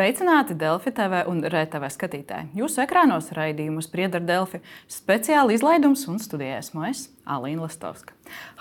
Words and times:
Sveicināti 0.00 0.54
Delfi 0.56 0.94
TV 0.96 1.18
un 1.28 1.42
RTV 1.44 1.90
skatītāji. 1.92 2.46
Jūsu 2.56 2.80
ekrānos 2.86 3.26
raidījumus 3.36 3.84
sprieda 3.84 4.16
ar 4.16 4.24
Delfi 4.24 4.62
speciāli 4.88 5.58
izlaidums 5.58 6.06
un 6.08 6.16
studijā 6.16 6.56
esmu 6.62 6.86
es, 6.88 7.02
Alīna 7.28 7.66
Lastovska. 7.66 8.16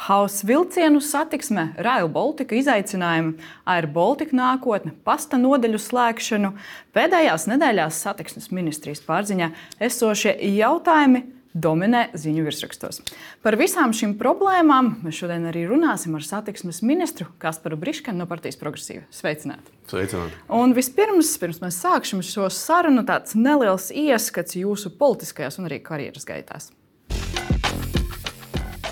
Hausa 0.10 0.50
vilcienu 0.50 1.00
satiksme, 1.00 1.70
Rail 1.80 2.12
Baltica 2.12 2.60
izaicinājumi, 2.60 3.38
Air 3.72 3.88
Baltica 3.96 4.36
nākotne, 4.36 4.92
pasta 5.08 5.40
nodeļu 5.40 5.80
slēgšanu, 5.80 6.52
pēdējās 6.92 7.48
nedēļās 7.54 8.04
satiksmes 8.04 8.52
ministrijas 8.52 9.06
pārziņā 9.08 9.54
esošie 9.88 10.36
jautājumi 10.60 11.24
dominē 11.62 12.08
ziņu 12.18 12.46
virsrakstos. 12.48 13.02
Par 13.46 13.58
visām 13.60 13.94
šīm 13.96 14.16
problēmām 14.20 14.96
mēs 15.04 15.20
šodien 15.22 15.48
arī 15.50 15.66
runāsim 15.70 16.16
ar 16.18 16.26
satiksmes 16.26 16.82
ministru 16.86 17.30
Kasparu 17.42 17.80
Briškanu 17.80 18.24
no 18.24 18.30
Partijas 18.30 18.60
Progresīva. 18.62 19.06
Sveicināti! 19.14 19.76
Sveicināti. 19.90 20.40
Un 20.54 20.76
vispirms, 20.78 21.32
pirms 21.42 21.62
mēs 21.64 21.80
sāksim 21.84 22.24
šo 22.26 22.50
sarunu, 22.54 23.06
tāds 23.08 23.38
neliels 23.38 23.90
ieskats 23.92 24.58
jūsu 24.60 24.94
politiskajās 25.00 25.60
un 25.62 25.70
arī 25.70 25.82
karjeras 25.84 26.28
gaitās. 26.30 26.72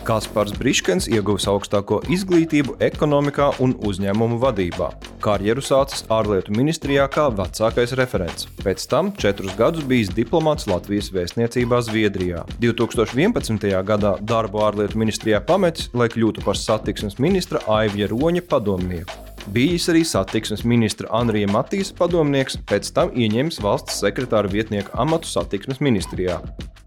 Kaspars 0.08 0.54
Briškens 0.56 1.10
ieguvis 1.12 1.50
augstāko 1.52 1.98
izglītību 2.16 2.78
ekonomikā 2.86 3.50
un 3.64 3.74
uzņēmumu 3.90 4.38
vadībā. 4.40 4.88
Karjeru 5.24 5.60
sācis 5.66 6.06
ārlietu 6.14 6.56
ministrijā 6.56 7.10
kā 7.12 7.26
vecākais 7.36 7.92
referents. 8.00 8.48
Pēc 8.64 8.88
tam 8.88 9.12
četrus 9.20 9.58
gadus 9.60 9.84
bijis 9.90 10.14
diplomāts 10.16 10.70
Latvijas 10.72 11.12
vēstniecībā 11.12 11.82
Zviedrijā. 11.90 12.46
2011. 12.64 13.68
gadā 13.92 14.16
darbu 14.24 14.64
ārlietu 14.70 15.04
ministrijā 15.04 15.44
pametis, 15.44 15.92
lai 15.92 16.08
kļūtu 16.14 16.48
par 16.48 16.56
satiksmes 16.56 17.20
ministra 17.20 17.66
Aivija 17.68 18.08
Roņa 18.14 18.48
padomnieku. 18.48 19.37
Bijis 19.54 19.86
arī 19.88 20.02
satiksmes 20.04 20.66
ministra 20.68 21.08
Anrija 21.16 21.48
Matīs 21.48 21.94
padomnieks, 21.96 22.58
pēc 22.68 22.90
tam 22.96 23.14
ieņēmis 23.16 23.62
valsts 23.64 24.02
sekretāra 24.04 24.52
vietnieku 24.52 24.92
amatu 25.00 25.30
satiksmes 25.32 25.80
ministrijā. 25.80 26.42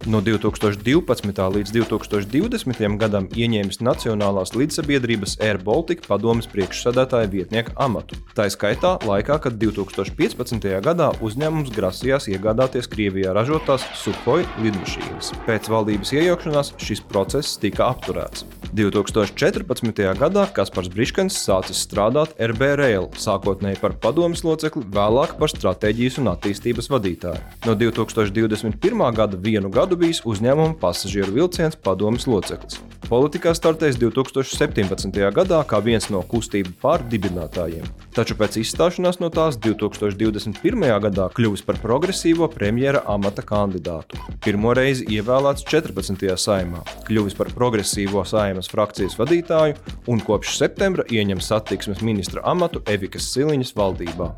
No 0.08 0.20
2012. 0.24 1.40
līdz 1.54 1.72
2020. 1.74 2.84
gadam 3.00 3.26
ieņēmis 3.36 3.82
Nacionālās 3.84 4.54
līdzsabiedrības 4.56 5.38
Air 5.44 5.60
Baltica 5.64 6.04
padomas 6.08 6.48
priekšsēdētāja 6.52 7.28
vietnieka 7.32 7.74
amatu. 7.80 8.16
Tā 8.36 8.48
skaitā 8.52 8.94
laikā, 9.04 9.36
kad 9.44 9.58
2015. 9.60 10.70
gadā 10.84 11.10
uzņēmums 11.20 11.72
grasījās 11.76 12.30
iegādāties 12.32 12.88
Krievijā 12.88 13.34
ražotās 13.36 13.84
Sukhoi 14.00 14.44
lidmašīnas. 14.64 15.34
Pēc 15.48 15.68
valdības 15.68 16.16
iejaukšanās 16.16 16.72
šis 16.80 17.04
process 17.08 17.60
tika 17.60 17.88
apturēts. 17.92 18.48
2014. 18.72 20.00
gadā 20.16 20.46
Kaspars 20.54 20.88
Briškens 20.88 21.36
sācis 21.44 21.84
strādāt 21.84 22.36
RB 22.50 22.70
Rail, 22.80 23.08
sākotnēji 23.20 23.80
par 23.82 23.94
padomus 24.02 24.42
locekli, 24.46 24.82
vēlāk 24.94 25.36
par 25.40 25.52
stratēģijas 25.52 26.20
un 26.22 26.32
attīstības 26.32 26.90
vadītāju. 26.92 27.42
No 27.68 27.76
2021. 27.78 29.04
gada 29.16 29.40
vienu 29.48 29.70
gadu 29.72 29.98
bijis 30.00 30.24
uzņēmuma 30.26 30.78
pasažieru 30.80 31.36
vilciens 31.36 31.78
padomes 31.78 32.26
loceklis. 32.30 32.80
Politikā 33.10 33.50
startējis 33.56 33.96
2017. 33.98 35.16
gadā 35.34 35.56
kā 35.66 35.80
viens 35.82 36.04
no 36.14 36.20
kustību 36.30 36.76
pārdibinātājiem, 36.78 37.88
taču 38.14 38.36
pēc 38.38 38.60
izstāšanās 38.60 39.18
no 39.18 39.26
tās 39.34 39.56
2021. 39.58 40.84
gadā 41.02 41.26
kļuvis 41.34 41.64
par 41.66 41.80
progresīvo 41.82 42.46
premjera 42.52 43.02
amata 43.10 43.42
kandidātu. 43.42 44.20
Pirmo 44.44 44.76
reizi 44.78 45.08
ievēlēts 45.10 45.66
14. 45.66 46.22
saimā, 46.38 46.84
kļuvis 47.08 47.34
par 47.34 47.50
progresīvo 47.56 48.22
saimas 48.22 48.70
frakcijas 48.70 49.18
vadītāju 49.18 49.74
un 50.06 50.22
kopš 50.22 50.54
septembra 50.60 51.02
ieņem 51.10 51.42
satiksmes 51.42 52.04
ministra 52.06 52.39
amatu 52.44 52.82
Evikas 52.86 53.32
Siliņas 53.34 53.76
valdībā. 53.76 54.34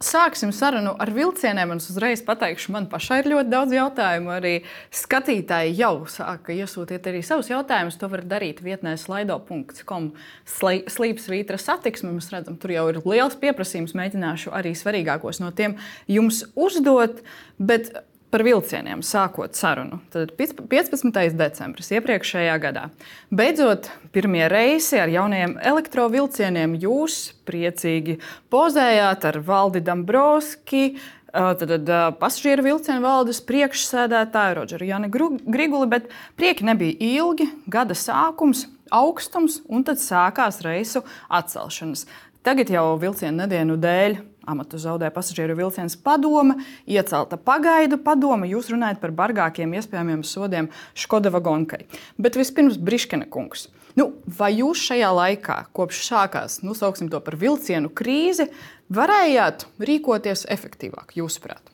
Sāksim 0.00 0.48
sarunu 0.48 0.94
ar 0.96 1.10
vilcieniem. 1.12 1.74
Es 1.76 1.90
uzreiz 1.92 2.22
pateikšu, 2.24 2.72
man 2.72 2.86
pašai 2.88 3.18
ir 3.20 3.26
ļoti 3.34 3.52
daudz 3.52 3.74
jautājumu. 3.76 4.30
Arī 4.32 4.52
skatītāji 4.96 5.74
jau 5.76 6.06
sāka 6.08 6.56
iesūtīt 6.56 7.04
arī 7.10 7.20
savus 7.20 7.50
jautājumus. 7.52 7.98
To 8.00 8.08
var 8.08 8.24
darīt 8.24 8.62
vietnē 8.64 8.94
slaido.com. 8.96 10.08
Slīpsvītra 10.48 11.60
satiksme. 11.60 12.14
Mēs 12.16 12.30
redzam, 12.32 12.56
tur 12.56 12.72
jau 12.72 12.86
ir 12.88 13.02
liels 13.04 13.36
pieprasījums. 13.44 13.92
Mēģināšu 14.00 14.56
arī 14.56 14.72
svarīgākos 14.72 15.42
no 15.44 15.52
tiem 15.52 15.76
jums 16.08 16.46
uzdot. 16.56 17.20
Bet 17.60 17.92
par 18.30 18.44
vilcieniem 18.46 19.02
sākot 19.04 19.58
sarunu. 19.58 19.98
Tad 20.14 20.32
15. 20.38 21.12
decembris 21.36 21.90
iepriekšējā 21.96 22.56
gadā. 22.62 22.88
Beidzot, 23.34 23.90
pirmie 24.14 24.46
reisi 24.50 25.00
ar 25.02 25.10
jaunajiem 25.10 25.56
elektrovilcieniem 25.72 26.76
jūs 26.80 27.20
priecīgi 27.48 28.20
pozējāt 28.52 29.26
ar 29.30 29.40
Valdi 29.46 29.82
Dombrovski. 29.84 30.84
Tad, 31.30 31.70
pasažieru 32.18 32.64
vilcienu 32.66 33.04
valdes 33.04 33.38
priekšsēdētāju 33.46 34.56
Rodžeru 34.58 34.88
Jani 34.88 35.10
Griguli, 35.10 35.86
bet 35.86 36.08
prieki 36.38 36.66
nebija 36.66 36.96
ilgi. 36.98 37.46
Gada 37.70 37.94
sākums, 37.94 38.64
augstums 38.90 39.60
un 39.70 39.86
tad 39.86 40.02
sākās 40.02 40.58
reisu 40.66 41.04
atcelšanas. 41.30 42.08
Tagad 42.42 42.72
jau 42.72 42.96
vilcienu 42.98 43.44
nedienu 43.44 43.76
dēļ 43.78 44.18
amatu 44.50 44.80
zaudēja 44.80 45.14
pasažieru 45.14 45.56
vilciens 45.58 45.96
padome, 45.96 46.58
iecelta 46.90 47.38
pagaidu 47.40 48.00
padome. 48.04 48.48
Jūs 48.50 48.70
runājat 48.74 49.00
par 49.02 49.14
bargākiem 49.16 49.74
iespējamiem 49.78 50.24
sodiem 50.26 50.70
Škoda 50.98 51.32
vagonkai. 51.34 51.86
Bet 52.18 52.38
vispirms 52.38 52.78
Briškena 52.80 53.28
kungs. 53.30 53.68
Nu, 53.98 54.12
vai 54.38 54.52
jūs 54.60 54.84
šajā 54.86 55.10
laikā, 55.14 55.56
kopš 55.74 56.04
sākās, 56.06 56.60
nu, 56.62 56.76
sauksim 56.78 57.10
to 57.10 57.18
par 57.24 57.36
vilcienu 57.40 57.90
krīzi, 57.90 58.46
varējāt 58.94 59.66
rīkoties 59.82 60.46
efektīvāk, 60.50 61.16
jūsuprāt? 61.18 61.72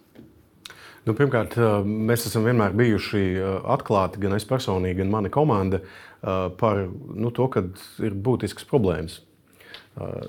Nu, 1.07 1.15
pirmkārt, 1.15 1.55
mēs 1.87 2.25
esam 2.27 2.49
vienmēr 2.49 2.75
bijuši 2.75 3.23
atklāti, 3.77 4.19
gan 4.25 4.35
es 4.35 4.49
personīgi, 4.49 4.99
gan 5.05 5.13
mana 5.13 5.31
komanda, 5.31 5.85
par 6.59 6.87
nu, 6.91 7.31
to, 7.31 7.47
ka 7.53 7.63
ir 8.03 8.17
būtiskas 8.27 8.67
problēmas 8.67 9.21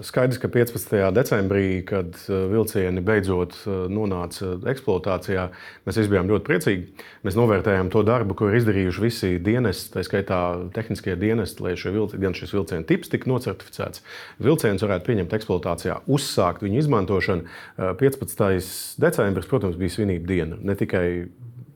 Skaidrs, 0.08 0.38
ka 0.40 0.48
15. 0.48 0.94
decembrī, 1.12 1.82
kad 1.84 2.16
vilcieni 2.28 3.02
beidzot 3.04 3.58
nonāca 3.92 4.54
eksploatācijā, 4.72 5.50
mēs 5.84 6.00
visi 6.00 6.12
bijām 6.14 6.30
ļoti 6.32 6.48
priecīgi. 6.48 7.04
Mēs 7.28 7.36
novērtējām 7.36 7.90
to 7.92 8.00
darbu, 8.08 8.38
ko 8.40 8.48
ir 8.48 8.62
izdarījuši 8.62 9.04
visi 9.04 9.32
dienesti, 9.44 9.92
tā 9.98 10.06
skaitā 10.08 10.40
tehniskie 10.72 11.18
dienesti, 11.20 11.66
lai 11.66 11.76
vilci, 11.76 12.20
gan 12.22 12.38
šis 12.38 12.56
vilciena 12.56 12.88
tips 12.88 13.12
tiktu 13.12 13.34
nocertificēts, 13.34 14.06
vilciens 14.40 14.88
varētu 14.88 15.10
pieņemt 15.12 15.36
eksploatācijā, 15.36 16.00
uzsākt 16.08 16.64
viņu 16.64 16.80
izmantošanu. 16.86 17.52
15. 18.00 18.72
decembris, 19.04 19.52
protams, 19.52 19.76
bija 19.76 19.98
svinība 19.98 20.32
diena. 20.32 20.62
Ne 20.64 20.80
tikai 20.80 21.08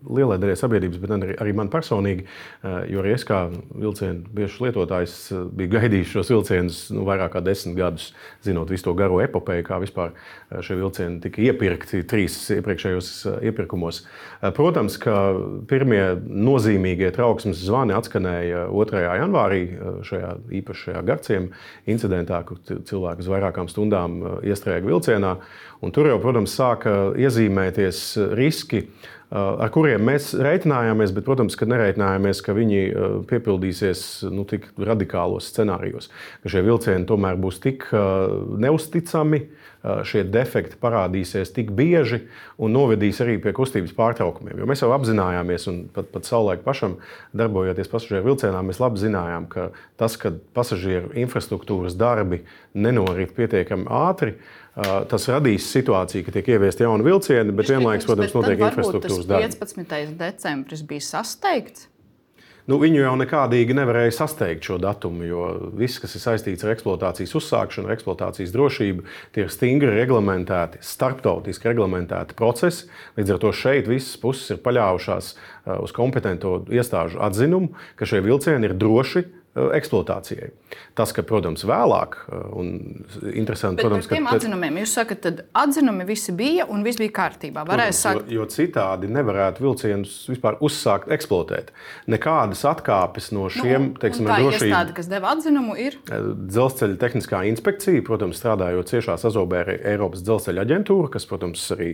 lielai 0.10 0.38
daļai 0.42 0.58
sabiedrības, 0.58 1.00
bet 1.02 1.14
arī, 1.16 1.36
arī 1.42 1.54
man 1.56 1.70
personīgi, 1.72 2.26
eh, 2.26 2.78
jo 2.92 3.02
arī 3.04 3.14
es 3.16 3.26
kā 3.28 3.44
vilcienu 3.70 4.26
biežs 4.34 4.60
lietotājs 4.64 5.16
eh, 5.32 5.44
biju 5.58 5.74
gaidījis 5.76 6.14
šos 6.16 6.32
vilcienus 6.34 6.80
nu, 6.96 7.06
vairāk 7.08 7.36
kā 7.36 7.44
desmit 7.46 7.78
gadus, 7.78 8.12
zinot 8.46 8.72
visu 8.72 8.90
to 8.90 8.96
garo 8.98 9.22
epopeju, 9.24 9.66
kā 9.68 9.80
vispār 9.84 10.14
eh, 10.14 10.62
šie 10.66 10.80
vilcieni 10.80 11.22
tika 11.24 11.44
iepirkti 11.46 12.04
trīs 12.10 12.38
iepriekšējos 12.58 13.12
iepirkumos. 13.46 14.04
Protams, 14.58 14.98
ka 15.02 15.16
pirmie 15.70 16.02
nozīmīgie 16.26 17.12
trauksmes 17.14 17.62
zvani 17.62 17.94
atskanēja 17.94 18.66
2. 18.72 19.04
janvārī 19.22 19.62
šajā 20.08 20.32
īpašajā 20.62 21.04
garciem 21.06 21.52
incidentā, 21.90 22.42
kur 22.48 22.58
cilvēki 22.66 23.22
uz 23.22 23.30
vairākām 23.30 23.70
stundām 23.70 24.22
iestrēga 24.42 24.90
vilcienā. 24.90 25.36
Un 25.82 25.94
tur 25.94 26.10
jau, 26.10 26.18
protams, 26.22 26.54
sāka 26.58 27.12
iezīmēties 27.18 28.04
riski 28.38 28.86
ar 29.32 29.72
kuriem 29.72 30.04
mēs 30.04 30.34
reiķinājāmies, 30.36 31.14
bet, 31.16 31.26
protams, 31.28 31.56
ka 31.60 31.68
nereiķinājāmies, 31.70 32.44
ka 32.44 32.56
viņi 32.58 32.82
piepildīsies 33.30 34.04
nu, 34.32 34.44
tik 34.50 34.68
radikālos 34.76 35.48
scenārijos, 35.54 36.12
ka 36.44 36.52
šie 36.52 36.64
vilcieni 36.68 37.08
tomēr 37.08 37.40
būs 37.40 37.62
tik 37.64 37.88
neusticami, 37.92 39.46
šie 39.82 40.22
defekti 40.30 40.78
parādīsies 40.78 41.56
tik 41.56 41.72
bieži 41.74 42.20
un 42.62 42.76
novedīs 42.76 43.18
arī 43.24 43.40
pie 43.42 43.54
kustības 43.58 43.96
pārtraukumiem. 43.98 44.60
Jo 44.62 44.68
mēs 44.70 44.84
jau 44.84 44.92
apzinājāmies, 44.94 45.66
un 45.72 45.80
pat, 45.96 46.12
pat 46.14 46.28
savulaik 46.28 46.62
pašam 46.68 47.00
darbojoties 47.34 47.90
pasažieru 47.90 48.28
vilcienā, 48.30 48.62
mēs 48.68 48.82
labi 48.84 49.02
zinājām, 49.02 49.48
ka 49.50 49.72
tas, 49.98 50.20
ka 50.22 50.36
pasažieru 50.54 51.16
infrastruktūras 51.24 51.98
darbi 51.98 52.44
nenorit 52.78 53.34
pietiekami 53.38 53.90
ātri, 53.90 54.36
tas 55.12 55.28
radīs 55.28 55.68
situāciju, 55.74 56.26
ka 56.28 56.36
tiek 56.38 56.52
ieviesti 56.56 56.86
jauni 56.86 57.04
vilcieni, 57.08 57.56
bet 57.56 57.72
vienlaikus, 57.74 58.08
protams, 58.08 58.36
notiek 58.38 58.68
infrastruktūras 58.70 59.28
darbs. 59.28 59.58
15. 59.60 60.14
decembris 60.20 60.86
bija 60.88 61.08
sasteigts. 61.12 61.88
Nu, 62.70 62.78
viņu 62.78 63.00
jau 63.02 63.14
nekādīgi 63.18 63.74
nevarēja 63.74 64.14
sasteigt 64.20 64.68
šo 64.70 64.78
datumu, 64.80 65.26
jo 65.26 65.46
viss, 65.76 65.98
kas 66.00 66.14
ir 66.16 66.22
saistīts 66.22 66.64
ar 66.64 66.76
eksploatācijas 66.76 67.34
uzsākšanu, 67.40 67.90
eksploatācijas 67.96 68.54
drošību, 68.54 69.06
tie 69.34 69.44
ir 69.48 69.52
stingri 69.52 69.90
reglamentēti, 69.96 70.80
starptautiski 70.86 71.72
reglamentēti 71.72 72.38
procesi. 72.38 72.86
Līdz 73.18 73.34
ar 73.34 73.42
to 73.42 73.52
šeit 73.58 73.90
visas 73.90 74.14
puses 74.22 74.54
ir 74.54 74.62
paļāvušās 74.64 75.34
uz 75.82 75.96
kompetento 75.98 76.60
iestāžu 76.70 77.20
atzinumu, 77.26 77.74
ka 77.98 78.08
šie 78.08 78.22
vilcieni 78.24 78.70
ir 78.70 78.78
droši 78.78 79.26
eksploatācijai. 79.56 80.52
Tas, 80.96 81.12
ka, 81.16 81.24
protams, 81.28 81.64
vēlāk, 81.68 82.16
un 82.56 82.70
interesanti, 83.34 83.82
Bet 83.82 83.86
protams, 83.90 84.08
ka 84.08 84.16
tiem 84.16 84.28
atzinumiem 84.32 84.78
jūs 84.82 84.94
sakat, 84.96 85.20
tad 85.26 85.42
atzinumi 85.60 86.06
visi 86.08 86.32
bija 86.36 86.66
un 86.72 86.84
viss 86.86 87.00
bija 87.02 87.12
kārtībā. 87.18 87.66
Protams, 87.68 88.00
sākt. 88.00 88.30
jo, 88.32 88.42
jo 88.42 88.48
citādi 88.52 89.10
nevarētu 89.12 89.64
vilcienus 89.66 90.14
vispār 90.32 90.56
uzsākt 90.64 91.12
eksploatēt. 91.12 91.74
Nekādas 92.12 92.64
atkāpes 92.72 93.32
no 93.36 93.50
šiem 93.52 93.92
teiksim, 94.00 94.24
Nu, 94.28 94.32
tā 94.32 94.38
drošības 94.40 94.68
iestāde, 94.70 94.96
kas 94.96 95.10
deva 95.12 95.34
atzinumu, 95.36 95.76
ir 95.80 95.98
Dzelzceļa 96.08 96.98
tehniskā 97.02 97.44
inspekcija, 97.50 98.04
protams, 98.08 98.40
strādājot 98.40 98.92
ciešā 98.92 99.18
sazobē 99.20 99.62
ar 99.66 99.72
Eiropas 99.76 100.24
dzelzceļa 100.24 100.64
aģentūru, 100.66 101.10
kas, 101.12 101.26
protams, 101.28 101.64
arī 101.76 101.92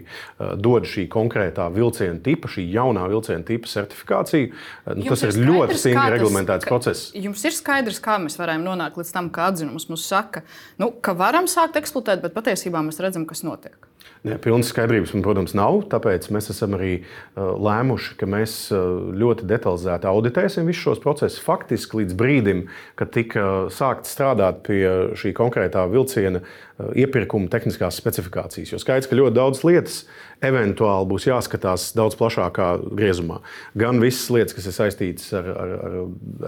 dod 0.61 0.85
šī 0.89 1.07
konkrētā 1.13 1.67
vilciena 1.73 2.19
tipa, 2.23 2.49
šī 2.51 2.67
jaunā 2.73 3.07
vilciena 3.09 3.43
tipa 3.47 3.69
certifikāciju. 3.71 4.51
Nu, 4.97 5.07
tas 5.09 5.23
ir 5.25 5.31
Jums 5.33 5.41
ļoti 5.47 5.77
skaidrs, 5.77 5.81
stingri 5.81 5.97
kā 5.97 6.05
tas- 6.07 6.15
reglamentēts 6.17 6.67
ka- 6.67 6.73
process. 6.75 7.11
Jums 7.15 7.46
ir 7.47 7.55
skaidrs, 7.55 8.01
kā 8.03 8.19
mēs 8.21 8.37
varam 8.39 8.65
nonākt 8.65 8.99
līdz 8.99 9.13
tam, 9.15 9.31
ka 9.33 9.49
atzinums 9.51 9.89
mums 9.91 10.05
saka, 10.07 10.43
nu, 10.81 10.91
ka 11.01 11.15
varam 11.17 11.49
sākt 11.51 11.79
eksploatēt, 11.79 12.23
bet 12.23 12.35
patiesībā 12.37 12.83
mēs 12.85 13.01
redzam, 13.03 13.27
kas 13.29 13.45
notiek. 13.47 13.87
Nē, 14.25 14.37
pilnas 14.41 14.71
skaidrības, 14.71 15.11
man, 15.13 15.23
protams, 15.23 15.53
nav. 15.55 15.77
Tāpēc 15.91 16.25
mēs 16.33 16.49
esam 16.51 16.73
arī 16.75 16.93
uh, 16.97 17.53
lēmuši, 17.63 18.15
ka 18.19 18.27
mēs 18.29 18.55
uh, 18.73 19.11
ļoti 19.15 19.45
detalizēti 19.47 20.09
auditēsim 20.09 20.67
visus 20.67 20.83
šos 20.87 21.01
procesus. 21.03 21.43
Faktiski 21.43 22.01
līdz 22.01 22.15
brīdim, 22.17 22.63
kad 22.99 23.13
tika 23.13 23.45
sākts 23.73 24.15
strādāt 24.15 24.63
pie 24.67 24.81
šī 25.19 25.35
konkrētā 25.37 25.85
vilciena 25.91 26.41
uh, 26.41 26.66
iepirkuma 26.77 27.49
tehniskās 27.49 27.97
specifikācijas. 27.97 28.73
Jo 28.73 28.79
skaidrs, 28.81 29.09
ka 29.09 29.17
ļoti 29.17 29.35
daudz 29.37 29.63
lietas 29.65 30.01
eventuāli 30.45 31.09
būs 31.09 31.25
jāskatās 31.25 31.89
daudz 31.97 32.17
plašākā 32.19 32.67
griezumā. 32.93 33.39
Gan 33.77 34.01
visas 34.03 34.27
lietas, 34.33 34.53
kas 34.53 34.67
ir 34.69 34.75
saistītas 34.75 35.31
ar, 35.37 35.49
ar, 35.49 35.73
ar 35.87 35.95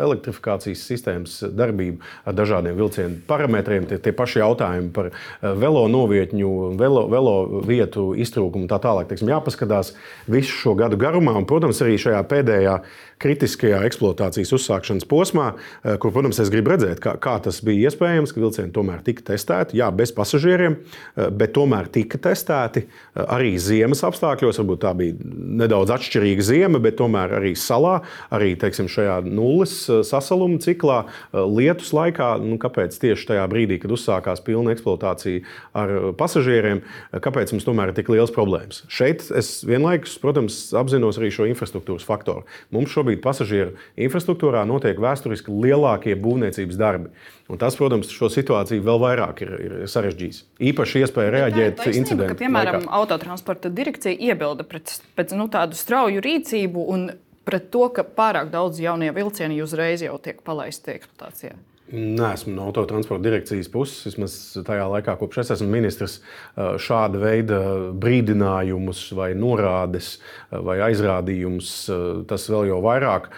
elektrifikācijas 0.05 0.83
sistēmas 0.91 1.39
darbību, 1.57 1.97
ar 2.29 2.37
dažādiem 2.37 2.77
vilcienu 2.77 3.17
parametriem, 3.29 3.87
tie, 3.89 3.97
tie 3.97 4.13
paši 4.13 4.43
jautājumi 4.43 4.93
par 4.93 5.09
eh, 5.09 5.17
velo 5.57 5.87
novietņu, 5.89 6.53
velo, 6.79 7.07
velo 7.09 7.35
vietu 7.65 8.11
iztrūkumu 8.13 8.67
un 8.67 8.71
tā 8.71 8.77
tālāk. 8.83 9.09
Teiksim, 9.09 9.33
jāpaskatās 9.33 9.95
visu 10.29 10.53
šo 10.53 10.75
gadu 10.77 10.99
garumā, 11.01 11.33
un, 11.39 11.49
protams, 11.49 11.81
arī 11.81 11.97
šajā 12.01 12.21
pēdējā 12.29 12.77
kritiskajā 13.19 13.81
eksploatācijas 13.87 14.53
uzsākšanas 14.55 15.07
posmā, 15.09 15.51
eh, 15.83 15.97
kur, 15.99 16.13
protams, 16.15 16.39
es 16.39 16.49
gribu 16.49 16.71
redzēt, 16.71 17.01
kā, 17.03 17.17
kā 17.19 17.35
tas 17.43 17.59
bija 17.65 17.89
iespējams, 17.89 18.33
ka 18.33 18.39
vilcieni 18.39 18.71
tomēr 18.75 19.03
tika 19.03 19.33
testēti, 19.33 19.75
jā, 19.79 19.89
bez 19.95 20.13
pasažieriem, 20.15 20.77
eh, 21.17 21.29
bet 21.29 21.53
tomēr 21.53 21.91
tika 21.91 22.17
testēti 22.17 22.85
eh, 22.85 23.25
arī 23.25 23.57
ziemas 23.59 24.03
apstākļos. 24.07 24.61
Varbūt 24.63 24.83
tā 24.83 24.93
bija 24.95 25.15
nedaudz 25.19 25.91
atšķirīga 25.97 26.45
ziema, 26.47 26.81
bet 26.81 26.97
tomēr 26.97 27.35
arī 27.39 27.53
salā, 27.59 28.01
arī 28.31 28.55
teiksim, 28.59 28.87
šajā 28.87 29.19
nulles 29.25 29.75
sasaluma 30.07 30.59
ciklā, 30.59 31.05
lietus 31.33 31.91
laikā. 31.95 32.39
Nu, 32.41 32.57
kāpēc 32.61 32.95
tieši 32.99 33.27
tajā 33.33 33.45
brīdī, 33.51 33.79
kad 33.81 33.91
uzsākās 33.91 34.41
pilna 34.43 34.73
eksploatācija 34.73 35.43
ar 35.77 36.13
pasažieriem, 36.19 36.81
kāpēc 37.13 37.53
mums 37.53 37.67
tomēr 37.67 37.91
ir 37.91 37.97
tik 37.99 38.11
liels 38.13 38.33
problēmas? 38.35 38.83
Šeit 38.91 39.25
es 39.35 39.63
vienlaikus, 39.67 40.17
protams, 40.21 40.59
apzinos 40.77 41.19
arī 41.19 41.31
šo 41.33 41.47
infrastruktūras 41.49 42.07
faktoru. 42.07 42.45
Mums 42.75 42.93
šobrīd 42.93 43.08
pasažieru 43.17 43.73
infrastruktūrā 43.97 44.61
notiek 44.69 44.99
vēsturiski 45.01 45.53
lielākie 45.53 46.13
būvniecības 46.19 46.77
darbi. 46.79 47.09
Un 47.49 47.57
tas, 47.57 47.77
protams, 47.79 48.11
šo 48.13 48.29
situāciju 48.29 48.83
vēl 48.85 49.01
vairāk 49.01 49.41
ir, 49.41 49.53
ir 49.65 49.77
sarežģījis. 49.89 50.43
Īpaši 50.69 51.01
iespēja 51.01 51.33
reaģēt 51.33 51.81
incidentu. 51.89 52.35
ka, 52.35 52.39
piemēram, 52.43 52.83
laikā. 52.83 52.93
autotransporta 52.99 53.71
direkcija 53.73 54.13
iebilda 54.13 54.67
pret, 54.69 54.99
pret 55.17 55.33
nu, 55.33 55.49
tādu 55.49 55.79
strauju 55.79 56.21
rīcību 56.21 56.85
un 56.93 57.09
pret 57.49 57.71
to, 57.73 57.87
ka 57.95 58.05
pārāk 58.05 58.51
daudz 58.53 58.77
jaunie 58.83 59.09
vilcieni 59.15 59.63
uzreiz 59.65 60.05
jau 60.05 60.19
tiek 60.21 60.43
palaisti 60.45 60.99
eksploatācijā. 60.99 61.57
Nē, 61.89 62.33
esmu 62.35 62.51
no 62.53 62.67
autotransporta 62.69 63.23
direkcijas 63.25 63.65
puses. 63.73 64.03
Vismaz 64.05 64.33
tajā 64.67 64.83
laikā, 64.91 65.15
kopš 65.17 65.39
es 65.41 65.49
esmu 65.55 65.71
ministrs, 65.73 66.19
šāda 66.55 67.17
veida 67.17 67.59
brīdinājumus, 67.97 69.07
vai 69.17 69.31
norādes, 69.33 70.19
vai 70.51 70.77
aizrādījumus, 70.85 71.71
tas 72.29 72.45
vēl 72.51 72.69
jau 72.69 72.77
vairāk 72.85 73.31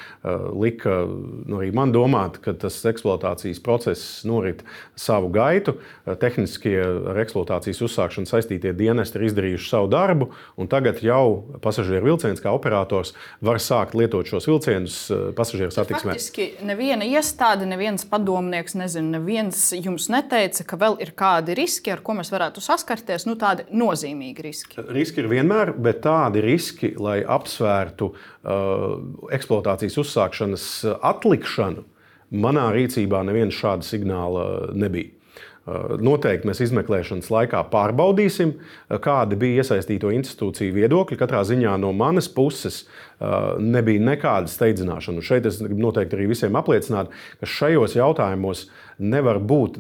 lika 0.60 0.98
nu, 1.08 1.62
man 1.78 1.94
domāt, 1.96 2.42
ka 2.44 2.52
tas 2.52 2.82
eksploatācijas 2.92 3.62
process 3.64 4.26
norit 4.28 4.66
savu 5.00 5.32
gaitu. 5.32 5.78
Tehniskie 6.20 6.76
ar 6.84 7.22
eksploatācijas 7.24 7.80
uzsākšanu 7.88 8.28
saistītie 8.28 8.76
dienesti 8.76 9.22
ir 9.22 9.30
izdarījuši 9.30 9.72
savu 9.72 9.88
darbu, 9.96 10.28
un 10.60 10.68
tagad 10.72 11.00
jau 11.06 11.46
pasažieru 11.64 12.12
vilciens 12.12 12.44
kā 12.44 12.52
operators 12.52 13.16
var 13.40 13.64
sākt 13.64 13.96
lietot 13.96 14.28
šos 14.28 14.52
vilcienus 14.52 15.00
pasažieru 15.40 15.72
satiksmē. 15.72 16.18
Faktiski 16.18 16.52
neviena 16.68 17.08
iestāde, 17.08 17.64
neviens 17.70 18.04
padomnieks, 18.42 18.74
nezinu, 18.76 19.12
neviens 19.14 19.60
jums 19.76 20.08
neteica, 20.10 20.66
ka 20.66 20.78
vēl 20.78 20.98
ir 21.02 21.14
kādi 21.18 21.54
riski, 21.56 21.92
ar 21.94 22.02
ko 22.02 22.16
mēs 22.18 22.32
varētu 22.32 22.62
saskarties, 22.62 23.28
nu 23.28 23.36
tādi 23.38 23.66
nozīmīgi 23.70 24.42
riski. 24.42 24.82
Riski 24.90 25.22
ir 25.22 25.30
vienmēr, 25.30 25.74
bet 25.78 26.02
tādi 26.02 26.42
riski, 26.42 26.96
lai 26.98 27.22
apsvērtu 27.22 28.10
uh, 28.12 28.98
eksploatācijas 29.32 30.00
uzsākšanas 30.02 30.68
atlikšanu, 31.02 31.86
manā 32.32 32.72
rīcībā 32.74 33.22
neviena 33.28 33.54
šāda 33.54 33.86
signāla 33.86 34.74
nebija. 34.74 35.14
Uh, 35.62 35.94
Noteikti 36.02 36.50
mēs 36.50 36.58
izmeklēšanas 36.66 37.28
laikā 37.30 37.60
pārbaudīsim, 37.70 38.56
uh, 38.58 38.98
kādi 39.04 39.38
bija 39.38 39.62
iesaistīto 39.62 40.10
institūciju 40.10 40.74
viedokļi. 40.74 41.20
Katrā 41.20 41.44
ziņā 41.46 41.76
no 41.84 41.92
manas 41.94 42.26
puses 42.34 42.80
uh, 42.88 43.60
nebija 43.62 44.02
nekāda 44.02 44.50
steidzināšana. 44.50 45.22
Un 45.22 45.28
Šeit 45.28 45.46
es 45.46 45.60
gribu 45.62 45.84
noteikti 45.86 46.18
arī 46.18 46.32
visiem 46.34 46.58
apliecināt, 46.58 47.14
ka 47.38 47.50
šajos 47.60 47.94
jautājumos 48.00 48.66
nevar 48.98 49.38
būt, 49.38 49.78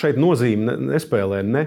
šeit 0.00 0.16
nozīme 0.20 0.70
ne- 0.70 0.94
nespēlē 0.94 1.44
ne 1.44 1.66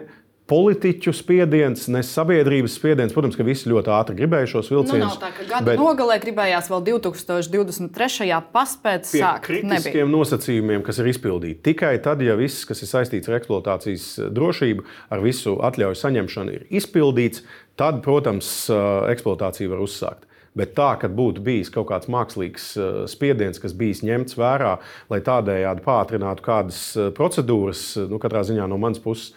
politiķu 0.50 1.14
spiediens, 1.16 1.86
ne 1.92 2.02
sabiedrības 2.04 2.76
spiediens. 2.76 3.14
Protams, 3.16 3.38
ka 3.40 3.46
visi 3.48 3.70
ļoti 3.72 3.92
ātri 3.96 4.18
gribēja 4.18 4.50
šos 4.56 4.72
Nu, 4.72 4.82
vilcienus. 4.82 5.16
nav 5.16 5.22
tā, 5.22 5.30
gada 5.48 5.64
bet... 5.70 5.80
nogalē 5.80 6.18
gribējās 6.24 6.68
vēl 6.72 6.84
2023. 6.90 8.28
paspēt 8.56 9.08
sākt. 9.08 9.48
Nebija. 9.48 9.80
kritiskiem 9.80 10.12
nosacījumiem, 10.12 10.84
kas 10.84 11.00
ir 11.00 11.10
izpildīti. 11.14 11.62
Tikai 11.72 11.96
tad, 12.04 12.22
ja 12.26 12.36
viss, 12.40 12.68
kas 12.70 12.84
ir 12.84 12.92
saistīts 12.92 13.32
ar 13.32 13.40
eksploatācijas 13.40 14.10
drošību, 14.36 14.86
ar 15.16 15.24
visu 15.24 15.56
atļauju 15.64 16.02
saņemšanu, 16.04 16.60
ir 16.60 16.68
izpildīts, 16.82 17.46
tad, 17.80 18.04
protams, 18.06 18.52
eksploatācija 19.14 19.72
var 19.72 19.84
uzsākt. 19.88 20.28
Bet 20.54 20.76
tā, 20.78 20.92
ka 21.02 21.10
būtu 21.10 21.42
bijis 21.42 21.72
kaut 21.74 21.88
kāds 21.90 22.10
mākslīgs 22.14 22.66
uh, 22.78 22.90
spiediens, 23.10 23.58
kas 23.58 23.74
bijis 23.74 24.04
ņemts 24.06 24.38
vērā, 24.38 24.76
lai 25.10 25.20
tādējādi 25.26 25.82
pātrinātu 25.82 26.46
kādas 26.46 26.82
procedūras, 27.18 27.82
nu, 28.12 28.20
katrā 28.22 28.44
ziņā 28.46 28.68
no 28.70 28.78
manas 28.78 29.02
puses, 29.02 29.32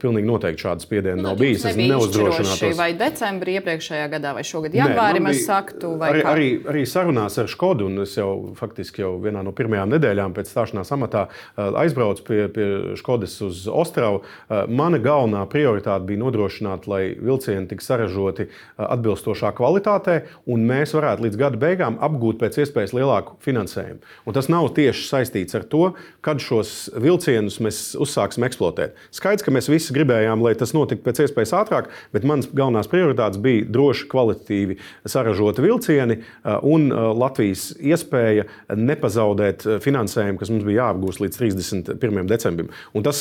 pilnīgi 0.00 0.28
noteikti 0.28 0.64
šāda 0.66 0.84
spiediena 0.84 1.24
Nu, 1.24 1.28
nav 1.30 1.38
bijis. 1.40 1.64
Es 1.64 1.76
neuzdrošinātos. 1.78 2.76
Vai 2.78 2.90
decembrī 2.98 3.56
iepriekšējā 3.60 4.06
gadā, 4.12 4.34
vai 4.36 4.44
šogad 4.46 4.74
janvārī 4.76 5.22
mēs 5.24 5.44
saktu, 5.46 5.94
vai 6.00 6.10
arī, 6.12 6.22
kā? 6.24 6.34
arī, 6.34 6.48
arī 6.72 6.84
sarunās 6.88 7.38
ar 7.40 7.50
Skodu, 7.50 7.88
un 7.88 8.04
es 8.04 8.16
jau 8.18 8.30
faktiski 8.58 9.04
jau 9.04 9.14
vienā 9.22 9.44
no 9.46 9.54
pirmajām 9.56 9.94
nedēļām 9.94 10.34
pēc 10.36 10.50
stāšanās 10.52 10.92
amatā 10.94 11.26
uh, 11.28 11.78
aizbraucu 11.82 12.26
pie, 12.26 12.40
pie 12.54 12.68
Skodas 13.00 13.36
uz 13.44 13.64
Ostravu. 13.70 14.22
Uh, 14.22 14.64
Mana 14.68 15.00
galvenā 15.02 15.44
prioritāte 15.50 16.08
bija 16.08 16.22
nodrošināt, 16.24 16.88
lai 16.90 17.02
vilcieni 17.14 17.68
tik 17.70 17.84
saražoti 17.84 18.48
atbilstošā 18.80 19.52
kvalitātē, 19.56 20.20
un 20.50 20.66
mēs 20.68 20.94
varētu 20.96 21.28
līdz 21.28 21.40
gada 21.40 21.60
beigām 21.60 21.98
apgūt 22.04 22.40
pēc 22.42 22.60
iespējas 22.64 22.94
lielāku 22.96 23.38
finansējumu. 23.44 24.00
Un 24.26 24.36
tas 24.36 24.50
nav 24.52 24.70
tieši 24.76 25.06
saistīts 25.08 25.56
ar 25.58 25.66
to, 25.70 25.84
kad 26.24 26.42
šos 26.42 26.74
vilcienus 27.00 27.60
mēs 27.64 27.80
uzsāksim 28.00 28.46
eksploatēt. 28.48 28.98
Skaidrs, 29.14 29.44
ka 29.46 29.54
mēs 29.54 29.63
visi 29.70 29.94
gribējām, 29.96 30.42
lai 30.44 30.54
tas 30.58 30.74
notiktu 30.76 31.04
pēc 31.06 31.22
iespējas 31.24 31.54
ātrāk, 31.58 31.90
bet 32.14 32.26
mans 32.28 32.48
galvenās 32.50 32.88
prioritātes 32.90 33.40
bija 33.42 33.66
droši, 33.74 34.06
kvalitatīvi 34.12 34.78
saražoti 35.08 35.64
vilcieni 35.64 36.18
uh, 36.20 36.58
un 36.62 36.90
uh, 36.92 37.10
Latvijas 37.16 37.70
iespēja 37.78 38.46
nepazaudēt 38.76 39.66
uh, 39.66 39.78
finansējumu, 39.84 40.40
kas 40.40 40.52
mums 40.52 40.66
bija 40.66 40.84
jāapgūst 40.84 41.22
līdz 41.24 41.40
31. 41.40 42.22
decembrim. 42.30 42.70
Un 42.94 43.04
tas, 43.06 43.20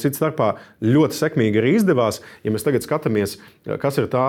cits 0.00 0.18
starpā, 0.18 0.54
ļoti 0.84 1.16
sekmīgi 1.18 1.60
arī 1.60 1.74
izdevās. 1.78 2.20
Ja 2.44 2.52
mēs 2.54 2.64
tagad 2.66 2.84
skatāmies, 2.84 3.36
kas 3.82 3.98
ir 4.00 4.08
tā 4.12 4.26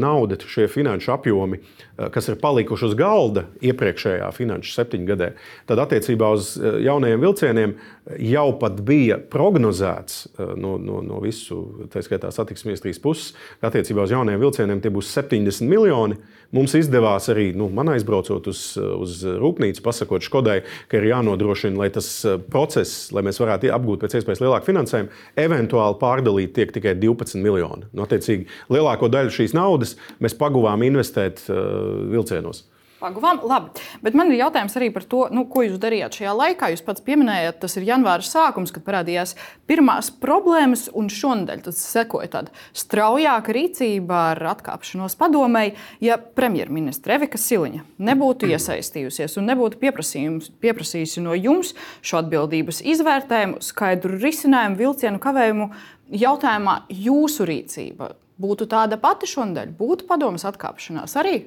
nauda, 0.00 0.38
šie 0.46 0.68
finanšu 0.70 1.12
apjomi, 1.14 1.60
kas 1.96 2.28
ir 2.28 2.38
palikuši 2.40 2.90
uz 2.90 2.94
galda 2.98 3.46
iepriekšējā 3.64 4.28
finanšu 4.36 4.74
septiņgadē, 4.76 5.30
tad 5.68 5.82
attiecībā 5.86 6.28
uz 6.36 6.54
uh, 6.60 6.76
jaunajiem 6.84 7.22
vilcieniem 7.24 7.76
jau 8.22 8.46
pat 8.60 8.80
bija 8.86 9.18
prognozēts 9.32 10.26
uh, 10.26 10.54
no, 10.60 10.76
no, 10.78 11.00
no 11.04 11.20
visu, 11.24 11.88
tā 11.92 12.04
skaitā 12.04 12.30
satiksmes 12.34 12.74
ministrijas 12.74 13.00
puses, 13.02 13.32
ka 13.60 13.70
attiecībā 13.70 14.04
uz 14.04 14.12
jaunajiem 14.14 14.42
vilcieniem 14.44 14.82
tie 14.84 14.92
būs 14.92 15.12
70 15.16 15.70
miljoni. 15.70 16.20
Mums 16.54 16.76
izdevās 16.78 17.26
arī, 17.32 17.48
nu, 17.58 17.66
man 17.74 17.90
aizbraucot 17.90 18.46
uz, 18.52 18.60
uz 18.78 19.16
rūpnīcu, 19.26 19.82
pasakot 19.82 20.22
Škodai, 20.22 20.60
ka 20.86 21.00
ir 21.00 21.08
jānodrošina, 21.08 21.74
lai 21.80 21.88
tas 21.90 22.06
process, 22.52 23.08
lai 23.14 23.24
mēs 23.26 23.40
varētu 23.42 23.72
apgūt 23.74 24.04
pēc 24.04 24.14
iespējas 24.20 24.42
lielāku 24.44 24.68
finansējumu, 24.68 25.10
eventuāli 25.42 25.98
pārdalīt 25.98 26.54
tiek 26.54 26.70
tikai 26.76 26.94
12 27.02 27.42
miljoni. 27.42 27.90
Nu, 27.90 28.04
attiecīgi, 28.06 28.46
lielāko 28.70 29.10
daļu 29.10 29.34
šīs 29.40 29.56
naudas 29.58 29.96
mēs 30.22 30.38
paguvām 30.38 30.86
investēt 30.86 31.42
uh, 31.50 31.85
vilcienos. 32.12 32.64
Paguvām, 32.96 33.42
labi. 33.44 33.82
Bet 34.00 34.14
man 34.16 34.30
ir 34.32 34.38
jautājums 34.38 34.72
arī 34.78 34.86
par 34.94 35.04
to, 35.04 35.26
nu, 35.28 35.42
ko 35.52 35.66
jūs 35.66 35.76
darījāt 35.80 36.16
šajā 36.16 36.32
laikā. 36.32 36.70
Jūs 36.72 36.82
pats 36.86 37.04
pieminējāt, 37.04 37.58
tas 37.60 37.76
ir 37.76 37.84
janvāra 37.84 38.24
sākums, 38.24 38.72
kad 38.72 38.86
parādījās 38.86 39.34
pirmās 39.68 40.08
problēmas, 40.22 40.86
un 40.96 41.10
šonadēļ 41.12 41.66
tas 41.68 41.82
sekoja 41.92 42.30
tāda 42.32 42.54
straujāka 42.72 43.52
rīcība 43.52 44.22
ar 44.32 44.42
atkāpšanos 44.54 45.18
padomēji. 45.20 45.76
Ja 46.08 46.16
premjerministra 46.16 47.20
Evika 47.20 47.40
Siliņa 47.40 47.84
nebūtu 48.08 48.48
iesaistījusies 48.56 49.36
un 49.36 49.50
nebūtu 49.52 49.82
pieprasījusi 49.84 51.26
no 51.26 51.36
jums 51.36 51.76
šo 52.00 52.22
atbildības 52.24 52.80
izvērtējumu, 52.96 53.60
skaidru 53.60 54.16
risinājumu, 54.16 54.80
vilcienu 54.80 55.20
kavējumu 55.20 55.74
jautājumā, 56.16 56.86
jūsu 56.88 57.44
rīcība 57.44 58.14
būtu 58.42 58.68
tāda 58.70 58.98
pati 59.00 59.28
šonadēļ, 59.30 59.76
būtu 59.78 60.08
padomas 60.08 60.44
atkāpšanās 60.48 61.16
arī? 61.20 61.38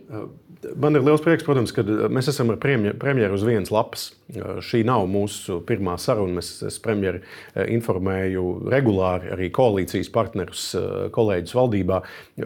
Man 0.75 0.97
ir 0.97 1.05
liels 1.05 1.21
prieks, 1.23 1.45
protams, 1.47 1.71
ka 1.71 1.85
mēs 2.11 2.27
esam 2.33 2.49
ar 2.51 2.57
premjeru 2.59 3.37
uz 3.37 3.45
vienas 3.47 3.69
lapas. 3.71 4.09
Šī 4.65 4.81
nav 4.83 5.05
mūsu 5.07 5.61
pirmā 5.65 5.93
saruna. 6.01 6.43
Es, 6.43 6.79
premjeru 6.83 7.21
informēju 7.55 8.43
regulāri 8.73 9.31
arī 9.31 9.47
koalīcijas 9.55 10.11
partnerus, 10.11 10.65
kolēģus 11.15 11.55
valdībā. 11.55 12.01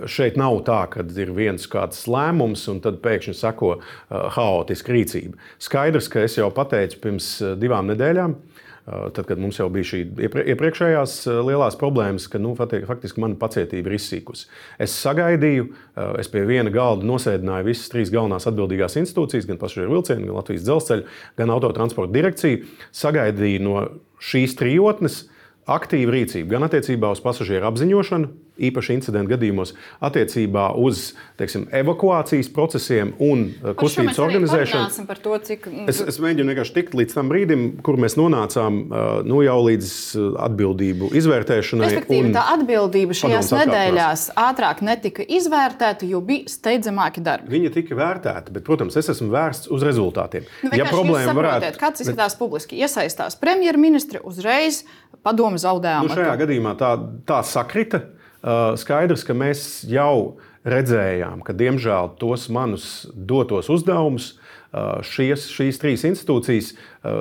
Šeit 0.06 0.38
nav 0.38 0.60
tā, 0.68 0.84
ka 0.94 1.08
ir 1.10 1.34
viens 1.34 1.66
kāds 1.72 2.06
lēmums 2.06 2.68
un 2.70 2.84
tad 2.86 3.02
pēkšņi 3.02 3.36
seko 3.40 3.76
haotiska 4.38 4.94
rīcība. 4.94 5.40
Skaidrs, 5.64 6.12
ka 6.14 6.28
es 6.28 6.38
jau 6.38 6.52
pateicu 6.54 7.02
pirms 7.02 7.34
divām 7.58 7.90
nedēļām, 7.90 8.38
tad, 8.86 9.24
kad 9.30 9.40
mums 9.40 9.60
jau 9.60 9.70
bija 9.72 9.88
šī 9.88 10.02
iepriekšējās 10.54 11.16
lielās 11.48 11.78
problēmas, 11.80 12.28
ka 12.32 12.42
nu, 12.42 12.52
faktiski 12.60 13.24
mana 13.24 13.38
pacietība 13.40 13.92
ir 13.92 13.96
izsīkusi. 13.96 14.50
Es 14.84 14.96
sagaidīju, 15.00 15.70
es 16.20 16.32
pie 16.32 16.44
viena 16.50 16.74
galda 16.74 17.08
nosēdināju 17.08 17.70
visas 17.70 17.92
trīs 17.94 18.12
galvenās 18.14 18.50
atbildīgās 18.52 19.00
institūcijas, 19.00 19.48
gan 19.48 19.62
pasažieru 19.62 19.96
vilcienu, 19.96 20.28
gan 20.28 20.40
Latvijas 20.42 20.66
dzelzceļu, 20.68 21.08
gan 21.40 21.54
autotransporta 21.56 22.12
direkciju. 22.18 22.66
Sagaidīju 23.04 23.64
no 23.64 23.86
šīs 24.24 24.58
trijotnes 24.60 25.24
aktīvu 25.72 26.12
rīcību 26.18 26.52
gan 26.52 26.68
attiecībā 26.68 27.14
uz 27.16 27.24
pasažieru 27.24 27.70
apziņošanu, 27.70 28.34
īpaši 28.62 28.98
incidentu 29.00 29.34
gadījumos, 29.34 29.74
attiecībā 30.04 30.68
uz 30.78 31.14
teiksim, 31.40 31.66
evakuācijas 31.74 32.52
procesiem 32.54 33.14
un 33.24 33.48
uh, 33.50 33.74
kustības 33.78 34.20
organizēšanu. 34.22 35.08
To, 35.24 35.38
cik... 35.42 35.66
es, 35.90 36.02
es 36.14 36.20
mēģinu 36.22 36.54
vienkārši 36.54 36.76
tikt 36.76 36.98
līdz 37.00 37.18
tam 37.18 37.32
brīdim, 37.32 37.66
kur 37.86 37.98
mēs 38.02 38.18
nonācām 38.20 38.80
uh, 38.84 39.02
nu, 39.26 39.42
jau 39.46 39.58
līdz 39.66 39.90
uh, 40.20 40.30
atbildību 40.46 41.10
izvērtēšanai. 41.18 41.90
Respektīvi, 41.90 42.34
tā 42.36 42.46
atbildība 42.54 43.18
šajās 43.18 43.52
nedēļās 43.58 44.28
ātrāk 44.44 44.86
netika 44.86 45.26
izvērtēta, 45.26 46.06
jo 46.10 46.22
bija 46.26 46.54
steidzamāki 46.54 47.26
darbi. 47.26 47.56
Viņa 47.58 47.74
tika 47.80 47.98
vērtēta, 47.98 48.54
bet, 48.54 48.68
protams, 48.68 48.98
es 49.02 49.10
esmu 49.16 49.32
vērsts 49.34 49.72
uz 49.74 49.86
rezultātiem. 49.86 50.46
Nu, 50.62 50.76
ja 50.78 50.86
problēma 50.92 51.34
varētu 51.34 51.72
būt, 51.72 51.82
kāds 51.82 52.06
izskatās 52.06 52.38
bet... 52.38 52.44
publiski, 52.44 52.78
iesaistās 52.86 53.40
premjerministri 53.42 54.22
uzreiz 54.22 54.84
padomu 55.26 55.58
zaudējām. 55.62 56.06
Nu, 56.06 56.18
šajā 56.18 56.36
gadījumā 56.44 56.78
tā, 56.78 56.98
tā 57.26 57.42
sakrita. 57.48 58.04
Uh, 58.04 58.20
skaidrs, 58.80 59.24
ka 59.28 59.36
mēs 59.38 59.84
jau 59.90 60.40
redzējām, 60.68 61.44
ka 61.44 61.56
diemžēl 61.56 62.14
tos 62.22 62.48
manus 62.54 62.88
dotos 63.14 63.70
uzdevumus 63.72 64.34
šies, 65.06 65.48
šīs 65.54 65.80
trīs 65.82 66.06
institūcijas 66.08 66.74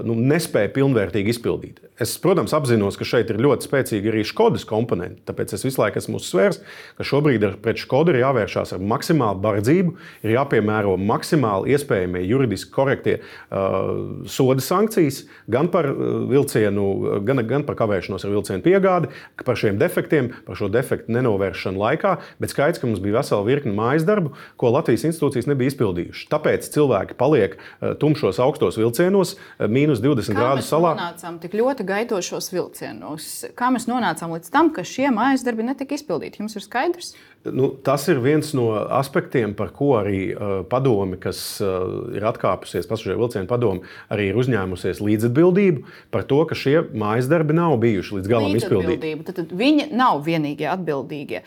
nu, 0.07 0.17
nespēja 0.17 0.73
pilnvērtīgi 0.77 1.35
izpildīt. 1.35 1.83
Es, 2.03 2.17
protams, 2.19 2.51
apzinos, 2.57 2.97
ka 2.99 3.07
šeit 3.07 3.29
ir 3.31 3.39
ļoti 3.43 3.69
spēcīga 3.69 4.11
arī 4.11 4.25
Skodas 4.27 4.65
komponente. 4.67 5.21
Tāpēc 5.29 5.53
es 5.55 5.63
visu 5.63 5.79
laiku 5.79 6.01
esmu 6.01 6.19
uzsvērs, 6.19 6.59
ka 6.99 7.07
šobrīd 7.07 7.45
pret 7.63 7.79
Skodu 7.79 8.11
ir 8.11 8.23
jāvēršās 8.25 8.75
ar 8.75 8.83
maksimālu 8.91 9.39
bardzību, 9.45 9.93
ir 10.27 10.35
jāpiemēro 10.35 10.97
maksimāli 10.99 11.77
iespējamie 11.77 12.25
juridiski 12.27 12.73
korektie 12.75 13.15
uh, 13.21 14.25
soda 14.27 14.65
sankcijas 14.65 15.21
gan 15.53 15.71
par 15.71 15.87
vilcienu, 16.33 16.89
gan, 17.29 17.45
gan 17.47 17.67
par 17.69 17.79
kavēšanos 17.79 18.27
ar 18.27 18.35
vilcienu 18.35 18.67
piegādi, 18.67 19.13
par 19.47 19.61
šiem 19.61 19.79
defektiem, 19.79 20.33
par 20.49 20.59
šo 20.59 20.73
defektu 20.73 21.15
nenovēršanu 21.15 21.79
laikā. 21.85 22.17
Bet 22.43 22.55
skaidrs, 22.55 22.83
ka 22.83 22.91
mums 22.91 23.03
bija 23.05 23.21
vesela 23.21 23.47
virkne 23.47 23.77
mājas 23.79 24.09
darbu, 24.09 24.35
ko 24.59 24.73
Latvijas 24.75 25.07
institūcijas 25.13 25.51
nebija 25.53 25.71
izpildījušas. 25.71 26.27
Tāpēc 26.35 26.67
cilvēki 26.75 27.19
paliek 27.21 27.57
tumšos 28.03 28.43
augstos 28.43 28.81
vilcienos, 28.81 29.37
mīnus 29.63 30.03
20 30.03 30.35
grādu 30.35 30.67
salā. 30.67 30.97
Kā 30.99 31.13
nonācām 31.13 31.39
tik 31.43 31.55
ļoti 31.63 31.87
gaitošos 31.93 32.51
vilcienos? 32.55 33.29
Kā 33.59 33.69
mēs 33.75 33.89
nonācām 33.91 34.35
līdz 34.37 34.53
tam, 34.55 34.73
ka 34.75 34.85
šie 34.87 35.11
mājas 35.15 35.45
darbi 35.47 35.67
netika 35.69 35.97
izpildīti? 35.99 36.43
Jums 36.43 36.57
ir 36.59 36.65
skaidrs? 36.65 37.13
Nu, 37.43 37.73
tas 37.75 38.05
ir 38.07 38.21
viens 38.23 38.53
no 38.55 38.69
aspektiem, 38.95 39.51
par 39.59 39.73
ko 39.75 39.97
arī 39.99 40.21
uh, 40.31 40.61
padomi, 40.71 41.17
kas 41.19 41.41
uh, 41.59 42.13
ir 42.15 42.23
atkāpusies, 42.29 42.87
pasažieru 42.87 43.25
vilcienu 43.25 43.51
padomi, 43.51 43.83
arī 44.15 44.29
ir 44.31 44.39
uzņēmusies 44.39 45.01
līdzatbildību 45.03 45.83
par 46.15 46.23
to, 46.31 46.39
ka 46.47 46.55
šie 46.59 46.77
mājas 46.95 47.27
darbi 47.33 47.57
nav 47.59 47.75
bijuši 47.83 48.21
līdz 48.21 48.31
galam 48.31 48.55
izpildīti. 48.55 49.15
Tad, 49.27 49.41
tad 49.41 49.57
viņi 49.59 49.89
nav 49.91 50.23
vienīgie 50.23 50.69
atbildīgie. 50.71 51.43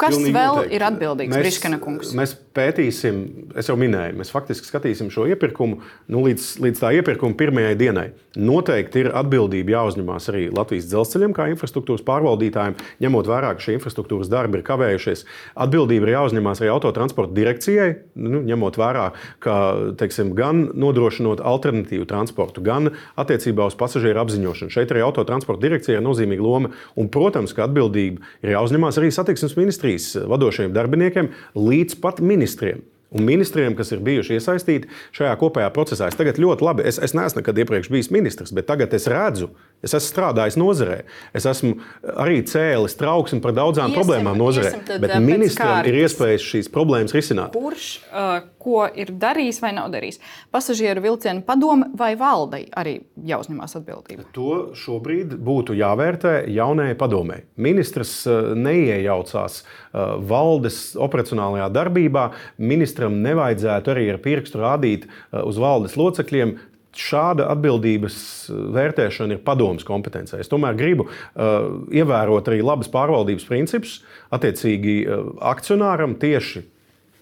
Kas 0.00 0.16
Pilnīgi 0.16 0.32
vēl 0.38 0.60
noteikti. 0.62 0.78
ir 0.78 0.86
atbildīgs? 0.88 1.36
Briškana 1.36 1.80
kungs. 1.82 2.14
Mēs 2.16 2.32
pētīsim, 2.56 3.20
es 3.60 3.68
jau 3.68 3.76
minēju, 3.76 4.16
mēs 4.22 4.32
faktiski 4.32 4.70
skatīsim 4.70 5.12
šo 5.12 5.26
iepirkumu 5.28 5.82
nu, 6.08 6.24
līdz, 6.24 6.54
līdz 6.64 6.80
tā 6.80 6.94
iepirkuma 6.96 7.36
pirmajai 7.36 7.76
dienai. 7.76 8.06
Noteikti 8.34 9.04
ir 9.04 9.12
atbildība 9.14 9.76
jāuzņemās 9.76 10.32
arī 10.32 10.46
Latvijas 10.54 10.88
dzelzceļiem, 10.90 11.34
kā 11.36 11.50
infrastruktūras 11.52 12.02
pārvaldītājiem, 12.06 12.74
ņemot 13.04 13.28
vērā, 13.30 13.52
ka 13.54 13.62
šie 13.62 13.76
infrastruktūras 13.76 14.30
darbi 14.32 14.58
ir 14.58 14.66
kavējušies. 14.66 15.26
Atbildība 15.54 16.08
ir 16.08 16.14
jāuzņemās 16.14 16.62
arī 16.62 16.70
autotransporta 16.72 17.34
direkcijai, 17.36 17.90
nu, 18.20 18.42
ņemot 18.46 18.78
vērā, 18.80 19.08
ka 19.44 19.56
teiksim, 20.00 20.32
gan 20.38 20.66
nodrošinot 20.78 21.42
alternatīvu 21.44 22.08
transportu, 22.10 22.64
gan 22.64 22.92
attiecībā 23.20 23.68
uz 23.70 23.78
pasažieru 23.78 24.24
apziņošanu. 24.24 24.74
Šeit 24.74 24.94
arī 24.94 25.04
autotransporta 25.06 25.64
direkcijai 25.66 25.98
ir 26.00 26.06
nozīmīga 26.06 26.44
loma. 26.44 26.72
Un, 27.00 27.10
protams, 27.12 27.54
ka 27.56 27.68
atbildība 27.68 28.24
ir 28.44 28.56
jāuzņemās 28.56 29.00
arī 29.00 29.12
satiksmes 29.14 29.58
ministrijas 29.60 30.12
vadošajiem 30.30 30.74
darbiniekiem 30.74 31.30
līdz 31.58 32.00
pat 32.02 32.22
ministriem 32.24 32.84
un 33.14 33.26
ministriem, 33.26 33.76
kas 33.78 33.92
ir 33.94 34.02
bijuši 34.04 34.38
iesaistīti 34.38 34.90
šajā 35.16 35.34
kopējā 35.40 35.70
procesā. 35.74 36.08
Es 36.10 36.18
tagad 36.18 36.40
ļoti 36.42 36.66
labi, 36.66 36.86
es, 36.88 36.98
es 36.98 37.14
neesmu 37.16 37.40
nekad 37.40 37.60
iepriekš 37.62 37.90
bijis 37.94 38.10
ministrs, 38.14 38.54
bet 38.54 38.68
tagad 38.70 38.94
es 38.96 39.06
redzu, 39.10 39.50
es 39.84 39.94
esmu 39.94 40.10
strādājis 40.10 40.58
nozarē. 40.60 41.02
Es 41.36 41.46
esmu 41.48 41.76
arī 42.18 42.40
cēlis 42.48 42.98
trauksmi 42.98 43.40
par 43.44 43.54
daudzām 43.56 43.92
iesim, 43.92 44.00
problēmām 44.00 44.38
nozarē. 44.40 44.74
Iesim 44.74 45.04
bet 45.04 45.16
ministram 45.22 45.86
ir 45.88 46.00
iespējas 46.04 46.44
šīs 46.44 46.70
problēmas 46.74 47.14
risināt. 47.16 47.54
Kurš 47.54 47.88
uh, 48.10 48.36
ko 48.64 48.84
ir 48.96 49.12
darījis 49.20 49.60
vai 49.62 49.74
nav 49.76 49.90
darījis? 49.92 50.20
Pasažieru 50.54 51.04
vilcienu 51.04 51.44
padome 51.46 51.90
vai 51.98 52.14
valdei 52.18 52.64
arī 52.76 52.96
jāuzņemās 53.28 53.76
atbildība? 53.80 54.26
To 54.36 54.74
šobrīd 54.78 55.36
būtu 55.44 55.76
jāvērtē 55.78 56.34
jaunajai 56.54 56.96
padomē. 57.00 57.40
Ministrs 57.60 58.16
uh, 58.26 58.54
neiejaucās 58.58 59.60
uh, 59.62 60.16
valdes 60.24 60.80
operacionālajā 60.96 61.68
darbībā. 61.74 62.28
Ministra 62.58 63.03
ministram 63.04 63.22
nevajadzētu 63.24 63.92
arī 63.92 64.08
ar 64.12 64.20
pirkstu 64.22 64.60
rādīt 64.62 65.06
uh, 65.06 65.44
uz 65.44 65.58
valdes 65.58 65.96
locekļiem. 65.96 66.58
Šāda 66.94 67.48
atbildības 67.50 68.16
uh, 68.50 68.68
vērtēšana 68.74 69.34
ir 69.34 69.42
padomus 69.44 69.84
kompetencē. 69.84 70.40
Es 70.40 70.48
tomēr 70.48 70.76
gribu 70.78 71.08
uh, 71.08 71.82
ievērot 71.90 72.48
arī 72.48 72.62
labas 72.62 72.88
pārvaldības 72.88 73.48
principus. 73.48 74.02
Attiecīgi, 74.30 75.02
uh, 75.06 75.34
akcionāram 75.42 76.14
tieši 76.14 76.70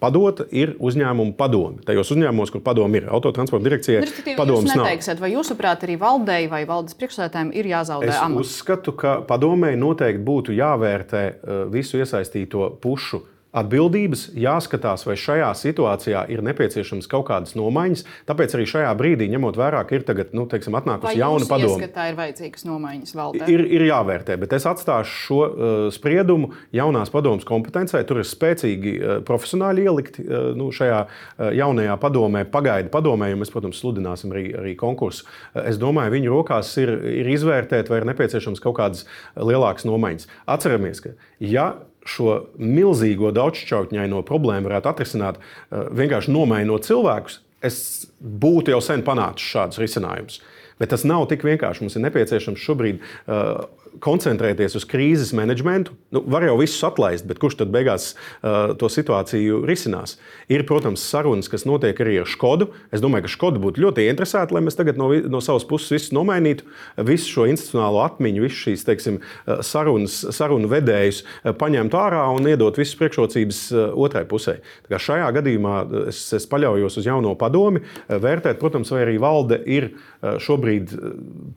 padota 0.03 0.45
ir 0.51 0.75
uzņēmuma 0.83 1.37
padome. 1.39 1.79
Tajos 1.87 2.11
uzņēmumos, 2.11 2.51
kur 2.51 2.61
padome 2.61 2.99
ir 2.99 3.05
autotransporta 3.07 3.69
direkcijai, 3.69 4.35
padomus 4.35 4.75
nav. 4.75 4.91
Vai 5.23 5.31
jūsuprāt, 5.31 5.87
arī 5.87 5.95
valdei 5.97 6.49
vai 6.51 6.65
valdes 6.67 6.99
priekšsēdētājiem 6.99 7.53
ir 7.55 7.71
jāzaudē 7.71 8.11
es 8.11 8.19
amats? 8.19 8.51
Es 8.51 8.57
uzskatu, 8.59 8.97
ka 8.99 9.21
padomēji 9.29 9.79
noteikti 9.79 10.25
būtu 10.27 10.57
jāvērtē 10.59 11.23
visu 11.71 12.03
iesaistīto 12.03 12.73
pušu 12.83 13.23
atbildības, 13.53 14.31
jāskatās, 14.39 15.05
vai 15.05 15.17
šajā 15.21 15.51
situācijā 15.61 16.23
ir 16.33 16.41
nepieciešams 16.47 17.09
kaut 17.11 17.27
kādas 17.29 17.53
nomaiņas. 17.59 18.05
Tāpēc 18.29 18.55
arī 18.57 18.65
šajā 18.71 18.93
brīdī, 18.97 19.29
ņemot 19.35 19.59
vērā, 19.61 19.83
ka 19.89 19.99
ir 19.99 20.07
tagad, 20.09 20.33
nu, 20.37 20.47
teiksim, 20.49 20.77
atnākusi 20.79 21.21
jauna 21.21 21.49
padoma, 21.51 21.89
tā 21.93 22.09
ir 22.11 22.17
vajadzīgas 22.17 22.65
nomaiņas 22.69 23.17
valdē. 23.19 23.51
Ir, 23.53 23.65
ir 23.77 23.85
jāvērtē, 23.91 24.39
bet 24.41 24.57
es 24.57 24.67
atstāšu 24.69 25.19
šo 25.27 25.41
uh, 25.43 25.85
spriedumu 25.93 26.53
jaunās 26.73 27.13
padomas 27.13 27.45
kompetencē. 27.49 28.01
Tur 28.09 28.23
ir 28.23 28.29
spēcīgi 28.29 28.97
uh, 28.97 29.15
profesionāļi 29.29 29.87
ielikti 29.87 30.25
uh, 30.25 30.51
nu, 30.57 30.71
šajā 30.73 31.05
uh, 31.05 31.53
jaunajā 31.53 31.99
padomē, 32.01 32.47
pagaidu 32.49 32.93
padomē, 32.95 33.29
jo 33.35 33.43
mēs, 33.43 33.53
protams, 33.53 33.85
sludināsim 33.85 34.33
arī, 34.33 34.49
arī 34.65 34.77
konkursu. 34.81 35.29
Uh, 35.53 35.67
es 35.69 35.81
domāju, 35.83 36.17
viņu 36.17 36.33
rokās 36.33 36.73
ir, 36.81 36.97
ir 37.21 37.33
izvērtēt, 37.37 37.93
vai 37.93 38.01
ir 38.01 38.09
nepieciešams 38.15 38.65
kaut 38.65 38.81
kādas 38.81 39.05
lielākas 39.37 39.85
nomaiņas. 39.89 40.31
Atceramies, 40.57 41.05
ka 41.05 41.17
ja 41.43 41.75
šo 42.09 42.39
milzīgo 42.59 43.31
daudzšķautņaino 43.37 44.23
problēmu 44.27 44.71
varētu 44.71 44.91
atrisināt 44.91 45.39
eh, 45.39 45.87
vienkārši 46.03 46.35
nomainot 46.35 46.89
cilvēkus, 46.89 47.41
es 47.63 47.77
būtu 48.19 48.75
jau 48.75 48.81
sen 48.83 49.05
panācis 49.07 49.53
šādus 49.55 49.83
risinājumus. 49.83 50.41
Bet 50.81 50.91
tas 50.91 51.05
nav 51.07 51.29
tik 51.31 51.45
vienkārši. 51.47 51.85
Mums 51.85 51.95
ir 51.95 52.03
nepieciešams 52.03 52.59
šobrīd 52.59 52.99
uh, 52.99 53.69
koncentrēties 54.01 54.77
uz 54.79 54.87
krīzes 54.89 55.33
menedžmentu. 55.37 55.95
Nu, 56.15 56.23
var 56.33 56.47
jau 56.47 56.57
visus 56.61 56.81
atlaist, 56.87 57.27
bet 57.29 57.41
kurš 57.43 57.59
tad 57.61 57.73
beigās 57.75 58.13
uh, 58.15 58.73
to 58.79 58.89
situāciju 58.93 59.63
risinās? 59.69 60.17
Ir, 60.53 60.65
protams, 60.69 61.05
sarunas, 61.05 61.51
kas 61.53 61.67
notiek 61.69 61.99
arī 62.05 62.19
ar 62.23 62.31
Skodu. 62.31 62.71
Es 62.95 63.03
domāju, 63.05 63.27
ka 63.27 63.33
Skoda 63.35 63.63
būtu 63.63 63.83
ļoti 63.85 64.07
interesēta, 64.11 64.55
lai 64.57 64.63
mēs 64.65 64.79
tagad 64.79 65.01
no, 65.01 65.11
no 65.29 65.43
savas 65.45 65.67
puses 65.69 65.93
visu 65.93 66.17
nomainītu, 66.17 66.67
visu 67.05 67.31
šo 67.35 67.47
institucionālo 67.51 68.03
atmiņu, 68.07 68.45
visas 68.47 68.63
šīs 68.63 68.87
teiksim, 68.89 69.19
sarunas, 69.67 70.19
sarunu 70.35 70.71
vedējus 70.71 71.23
paņemtu 71.61 71.99
ārā 71.99 72.25
un 72.37 72.49
iedot 72.49 72.79
visas 72.81 72.97
priekšrocības 73.01 73.63
otrai 73.93 74.25
pusē. 74.31 74.59
Šajā 74.93 75.29
gadījumā 75.39 75.77
es, 76.13 76.25
es 76.37 76.47
paļaujos 76.51 77.01
uz 77.01 77.09
jauno 77.09 77.35
padomi, 77.39 77.83
vērtēt, 78.09 78.61
protams, 78.61 78.93
vai 78.95 79.03
arī 79.07 79.19
valde 79.23 79.59
ir 79.67 79.91
šobrīd 80.23 80.95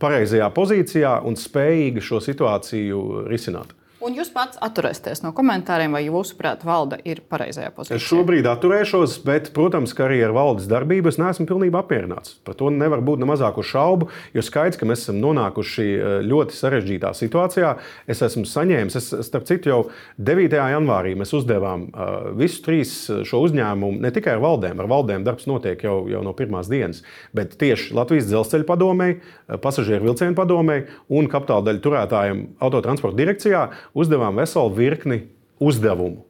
pareizajā 0.01 0.49
pozīcijā 0.55 1.17
un 1.27 1.37
spējīga 1.39 2.03
šo 2.03 2.21
situāciju 2.25 3.25
risināt. 3.29 3.73
Un 4.05 4.13
jūs 4.13 4.27
pats 4.29 4.59
atturēsieties 4.61 5.23
no 5.23 5.31
komentāriem, 5.33 5.95
vai 5.95 6.03
jūsuprāt, 6.05 6.61
valde 6.67 6.99
ir 7.09 7.23
pareizajā 7.25 7.71
pozīcijā? 7.73 7.97
Es 7.97 8.05
šobrīd 8.05 8.45
atturēšos, 8.45 9.15
bet, 9.25 9.47
protams, 9.55 9.95
ka 9.97 10.03
arī 10.05 10.19
ar 10.27 10.33
valdes 10.35 10.67
darbību 10.69 11.09
es 11.09 11.17
neesmu 11.17 11.47
pilnībā 11.49 11.81
apmierināts. 11.81 12.35
Par 12.45 12.53
to 12.59 12.69
nevar 12.69 13.01
būt 13.05 13.23
ne 13.23 13.29
mazāko 13.31 13.63
šaubu, 13.65 14.11
jo 14.35 14.43
skaidrs, 14.45 14.77
ka 14.77 14.85
mēs 14.85 15.07
esam 15.07 15.17
nonākuši 15.23 15.85
eh, 15.87 16.17
ļoti 16.21 16.53
sarežģītā 16.53 17.15
situācijā. 17.17 17.71
Es 18.05 18.21
esmu 18.27 18.43
saņēmis, 18.45 18.97
es, 18.99 19.07
starp 19.25 19.47
citu, 19.49 19.71
jau 19.73 19.79
9. 20.21 20.53
janvārī 20.75 21.15
mēs 21.17 21.33
uzdevām 21.39 21.87
uh, 21.89 22.29
visus 22.37 22.61
trīs 22.61 22.93
šo 23.25 23.41
uzņēmumu, 23.47 24.03
ne 24.05 24.13
tikai 24.13 24.35
ar 24.35 24.43
valdēm, 24.45 24.85
ar 24.85 24.91
valdēm 24.91 25.25
darbs 25.25 25.49
notiek 25.49 25.81
jau, 25.81 25.95
jau 26.11 26.21
no 26.25 26.35
pirmās 26.37 26.69
dienas, 26.69 27.01
bet 27.33 27.57
tieši 27.57 27.97
Latvijas 27.97 28.29
dzelzceļa 28.29 28.69
padomēji, 28.69 29.17
pasažieru 29.65 30.11
vilcienu 30.11 30.37
padomēji 30.37 30.87
un 31.09 31.31
kapitāla 31.31 31.71
daļu 31.71 31.83
turētājiem 31.89 32.45
autotransporta 32.61 33.17
direkcijā 33.23 33.65
uzdevām 33.95 34.37
veselu 34.41 34.75
virkni 34.75 35.23
uzdevumu. 35.63 36.25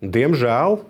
Diemžēl 0.00 0.80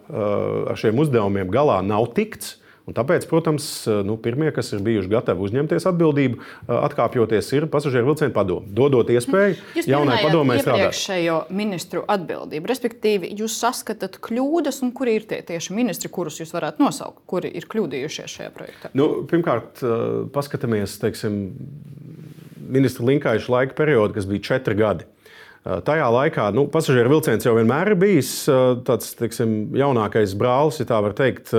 ar 0.71 0.79
šiem 0.79 1.03
uzdevumiem 1.03 1.51
galā 1.51 1.83
nav 1.83 2.13
tikts. 2.15 2.57
Un 2.89 2.95
tāpēc, 2.97 3.23
protams, 3.31 3.65
nu, 4.03 4.17
pirmie, 4.19 4.49
kas 4.51 4.73
ir 4.75 4.81
bijuši 4.83 5.11
gatavi 5.13 5.45
uzņemties 5.45 5.85
atbildību, 5.87 6.41
atkāpjoties, 6.75 7.51
ir 7.55 7.67
pasažieru 7.71 8.09
vilcienu 8.09 8.33
padomu. 8.35 8.67
Dodot 8.67 9.13
iespēju 9.15 9.59
jūs 9.77 9.87
jaunai 9.87 10.17
padomē 10.25 10.57
strādāt. 10.59 10.89
Iepriekšējo 10.89 11.37
ministru 11.55 12.03
atbildību, 12.11 12.71
respektīvi, 12.73 13.31
jūs 13.39 13.61
saskatāt 13.63 14.19
kļūdas, 14.25 14.81
un 14.83 14.91
kuri 14.97 15.21
ir 15.21 15.29
tie 15.31 15.39
tieši 15.47 15.77
ministri, 15.77 16.11
kurus 16.11 16.41
jūs 16.41 16.51
varētu 16.57 16.83
nosaukt, 16.83 17.21
kuri 17.31 17.53
ir 17.61 17.69
kļūdījušies 17.71 18.37
šajā 18.41 18.51
projektā? 18.57 18.91
Nu, 18.99 19.11
pirmkārt, 19.31 19.85
paskatāmies, 20.35 20.97
teiksim, 21.05 21.39
ministra 22.75 23.07
Linkaiša 23.07 23.55
laika 23.55 23.79
periodu, 23.79 24.19
kas 24.19 24.27
bija 24.27 24.49
četri 24.51 24.75
gadi. 24.81 25.07
Tajā 25.87 26.07
laikā 26.11 26.49
nu, 26.57 26.67
pasažieru 26.73 27.12
vilciens 27.15 27.47
jau 27.47 27.55
vienmēr 27.57 27.93
ir 27.93 27.99
bijis 28.00 28.33
tāds 28.87 29.12
teiksim, 29.19 29.71
jaunākais 29.79 30.35
brālis, 30.39 30.81
ja 30.83 30.89
tā 30.89 31.00
var 31.05 31.15
teikt, 31.19 31.53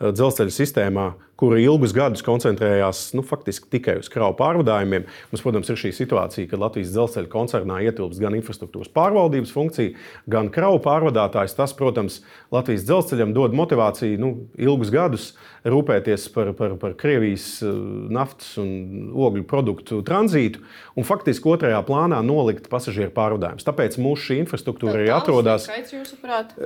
dzelzceļa 0.00 0.54
sistēmā 0.54 1.08
kura 1.38 1.60
ilgus 1.62 1.94
gadus 1.94 2.24
koncentrējās 2.26 3.12
nu, 3.14 3.22
tikai 3.70 3.98
uz 4.00 4.10
kravu 4.10 4.34
pārvadājumiem. 4.38 5.06
Mums, 5.30 5.44
protams, 5.44 5.70
ir 5.70 5.78
šī 5.78 5.92
situācija, 5.94 6.48
ka 6.50 6.58
Latvijas 6.58 6.90
dzelzceļa 6.94 7.30
koncernā 7.30 7.78
ietilpst 7.86 8.22
gan 8.22 8.34
infrastruktūras 8.38 8.90
pārvaldības 8.94 9.52
funkcija, 9.54 9.94
gan 10.30 10.50
kravu 10.54 10.80
pārvadātājs. 10.82 11.54
Tas, 11.58 11.74
protams, 11.78 12.20
Latvijas 12.54 12.86
dzelzceļam 12.88 13.36
dod 13.36 13.54
motivāciju 13.58 14.18
nu, 14.18 14.32
ilgus 14.58 14.90
gadus 14.94 15.28
rūpēties 15.68 16.26
par, 16.34 16.50
par, 16.58 16.74
par 16.80 16.94
Krievijas 16.98 17.46
eh, 17.62 17.70
naftas 18.14 18.56
un 18.58 19.12
ogļu 19.14 19.44
produktu 19.48 20.00
tranzītu 20.06 20.62
un 20.98 21.06
faktiski 21.06 21.50
otrajā 21.50 21.80
plānā 21.86 22.18
nolikt 22.26 22.68
pasažieru 22.72 23.12
pārvadājumus. 23.14 23.66
Tāpēc 23.66 23.98
mūsu 24.02 24.30
šī 24.30 24.40
infrastruktūra 24.42 24.98
arī 24.98 25.10
atrodas. 25.14 25.68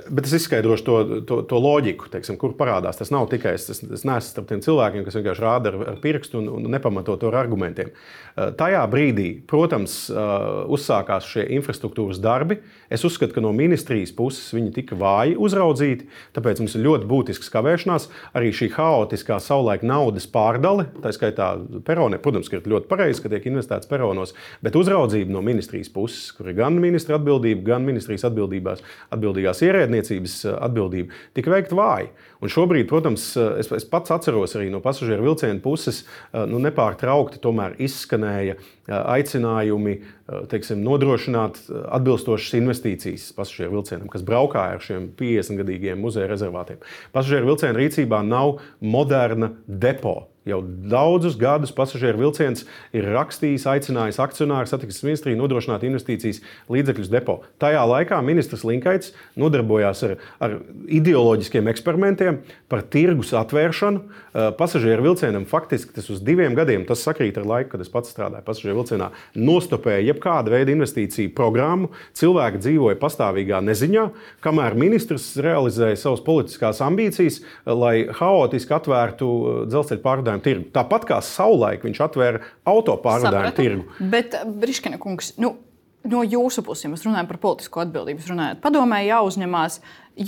Bet 0.09 0.29
es 0.29 0.37
izskaidrošu 0.41 0.87
to, 0.87 0.99
to, 1.29 1.41
to 1.49 1.61
loģiku, 1.61 2.09
teiksim, 2.13 2.39
kur 2.41 2.57
parādās. 2.59 3.01
Tas 3.01 3.13
nav 3.13 3.29
tikai 3.33 3.57
es, 3.59 3.69
es, 3.73 3.83
es 3.83 4.07
neesmu 4.09 4.47
cilvēkiem, 4.65 5.05
kas 5.07 5.19
vienkārši 5.19 5.45
rāda 5.45 5.73
ar, 5.73 5.79
ar 5.95 6.03
pirkstu 6.03 6.41
un, 6.41 6.51
un 6.57 6.71
nepamato 6.73 7.17
to 7.21 7.31
ar 7.31 7.41
argumentiem. 7.43 7.93
Eh, 8.33 8.49
tajā 8.57 8.81
brīdī, 8.89 9.27
protams, 9.45 10.07
eh, 10.09 10.17
uzsākās 10.73 11.27
šie 11.29 11.43
infrastruktūras 11.59 12.21
darbi. 12.23 12.63
Es 12.89 13.05
uzskatu, 13.05 13.35
ka 13.37 13.43
no 13.45 13.51
ministrijas 13.53 14.15
puses 14.17 14.55
viņi 14.57 14.73
tika 14.73 14.97
vāji 14.97 15.37
uzraudzīti, 15.37 16.07
tāpēc 16.33 16.63
mums 16.63 16.77
ir 16.79 16.87
ļoti 16.87 17.09
būtisks 17.11 17.53
kavēšanās. 17.53 18.09
Arī 18.33 18.49
šī 18.57 18.71
haotiskā 18.73 19.37
savulaik 19.37 19.85
naudas 19.85 20.27
pārdale, 20.27 20.87
tā 21.05 21.13
skaitā 21.13 21.51
peronē, 21.85 22.23
protams, 22.25 22.49
ir 22.53 22.65
ļoti 22.65 22.89
pareizi, 22.89 23.21
ka 23.21 23.29
tiek 23.29 23.51
investēts 23.53 23.91
peronos, 23.91 24.33
bet 24.63 24.81
uzraudzība 24.81 25.29
no 25.29 25.45
ministrijas 25.45 25.93
puses, 25.93 26.33
kur 26.33 26.49
ir 26.49 26.57
gan 26.57 26.81
ministra 26.81 27.19
atbildība, 27.21 27.67
gan 27.75 27.85
ministrijas 27.85 28.25
atbildībās, 28.31 28.81
atbildīgās 29.13 29.61
ierēdniecības 29.69 30.39
eh, 30.47 30.57
atbildība, 30.71 31.21
tika 31.37 31.53
veikta 31.53 31.77
vāji. 31.77 32.13
Un 32.43 32.51
šobrīd, 32.51 32.89
protams, 32.91 33.29
es, 33.63 33.69
es 33.71 33.85
pats 33.87 34.11
atceros 34.15 34.57
arī 34.59 34.67
no 34.73 34.81
pasažieru 34.83 35.29
vilcienu 35.29 35.63
puses, 35.63 36.03
nu, 36.35 36.59
nepārtraukti 36.63 37.39
izskanēja 37.79 38.57
aicinājumi 38.91 40.01
teiksim, 40.53 40.83
nodrošināt 40.87 41.61
atbilstošas 41.93 42.59
investīcijas 42.61 43.31
pasažieru 43.37 43.79
vilcienam, 43.79 44.11
kas 44.13 44.27
braukā 44.27 44.67
ar 44.75 44.85
šiem 44.85 45.11
50 45.19 45.63
gadīgiem 45.63 46.03
muzeja 46.03 46.31
rezervātiem. 46.31 46.83
Pasažieru 47.15 47.53
vilcienu 47.53 47.81
rīcībā 47.83 48.23
nav 48.27 48.59
moderna 48.81 49.55
depo. 49.67 50.33
Jau 50.43 50.59
daudzus 50.91 51.37
gadus 51.39 51.71
pasažieru 51.71 52.19
vilciens 52.25 52.65
ir 52.91 53.07
rakstījis, 53.15 53.63
aicinājis 53.71 54.19
akcionāru 54.23 54.67
satiksmes 54.67 55.05
ministriju 55.07 55.39
nodrošināt 55.39 55.85
investīcijas 55.87 56.41
līdzekļus 56.73 57.13
depo. 57.13 57.37
Tajā 57.63 57.85
laikā 57.87 58.19
ministrs 58.27 58.65
Linkaits 58.67 59.13
nodarbojās 59.39 60.03
ar, 60.09 60.17
ar 60.43 60.57
ideoloģiskiem 60.91 61.71
eksperimentiem 61.71 62.41
par 62.73 62.83
tirgus 62.91 63.31
atvēršanu. 63.39 64.03
Pasažieru 64.59 65.07
vilcienam 65.07 65.47
faktiski 65.47 65.95
tas 65.95 66.11
uz 66.11 66.19
diviem 66.27 66.59
gadiem, 66.59 66.89
tas 66.91 67.07
sakrīt 67.07 67.39
ar 67.39 67.47
laiku, 67.47 67.77
kad 67.77 67.87
es 67.87 67.93
pats 67.93 68.11
strādāju 68.11 68.43
pasažieru 68.49 68.81
vilcienā, 68.81 69.13
nostopēja 69.39 70.09
jebkāda 70.23 70.53
veida 70.53 70.73
investīciju 70.73 71.33
programmu. 71.35 71.91
Cilvēki 72.15 72.61
dzīvoja 72.63 72.99
pastāvīgā 73.01 73.61
neziņā, 73.65 74.07
kamēr 74.43 74.77
ministrs 74.79 75.37
realizēja 75.43 75.97
savas 75.97 76.23
politiskās 76.23 76.81
ambīcijas, 76.85 77.43
lai 77.67 78.07
haotiski 78.09 78.75
atvērtu 78.75 79.67
dzelzceļa 79.67 80.03
pārvadājumu 80.03 80.43
tirgu. 80.47 80.71
Tāpat 80.73 81.07
kā 81.09 81.21
savulaik 81.23 81.85
viņš 81.85 82.01
atvēra 82.07 82.43
auto 82.65 82.97
pārvadājumu 83.03 83.57
tirgu. 83.59 83.87
Bet, 84.13 84.39
Briškina 84.47 85.01
kungs, 85.03 85.35
nu, 85.43 85.57
no 86.09 86.23
jūsu 86.23 86.65
puses, 86.67 86.87
ja 86.87 86.93
mēs 86.93 87.07
runājam 87.07 87.31
par 87.31 87.43
politisko 87.43 87.85
atbildību, 87.85 88.27
runājot, 88.33 88.63
padomē 88.63 89.03
jāuzņemās, 89.09 89.81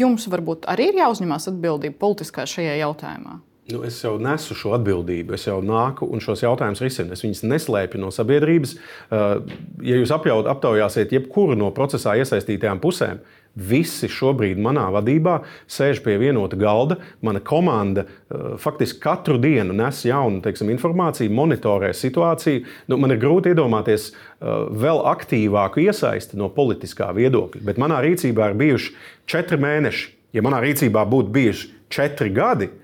jums 0.03 0.29
varbūt 0.31 0.69
arī 0.71 0.91
ir 0.93 1.03
jāuzņemās 1.05 1.51
atbildība 1.53 2.01
politiskā 2.01 2.47
šajā 2.49 2.79
jautājumā. 2.83 3.41
Nu, 3.73 3.81
es 3.89 3.97
jau 4.05 4.19
nesu 4.21 4.53
šo 4.59 4.75
atbildību, 4.77 5.39
es 5.39 5.47
jau 5.49 5.63
nāku 5.65 6.05
un 6.13 6.21
šos 6.21 6.43
jautājumus 6.45 6.83
risinu. 6.85 7.15
Es 7.17 7.25
viņus 7.25 7.47
neslēpju 7.49 8.03
no 8.03 8.11
sabiedrības. 8.13 8.75
Uh, 9.09 9.39
ja 9.81 9.97
jūs 9.97 10.13
apjaut, 10.13 10.51
aptaujāsiet 10.53 11.15
jebkuru 11.17 11.57
no 11.57 11.71
procesā 11.73 12.13
iesaistītajām 12.21 12.83
pusēm, 12.85 13.23
Visi 13.55 14.09
šobrīd 14.11 14.59
manā 14.59 14.89
vadībā 14.91 15.37
sēž 15.71 16.01
pie 16.03 16.17
vienota 16.19 16.59
galda. 16.59 16.97
Mana 17.23 17.39
komanda 17.39 18.03
uh, 18.03 18.57
faktiski 18.59 18.99
katru 19.03 19.39
dienu 19.39 19.77
nes 19.79 20.01
jaunu 20.09 20.43
teiksim, 20.43 20.73
informāciju, 20.75 21.31
monitorē 21.31 21.93
situāciju. 21.95 22.65
Nu, 22.91 22.99
man 22.99 23.15
ir 23.15 23.23
grūti 23.23 23.55
iedomāties 23.55 24.11
uh, 24.11 24.67
vēl 24.75 25.05
aktīvāku 25.15 25.85
iesaisti 25.87 26.39
no 26.41 26.51
politiskā 26.51 27.13
viedokļa, 27.15 27.63
bet 27.63 27.79
manā 27.79 28.03
rīcībā 28.03 28.51
ir 28.51 28.59
bijuši 28.59 28.97
četri 29.31 29.61
mēneši. 29.63 30.11
Ja 30.35 30.43
manā 30.43 30.59
rīcībā 30.65 31.07
būtu 31.07 31.31
bijuši 31.37 31.71
četri 31.95 32.35
gadi, 32.35 32.73
tad 32.73 32.84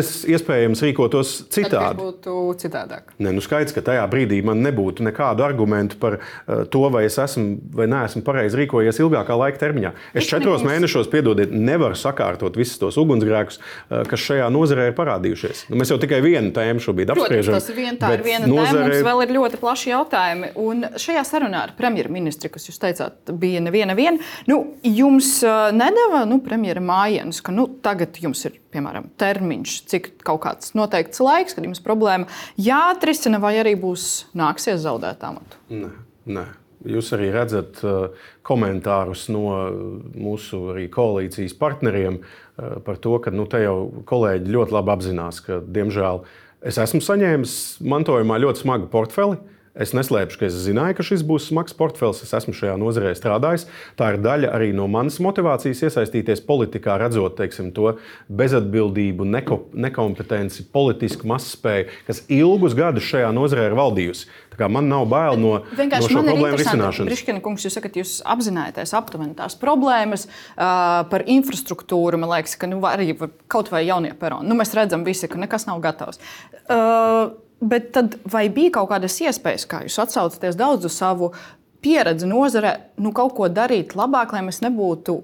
es 0.00 0.08
iespējams 0.26 0.80
rīkotos 0.82 1.32
citādi. 1.54 1.78
Tas 1.78 1.98
būtu 2.00 2.32
citādāk. 2.58 3.12
Ne, 3.22 3.30
nu 3.34 3.42
skaidrs, 3.44 3.72
ka 3.76 3.82
tajā 3.86 4.02
brīdī 4.10 4.40
man 4.44 4.58
nebūtu 4.64 5.04
nekādu 5.06 5.44
argumentu 5.46 6.00
par 6.02 6.18
uh, 6.18 6.64
to, 6.66 6.82
vai 6.90 7.04
es 7.06 7.18
esmu 7.22 7.60
vai 7.78 7.86
neesmu 7.90 8.24
pareizi 8.26 8.58
rīkojies 8.58 8.98
ilgākā 9.04 9.36
laika 9.38 9.62
termiņā. 9.62 9.92
Es 10.10 10.24
Viņš 10.24 10.30
četros 10.32 10.64
nebūs... 10.64 10.72
mēnešos, 10.72 11.10
piedodiet, 11.12 11.54
nevaru 11.54 11.94
sakārtot 11.98 12.58
visus 12.58 12.80
tos 12.82 12.98
ugunsgrēkus, 12.98 13.60
uh, 13.60 14.02
kas 14.10 14.26
šajā 14.26 14.50
nozarē 14.50 14.90
ir 14.90 14.98
parādījušies. 14.98 15.68
Nu, 15.70 15.78
mēs 15.78 15.94
jau 15.94 16.00
tikai 16.02 16.20
vienu 16.26 16.50
tēmu 16.58 16.82
šobrīd 16.82 17.14
apspriežam. 17.14 17.58
Tas 17.60 17.70
ir 17.70 17.78
vien, 17.78 18.00
tā 18.02 18.12
ir 18.18 18.26
viena 18.26 18.50
nozare... 18.50 18.82
tēma, 18.82 18.90
mums 18.90 19.08
vēl 19.12 19.24
ir 19.28 19.34
ļoti 19.38 19.62
plaši 19.62 19.92
jautājumi. 19.94 20.52
Un 20.58 20.86
šajā 20.98 21.26
sarunā 21.30 21.64
ar 21.68 21.76
premjerministri, 21.78 22.50
kas 22.50 22.66
jūs 22.66 22.82
teicāt, 22.82 23.30
bija 23.30 23.62
neviena 23.62 23.94
viena, 23.98 24.18
nu, 24.50 24.60
jums 24.82 25.36
uh, 25.46 25.68
nedēva 25.70 26.26
nu, 26.26 26.42
premjera 26.42 26.82
mājienas, 26.82 27.44
ka 27.46 27.54
nu, 27.54 27.70
tagad 27.84 28.18
jums 28.18 28.42
ir 28.50 28.58
piemēram, 28.72 29.08
termiņš, 29.20 29.67
cik 29.90 30.10
kaut 30.26 30.42
kāds 30.44 30.74
noteikts 30.78 31.20
laiks, 31.24 31.56
kad 31.56 31.66
jums 31.66 31.82
problēma 31.84 32.28
jāatrisina, 32.60 33.40
vai 33.42 33.56
arī 33.62 33.74
būs 33.80 34.28
nāksies 34.38 34.82
zaudēt 34.84 35.24
amatu? 35.28 35.60
Nē, 35.72 35.92
nē. 36.38 36.46
Jūs 36.88 37.08
arī 37.16 37.32
redzat 37.34 37.80
uh, 37.82 38.12
komentārus 38.46 39.24
no 39.34 39.50
mūsu 40.14 40.76
koalīcijas 40.94 41.56
partneriem 41.58 42.20
uh, 42.20 42.78
par 42.86 43.00
to, 43.02 43.16
ka 43.22 43.32
nu, 43.34 43.48
te 43.50 43.64
jau 43.64 43.88
kolēģi 44.06 44.54
ļoti 44.54 44.76
labi 44.76 44.94
apzinās, 44.94 45.40
ka, 45.42 45.58
diemžēl, 45.66 46.22
es 46.70 46.78
esmu 46.78 47.02
saņēmis 47.02 47.56
mantojumā 47.82 48.38
ļoti 48.44 48.62
smagu 48.62 48.86
portfeli 48.92 49.40
Es 49.78 49.92
neslēpšu, 49.96 50.40
ka 50.40 50.48
es 50.48 50.56
zināju, 50.64 50.96
ka 50.98 51.06
šis 51.06 51.22
būs 51.26 51.50
smags 51.50 51.76
portfels. 51.76 52.22
Es 52.24 52.32
esmu 52.34 52.54
šajā 52.56 52.74
nozarē 52.80 53.12
strādājis. 53.16 53.68
Tā 53.98 54.14
ir 54.14 54.20
daļa 54.24 54.50
arī 54.56 54.72
no 54.76 54.88
manas 54.90 55.20
motivācijas 55.22 55.84
iesaistīties 55.88 56.42
politikā, 56.48 56.96
redzot 57.00 57.36
teiksim, 57.38 57.70
to 57.76 57.94
bezatbildību, 58.40 59.28
neko, 59.36 59.60
nekompetenci, 59.86 60.66
politisku 60.74 61.28
mazspēju, 61.30 61.88
kas 62.08 62.24
ilgus 62.32 62.76
gadus 62.78 63.06
šajā 63.08 63.30
nozarē 63.36 63.68
ir 63.70 63.78
valdījusi. 63.78 64.28
Man 64.66 64.88
nav 64.90 65.04
bail 65.06 65.36
no, 65.38 65.52
no 65.62 65.98
šo 66.02 66.22
problēmu 66.26 66.58
risināšanas. 66.58 67.06
Briškina 67.06 67.42
kungs, 67.44 67.62
jūs 67.62 67.76
sakat, 67.78 67.94
jūs 68.00 68.16
apzināties 68.26 68.90
aptuveni 68.98 69.36
tās 69.38 69.54
problēmas 69.60 70.26
uh, 70.26 71.04
par 71.12 71.22
infrastruktūru. 71.30 72.18
Man 72.18 72.32
liekas, 72.32 72.56
ka 72.58 72.66
nu, 72.66 72.80
arī 72.88 73.12
kaut 73.46 73.70
vai 73.70 73.84
jaunie 73.86 74.16
peroni. 74.18 74.50
Nu, 74.50 74.58
mēs 74.58 74.74
redzam, 74.74 75.06
visi, 75.06 75.30
ka 75.30 75.38
nekas 75.38 75.68
nav 75.70 75.78
gatavs. 75.84 76.18
Uh, 76.66 77.36
Bet 77.60 77.90
tad 77.96 78.14
vai 78.30 78.46
bija 78.54 78.76
kaut 78.78 78.92
kādas 78.92 79.16
iespējas, 79.18 79.66
kā 79.66 79.82
jūs 79.86 79.98
atsaucaties 79.98 80.58
daudz 80.58 80.86
uz 80.86 80.94
savu 80.94 81.32
pieredzi 81.82 82.28
nozarē, 82.30 82.74
nu, 83.02 83.10
kaut 83.14 83.34
ko 83.34 83.48
darīt 83.50 83.96
labāk, 83.98 84.34
lai 84.34 84.44
mēs 84.46 84.62
nebūtu 84.62 85.16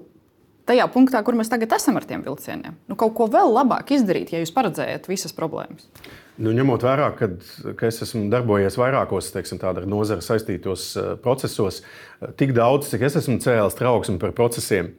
tajā 0.67 0.87
punktā, 0.91 1.21
kur 1.23 1.37
mēs 1.37 1.51
tagad 1.51 1.75
esam 1.77 1.99
ar 1.99 2.07
tiem 2.09 2.25
vilcieniem? 2.25 2.75
Nu, 2.89 2.97
kaut 2.99 3.15
ko 3.17 3.29
vēl 3.31 3.53
labāk 3.53 3.93
izdarīt, 3.95 4.33
ja 4.33 4.41
jūs 4.41 4.53
paredzējat 4.55 5.07
visas 5.11 5.35
problēmas. 5.37 5.87
Nu, 6.35 6.51
ņemot 6.51 6.83
vērā, 6.83 7.11
ka, 7.15 7.29
ka 7.79 7.87
es 7.87 8.01
esmu 8.03 8.25
darbojies 8.33 8.75
vairākos 8.79 9.31
teiksim, 9.31 9.61
ar 9.63 9.85
nozari 9.87 10.25
saistītos 10.25 10.89
uh, 10.99 11.13
procesos, 11.21 11.79
uh, 11.79 12.33
tik 12.35 12.51
daudz, 12.57 12.89
cik 12.91 13.05
es 13.07 13.15
esmu 13.21 13.37
cēlis 13.43 13.77
trauksmi 13.79 14.19
par 14.19 14.35
procesiem, 14.35 14.91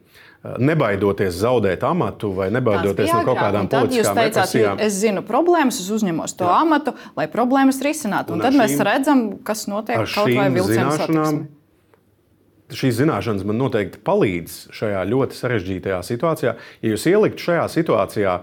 nebaidoties 0.61 1.35
zaudēt 1.41 1.83
amatu 1.87 2.31
vai 2.37 2.47
nebaidoties 2.53 3.11
no 3.11 3.23
kaut 3.27 3.39
kādām 3.39 3.69
politiskām 3.71 4.19
represijām. 4.21 4.81
Es 4.83 4.99
zinu 5.01 5.23
problēmas, 5.27 5.79
es 5.81 5.89
uzņemos 5.93 6.35
to 6.39 6.47
Jā. 6.47 6.61
amatu, 6.63 6.93
lai 7.17 7.27
problēmas 7.31 7.81
risinātu. 7.83 8.35
Un, 8.35 8.41
un 8.41 8.47
tad 8.47 8.55
šīm, 8.55 8.61
mēs 8.63 8.83
redzam, 8.87 9.23
kas 9.47 9.65
notiek 9.71 10.03
kaut 10.03 10.31
vai 10.37 10.49
satiksmē. 10.53 11.45
Šīs 12.77 12.97
zināšanas 12.99 13.45
man 13.47 13.61
noteikti 13.61 14.01
palīdz 14.03 14.55
šajā 14.75 15.03
ļoti 15.07 15.37
sarežģītajā 15.37 15.99
situācijā. 16.03 16.55
Ja 16.83 16.89
jūs 16.91 17.05
ieliktu 17.07 17.45
šajā 17.45 17.67
situācijā 17.77 18.33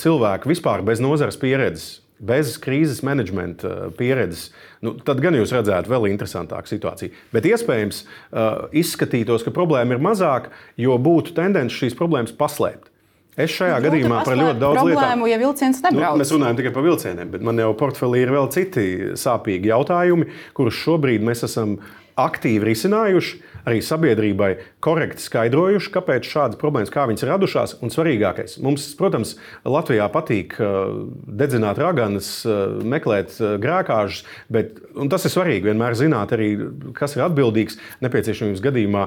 cilvēku 0.00 0.50
vispār 0.52 0.84
bez 0.86 1.00
nozares 1.02 1.38
pieredzes, 1.40 1.86
bez 2.18 2.56
krīzes 2.62 3.02
menedžmenta 3.06 3.68
uh, 3.68 3.94
pieredzes, 3.96 4.50
nu, 4.84 4.94
tad 5.06 5.20
gan 5.24 5.36
jūs 5.36 5.54
redzētu 5.56 5.92
vēl 5.92 6.08
interesantāku 6.12 6.70
situāciju. 6.70 7.14
Bet 7.34 7.48
iespējams, 7.48 8.02
uh, 8.06 8.66
izskatītos, 8.76 9.44
ka 9.46 9.54
problēma 9.54 9.96
ir 9.96 10.04
mazāka, 10.04 10.52
jo 10.80 10.96
būtu 11.00 11.36
tendence 11.36 11.76
šīs 11.76 11.98
problēmas 11.98 12.34
paslēpt. 12.36 12.92
Es 13.36 13.52
šajā 13.52 13.76
Ļoti 13.76 13.84
gadījumā 13.90 14.22
par 14.24 14.38
ļoti 14.38 14.60
daudz 14.62 14.78
problēmu, 14.78 14.96
lietām. 14.96 15.26
Ja 15.28 15.38
vilciens 15.42 15.82
nebrauc. 15.84 16.14
Nu, 16.16 16.20
mēs 16.22 16.32
runājam 16.32 16.56
tikai 16.56 16.72
par 16.72 16.86
vilcieniem, 16.86 17.32
bet 17.34 17.42
man 17.44 17.60
jau 17.60 17.68
portfelī 17.76 18.22
ir 18.24 18.32
vēl 18.32 18.48
citi 18.54 18.86
sāpīgi 19.20 19.68
jautājumi, 19.68 20.30
kurus 20.56 20.78
šobrīd 20.80 21.26
mēs 21.26 21.44
esam 21.44 21.76
aktīvi 22.16 22.70
risinājuši 22.70 23.42
arī 23.66 23.82
sabiedrībai 23.82 24.50
korekti 24.84 25.24
skaidrojuši, 25.24 25.90
kāpēc 25.94 26.28
šādas 26.30 26.58
problēmas, 26.60 26.92
kā 26.94 27.06
viņas 27.10 27.26
radušās. 27.26 27.74
Un 27.82 27.92
svarīgākais, 27.92 28.58
mums, 28.62 28.86
protams, 28.98 29.34
Latvijā 29.66 30.06
patīk 30.14 30.54
uh, 30.60 30.92
dedzināt 31.26 31.80
raganas, 31.82 32.30
uh, 32.46 32.78
meklēt 32.86 33.34
uh, 33.40 33.56
grēkāžus, 33.62 34.22
bet 34.52 34.78
tas 35.10 35.26
ir 35.26 35.34
svarīgi 35.34 35.70
vienmēr 35.70 35.96
zināt 35.98 36.34
arī, 36.36 36.52
kas 36.96 37.16
ir 37.16 37.26
atbildīgs. 37.26 37.80
Nepieciešamības 38.04 38.62
gadījumā 38.64 39.02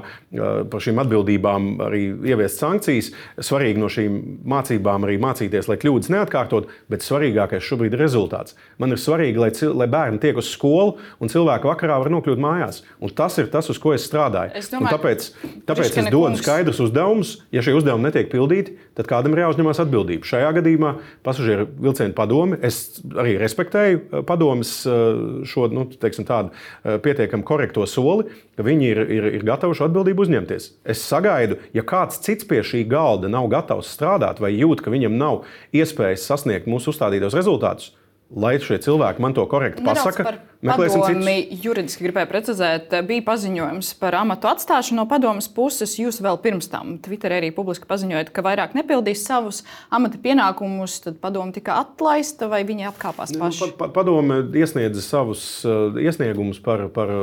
par 0.70 0.82
šīm 0.82 1.00
atbildībām 1.02 1.68
arī 1.86 2.02
ieviest 2.30 2.60
sankcijas. 2.60 3.10
Svarīgi 3.42 3.80
no 3.80 3.88
šīm 3.90 4.18
mācībām 4.50 5.06
arī 5.06 5.16
mācīties, 5.22 5.68
lai 5.70 5.78
kļūdas 5.80 6.12
neatkārtot, 6.12 6.68
bet 6.92 7.04
svarīgākais 7.06 7.64
šobrīd 7.66 7.96
ir 7.96 8.04
rezultāts. 8.04 8.56
Man 8.82 8.94
ir 8.94 9.00
svarīgi, 9.02 9.40
lai, 9.40 9.50
lai 9.82 9.88
bērni 9.90 10.20
tiek 10.22 10.38
uz 10.40 10.50
skolu 10.52 10.98
un 11.20 11.32
cilvēki 11.32 11.70
vakarā 11.70 11.98
var 12.02 12.12
nokļūt 12.14 12.42
mājās. 12.42 12.82
Un 13.00 13.14
tas 13.16 13.38
ir 13.40 13.50
tas, 13.52 13.70
uz 13.72 13.80
ko 13.82 13.94
es 13.96 14.06
strādāju 14.06 14.49
strādāju. 14.58 14.80
Domāju, 14.80 14.96
tāpēc 14.96 15.26
tāpēc 15.68 15.88
es 15.90 16.08
dodu 16.10 16.30
kungs... 16.30 16.42
skaidrus 16.42 16.80
uzdevumus. 16.84 17.32
Ja 17.54 17.62
šie 17.64 17.74
uzdevumi 17.78 18.08
netiek 18.08 18.30
pildīti, 18.32 18.76
tad 18.98 19.08
kādam 19.10 19.34
ir 19.34 19.44
jāuzņemas 19.44 19.80
atbildība. 19.84 20.28
Šajā 20.28 20.50
gadījumā 20.58 20.92
pasažieru 21.26 21.68
vilcienu 21.80 22.16
padome, 22.16 22.58
es 22.66 23.00
arī 23.14 23.36
respektēju 23.40 24.00
eh, 24.00 24.24
padomus 24.28 24.72
eh, 24.88 25.22
šo 25.50 25.68
nu, 25.74 25.86
teiksim, 26.00 26.26
tādu 26.28 26.52
eh, 26.52 26.98
pietiekami 27.02 27.46
korekto 27.46 27.86
soli, 27.90 28.28
ka 28.58 28.66
viņi 28.66 28.90
ir, 28.90 29.02
ir, 29.06 29.30
ir 29.40 29.46
gatavi 29.46 29.78
šo 29.78 29.88
atbildību 29.88 30.26
uzņemties. 30.26 30.70
Es 30.94 31.04
sagaidu, 31.06 31.60
ja 31.76 31.86
kāds 31.86 32.20
cits 32.24 32.48
pie 32.48 32.62
šī 32.66 32.84
galda 32.90 33.30
nav 33.32 33.48
gatavs 33.52 33.92
strādāt 33.94 34.42
vai 34.42 34.52
jūt, 34.56 34.84
ka 34.84 34.92
viņam 34.92 35.16
nav 35.20 35.44
iespējas 35.76 36.26
sasniegt 36.28 36.70
mūsu 36.70 36.94
uzstādītos 36.94 37.36
rezultātus, 37.38 37.94
lai 38.30 38.54
šie 38.62 38.78
cilvēki 38.82 39.22
man 39.22 39.34
to 39.34 39.44
korekti 39.50 39.84
pasaka. 39.84 40.38
Meklēsim 40.60 41.00
padomi, 41.00 41.34
juridiski 41.64 42.04
gribēju 42.04 42.28
precizēt, 42.28 42.92
bija 43.08 43.24
paziņojums 43.24 43.94
par 44.00 44.18
amatu 44.18 44.50
atstāšanu 44.50 45.00
no 45.00 45.06
padomas 45.08 45.48
puses. 45.48 45.94
Jūs 45.96 46.20
vēl 46.20 46.36
pirms 46.44 46.68
tam 46.70 46.98
Twitterī 47.00 47.38
arī 47.40 47.48
publiski 47.56 47.88
paziņojat, 47.88 48.32
ka 48.36 48.44
vairāk 48.44 48.76
nepildīs 48.76 49.24
savus 49.24 49.62
amata 49.88 50.20
pienākumus. 50.20 50.98
Tad 51.06 51.16
padoma 51.22 51.56
tika 51.56 51.78
atlaista 51.80 52.50
vai 52.52 52.60
viņi 52.68 52.90
atkāpās 52.92 53.32
nu, 53.32 53.40
paši? 53.40 53.62
Nu, 53.62 53.70
pa, 53.72 53.86
pa, 53.86 53.94
padome 54.02 54.42
iesniedza 54.60 55.04
savus 55.06 55.46
uh, 55.64 55.96
iesniegumus 55.96 56.60
par, 56.62 56.90
par 56.92 57.14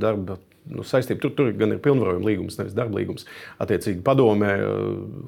darba 0.00 0.40
nu, 0.70 0.84
saistība. 0.86 1.20
Tur, 1.24 1.32
tur 1.36 1.50
gan 1.58 1.74
ir 1.74 1.80
pilnvarojuma 1.82 2.28
līgums, 2.28 2.58
nevis 2.60 2.76
darba 2.76 3.00
līgums. 3.00 3.26
Attiecīgi, 3.62 4.02
padomē 4.06 4.52
uh, 4.62 4.80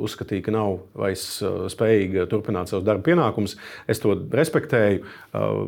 uzskatīja, 0.07 0.47
ka 0.47 0.55
nav 0.55 0.79
vairs 0.99 1.27
uh, 1.43 1.67
spējīga 1.73 2.29
turpināt 2.31 2.73
savus 2.73 2.87
darba 2.87 3.07
pienākumus. 3.09 3.57
Es 3.91 4.03
to 4.03 4.15
respektēju. 4.15 5.05
Uh, 5.35 5.63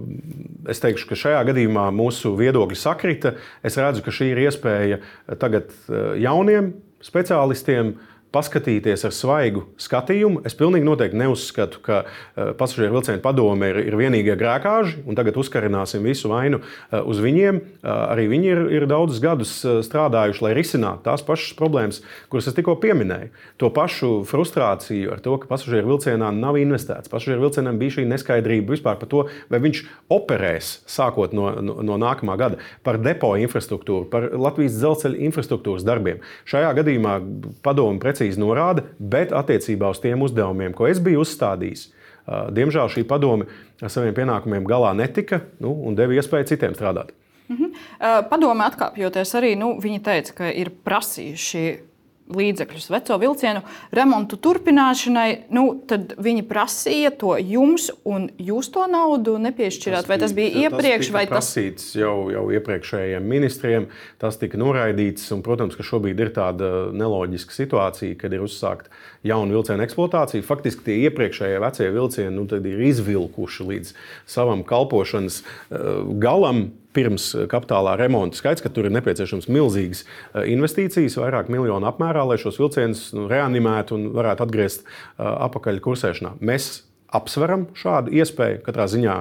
es 0.72 0.83
teikšu, 0.85 1.11
ka 1.11 1.20
šajā 1.26 1.44
gadījumā 1.50 1.88
mūsu 1.96 2.35
viedokļi 2.38 2.81
sakrita. 2.81 3.37
Es 3.66 3.79
redzu, 3.81 4.05
ka 4.07 4.14
šī 4.14 4.33
ir 4.33 4.44
iespēja 4.46 5.00
tagad 5.40 5.72
jauniem 6.20 6.74
speciālistiem 7.05 7.96
paskatīties 8.34 9.04
ar 9.06 9.14
svaigu 9.14 9.64
skatījumu. 9.80 10.42
Es 10.46 10.56
pilnīgi 10.58 10.86
noteikti 10.86 11.18
neuzskatu, 11.20 11.80
ka 11.84 12.02
uh, 12.04 12.52
pasažieru 12.58 12.98
vilcienu 12.98 13.22
padome 13.24 13.70
ir, 13.72 13.80
ir 13.90 13.96
vienīgie 13.98 14.36
grēkāži, 14.38 15.02
un 15.06 15.18
tagad 15.18 15.38
uzkarināsim 15.40 16.04
visu 16.06 16.30
vainu 16.32 16.60
uh, 16.60 17.00
uz 17.08 17.20
viņiem. 17.22 17.60
Uh, 17.62 17.90
arī 18.12 18.26
viņi 18.32 18.50
ir, 18.52 18.62
ir 18.80 18.88
daudzus 18.90 19.22
gadus 19.22 19.54
strādājuši, 19.86 20.44
lai 20.44 20.54
risinātu 20.56 21.06
tās 21.06 21.24
pašas 21.26 21.56
problēmas, 21.58 22.02
kuras 22.32 22.50
es 22.50 22.56
tikko 22.56 22.76
pieminēju. 22.82 23.32
To 23.62 23.70
pašu 23.74 24.12
frustrāciju 24.28 25.14
ar 25.14 25.22
to, 25.24 25.36
ka 25.42 25.50
pasažieru 25.50 25.94
vilcienā 25.94 26.30
nav 26.34 26.58
investēts. 26.60 27.10
Pasažieru 27.12 27.46
vilcienam 27.46 27.78
bija 27.80 27.98
šī 27.98 28.06
neskaidrība 28.10 28.76
vispār 28.76 28.98
par 29.00 29.10
to, 29.12 29.24
vai 29.52 29.62
viņš 29.64 29.82
operēs 30.12 30.72
sākot 30.90 31.34
no, 31.36 31.50
no, 31.64 31.78
no 31.86 31.98
nākamā 32.00 32.36
gada, 32.40 32.60
par 32.86 32.98
depo 33.02 33.32
infrastruktūru, 33.40 34.08
par 34.12 34.28
Latvijas 34.36 34.76
dzelzceļa 34.78 35.22
infrastruktūras 35.28 35.86
darbiem. 35.86 36.22
Šajā 36.48 36.72
gadījumā 36.80 37.16
padomu 37.66 38.00
precīzi 38.16 38.40
norāda, 38.40 38.85
bet 38.98 39.33
attiecībā 39.33 39.90
uz 39.92 40.00
tiem 40.00 40.22
uzdevumiem, 40.22 40.74
ko 40.74 40.88
es 40.88 41.00
biju 41.00 41.22
uzstādījis, 41.24 41.90
diemžēl 42.26 42.90
šī 42.90 43.05
padome 43.07 43.46
ar 43.83 43.92
saviem 43.92 44.14
pienākumiem 44.16 44.66
galā 44.66 44.94
netika 44.96 45.42
nu, 45.61 45.72
un 45.87 45.94
deva 45.94 46.16
iespēju 46.16 46.48
citiem 46.48 46.74
strādāt. 46.74 47.12
Mhm. 47.48 47.74
Padome 48.31 48.64
atkāpjoties 48.66 49.35
arī, 49.38 49.55
nu, 49.59 49.76
viņi 49.81 50.02
teica, 50.02 50.35
ka 50.40 50.48
ir 50.50 50.72
prasījuši 50.85 51.66
līdzekļus 52.32 52.88
veco 52.90 53.18
vilcienu 53.20 53.62
remontu 53.94 54.38
turpināšanai, 54.42 55.28
nu, 55.54 55.66
tad 55.88 56.14
viņi 56.22 56.44
prasīja 56.48 57.12
to 57.20 57.36
jums, 57.38 57.88
un 58.08 58.28
jūs 58.42 58.70
to 58.74 58.86
naudu 58.90 59.36
nepiešķirāt. 59.42 60.08
Vai 60.10 60.18
tas 60.22 60.34
bija 60.36 60.52
tas 60.52 60.66
iepriekš? 60.66 61.10
Tas 61.10 61.22
tika 61.22 61.34
prasīts 61.34 61.88
tas... 61.88 61.98
jau, 62.00 62.14
jau 62.34 62.46
iepriekšējiem 62.56 63.28
ministriem, 63.30 63.88
tas 64.22 64.40
tika 64.40 64.58
noraidīts. 64.60 65.28
Un, 65.36 65.44
protams, 65.46 65.76
ka 65.78 65.86
šobrīd 65.86 66.22
ir 66.22 66.32
tāda 66.36 66.72
neloģiska 66.96 67.54
situācija, 67.54 68.18
kad 68.20 68.34
ir 68.34 68.46
uzsākta 68.46 68.90
jauna 69.26 69.56
vilciena 69.56 69.86
eksploatācija. 69.86 70.46
Faktiski 70.46 70.88
tie 70.88 70.98
iepriekšējie 71.06 71.62
vecie 71.62 71.90
vilcieni 71.94 72.34
nu, 72.34 72.46
ir 72.46 72.82
izvilkuši 72.90 73.70
līdz 73.70 73.94
savam 74.36 74.66
kalpošanas 74.66 75.42
uh, 75.42 76.02
galam 76.22 76.66
pirms 76.96 77.28
eh, 77.35 77.46
kapitālā 77.50 77.96
remonta. 78.00 78.38
Skaidrs, 78.40 78.64
ka 78.64 78.72
tur 78.72 78.88
ir 78.88 78.94
nepieciešams 78.96 79.50
milzīgas 79.52 80.02
eh, 80.06 80.48
investīcijas, 80.54 81.18
vairāk 81.20 81.50
miljonu 81.52 81.88
apmērā, 81.90 82.24
lai 82.28 82.40
šos 82.40 82.61
vilcienus 82.62 83.09
nu, 83.16 83.28
reanimētu 83.30 83.96
un 83.98 84.11
varētu 84.16 84.46
atgriezt 84.46 84.87
eh, 84.87 84.90
atpakaļ 85.22 85.80
kursēšanā. 85.85 86.37
Mēs 86.40 86.70
apsveram 87.16 87.68
šādu 87.78 88.12
iespēju. 88.18 88.59
Katrā 88.66 88.88
ziņā 88.90 89.12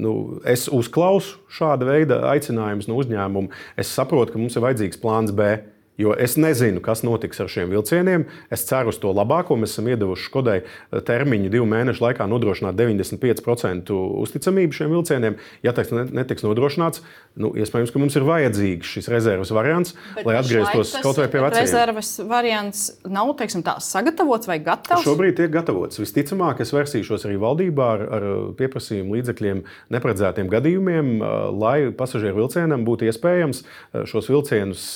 nu, 0.00 0.12
es 0.48 0.68
uzklausu 0.72 1.40
šāda 1.52 1.88
veida 1.88 2.20
aicinājumus 2.30 2.86
no 2.88 2.94
uzņēmuma. 3.02 3.50
Es 3.76 3.90
saprotu, 3.92 4.32
ka 4.32 4.40
mums 4.40 4.56
ir 4.56 4.64
vajadzīgs 4.64 5.00
plāns 5.02 5.34
B. 5.36 5.50
Jo 5.98 6.12
es 6.14 6.36
nezinu, 6.38 6.78
kas 6.78 7.00
notiks 7.02 7.40
ar 7.42 7.48
šiem 7.50 7.72
vilcieniem. 7.74 8.28
Es 8.54 8.62
ceru 8.68 8.92
uz 8.92 9.00
to 9.02 9.10
labāko. 9.10 9.56
Mēs 9.58 9.72
esam 9.74 9.88
iedavuši 9.90 10.28
Škodai 10.28 10.58
eh, 10.62 11.00
termiņu 11.02 11.50
divu 11.50 11.66
mēnešu 11.66 12.04
laikā 12.04 12.28
nodrošināt 12.30 12.78
95% 12.78 13.90
uzticamību 14.22 14.78
šiem 14.78 14.94
vilcieniem. 14.94 15.38
Ja 15.66 15.72
tas 15.74 15.90
netiks 15.90 16.46
nodrošināts, 16.46 17.02
nu, 17.42 17.50
iespējams, 17.58 17.90
ka 17.90 18.02
mums 18.02 18.14
ir 18.14 18.26
vajadzīgs 18.28 18.92
šis 18.94 19.10
rezerves 19.10 19.50
variants, 19.54 19.96
Bet 20.14 20.28
lai 20.28 20.36
atgrieztos 20.38 20.94
kaut 21.02 21.18
vai 21.18 21.26
pie 21.32 21.42
veciem. 21.42 21.66
Rezerves 21.66 22.12
variants 22.30 22.84
nav 23.10 23.34
teiksim, 23.42 23.66
tā, 23.66 23.74
sagatavots 23.82 24.46
vai 24.50 24.60
gatavs? 24.62 25.02
Šobrīd 25.02 25.34
tiek 25.42 25.50
gatavots. 25.54 25.98
Visticamāk, 25.98 26.62
es 26.62 26.74
versīšos 26.74 27.26
arī 27.26 27.40
valdībā 27.42 27.90
ar, 27.96 28.06
ar 28.20 28.28
pieprasījumu 28.58 29.18
līdzekļiem 29.18 29.64
neparedzētiem 29.98 30.54
gadījumiem, 30.54 31.12
eh, 31.18 31.36
lai 31.58 31.76
pasažieru 31.90 32.44
vilcienam 32.44 32.86
būtu 32.86 33.10
iespējams 33.10 33.64
eh, 33.66 34.06
šos 34.06 34.30
vilcienus 34.30 34.86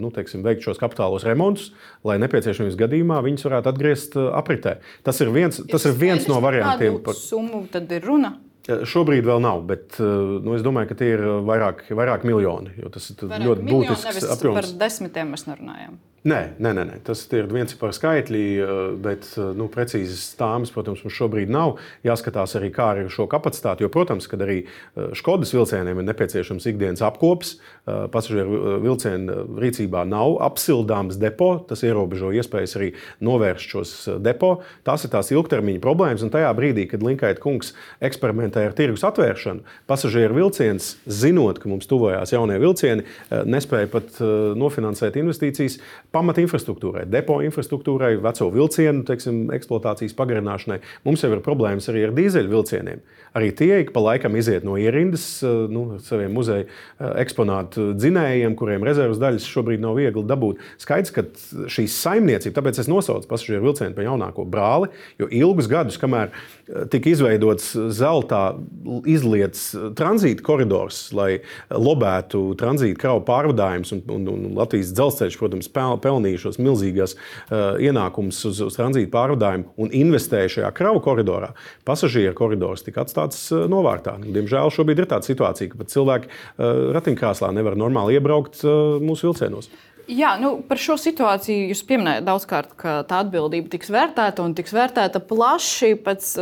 nu, 0.00 0.10
teiksim, 0.14 0.39
teiksim, 0.40 0.44
veikt 0.44 0.64
šos 0.64 0.80
kapitālos 0.80 1.24
remontus, 1.24 1.72
lai 2.04 2.18
nepieciešamības 2.20 2.78
gadījumā 2.78 3.22
viņus 3.24 3.46
varētu 3.46 3.70
atgriezt 3.70 4.16
uh, 4.16 4.30
apritē. 4.36 4.80
Tas 5.04 5.20
ir 5.20 5.30
viens, 5.30 5.60
tas 5.70 5.84
ir 5.86 5.92
viens 5.92 6.26
no 6.28 6.40
variantiem. 6.40 7.00
Par 7.02 7.14
summu 7.14 7.66
tad 7.70 7.90
ir 7.92 8.04
runa. 8.04 8.38
Šobrīd 8.70 9.24
vēl 9.24 9.40
nav, 9.42 9.64
bet 9.66 9.96
uh, 9.98 10.38
nu, 10.44 10.54
es 10.54 10.62
domāju, 10.62 10.90
ka 10.92 10.98
tie 11.00 11.14
ir 11.16 11.24
vairāk, 11.46 11.86
vairāk 11.90 12.24
miljoni. 12.28 12.74
Tas 12.92 13.10
ir 13.10 13.24
vairāk 13.24 13.46
ļoti 13.46 13.66
būtisks 13.66 14.28
apjoms. 14.36 14.60
Par 14.60 14.70
desmitiem 14.84 15.32
mēs 15.34 15.46
nerunājam. 15.48 15.98
Nē, 16.20 16.40
nē, 16.60 16.74
nē, 16.76 16.82
nē, 16.84 16.96
tas 17.00 17.22
ir 17.32 17.46
viens 17.48 17.72
par 17.80 17.94
skaitļi, 17.96 18.40
eh, 18.60 18.70
bet 19.00 19.24
eh, 19.40 19.54
nu, 19.56 19.70
precīzas 19.72 20.20
stāmas, 20.34 20.68
protams, 20.68 21.00
mums 21.00 21.14
šobrīd 21.16 21.48
nav. 21.48 21.78
Jāskatās 22.04 22.58
arī, 22.58 22.68
kā 22.76 22.90
ar 22.92 22.98
šo 23.08 23.24
kapacitāti. 23.24 23.86
Jo, 23.86 23.88
protams, 23.88 24.26
kad 24.28 24.44
arī 24.44 24.58
eh, 24.66 25.14
vilcieniem 25.16 26.02
ir 26.02 26.06
nepieciešams 26.10 26.66
ikdienas 26.68 27.00
apkops, 27.06 27.54
pasažieru 28.12 28.76
vilcienu 28.84 29.56
rīcībā 29.58 30.02
nav 30.06 30.36
apsildāms 30.44 31.16
depo. 31.18 31.64
Tas 31.66 31.80
ierobežo 31.86 32.34
iespējas 32.36 32.76
arī 32.76 32.90
novērst 33.24 33.72
šos 33.72 33.94
depo. 34.20 34.50
Tās 34.84 35.06
ir 35.06 35.12
tās 35.14 35.32
ilgtermiņa 35.32 35.80
problēmas. 35.82 36.22
Un 36.26 36.32
tajā 36.34 36.52
brīdī, 36.56 36.84
kad 36.90 37.02
Linkaita 37.02 37.40
kungs 37.42 37.72
eksperimentē 38.04 38.66
ar 38.68 38.76
tirgus 38.76 39.06
atvēršanu, 39.08 39.64
pasažieru 39.90 40.36
vilciens, 40.36 40.92
zinot, 41.08 41.58
ka 41.62 41.72
mums 41.72 41.88
tuvojās 41.90 42.36
jaunie 42.36 42.60
vilcieni, 42.62 43.08
nespēja 43.30 43.90
pat 43.90 44.20
nofinansēt 44.60 45.18
investīcijas 45.20 45.80
pamata 46.14 46.42
infrastruktūrai, 46.42 47.04
depo 47.10 47.38
infrastruktūrai, 47.46 48.16
veco 48.22 48.50
vilcienu 48.54 49.04
teiksim, 49.06 49.44
eksploatācijas 49.54 50.16
pagarināšanai. 50.18 50.80
Mums 51.06 51.22
jau 51.24 51.30
ir 51.34 51.42
problēmas 51.44 51.88
arī 51.92 52.06
ar 52.08 52.14
dīzeļu 52.16 52.50
vilcieniem. 52.50 53.02
Arī 53.36 53.52
tie 53.54 53.76
ik 53.84 53.92
pa 53.94 54.02
laikam 54.02 54.34
iziet 54.38 54.64
no 54.66 54.74
ierindas 54.80 55.24
eh, 55.46 55.50
nu, 55.70 56.00
saviem 56.02 56.32
muzeja 56.34 56.64
eh, 56.66 56.72
eksponātu 57.22 57.92
dzinējiem, 57.94 58.56
kuriem 58.58 58.86
rezerves 58.86 59.20
daļas 59.22 59.46
šobrīd 59.46 59.82
nav 59.84 59.94
viegli 60.00 60.24
dabūt. 60.26 60.64
Skaidrs, 60.82 61.14
ka 61.14 61.24
šī 61.70 61.86
saimniecība, 61.94 62.56
tāpēc 62.58 62.82
es 62.82 62.90
nosaucu 62.90 63.30
pasažieru 63.30 63.68
vilcienu 63.68 63.94
par 63.94 64.08
jaunāko 64.08 64.46
brāli, 64.50 64.90
jo 65.22 65.30
ilgus 65.30 65.70
gadus, 65.70 66.00
kamēr 66.02 66.32
eh, 66.32 66.88
tika 66.90 67.12
izveidots 67.12 67.70
zeltā 67.94 68.42
izlietas 69.06 69.68
tranzīta 69.98 70.42
koridors, 70.46 71.04
lai 71.14 71.30
lobētu 71.70 72.42
tranzīta 72.58 72.98
kravu 72.98 73.22
pārvadājumus, 73.30 73.94
un, 73.94 74.04
un, 74.16 74.26
un 74.34 74.58
Latvijas 74.58 74.90
dzelzceļš, 74.96 75.38
protams, 75.38 75.70
pelna 75.70 75.99
pelnījušos 76.02 76.60
milzīgās 76.62 77.16
uh, 77.16 77.76
ienākumus 77.82 78.40
uz, 78.50 78.62
uz 78.66 78.78
tranzīta 78.78 79.12
pārvadājumu 79.14 79.74
un 79.80 79.92
investēja 79.96 80.54
šajā 80.56 80.72
kravu 80.76 81.02
koridorā, 81.04 81.52
pasažieru 81.88 82.36
koridors 82.38 82.86
tika 82.86 83.04
atstāts 83.04 83.46
uh, 83.54 83.66
novārtā. 83.70 84.16
Diemžēl 84.24 84.72
šobrīd 84.74 85.04
ir 85.04 85.10
tāda 85.10 85.28
situācija, 85.28 85.72
ka 85.72 85.82
pat 85.82 85.92
cilvēki 85.94 86.30
uh, 86.30 86.90
ratiņkrēslā 86.96 87.52
nevar 87.56 87.78
normāli 87.80 88.18
iebraukt 88.18 88.64
uh, 88.64 88.98
mūsu 89.02 89.30
vilcienos. 89.30 89.70
Jā, 90.10 90.32
nu, 90.42 90.56
par 90.66 90.80
šo 90.80 90.96
situāciju 90.98 91.68
jūs 91.70 91.84
pieminējat 91.86 92.24
daudzkārt, 92.26 92.72
ka 92.80 92.96
tā 93.06 93.20
atbildība 93.22 93.70
tiks 93.70 93.92
vērtēta 93.94 94.42
un 94.42 94.56
tiks 94.58 94.74
vērtēta 94.74 95.22
plaši 95.22 95.94
pēc 96.02 96.32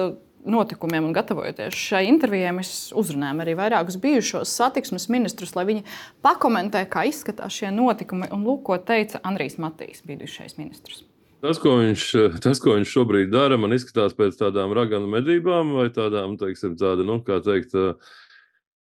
notikumiem 0.50 1.06
un 1.08 1.14
gatavojoties 1.16 1.76
šai 1.76 2.06
intervijai, 2.08 2.54
mēs 2.56 2.72
uzrunājām 2.98 3.44
arī 3.44 3.54
vairākus 3.58 3.98
bijušos 4.02 4.54
satiksmes 4.60 5.08
ministrus, 5.12 5.54
lai 5.58 5.66
viņi 5.68 5.84
pakomentē, 6.24 6.84
kā 6.90 7.06
izskatās 7.10 7.60
šie 7.60 7.72
notikumi. 7.74 8.30
Un 8.34 8.46
lūk, 8.48 8.64
ko 8.68 8.80
teica 8.80 9.22
Andrijs 9.28 9.58
Matīs, 9.62 10.02
bijušais 10.08 10.58
ministrs. 10.60 11.04
Tas 11.44 11.60
ko, 11.62 11.76
viņš, 11.78 12.04
tas, 12.42 12.58
ko 12.58 12.74
viņš 12.74 12.94
šobrīd 12.96 13.28
dara, 13.30 13.58
man 13.60 13.76
izskatās 13.76 14.16
pēc 14.18 14.40
tādām 14.40 14.72
raganu 14.74 15.06
medībām 15.12 15.76
vai 15.76 15.86
tādām, 15.94 16.34
teiksim, 16.40 16.74
tāda, 16.80 17.06
nu, 17.06 17.20
kā 17.22 17.38
teikt, 17.44 17.76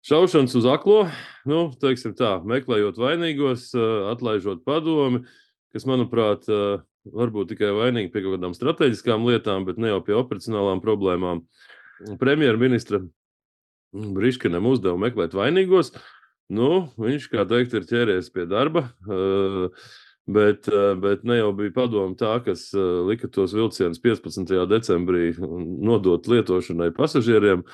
šaušanas 0.08 0.56
uz 0.58 0.66
aklo, 0.66 1.04
nu, 1.46 1.68
teiksim 1.78 2.16
tā, 2.18 2.34
meklējot 2.42 2.98
vainīgos, 2.98 3.68
atlaižot 4.10 4.64
padomi, 4.66 5.22
kas, 5.74 5.86
manuprāt, 5.88 6.46
varbūt 7.08 7.52
tikai 7.52 7.72
vainīgi 7.76 8.12
pie 8.12 8.22
kaut 8.22 8.36
kādām 8.36 8.54
strateģiskām 8.56 9.26
lietām, 9.26 9.66
bet 9.66 9.80
ne 9.82 9.90
jau 9.92 10.00
pie 10.06 10.16
operacionālām 10.18 10.82
problēmām. 10.84 11.44
Premjerministra 12.20 13.02
Briškinam 13.92 14.66
uzdeva 14.70 14.98
meklēt 15.00 15.34
vainīgos. 15.36 15.92
Nu, 16.52 16.88
viņš, 17.00 17.28
kā 17.32 17.44
teikt, 17.48 17.74
ir 17.76 17.88
ķēries 17.88 18.32
pie 18.34 18.46
darba. 18.50 18.88
Bet, 20.32 20.68
bet 21.02 21.24
ne 21.26 21.40
jau 21.40 21.48
bija 21.58 21.72
padoma 21.74 22.14
tā, 22.14 22.36
kas 22.44 22.68
lika 23.08 23.26
tos 23.32 23.54
vilcienus 23.56 23.98
15. 24.02 24.52
decembrī 24.70 25.32
nodot 25.38 26.28
lietošanai 26.30 26.92
pasažieriem. 26.94 27.64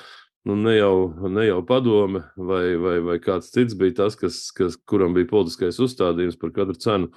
Nu, 0.47 0.55
ne, 0.55 0.77
jau, 0.77 1.11
ne 1.29 1.43
jau 1.45 1.59
padome 1.67 2.23
vai, 2.39 2.73
vai, 2.79 2.95
vai 3.05 3.17
kāds 3.21 3.51
cits 3.53 3.75
bija 3.77 3.97
tas, 3.99 4.15
kas, 4.17 4.47
kas, 4.55 4.79
kuram 4.87 5.13
bija 5.13 5.27
politiskais 5.29 5.77
uzstādījums 5.83 6.39
par 6.39 6.53
katru 6.55 6.79
cenu 6.79 7.11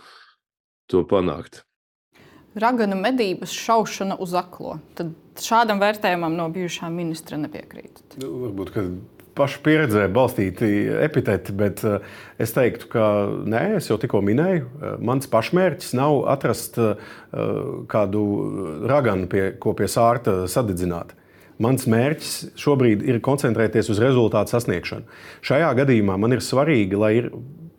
to 0.91 1.05
panākt 1.09 1.63
raganu 2.55 2.97
medības 3.01 3.53
šaušana 3.57 4.19
uz 4.21 4.35
aklo. 4.37 4.77
Tad 4.97 5.13
šādam 5.41 5.81
vērtējumam 5.83 6.37
no 6.37 6.49
bijušā 6.53 6.91
ministra 6.93 7.39
nepiekrītat. 7.41 8.19
Nu, 8.21 8.33
varbūt, 8.45 8.73
ka 8.75 8.85
pašu 9.39 9.63
pieredzē 9.65 10.05
balstīti 10.13 10.69
epiteti, 11.01 11.55
bet 11.57 11.81
uh, 11.89 12.05
es 12.43 12.53
teiktu, 12.53 12.91
ka 12.93 13.07
nē, 13.49 13.65
es 13.79 13.89
jau 13.89 13.97
tikko 14.01 14.21
minēju, 14.25 14.67
uh, 14.69 14.95
mans 15.01 15.31
pašmērķis 15.33 15.95
nav 15.97 16.27
atrast 16.33 16.77
uh, 16.83 17.01
kādu 17.89 18.25
raganu, 18.91 19.29
pie, 19.33 19.49
ko 19.61 19.73
pie 19.79 19.89
sārta 19.89 20.43
sadedzināt. 20.53 21.17
Mans 21.63 21.87
mērķis 21.87 22.59
šobrīd 22.59 23.05
ir 23.07 23.21
koncentrēties 23.25 23.89
uz 23.93 24.01
rezultātu 24.03 24.53
sasniegšanu. 24.53 25.07
Šajā 25.47 25.69
gadījumā 25.79 26.17
man 26.21 26.35
ir 26.35 26.43
svarīgi, 26.45 26.99
lai 26.99 27.13
ir 27.21 27.29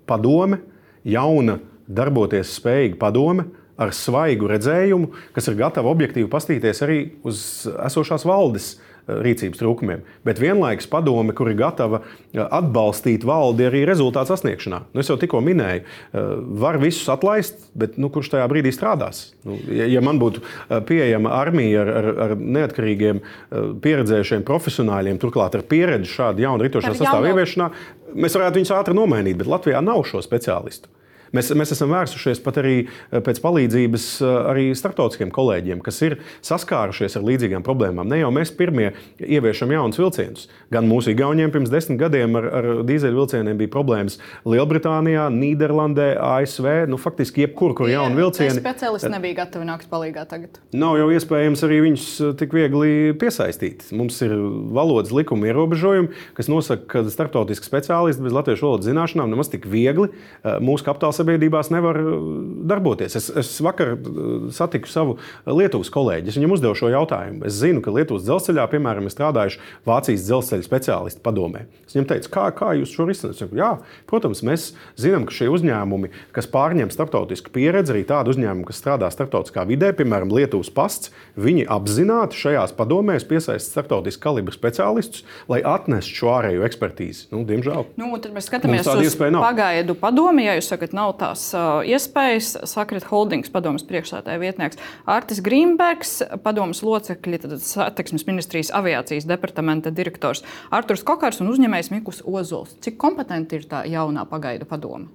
padome, 0.09 0.61
jauna, 1.03 1.59
darboties 1.87 2.55
spējīga 2.59 2.99
padome, 3.01 3.49
ar 3.79 3.93
svaigu 3.95 4.49
redzējumu, 4.51 5.11
kas 5.33 5.49
ir 5.49 5.59
gatava 5.59 5.91
objektīvi 5.93 6.29
pastīties 6.31 6.83
arī 6.85 6.97
uz 7.25 7.39
esošās 7.71 8.25
valdes 8.29 8.75
eh, 8.75 9.15
rīcības 9.25 9.59
trūkumiem, 9.59 10.03
bet 10.27 10.41
vienlaikus 10.41 10.87
padome, 10.91 11.33
kur 11.33 11.49
ir 11.49 11.57
gatava 11.57 12.03
eh, 12.03 12.43
atbalstīt 12.43 13.25
valdi 13.25 13.65
arī 13.65 13.83
rezultātu 13.89 14.35
sasniegšanā. 14.35 14.83
Nu, 14.93 15.01
es 15.01 15.09
jau 15.09 15.17
tikko 15.19 15.41
minēju, 15.45 15.83
eh, 15.87 16.31
var 16.61 16.77
visus 16.83 17.09
atlaist, 17.09 17.65
bet 17.73 17.97
nu, 17.97 18.11
kurš 18.13 18.35
tajā 18.35 18.45
brīdī 18.51 18.75
strādās? 18.75 19.25
Nu, 19.47 19.57
ja, 19.73 19.89
ja 19.89 20.05
man 20.05 20.21
būtu 20.21 20.45
pieejama 20.87 21.33
armija 21.41 21.81
ar, 21.81 21.93
ar, 21.97 22.09
ar 22.27 22.37
neatkarīgiem, 22.37 23.25
pieredzējušiem 23.83 24.45
profesionāļiem, 24.45 25.21
turklāt 25.21 25.57
ar 25.57 25.65
pieredzi 25.65 26.13
šādu 26.13 26.45
jaunu 26.45 26.69
ritošā 26.69 26.93
sastāvu 26.93 27.33
ieviešanā, 27.33 27.73
mēs 28.13 28.37
varētu 28.37 28.61
viņus 28.61 28.77
ātri 28.77 28.97
nomainīt, 28.97 29.41
bet 29.41 29.49
Latvijā 29.49 29.81
nav 29.81 30.05
šo 30.05 30.21
speciālistu. 30.21 30.93
Mēs, 31.33 31.49
mēs 31.57 31.71
esam 31.73 31.89
vērsušies 31.89 32.41
pat 32.45 32.59
arī 32.61 32.73
eh, 32.85 33.21
pēc 33.25 33.39
palīdzības 33.41 34.03
eh, 34.21 34.33
arī 34.51 34.65
starptautiskiem 34.77 35.31
kolēģiem, 35.33 35.79
kas 35.81 35.97
ir 36.05 36.19
saskārušies 36.45 37.17
ar 37.17 37.25
līdzīgām 37.25 37.63
problēmām. 37.65 38.05
Ne 38.09 38.19
jau 38.21 38.29
mēs 38.33 38.51
pirmie 38.53 38.91
ieviešam 39.17 39.73
jaunus 39.73 39.97
vilcienus. 39.97 40.45
Gan 40.73 40.85
mūsu 40.89 41.15
igauniem 41.15 41.49
pirms 41.53 41.73
desmit 41.73 41.97
gadiem 42.03 42.37
ar, 42.37 42.49
ar 42.59 42.67
dīzeļvilcieniem 42.85 43.57
bija 43.57 43.71
problēmas 43.73 44.19
Lielbritānijā, 44.45 45.25
Nīderlandē, 45.33 46.11
ASV. 46.21 46.69
Nu, 46.91 46.99
faktiski 47.01 47.47
jebkur, 47.47 47.73
kur 47.79 47.89
ir 47.89 47.95
jauni 47.95 48.19
vilcieni. 48.21 48.61
Speciālisti 48.61 49.09
nebija 49.15 49.39
gatavi 49.41 49.65
nākt 49.71 49.89
palīdzīgā 49.89 50.27
tagad. 50.29 50.61
Nav 50.77 50.99
jau 51.01 51.09
iespējams 51.17 51.65
arī 51.65 51.81
viņus 51.87 52.07
eh, 52.13 52.35
tik 52.43 52.53
viegli 52.53 52.93
piesaistīt. 53.17 53.87
Mums 53.97 54.21
ir 54.21 54.37
valodas 54.77 55.09
likuma 55.15 55.49
ierobežojumi, 55.49 56.13
kas 56.37 56.53
nosaka, 56.53 56.85
ka 56.93 57.05
starptautiski 57.09 57.65
speciālisti 57.65 58.21
bez 58.21 58.37
latviešu 58.37 58.69
valodas 58.69 58.91
zināšanām 58.91 59.33
nemaz 59.33 59.49
tik 59.49 59.65
viegli 59.69 60.11
mūsu 60.43 60.85
kapitāla 60.85 61.22
sabiedrībās 61.23 61.71
nevar 61.73 61.97
uh, 62.03 62.13
darboties. 62.69 63.17
Es, 63.17 63.31
es 63.41 63.53
vakar 63.63 63.95
uh, 63.95 64.49
satiku 64.53 64.91
savu 64.91 65.17
Lietuvas 65.47 65.89
kolēģi. 65.93 66.29
Es 66.29 66.38
viņam 66.39 66.57
uzdevu 66.57 66.77
šo 66.77 66.91
jautājumu. 66.93 67.43
Es 67.49 67.57
zinu, 67.57 67.81
ka 67.83 67.93
Lietuvas 67.95 68.27
dzelzceļā, 68.27 68.67
piemēram, 68.75 69.07
ir 69.07 69.15
strādājuši 69.15 69.62
Vācijas 69.88 70.27
dzelzceļa 70.27 70.67
speciālisti 70.67 71.23
padomē. 71.23 71.65
Es 71.88 71.95
viņam 71.95 72.09
teicu, 72.09 72.31
kā, 72.33 72.45
kā 72.57 72.73
jūs 72.77 72.93
šo 72.93 73.07
risināsiet? 73.09 73.53
Jā, 73.57 73.71
protams, 74.09 74.43
mēs 74.45 74.69
zinām, 74.99 75.27
ka 75.29 75.36
šie 75.36 75.49
uzņēmumi, 75.53 76.12
kas 76.36 76.49
pārņem 76.51 76.91
starptautisku 76.93 77.53
pieredzi, 77.53 77.93
arī 77.93 78.03
tādi 78.09 78.33
uzņēmumi, 78.33 78.67
kas 78.69 78.81
strādā 78.81 79.09
starptautiskā 79.13 79.65
vidē, 79.69 79.91
piemēram, 79.97 80.33
Lietuvas 80.33 80.71
pasts, 80.73 81.13
viņi 81.39 81.67
apzināti 81.71 82.39
šajās 82.39 82.73
padomēs 82.77 83.27
piesaista 83.29 83.77
starptautisku 83.77 84.23
kalibru 84.23 84.55
speciālistus, 84.55 85.25
lai 85.51 85.62
atnestu 85.62 86.17
šo 86.19 86.33
ārējo 86.38 86.65
ekspertīzi. 86.67 87.27
Nu, 87.33 87.43
diemžēl. 87.47 87.86
Nu, 87.99 88.09
tad 88.21 88.33
mēs 88.36 88.49
skatāmies 88.49 88.89
uz 88.89 89.17
pagaidu 89.19 89.95
padomu. 89.99 90.43
Ja 90.43 90.57
jūs 90.57 90.71
sakat, 90.73 90.95
nav 90.97 91.12
tās 91.19 91.45
iespējas. 91.89 92.52
Sakrit 92.69 93.08
Holdings 93.10 93.52
padomus 93.54 93.86
priekšsētāja 93.88 94.41
vietnieks 94.41 94.80
Artis 95.10 95.41
Grīmbergs, 95.45 96.19
padomus 96.45 96.84
locekļi, 96.86 97.41
satiksmes 97.63 98.28
ministrijas 98.30 98.73
aviācijas 98.76 99.28
departamenta 99.30 99.93
direktors 99.93 100.43
Arturs 100.73 101.04
Kokars 101.08 101.41
un 101.43 101.52
uzņēmējs 101.54 101.91
Mikus 101.95 102.23
Ozols. 102.26 102.78
Cik 102.84 102.97
kompetenti 103.02 103.62
ir 103.62 103.67
tā 103.69 103.84
jaunā 103.89 104.26
pagaidu 104.30 104.69
padoma? 104.69 105.12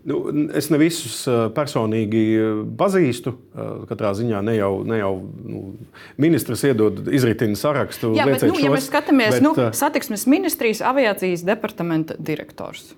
Nu, 0.00 0.22
es 0.56 0.70
ne 0.72 0.78
visus 0.80 1.26
personīgi 1.52 2.22
pazīstu. 2.80 3.34
Katrā 3.90 4.14
ziņā 4.16 4.40
ne 4.46 4.54
jau, 4.56 4.70
ne 4.88 4.96
jau 4.96 5.10
nu, 5.20 5.60
ministrs 6.20 6.64
iedod 6.70 7.02
izritina 7.12 7.58
sarakstu. 7.60 8.14
Jā, 8.16 8.24
bet, 8.24 8.40
nu, 8.48 8.54
šos, 8.56 8.64
ja 8.64 8.72
mēs 8.72 8.88
skatāmies, 8.88 9.36
bet, 9.36 9.44
nu, 9.44 9.52
satiksmes 9.76 10.24
ministrijas 10.30 10.80
aviācijas 10.88 11.44
departamenta 11.44 12.16
direktors. 12.16 12.94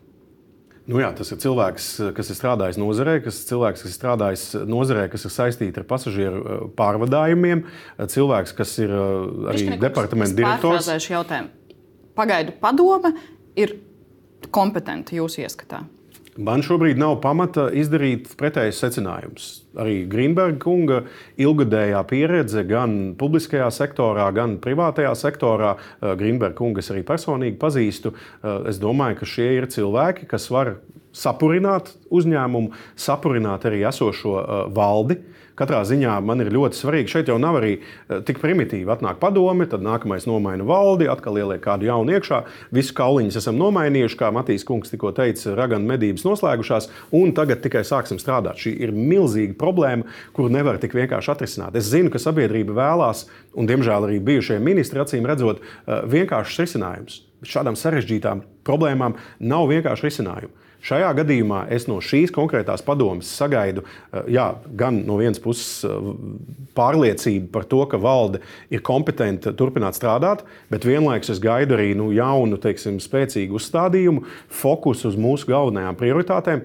Nu 0.90 0.98
jā, 0.98 1.12
tas 1.14 1.28
ir 1.30 1.38
cilvēks, 1.38 1.88
kas 2.16 2.30
ir 2.32 2.36
strādājis 2.38 2.78
nozarē, 2.80 3.20
kas 3.22 3.36
ir 3.38 3.50
cilvēks, 3.52 3.84
kas 3.84 3.92
ir 3.92 3.94
strādājis 3.94 4.44
nozarē, 4.66 5.04
kas 5.12 5.28
ir 5.28 5.32
saistīts 5.34 5.78
ar 5.78 5.86
pasažieru 5.86 6.72
pārvadājumiem, 6.78 7.62
cilvēks, 8.10 8.54
kas 8.58 8.74
ir 8.82 8.90
arī 9.52 9.78
departamenta 9.78 10.34
direktors. 10.40 10.90
Pagaidu 12.18 12.56
padome 12.60 13.14
ir 13.54 13.76
kompetenta 14.50 15.14
jūsu 15.14 15.44
ieskatā. 15.46 15.84
Man 16.40 16.62
šobrīd 16.64 16.96
nav 16.96 17.18
pamata 17.20 17.66
izdarīt 17.76 18.30
pretējus 18.40 18.78
secinājumus. 18.80 19.48
Arī 19.76 19.98
Grīmberga 20.08 20.56
kunga 20.62 21.02
ilgadējā 21.36 22.00
pieredze 22.08 22.62
gan 22.64 22.94
publiskajā 23.20 23.66
sektorā, 23.76 24.30
gan 24.32 24.56
privātajā 24.64 25.12
sektorā. 25.18 25.74
Eh, 25.76 26.14
Grīmberga 26.16 26.56
kungu 26.56 26.80
es 26.80 26.88
arī 26.88 27.02
personīgi 27.04 27.58
pazīstu. 27.60 28.14
Eh, 28.14 28.70
es 28.72 28.80
domāju, 28.80 29.18
ka 29.20 29.28
šie 29.28 29.50
ir 29.58 29.68
cilvēki, 29.68 30.24
kas 30.30 30.48
var 30.48 30.78
sapurināt 31.12 31.92
uzņēmumu, 32.08 32.72
sapurināt 32.96 33.68
arī 33.68 33.84
esošo 33.92 34.38
eh, 34.40 34.64
valdi. 34.72 35.20
Katrā 35.58 35.82
ziņā 35.84 36.14
man 36.24 36.40
ir 36.40 36.50
ļoti 36.54 36.78
svarīgi. 36.78 37.10
Šeit 37.12 37.28
jau 37.28 37.36
nav 37.40 37.58
arī 37.60 37.72
eh, 37.76 38.20
tik 38.24 38.40
primitīvi. 38.42 38.88
Atnāk 38.92 39.18
padome, 39.20 39.66
tad 39.68 39.84
nākamais 39.84 40.24
nomaina 40.28 40.64
valdi, 40.68 41.08
atkal 41.12 41.36
ieliek 41.40 41.60
kādu 41.64 41.88
jaunu 41.90 42.14
iekšā. 42.16 42.42
Visu 42.72 42.96
kauliņus 42.96 43.36
esam 43.42 43.58
nomainījuši, 43.60 44.18
kā 44.20 44.30
Matīs 44.32 44.64
Kungs 44.68 44.92
tikko 44.92 45.12
teica, 45.16 45.52
raganu 45.58 45.88
medības 45.90 46.24
noslēgušās, 46.24 46.88
un 47.18 47.34
tagad 47.36 47.60
tikai 47.64 47.84
sāksim 47.88 48.20
strādāt. 48.22 48.62
Šī 48.62 48.74
ir 48.86 48.94
milzīga 48.96 49.58
problēma, 49.60 50.08
kuru 50.36 50.52
nevar 50.52 50.80
tik 50.80 50.96
vienkārši 50.96 51.34
atrisināt. 51.34 51.76
Es 51.76 51.90
zinu, 51.92 52.12
ka 52.12 52.22
sabiedrība 52.22 52.76
vēlās, 52.78 53.26
un 53.58 53.68
diemžēl 53.68 54.08
arī 54.08 54.22
bijušie 54.24 54.56
ministri 54.62 55.04
acīm 55.04 55.28
redzot, 55.28 55.60
eh, 55.60 56.00
vienkāršus 56.16 56.64
risinājumus. 56.64 57.20
Šādām 57.42 57.76
sarežģītām 57.76 58.44
problēmām 58.64 59.18
nav 59.40 59.68
vienkārši 59.68 60.08
risinājumu. 60.08 60.56
Šajā 60.82 61.12
gadījumā 61.20 61.60
es 61.70 61.84
no 61.86 62.00
šīs 62.02 62.32
konkrētās 62.34 62.82
padomes 62.82 63.28
sagaidu 63.30 63.84
eh, 63.84 64.32
jā, 64.34 64.48
gan 64.78 65.02
no 65.06 65.18
vienas 65.20 65.38
puses 65.42 65.84
eh, 65.86 66.12
pārliecību 66.74 67.50
par 67.54 67.68
to, 67.70 67.84
ka 67.86 68.00
valde 68.02 68.40
ir 68.72 68.82
kompetenta 68.82 69.52
turpināt 69.54 69.98
strādāt, 69.98 70.42
bet 70.72 70.86
vienlaikus 70.88 71.36
es 71.36 71.42
gaidu 71.42 71.76
arī 71.76 71.92
nu, 71.98 72.10
jaunu, 72.16 72.58
teiksim, 72.62 72.98
spēcīgu 73.02 73.60
uzstādījumu, 73.60 74.24
fokusu 74.62 75.12
uz 75.12 75.18
mūsu 75.20 75.52
galvenajām 75.52 75.98
prioritātēm. 76.00 76.64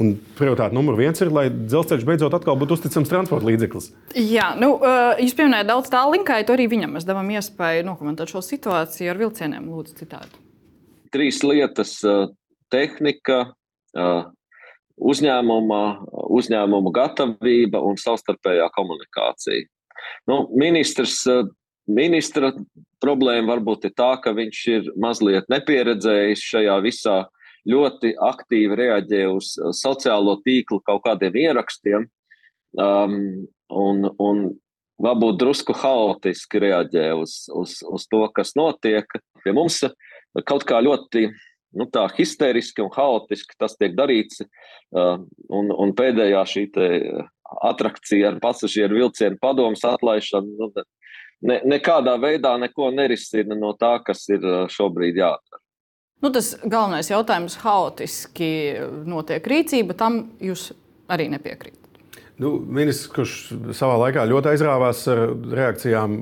Un 0.00 0.14
prioritāte 0.34 0.74
numur 0.74 0.96
viens 0.98 1.20
ir, 1.22 1.28
lai 1.30 1.44
dzelzceļš 1.52 2.06
beidzot 2.08 2.34
atkal 2.34 2.56
būtu 2.58 2.74
uzticams 2.78 3.12
transporta 3.12 3.46
līdzeklis. 3.46 3.90
Jā, 4.16 4.54
nu, 4.58 4.78
eh, 4.80 5.20
jūs 5.26 5.36
pieminējāt 5.36 5.68
daudz 5.68 5.92
tālu 5.92 6.16
linkaitu, 6.16 6.56
arī 6.56 6.70
viņam 6.72 6.96
mēs 6.96 7.04
devām 7.04 7.28
iespēju 7.36 7.84
nokomentēt 7.90 8.32
šo 8.32 8.40
situāciju 8.42 9.12
ar 9.12 9.20
vilcieniem. 9.20 9.68
Lūdzu, 9.68 9.98
citādi. 10.00 10.40
Trīs 11.14 11.44
lietas 11.44 12.00
tehnika, 12.72 13.38
uzņēmuma, 14.94 15.82
uzņēmuma 16.38 16.92
gatavība 16.94 17.82
un 17.82 17.98
savstarpējā 18.00 18.68
komunikācija. 18.74 19.66
Nu, 20.30 20.44
ministrs, 20.54 21.22
ministra 21.86 22.52
problēma 23.02 23.54
varbūt 23.54 23.88
ir 23.88 23.94
tā, 23.96 24.14
ka 24.22 24.34
viņš 24.36 24.64
ir 24.72 24.90
mazliet 25.00 25.48
nepieredzējis 25.52 26.44
šajā 26.52 26.76
visā, 26.84 27.22
ļoti 27.68 28.12
aktīvi 28.20 28.76
reaģē 28.76 29.22
uz 29.32 29.54
sociālo 29.76 30.36
tīklu 30.44 30.82
kaut 30.84 31.04
kādiem 31.06 31.38
ierakstiem 31.46 32.04
um, 32.76 33.14
un, 33.72 34.10
un 34.20 34.42
varbūt 35.00 35.38
drusku 35.40 35.76
haotiski 35.76 36.60
reaģē 36.60 37.06
uz, 37.16 37.44
uz, 37.48 37.78
uz 37.88 38.06
to, 38.10 38.20
kas 38.36 38.54
notiek. 38.58 39.08
Pie 39.44 39.54
mums 39.56 39.80
kaut 40.48 40.66
kā 40.68 40.80
ļoti 40.84 41.30
nu, 41.78 41.86
tā 41.90 42.06
histēriski 42.14 42.84
un 42.84 42.92
haotiski 42.94 43.56
tas 43.58 43.76
tiek 43.78 43.96
darīts. 43.98 44.42
Uh, 44.94 45.24
un, 45.50 45.70
un 45.72 45.94
pēdējā 45.96 46.42
šī 46.46 46.64
attrakcija 47.66 48.32
ar 48.32 48.40
pasažieru 48.42 49.00
vilcienu 49.00 49.38
padomus 49.42 49.84
atlaišanu 49.86 50.54
nu, 50.58 50.70
ne, 51.50 51.60
nekādā 51.74 52.16
veidā 52.22 52.54
neko 52.62 52.90
nerisina 52.94 53.58
no 53.58 53.74
tā, 53.78 53.96
kas 54.06 54.26
ir 54.32 54.44
uh, 54.44 54.64
šobrīd 54.70 55.20
jādara. 55.20 55.62
Nu, 56.24 56.30
tas 56.32 56.54
galvenais 56.62 57.10
jautājums- 57.10 57.58
haotiski 57.64 58.50
notiek 59.04 59.44
rīcība, 59.44 59.96
tam 59.98 60.30
jūs 60.40 60.70
arī 61.10 61.28
nepiekrītat. 61.34 61.80
Nu, 62.40 62.56
ministrs, 62.58 63.10
kurš 63.14 63.34
savā 63.78 63.98
laikā 64.08 64.24
ļoti 64.26 64.50
aizrāvās 64.50 65.04
ar 65.12 65.20
reakcijām 65.54 66.16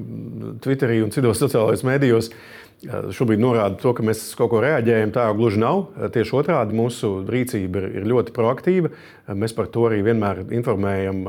Twitterī 0.60 0.98
un 1.00 1.12
citos 1.14 1.40
sociālajos 1.40 1.84
mēdījos, 1.88 2.28
uh, 2.28 2.61
šobrīd 2.82 3.38
norāda 3.38 3.76
to, 3.78 3.92
ka 3.94 4.04
mēs 4.06 4.22
kaut 4.38 4.50
ko 4.52 4.60
reaģējam. 4.62 5.12
Tā 5.14 5.28
jau 5.28 5.36
gluži 5.38 5.60
nav. 5.62 5.82
Tieši 6.14 6.34
otrādi 6.40 6.76
mūsu 6.76 7.12
rīcība 7.30 7.84
ir 7.86 8.06
ļoti 8.10 8.34
proaktīva. 8.34 8.90
Mēs 9.38 9.54
par 9.54 9.68
to 9.72 9.86
arī 9.86 10.00
vienmēr 10.06 10.42
informējam 10.50 11.22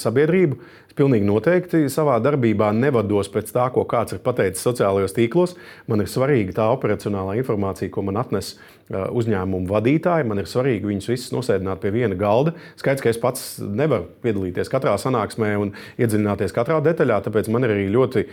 sabiedrību. 0.00 0.58
Es 0.88 0.96
pilnīgi 0.96 1.28
noteikti 1.28 1.82
savā 1.92 2.16
darbībā 2.24 2.70
nevados 2.76 3.28
pēc 3.32 3.52
tā, 3.52 3.68
ko 3.74 3.84
kāds 3.88 4.16
ir 4.16 4.22
pateicis 4.24 4.64
sociālajos 4.64 5.16
tīklos. 5.16 5.56
Man 5.90 6.04
ir 6.04 6.08
svarīga 6.10 6.56
tā 6.60 6.70
operacionālā 6.72 7.36
informācija, 7.42 7.92
ko 7.92 8.06
man 8.08 8.22
atnes 8.22 8.54
uzņēmumu 8.92 9.68
vadītāji. 9.70 10.26
Man 10.28 10.42
ir 10.42 10.48
svarīgi 10.50 10.88
viņus 10.90 11.08
visus 11.08 11.32
nosēdināt 11.32 11.80
pie 11.80 11.92
viena 11.94 12.16
galda. 12.18 12.52
Skaidrs, 12.80 13.02
ka 13.04 13.12
es 13.12 13.20
pats 13.20 13.44
nevaru 13.64 14.10
piedalīties 14.24 14.70
katrā 14.72 14.92
sanāksmē 15.00 15.54
un 15.62 15.72
iedziļināties 15.96 16.52
katrā 16.56 16.80
detaļā, 16.84 17.22
tāpēc 17.24 17.48
man 17.54 17.64
ir 17.64 17.74
arī 17.74 17.86
ļoti 17.94 18.24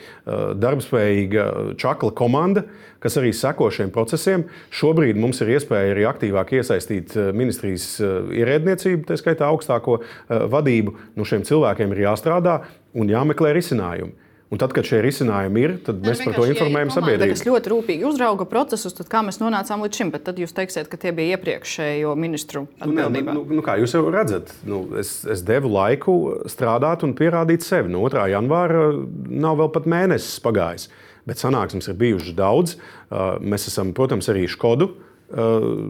darbspējīga 0.62 1.46
čakla 1.82 2.12
komanda, 2.18 2.66
kas 3.02 3.16
arī 3.22 3.32
seko 3.36 3.70
šiem 3.74 3.94
procesiem. 3.96 4.44
Šobrīd 4.76 5.20
mums 5.20 5.40
ir 5.42 5.54
iespēja 5.56 5.96
arī 5.96 6.08
aktīvāk 6.10 6.52
iesaistīt 6.60 7.16
ministrijas 7.38 7.96
ierēdniecību, 8.02 9.08
tā 9.08 9.18
skaitā 9.22 9.48
augstāko 9.48 10.02
vadību. 10.28 10.98
Nu, 11.16 11.28
šiem 11.28 11.48
cilvēkiem 11.48 11.96
ir 11.96 12.04
jāstrādā 12.10 12.60
un 12.92 13.10
jāmeklē 13.10 13.56
risinājumi. 13.56 14.18
Un 14.52 14.60
tad, 14.60 14.74
kad 14.76 14.84
šie 14.84 14.98
risinājumi 15.00 15.62
ir, 15.64 15.74
tad 15.86 16.02
mēs 16.04 16.20
par 16.26 16.34
to 16.36 16.44
informējam 16.50 16.90
ja 16.90 16.96
sabiedrību. 16.98 17.36
Tas 17.38 17.46
ļoti 17.48 17.72
rūpīgi 17.72 18.08
uzrauga 18.10 18.44
procesus, 18.52 18.98
kā 19.08 19.22
mēs 19.24 19.40
nonācām 19.40 19.86
līdz 19.86 20.02
šim, 20.02 20.12
bet 20.12 20.26
tad 20.28 20.42
jūs 20.44 20.52
teiksiet, 20.58 20.90
ka 20.92 21.00
tie 21.00 21.14
bija 21.16 21.38
iepriekšējo 21.38 22.12
ministru 22.20 22.66
atbildībā. 22.84 23.32
Nu, 23.32 23.46
nu, 23.46 23.60
nu, 23.62 23.64
kā 23.64 23.78
jūs 23.80 23.96
jau 23.96 24.04
redzat, 24.12 24.52
nu, 24.68 24.82
es, 25.00 25.22
es 25.24 25.46
devu 25.48 25.72
laiku 25.72 26.18
strādāt 26.52 27.08
un 27.08 27.16
pierādīt 27.16 27.64
sevi. 27.64 27.94
No 27.94 28.04
2. 28.04 28.28
janvāra 28.34 28.90
nav 29.32 29.62
vēl 29.62 29.72
pat 29.78 29.88
mēnesis 29.96 30.44
pagājis, 30.44 30.90
bet 31.32 31.40
sanāksmes 31.40 31.88
ir 31.88 31.96
bijušas 32.04 32.36
daudz. 32.36 32.76
Uh, 33.08 33.38
mēs 33.40 33.72
esam, 33.72 33.96
protams, 33.96 34.28
arī 34.36 34.50
Škodu 34.52 34.92
uh, 34.92 35.88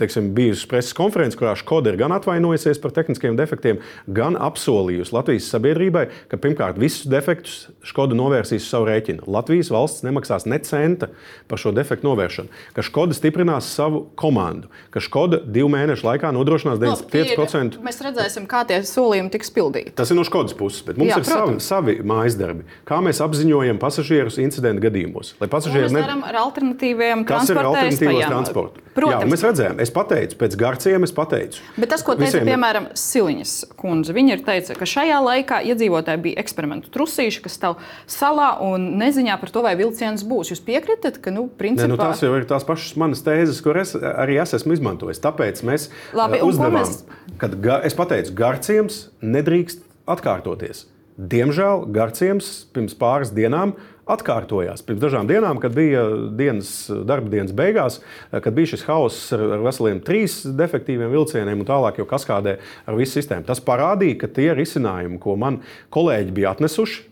teiksim, 0.00 0.30
bijusi 0.36 0.68
preses 0.70 0.94
konference, 0.96 1.38
kurā 1.38 1.54
Škoda 1.58 1.92
ir 1.92 1.98
gan 2.00 2.14
atvainojusies 2.16 2.80
par 2.82 2.94
tehniskiem 2.96 3.36
defektiem, 3.38 3.80
gan 4.08 4.38
apsolījusi 4.40 5.14
Latvijas 5.14 5.50
sabiedrībai, 5.52 6.06
ka 6.30 6.38
pirmkārt 6.40 6.80
visus 6.80 7.08
defektus 7.10 7.68
Škoda 7.86 8.16
novērsīs 8.18 8.64
uz 8.64 8.70
savu 8.72 8.88
rēķinu. 8.90 9.26
Latvijas 9.30 9.70
valsts 9.72 10.04
nemaksās 10.06 10.46
ne 10.50 10.60
centa 10.64 11.10
par 11.50 11.60
šo 11.60 11.72
defektu 11.76 12.08
novēršanu, 12.08 12.50
ka 12.76 12.84
Škoda 12.86 13.16
stiprinās 13.16 13.68
savu 13.76 14.06
komandu, 14.20 14.70
ka 14.94 15.02
Škoda 15.04 15.42
divu 15.44 15.70
mēnešu 15.72 16.06
laikā 16.08 16.32
nodrošinās 16.36 16.80
95%. 16.82 17.78
No, 17.80 17.86
mēs 17.86 18.00
redzēsim, 18.04 18.48
kā 18.50 18.64
tie 18.68 18.80
solījumi 18.86 19.32
tiks 19.34 19.52
pildīti. 19.54 19.94
Tas 19.98 20.12
ir 20.12 20.18
no 20.18 20.26
Škodas 20.26 20.56
puses, 20.58 20.82
bet 20.86 21.00
mums 21.00 21.12
Jā, 21.12 21.20
ir 21.20 21.28
protams. 21.28 21.66
savi, 21.66 21.96
savi 22.00 22.08
mājas 22.10 22.38
darbi. 22.40 22.66
Kā 22.88 23.00
mēs 23.04 23.22
apziņojam 23.24 23.80
pasažierus 23.82 24.40
incidentu 24.42 24.86
gadījumos? 24.86 25.34
Lai 25.42 25.50
pasažieri 25.52 25.92
ne... 25.94 26.04
ar 26.30 26.40
alternatīviem 26.44 27.26
transporta 27.28 28.90
Protams, 28.94 29.22
Jā, 29.22 29.30
mēs 29.30 29.44
redzējām, 29.46 29.78
es 29.82 29.89
pateicu, 29.94 30.38
pēc 30.40 30.56
garciem 30.60 31.04
es 31.04 31.12
pateicu. 31.16 31.60
Bet 31.76 31.92
tas, 31.92 32.04
ko 32.06 32.16
teica 32.16 32.38
visiem... 32.38 32.48
piemēram 32.48 32.88
Siliņas 32.96 33.54
kundze, 33.80 34.16
viņa 34.16 34.36
ir 34.38 34.44
teica, 34.46 34.76
ka 34.78 34.88
šajā 34.88 35.20
laikā 35.26 35.60
iedzīvotāji 35.72 36.24
bija 36.24 36.40
eksperimentu 36.40 36.92
trusīši, 36.94 37.42
kas 37.44 37.58
stāv 37.60 37.76
salā 38.10 38.54
un 38.64 38.88
neziņā 39.00 39.36
par 39.42 39.52
to, 39.52 39.64
vai 39.66 39.74
vilciens 39.80 40.24
būs. 40.24 40.54
Jūs 40.54 40.64
piekritat, 40.64 41.20
ka, 41.20 41.34
nu, 41.34 41.48
principā... 41.60 41.90
ne, 41.90 41.94
nu 41.94 42.00
tās 42.00 42.24
jau 42.24 42.32
ir 42.38 42.48
tās 42.48 42.64
pašas 42.68 42.96
manas 43.00 43.24
tēzes, 43.26 43.60
kuras 43.64 43.90
es 43.94 43.98
arī 44.00 44.38
es 44.40 44.54
esmu 44.56 44.76
izmantojis. 44.76 45.22
Tāpēc 45.24 45.64
mēs 45.66 45.88
Labi, 46.16 46.40
uzdevām, 46.44 46.80
mēs... 46.80 47.02
kad 47.40 47.56
ga, 47.62 47.80
es 47.86 47.96
pateicu, 47.98 48.34
garciems 48.36 49.02
nedrīkst 49.20 49.84
atkārtoties. 50.10 50.86
Diemžēl 51.20 51.84
Garciems 51.92 52.46
pirms 52.72 52.94
pāris 52.96 53.32
dienām 53.36 53.74
atkārtojās. 54.12 54.82
Pirms 54.86 55.02
dažām 55.02 55.28
dienām, 55.30 55.60
kad 55.62 55.74
bija 55.76 56.04
dienas, 56.36 56.72
darba 57.08 57.32
dienas 57.32 57.54
beigās, 57.56 58.00
kad 58.30 58.56
bija 58.56 58.72
šis 58.74 58.84
hauss 58.88 59.32
ar, 59.36 59.44
ar 59.56 59.64
veseliem 59.64 60.02
trīs 60.04 60.40
defektīviem 60.44 61.12
vilcieniem 61.14 61.62
un 61.62 61.68
tālāk 61.68 62.02
jau 62.02 62.08
kaskādē 62.10 62.58
ar 62.60 62.98
visu 62.98 63.18
sistēmu. 63.18 63.46
Tas 63.48 63.62
parādīja, 63.64 64.20
ka 64.22 64.32
tie 64.40 64.50
risinājumi, 64.58 65.20
ko 65.22 65.36
man 65.40 65.60
kolēģi 65.94 66.36
bija 66.36 66.54
atnesuši, 66.54 67.06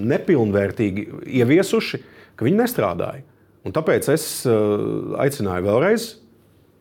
nepilnvērtīgi 0.00 1.06
ieviesuši, 1.42 2.02
ka 2.34 2.46
viņi 2.46 2.62
nestrādāja. 2.64 3.24
Un 3.64 3.72
tāpēc 3.72 4.10
es 4.12 4.26
aicināju 4.44 5.64
vēlreiz 5.68 6.10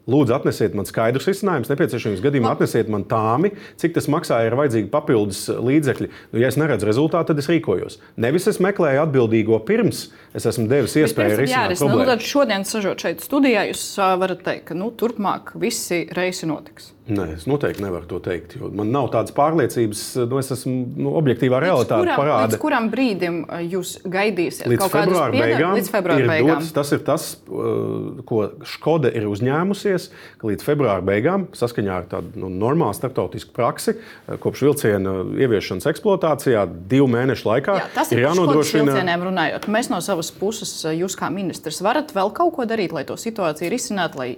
Lūdzu, 0.03 0.33
atnesiet 0.35 0.73
man 0.75 0.87
skaidrus 0.87 1.29
risinājumus. 1.29 1.69
Nepieciešams 1.71 2.23
gadījumā 2.23 2.51
atnesiet 2.57 2.89
man 2.91 3.05
tāmi, 3.07 3.53
cik 3.79 3.95
tas 3.95 4.09
maksāja, 4.11 4.49
ir 4.49 4.57
vajadzīgi 4.59 4.91
papildus 4.91 5.45
līdzekļi. 5.47 6.09
Nu, 6.33 6.41
ja 6.43 6.49
es 6.51 6.59
neredzu 6.59 6.89
rezultātu, 6.89 7.31
tad 7.31 7.39
es 7.39 7.47
rīkojos. 7.51 8.01
Nevis 8.19 8.49
es 8.51 8.59
meklēju 8.63 9.05
atbildīgo 9.05 9.61
pirms 9.63 10.09
es 10.33 10.47
esmu 10.49 10.65
devis 10.69 10.95
iespēju 10.97 11.37
risināt 11.37 11.75
nu, 11.75 11.77
problēmu. 11.77 12.01
Nu, 12.01 12.09
tad 12.09 12.25
šodien, 12.25 12.65
sažot 12.67 13.05
šeit 13.05 13.23
studijā, 13.23 13.67
jūs 13.69 13.85
varat 14.19 14.43
teikt, 14.45 14.65
ka 14.71 14.77
nu, 14.77 14.89
turpmāk 14.97 15.53
visi 15.61 16.03
reisi 16.17 16.49
notiks. 16.49 16.91
Nē, 17.03 17.33
es 17.35 17.43
noteikti 17.51 17.83
nevaru 17.83 18.07
to 18.07 18.17
teikt. 18.23 18.55
Man 18.63 18.93
nav 18.95 19.09
tādas 19.11 19.33
pārliecības, 19.35 20.03
nu, 20.31 20.37
es 20.39 20.53
esmu 20.55 20.75
nu, 21.03 21.11
objektīvā 21.19 21.59
realitāte. 21.59 22.07
Parāda. 22.15 22.47
Līdz 22.47 22.61
kuram 22.61 22.87
brīdim 22.93 23.41
jūs 23.67 23.97
gaidīsiet? 24.07 24.69
Līdz 24.71 24.87
februāra 24.87 25.35
beigām. 25.35 25.75
Līdz 25.75 25.91
februāra 25.91 26.29
beigām. 26.31 26.61
Dots, 26.63 26.71
tas 26.77 26.93
ir 26.95 27.03
tas, 27.03 27.27
ko 28.29 28.39
Škoda 28.71 29.11
ir 29.11 29.27
uzņēmusies, 29.27 29.92
ka 30.41 30.49
līdz 30.49 30.65
februāra 30.65 31.03
beigām, 31.05 31.47
saskaņā 31.57 31.97
ar 32.01 32.07
tādu 32.11 32.43
nu, 32.43 32.51
normālu 32.51 32.95
starptautisku 32.97 33.53
praksi, 33.55 33.95
kopš 34.43 34.65
vilciena 34.67 35.15
ieviešanas 35.43 35.89
eksploatācijā, 35.91 36.65
divu 36.91 37.09
mēnešu 37.13 37.49
laikā, 37.49 37.77
Jā, 37.81 37.89
tas 37.97 38.13
ir 38.13 38.23
jānodrošina. 38.25 38.97
Runājot, 39.23 39.69
mēs 39.71 39.91
no 39.91 39.99
savas 40.03 40.31
puses, 40.35 40.73
jūs 40.91 41.17
kā 41.19 41.29
ministrs, 41.33 41.81
varat 41.85 42.11
vēl 42.15 42.33
kaut 42.35 42.57
ko 42.57 42.67
darīt, 42.69 42.95
lai 42.95 43.05
to 43.07 43.17
situāciju 43.19 43.71
risinātu, 43.73 44.19
lai 44.19 44.31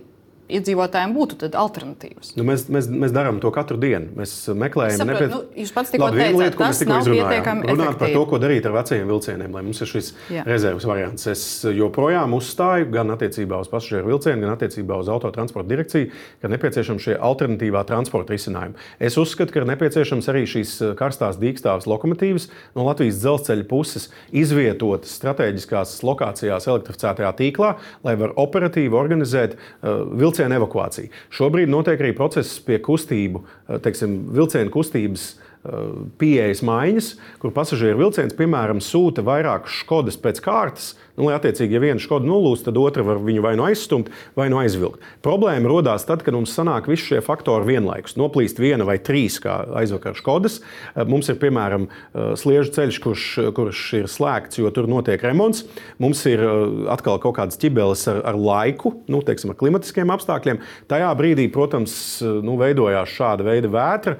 iedzīvotājiem 0.45 1.13
būtu 1.15 1.49
alternatīvas. 1.57 2.33
Nu, 2.37 2.45
mēs 2.47 2.67
mēs, 2.69 2.87
mēs 2.89 3.13
darām 3.15 3.39
to 3.41 3.49
katru 3.53 3.77
dienu. 3.81 4.11
Mēs 4.17 4.33
meklējam, 4.53 5.01
kāda 5.01 5.23
ir. 5.25 5.31
Nu, 5.31 5.39
jūs 5.57 5.71
pats 5.73 5.93
tikko 5.93 6.09
teicāt, 6.13 6.37
lieta, 6.37 6.59
tas 6.59 6.81
nav 6.87 7.07
pietiekami. 7.09 7.65
Runāt 7.71 7.99
par 8.01 8.13
to, 8.13 8.23
ko 8.29 8.39
darīt 8.41 8.67
ar 8.69 8.75
vecajiem 8.75 9.09
vilcieniem, 9.09 9.55
lai 9.55 9.63
mums 9.65 9.81
ir 9.81 9.89
šis 9.89 10.11
Jā. 10.33 10.45
rezerves 10.47 10.85
variants. 10.87 11.25
Es 11.31 11.45
joprojām 11.65 12.35
uzstāju 12.37 12.89
gan 12.93 13.13
attiecībā 13.15 13.59
uz 13.63 13.71
pasažieru 13.71 14.11
vilcienu, 14.13 14.43
gan 14.45 14.53
attiecībā 14.53 14.99
uz 15.01 15.09
autotransporta 15.11 15.69
direkciju, 15.71 16.11
ka 16.43 16.51
nepieciešama 16.53 17.01
šie 17.01 17.17
alternatīvā 17.29 17.85
transporta 17.89 18.35
risinājumi. 18.35 18.77
Es 19.09 19.17
uzskatu, 19.21 19.53
ka 19.53 19.63
ir 19.63 19.69
nepieciešams 19.71 20.29
arī 20.33 20.45
šīs 20.49 20.75
karstās 20.99 21.39
dīkstāvas 21.41 21.89
lokomotīvas 21.89 22.49
no 22.77 22.85
Latvijas 22.85 23.21
dzelzceļa 23.23 23.67
puses 23.69 24.09
izvietotas 24.35 25.17
strateģiskās 25.17 25.97
lokācijās 26.05 26.69
elektrificētajā 26.69 27.33
tīklā, 27.41 27.75
lai 28.05 28.15
var 28.19 28.35
operatīvi 28.45 28.97
organizēt 28.97 29.57
uh, 29.57 30.05
vilcienu 30.13 30.34
vilcienu 30.36 30.59
evakuāciju. 30.59 31.11
Šobrīd 31.31 31.71
notiek 31.71 32.01
arī 32.01 32.13
process 32.15 32.59
pie 32.59 32.79
kustību, 32.79 33.43
eh, 33.69 33.79
teiksim, 33.79 34.31
vilcienu 34.36 34.71
kustības 34.71 35.36
eh, 35.36 35.71
pieejas 36.19 36.61
maiņas, 36.61 37.15
kur 37.39 37.51
pasažieru 37.51 38.03
vilciens, 38.03 38.36
piemēram, 38.36 38.81
sūta 38.83 39.23
vairākas 39.23 39.81
škodas 39.83 40.17
pēc 40.17 40.41
kārtas, 40.41 40.95
Nu, 41.16 41.30
lai 41.30 41.38
attiecīgi, 41.38 41.78
ja 41.78 41.80
viena 41.80 42.01
škoda 42.01 42.28
nolūst, 42.28 42.66
tad 42.68 42.76
otra 42.80 43.03
var 43.07 43.22
viņu 43.24 43.43
vai 43.45 43.53
nu 43.55 43.63
aizstumt, 43.63 44.09
vai 44.36 44.49
nu 44.51 44.57
aizvilkt. 44.59 45.03
Problēma 45.24 45.70
radās 45.72 46.03
tad, 46.07 46.26
kad 46.26 46.36
mums 46.36 46.51
sanāk 46.51 46.89
visi 46.91 47.07
šie 47.13 47.22
faktori 47.24 47.70
vienlaikus. 47.70 48.18
Noplīst 48.20 48.59
viena 48.59 48.84
vai 48.88 48.97
trīs, 48.99 49.38
kā 49.39 49.61
aizvakar 49.80 50.18
škodas. 50.20 50.59
Eh, 50.59 51.05
mums 51.07 51.32
ir 51.32 51.39
piemēram 51.39 51.88
eh, 51.88 52.34
sliežu 52.39 52.74
ceļš, 52.76 52.99
kurš, 53.05 53.28
kurš 53.55 53.84
ir 54.01 54.09
slēgts, 54.11 54.59
jo 54.59 54.72
tur 54.76 54.89
notiek 54.91 55.24
remonts. 55.24 55.63
Mums 56.03 56.26
ir 56.28 56.43
eh, 56.43 56.66
atkal 56.91 57.22
kaut 57.24 57.38
kādas 57.39 57.59
ķibeles 57.63 58.03
ar, 58.11 58.20
ar 58.34 58.39
laiku, 58.39 58.97
nu, 59.07 59.24
teiksim, 59.24 59.55
ar 59.55 59.59
klimatiskiem 59.61 60.11
apstākļiem. 60.18 60.59
Tajā 60.91 61.13
brīdī, 61.16 61.47
protams, 61.53 61.95
nu, 62.43 62.57
veidojās 62.59 63.16
šāda 63.16 63.47
veida 63.47 63.72
vētra, 63.72 64.18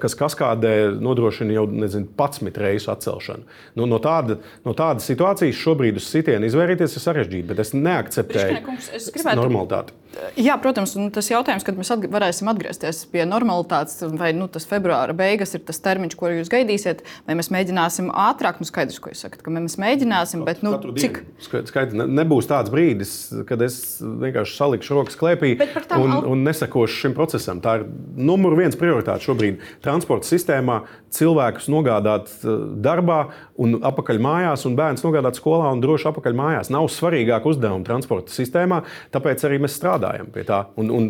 kas 0.00 0.16
kaskādē 0.16 0.74
nodrošina 1.02 1.56
jau 1.56 1.64
nezinu, 1.72 2.08
11 2.16 2.60
reisu 2.60 2.92
atcelšanu. 2.92 3.44
Nu, 3.78 3.88
no, 3.88 3.98
tāda, 4.02 4.38
no 4.64 4.72
tādas 4.76 5.08
situācijas 5.08 5.60
šobrīd 5.60 5.98
uz 6.00 6.06
sitienu 6.08 6.33
spiedienu 6.34 6.50
izvairīties 6.50 6.96
ir 6.96 7.04
sarežģīti, 7.04 7.48
bet 7.50 7.60
es 7.62 7.74
neakceptēju 7.76 8.62
gribētu... 8.64 9.38
normalitāti. 9.38 10.00
Jā, 10.38 10.54
protams, 10.62 10.94
tas 11.14 11.28
jautājums, 11.30 11.64
kad 11.66 11.78
mēs 11.78 11.90
atg 11.90 12.06
varēsim 12.10 12.48
atgriezties 12.50 13.02
pie 13.10 13.24
normalitātes, 13.26 13.98
vai 14.14 14.30
nu, 14.36 14.46
tas 14.52 14.66
februāra 14.70 15.14
beigas 15.16 15.56
ir 15.56 15.64
tas 15.66 15.80
termiņš, 15.82 16.16
ko 16.18 16.30
jūs 16.30 16.50
gaidīsiet, 16.52 17.02
vai 17.26 17.36
mēs 17.38 17.50
mēģināsim 17.54 18.10
ātrāk, 18.10 18.60
nu 18.62 18.68
skaidrs, 18.68 19.00
ko 19.02 19.10
jūs 19.10 19.24
sakat, 19.26 19.42
ka 19.44 19.54
mēs 19.54 19.76
mēģināsim, 19.82 20.44
bet 20.46 20.62
nu, 20.66 20.76
cik? 21.00 21.20
Skaidrs, 21.42 21.96
nebūs 21.98 22.48
tāds 22.50 22.70
brīdis, 22.74 23.14
kad 23.48 23.62
es 23.66 23.80
vienkārši 24.02 24.58
salikšu 24.58 24.98
rokas 25.00 25.18
klēpī 25.18 25.56
un, 25.98 26.16
un 26.30 26.46
nesakošu 26.46 27.04
šim 27.04 27.16
procesam. 27.18 27.62
Tā 27.64 27.80
ir 27.80 27.88
numur 28.14 28.54
viens 28.58 28.78
prioritāte 28.78 29.26
šobrīd 29.26 29.62
transporta 29.84 30.30
sistēmā 30.30 30.84
cilvēkus 31.14 31.68
nogādāt 31.70 32.30
eh, 32.42 32.54
darbā 32.84 33.20
un 33.60 33.80
atpakaļ 33.82 34.22
mājās, 34.22 34.64
un 34.68 34.78
bērns 34.78 35.04
nogādāt 35.06 35.38
skolā 35.38 35.70
un 35.74 35.82
droši 35.82 36.10
atpakaļ 36.24 36.38
mājās. 36.38 36.72
Nav 36.72 36.88
svarīgāk 36.88 37.44
uzdevumi 37.44 37.84
transporta 37.84 38.32
sistēmā, 38.32 38.82
tāpēc 39.12 39.44
arī 39.44 39.60
mēs 39.60 39.76
strādājam 39.76 40.32
pie 40.32 40.44
tā. 40.48 40.66
Un, 40.80 40.90
un 40.90 41.08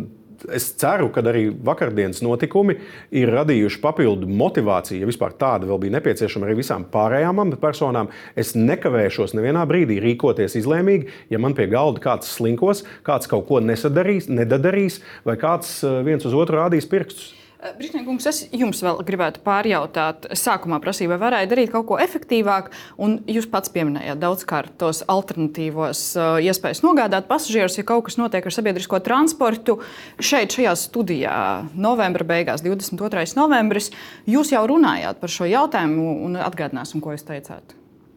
es 0.52 0.66
ceru, 0.76 1.08
ka 1.14 1.22
arī 1.22 1.46
vakardienas 1.64 2.20
notikumi 2.24 2.76
ir 3.14 3.30
radījuši 3.32 3.80
papildu 3.80 4.26
motivāciju, 4.28 5.00
ja 5.00 5.08
vispār 5.08 5.36
tāda 5.38 5.68
vēl 5.68 5.78
bija 5.84 5.94
nepieciešama 5.94 6.48
arī 6.48 6.58
visām 6.58 6.84
pārējām 6.90 7.40
amatpersonām. 7.44 8.10
Es 8.36 8.54
nekavēšos 8.58 9.36
nevienā 9.38 9.62
brīdī 9.70 10.00
rīkoties 10.02 10.58
izlēmīgi, 10.60 11.08
ja 11.30 11.40
man 11.40 11.54
pie 11.54 11.68
galda 11.70 12.02
kāds 12.02 12.34
slinkos, 12.34 12.84
kāds 13.06 13.30
kaut 13.30 13.46
ko 13.48 13.62
nesadarīs, 13.62 14.28
nedadarīs, 14.28 15.00
vai 15.24 15.38
kāds 15.40 15.78
eh, 15.86 16.02
viens 16.04 16.26
uz 16.26 16.36
otru 16.36 16.60
rādīs 16.60 16.90
pirkstus. 16.90 17.32
Eh, 17.64 17.72
Brīsniekums, 17.78 18.26
es 18.28 18.42
jums 18.52 18.82
vēl 18.84 18.98
gribētu 19.08 19.40
pārjautāt. 19.44 20.26
Sākumā 20.36 20.76
prasīja, 20.84 21.14
vai 21.14 21.16
varēja 21.22 21.48
darīt 21.48 21.70
kaut 21.72 21.86
ko 21.88 21.96
efektīvāk, 22.02 22.66
un 23.00 23.14
jūs 23.30 23.46
pats 23.48 23.72
pieminējāt 23.72 24.20
daudzkārt 24.20 24.74
tos 24.82 25.00
alternatīvos 25.08 26.02
uh, 26.18 26.34
iespējas 26.44 26.82
nogādāt 26.84 27.24
pasažierus, 27.30 27.78
ja 27.80 27.86
kaut 27.88 28.04
kas 28.10 28.18
notiek 28.20 28.44
ar 28.44 28.52
sabiedrisko 28.52 29.00
transportu. 29.06 29.78
Šeit, 30.20 30.52
šajā 30.52 30.74
studijā, 30.76 31.38
novembra 31.72 32.26
beigās, 32.34 32.60
22. 32.66 33.24
novembris, 33.40 33.88
jūs 34.28 34.52
jau 34.52 34.66
runājāt 34.68 35.22
par 35.22 35.32
šo 35.32 35.48
jautājumu, 35.48 36.18
un 36.28 36.36
atgādināsim, 36.44 37.00
ko 37.00 37.16
jūs 37.16 37.24
teicāt. 37.24 37.72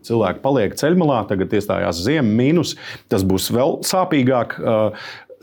Cilvēki 0.07 0.43
paliek 0.43 0.75
ceļmalā, 0.79 1.21
tagad 1.31 1.55
iestājās 1.55 2.03
ziema, 2.03 2.27
mīnus. 2.35 2.75
Tas 3.11 3.23
būs 3.27 3.47
vēl 3.55 3.79
sāpīgāk. 3.87 4.59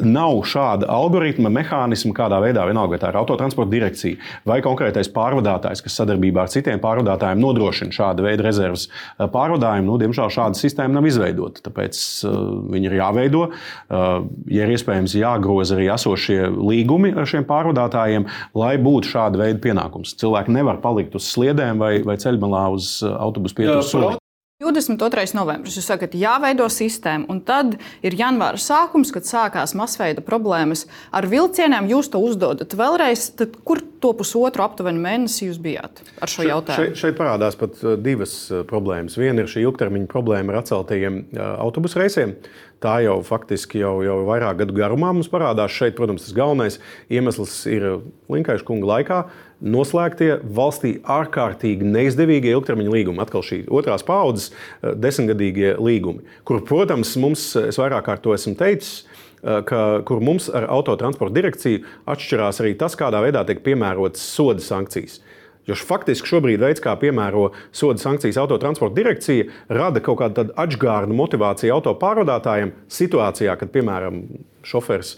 Nav 0.02 0.40
šāda 0.50 0.88
algoritma, 0.90 1.50
mehānisma, 1.54 2.10
kādā 2.16 2.40
veidā 2.42 2.64
vienalga, 2.66 2.96
vai 2.96 2.98
tā 2.98 3.12
ir 3.12 3.18
autotransporta 3.20 3.70
direkcija 3.70 4.18
vai 4.48 4.56
konkrētais 4.64 5.06
pārvadātājs, 5.14 5.84
kas 5.84 5.98
sadarbībā 6.00 6.42
ar 6.42 6.50
citiem 6.50 6.80
pārvadātājiem 6.82 7.38
nodrošina 7.38 7.94
šādu 7.94 8.26
veidu 8.26 8.42
rezerves 8.46 8.88
eh, 8.88 9.28
pārvadājumu. 9.30 9.86
Nu, 9.92 9.98
diemžēl 10.02 10.32
šāda 10.34 10.58
sistēma 10.58 10.96
nav 10.96 11.06
izveidota. 11.06 11.62
Tāpēc 11.68 12.00
uh, 12.26 12.34
viņi 12.74 12.90
ir 12.90 12.98
jāveido. 12.98 13.44
Uh, 13.52 14.26
ja 14.50 14.66
ir 14.66 14.74
iespējams, 14.74 15.14
jāgroza 15.20 15.78
arī 15.78 15.86
esošie 15.94 16.40
līgumi 16.50 17.14
ar 17.14 17.30
šiem 17.30 17.46
pārvadātājiem, 17.46 18.26
lai 18.58 18.74
būtu 18.82 19.14
šāda 19.14 19.44
veida 19.44 19.62
pienākums. 19.62 20.16
Cilvēki 20.18 20.58
nevar 20.58 20.82
palikt 20.82 21.14
uz 21.14 21.30
sliedēm 21.30 21.78
vai, 21.82 21.94
vai 22.02 22.18
ceļmalā 22.18 22.66
uz 22.74 22.96
autobusu 23.14 23.62
pieturas. 23.62 24.22
22. 24.64 25.34
novembris. 25.36 25.76
Jūs 25.78 25.88
sakat, 25.90 26.16
jāveido 26.18 26.66
sistēma, 26.72 27.28
un 27.32 27.40
tad 27.46 27.76
ir 28.04 28.16
janvāra 28.18 28.60
sākums, 28.60 29.12
kad 29.14 29.28
sākās 29.28 29.74
masveida 29.78 30.24
problēmas 30.24 30.86
ar 31.14 31.28
vilcieniem. 31.30 31.90
Jūs 31.92 32.12
to 32.14 32.22
uzdodat 32.24 32.76
vēlreiz, 32.78 33.30
tad 33.38 33.58
kur 33.66 33.82
to 34.04 34.12
pusotru 34.16 34.64
aptuveni 34.64 35.00
mēnesi 35.00 35.48
jūs 35.48 35.60
bijāt 35.62 36.02
ar 36.22 36.30
šo 36.30 36.46
jautājumu? 36.46 36.92
Šeit, 36.92 37.00
šeit 37.00 37.18
parādās 37.18 37.58
pat 37.60 37.80
uh, 37.82 37.96
divas 38.00 38.36
uh, 38.52 38.62
problēmas. 38.68 39.18
Viena 39.20 39.44
ir 39.44 39.50
šī 39.50 39.64
ilgtermiņa 39.64 40.10
problēma 40.10 40.54
ar 40.54 40.62
atceltajiem 40.62 41.24
uh, 41.24 41.42
autobusu 41.64 42.02
reisiem. 42.02 42.36
Tā 42.84 42.98
jau 43.00 43.16
faktiski 43.24 43.80
jau, 43.80 43.94
jau 44.04 44.18
vairāk 44.26 44.58
gadu 44.60 44.74
garumā 44.76 45.14
mums 45.14 45.30
parādās. 45.32 45.72
Šeit, 45.72 45.94
protams, 45.96 46.26
tas 46.26 46.36
galvenais 46.36 46.76
iemesls 47.08 47.54
ir 47.70 47.86
Linkaiša 48.28 48.66
kunga 48.68 48.90
laikā 48.90 49.20
noslēgtie 49.64 50.38
valstī 50.56 50.98
ārkārtīgi 51.00 51.86
neizdevīgie 51.88 52.52
ilgtermiņa 52.54 52.94
līgumi. 52.94 53.22
Atkal 53.24 53.44
šī 53.46 53.62
otrās 53.72 54.04
paudzes 54.06 54.50
eh, 54.52 54.92
desmitgadīgie 55.00 55.74
līgumi, 55.80 56.24
kur, 56.48 56.62
protams, 56.66 57.16
mums, 57.20 57.50
es 57.60 57.80
vairāk 57.80 58.06
kārt 58.08 58.24
to 58.26 58.34
esmu 58.36 58.54
teicis, 58.60 59.04
eh, 59.42 59.62
ka, 59.66 59.84
kur 60.08 60.22
mums 60.24 60.50
ar 60.52 60.68
autotransporta 60.76 61.38
direkciju 61.40 61.84
atšķirās 62.10 62.60
arī 62.64 62.74
tas, 62.80 62.98
kādā 62.98 63.24
veidā 63.24 63.44
tiek 63.48 63.64
piemērotas 63.64 64.24
soda 64.34 64.64
sankcijas. 64.64 65.20
Jo 65.64 65.76
faktiski 65.80 66.28
šobrīd 66.28 66.60
veids, 66.60 66.82
kā 66.84 66.92
piemēro 67.00 67.46
soda 67.72 68.02
sankcijas 68.02 68.36
autotransporta 68.42 68.98
direkcija, 68.98 69.46
rada 69.72 70.02
kaut 70.04 70.20
kādu 70.20 70.50
atžgārnu 70.60 71.16
motivāciju 71.16 71.72
auto 71.72 71.94
pārvadātājiem 71.96 72.74
situācijā, 72.92 73.54
kad, 73.56 73.72
piemēram, 73.72 74.20
šofers 74.64 75.16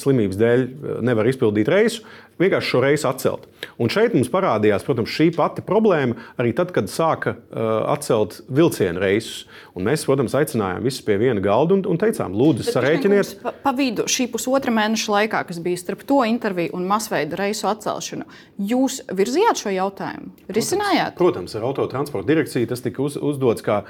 slimības 0.00 0.38
dēļ 0.40 0.64
nevar 1.06 1.28
izpildīt 1.30 1.70
reisu, 1.70 2.02
vienkārši 2.40 2.72
šo 2.72 2.80
reisu 2.82 3.08
atcelt. 3.10 3.46
Un 3.80 3.90
šeit 3.92 4.14
mums 4.16 4.30
parādījās, 4.32 4.84
protams, 4.86 5.12
šī 5.12 5.28
pati 5.36 5.62
problēma 5.64 6.16
arī 6.40 6.52
tad, 6.56 6.72
kad 6.74 6.90
sāka 6.90 7.36
uh, 7.36 7.68
atcelt 7.92 8.40
vilcienu 8.52 9.00
reisus. 9.02 9.44
Un 9.76 9.86
mēs, 9.86 10.04
protams, 10.08 10.34
aicinājām 10.36 10.82
visus 10.84 11.04
pie 11.06 11.16
viena 11.20 11.40
galda 11.44 11.76
un, 11.76 11.84
un 11.88 12.00
teicām, 12.00 12.34
lūdzu, 12.36 12.66
sarēķiniet. 12.68 13.34
Pa, 13.44 13.54
pa 13.62 13.72
vidu 13.76 14.08
šī 14.10 14.26
pusotra 14.32 14.74
mēneša 14.74 15.14
laikā, 15.14 15.44
kas 15.48 15.60
bija 15.62 15.80
starp 15.80 16.02
to 16.08 16.22
interviju 16.28 16.74
un 16.76 16.88
masveida 16.90 17.38
reisu 17.38 17.68
atcelšanu, 17.70 18.26
jūs 18.72 19.00
virzījāt 19.12 19.62
šo 19.62 19.74
jautājumu? 19.76 20.32
Risinājāt? 20.52 21.16
Protams, 21.20 21.56
ar 21.56 21.68
autotransporta 21.70 22.28
direkciju 22.28 22.68
tas 22.72 22.84
tika 22.84 23.04
uz, 23.04 23.16
uzdots 23.20 23.64
kā 23.64 23.82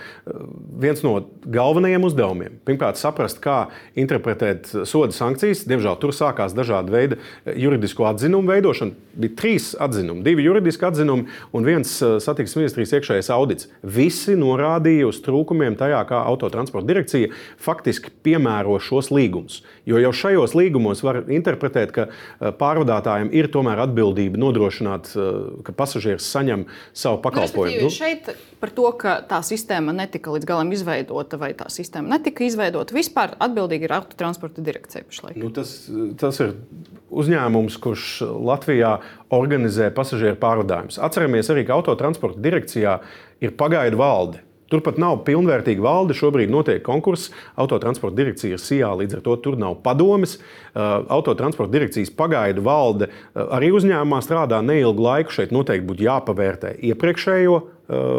viens 0.83 1.03
no 1.07 1.17
galvenajiem 1.43 2.07
uzdevumiem. 2.07 2.61
Pirmkārt, 2.69 3.01
saprast, 3.01 3.41
kā 3.43 3.65
interpretēt 3.99 4.71
soda 4.89 5.15
sankcijas. 5.17 5.65
Diemžēl 5.69 5.99
tur 6.03 6.15
sākās 6.17 6.55
dažādi 6.57 6.95
veidi 6.95 7.19
juridisko 7.59 8.07
atzinumu 8.11 8.53
veidošana. 8.53 8.97
Bija 9.23 9.37
trīs 9.39 9.73
atzinumi, 9.83 10.25
divi 10.27 10.47
juridiski 10.47 10.87
atzinumi 10.89 11.27
un 11.53 11.67
viens 11.67 11.95
satiksmes 12.25 12.61
ministrijas 12.63 12.95
iekšējais 12.99 13.31
audits. 13.35 13.69
Visi 13.83 14.37
norādīja 14.39 15.09
uz 15.11 15.21
trūkumiem 15.25 15.77
tajā, 15.81 16.01
kā 16.09 16.23
autotransporta 16.31 16.89
direkcija 16.89 17.33
faktiski 17.61 18.13
piemēro 18.25 18.79
šos 18.83 19.13
līgumus. 19.13 19.61
Jo 19.89 19.99
jau 19.99 20.13
šajos 20.15 20.53
līgumos 20.55 21.01
var 21.03 21.23
interpretēt, 21.33 21.91
ka 21.95 22.07
pārvadātājiem 22.61 23.33
ir 23.35 23.49
tomēr 23.51 23.81
atbildība 23.83 24.39
nodrošināt, 24.39 25.11
ka 25.67 25.75
pasažieris 25.75 26.29
saņem 26.31 26.69
savu 26.95 27.19
pakalpojumu. 27.25 27.89
Nu, 27.89 27.91
šeit 27.91 28.31
par 28.63 28.71
to, 28.77 28.87
ka 28.99 29.17
tā 29.27 29.41
sistēma 29.47 29.95
netika 29.97 30.31
līdz 30.35 30.47
galam 30.47 30.71
izveidota 30.75 31.41
vai 31.41 31.51
tā 31.59 31.67
sistēma 31.73 32.15
netika 32.15 32.47
izveidota, 32.47 32.95
vispār 32.95 33.35
atbildīga 33.43 33.89
ir 33.89 33.97
autotransporta 33.99 34.63
direkcija 34.63 35.03
pašlaik. 35.09 35.41
Nu, 35.43 35.51
tas, 35.55 35.75
tas 36.21 36.39
ir 36.45 36.55
uzņēmums, 37.11 37.81
kurš 37.83 38.07
Latvijā 38.23 38.95
organizē 39.35 39.91
pasažieru 39.95 40.39
pārvadājumus. 40.43 41.03
Atceramies 41.03 41.51
arī, 41.51 41.67
ka 41.67 41.75
autotransporta 41.81 42.39
direkcijā 42.43 43.01
ir 43.43 43.59
pagaidu 43.59 43.99
valde. 43.99 44.47
Turpat 44.73 44.99
nav 45.03 45.21
pilnvērtīga 45.27 45.85
valde. 45.85 46.17
Šobrīd 46.17 46.53
notiek 46.53 46.83
konkurss. 46.87 47.33
Autotransporta 47.61 48.17
direkcija 48.23 48.57
ir 48.57 48.63
SIA, 48.63 48.95
līdz 49.03 49.19
ar 49.19 49.25
to 49.27 49.37
tur 49.45 49.59
nav 49.61 49.79
padomes. 49.85 50.39
Uh, 50.73 51.03
autotransporta 51.13 51.75
direkcijas 51.75 52.13
pagaidu 52.17 52.65
valde 52.65 53.11
uh, 53.11 53.47
arī 53.59 53.73
uzņēmumā 53.77 54.23
strādā 54.25 54.63
neilgu 54.65 55.05
laiku. 55.05 55.37
Šeit 55.37 55.53
noteikti 55.55 55.89
būtu 55.91 56.09
jāpavērtē 56.09 56.77
iepriekšējo 56.91 57.61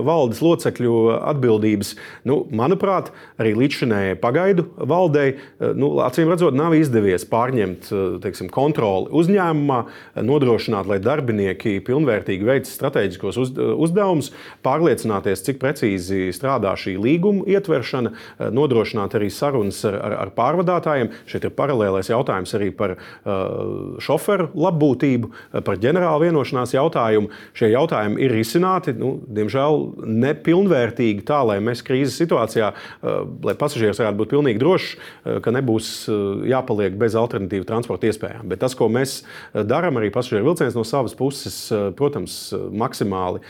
valdes 0.07 0.41
locekļu 0.43 0.95
atbildības. 1.19 1.93
Nu, 2.29 2.43
manuprāt, 2.53 3.11
arī 3.41 3.53
līdzšinējai 3.57 4.17
pagaidu 4.21 4.67
valdei, 4.77 5.35
uh, 5.35 5.73
nu, 5.77 5.93
acīm 6.05 6.31
redzot, 6.31 6.55
nav 6.57 6.75
izdevies 6.77 7.25
pārņemt 7.29 7.89
uh, 7.91 8.03
teiksim, 8.23 8.51
kontroli 8.53 9.11
uzņēmumā, 9.13 9.79
nodrošināt, 10.23 10.87
lai 10.89 10.99
darbinieki 11.03 11.77
pilnvērtīgi 11.85 12.47
veic 12.47 12.69
strateģiskos 12.69 13.39
uz, 13.41 13.53
uzdevumus, 13.57 14.31
pārliecināties, 14.65 15.43
cik 15.45 15.59
precīzi 15.61 16.29
strādā 16.35 16.73
šī 16.79 16.95
līguma 17.01 17.45
ietveršana, 17.49 18.13
nodrošināt 18.53 19.15
arī 19.17 19.29
sarunas 19.33 19.81
ar, 19.89 19.97
ar, 19.99 20.17
ar 20.25 20.33
pārvadātājiem. 20.37 21.11
Šeit 21.29 21.47
ir 21.47 21.55
paralēlais 21.57 22.11
jautājums 22.11 22.53
arī 22.57 22.69
par 22.75 22.95
uh, 22.95 23.97
šoferu 24.03 24.49
labbūtību, 24.57 25.31
par 25.65 25.79
ģenerālu 25.81 26.27
vienošanās 26.27 26.75
jautājumu. 26.75 27.31
Šie 27.57 27.71
jautājumi 27.73 28.21
ir 28.23 28.35
risināti. 28.37 28.95
Nu, 28.97 29.15
diemžēl 29.27 29.62
diemžēl, 29.63 30.05
nepilnvērtīgi 30.23 31.23
tā, 31.25 31.41
lai 31.45 31.59
mēs 31.59 31.83
krīzes 31.83 32.17
situācijā, 32.19 32.73
eh, 32.73 33.25
lai 33.43 33.53
pasažieris 33.55 33.99
varētu 33.99 34.17
būt 34.17 34.31
pilnīgi 34.31 34.59
drošs, 34.59 34.95
eh, 35.25 35.39
ka 35.39 35.51
nebūs 35.51 36.09
eh, 36.09 36.49
jāpaliek 36.49 36.97
bez 36.97 37.15
alternatīvu 37.15 37.65
transporta 37.65 38.07
iespējām. 38.07 38.47
Bet 38.47 38.59
tas, 38.59 38.75
ko 38.75 38.89
mēs 38.89 39.23
darām, 39.53 39.97
arī 39.97 40.11
pasažieru 40.11 40.53
vilciens 40.53 40.75
no 40.75 40.83
savas 40.83 41.13
puses, 41.13 41.71
protams, 41.95 42.53
maksimāli 42.71 43.41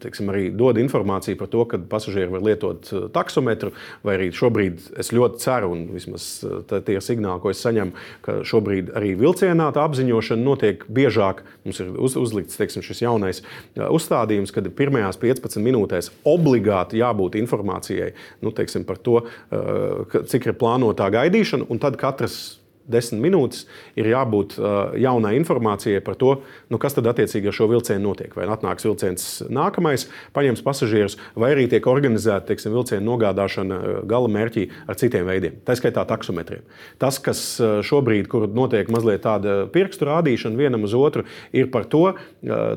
teiksim, 0.00 0.28
arī 0.28 0.50
dod 0.54 0.76
informāciju 0.76 1.38
par 1.38 1.48
to, 1.48 1.64
ka 1.64 1.78
pasažieri 1.78 2.30
var 2.30 2.40
lietot 2.40 3.12
taksometru, 3.12 3.72
vai 4.02 4.16
arī 4.18 4.30
šobrīd 4.32 4.98
es 4.98 5.12
ļoti 5.12 5.38
ceru, 5.38 5.70
un 5.72 5.86
vismaz 5.94 6.44
tie 6.68 6.98
signāli, 7.00 7.40
ko 7.40 7.50
es 7.50 7.62
saņemu, 7.64 7.92
ka 8.22 8.42
šobrīd 8.46 8.92
arī 8.96 9.14
vilcienā 9.18 9.70
tā 9.74 9.84
apziņošana 9.86 10.42
notiek 10.42 10.84
biežāk. 10.88 11.44
Mums 11.64 11.80
ir 11.80 11.94
uz, 11.94 12.16
uzlikts 12.20 12.58
teiksim, 12.60 12.84
šis 12.84 13.04
jaunais 13.04 13.42
uzstādījums, 13.74 14.52
kad 14.54 14.66
ir 14.66 14.74
pirmajā 14.76 15.03
pirmajās 15.04 15.20
15 15.20 15.62
minūtēs 15.64 16.10
obligāti 16.24 17.00
jābūt 17.00 17.36
informācijai 17.40 18.12
nu, 18.42 18.52
teiksim, 18.52 18.84
par 18.84 18.96
to, 18.96 19.22
eh, 19.52 20.20
cik 20.26 20.46
ir 20.46 20.54
plānotā 20.54 21.10
gaidīšana, 21.10 21.66
un 21.68 21.78
tad 21.78 21.96
katrs 21.96 22.58
desmit 22.90 23.22
minūtes, 23.24 23.64
ir 23.98 24.08
jābūt 24.10 24.56
uh, 24.58 24.94
jaunai 25.00 25.34
informācijai 25.38 26.02
par 26.04 26.18
to, 26.20 26.36
nu, 26.72 26.80
kas 26.82 26.96
tad 26.96 27.08
attiecīgi 27.10 27.50
ar 27.50 27.56
šo 27.56 27.68
vilcienu 27.70 28.04
notiek. 28.04 28.34
Vai 28.36 28.48
atnāks 28.50 28.86
vilciens 28.86 29.26
nākamais, 29.52 30.06
paņems 30.36 30.64
pasažierus, 30.66 31.18
vai 31.38 31.52
arī 31.54 31.66
tiek 31.70 31.86
organizēta 31.90 32.50
teiksim, 32.50 32.74
vilcienu 32.76 33.06
nogādāšana 33.08 33.80
gala 34.10 34.30
mērķī 34.32 34.66
ar 34.90 34.98
citiem 35.00 35.26
veidiem, 35.28 35.58
tā 35.66 35.76
skaitā 35.78 36.04
taksometriem. 36.08 36.64
Tas, 37.00 37.18
kas 37.22 37.42
šobrīd, 37.86 38.28
kur 38.32 38.46
notiek 38.50 38.90
mazliet 38.92 39.24
tāda 39.24 39.64
pirkstu 39.72 40.08
rādīšana 40.08 40.60
vienam 40.60 40.84
uz 40.86 40.94
otru, 40.96 41.24
ir 41.56 41.70
par 41.72 41.88
to, 41.90 42.04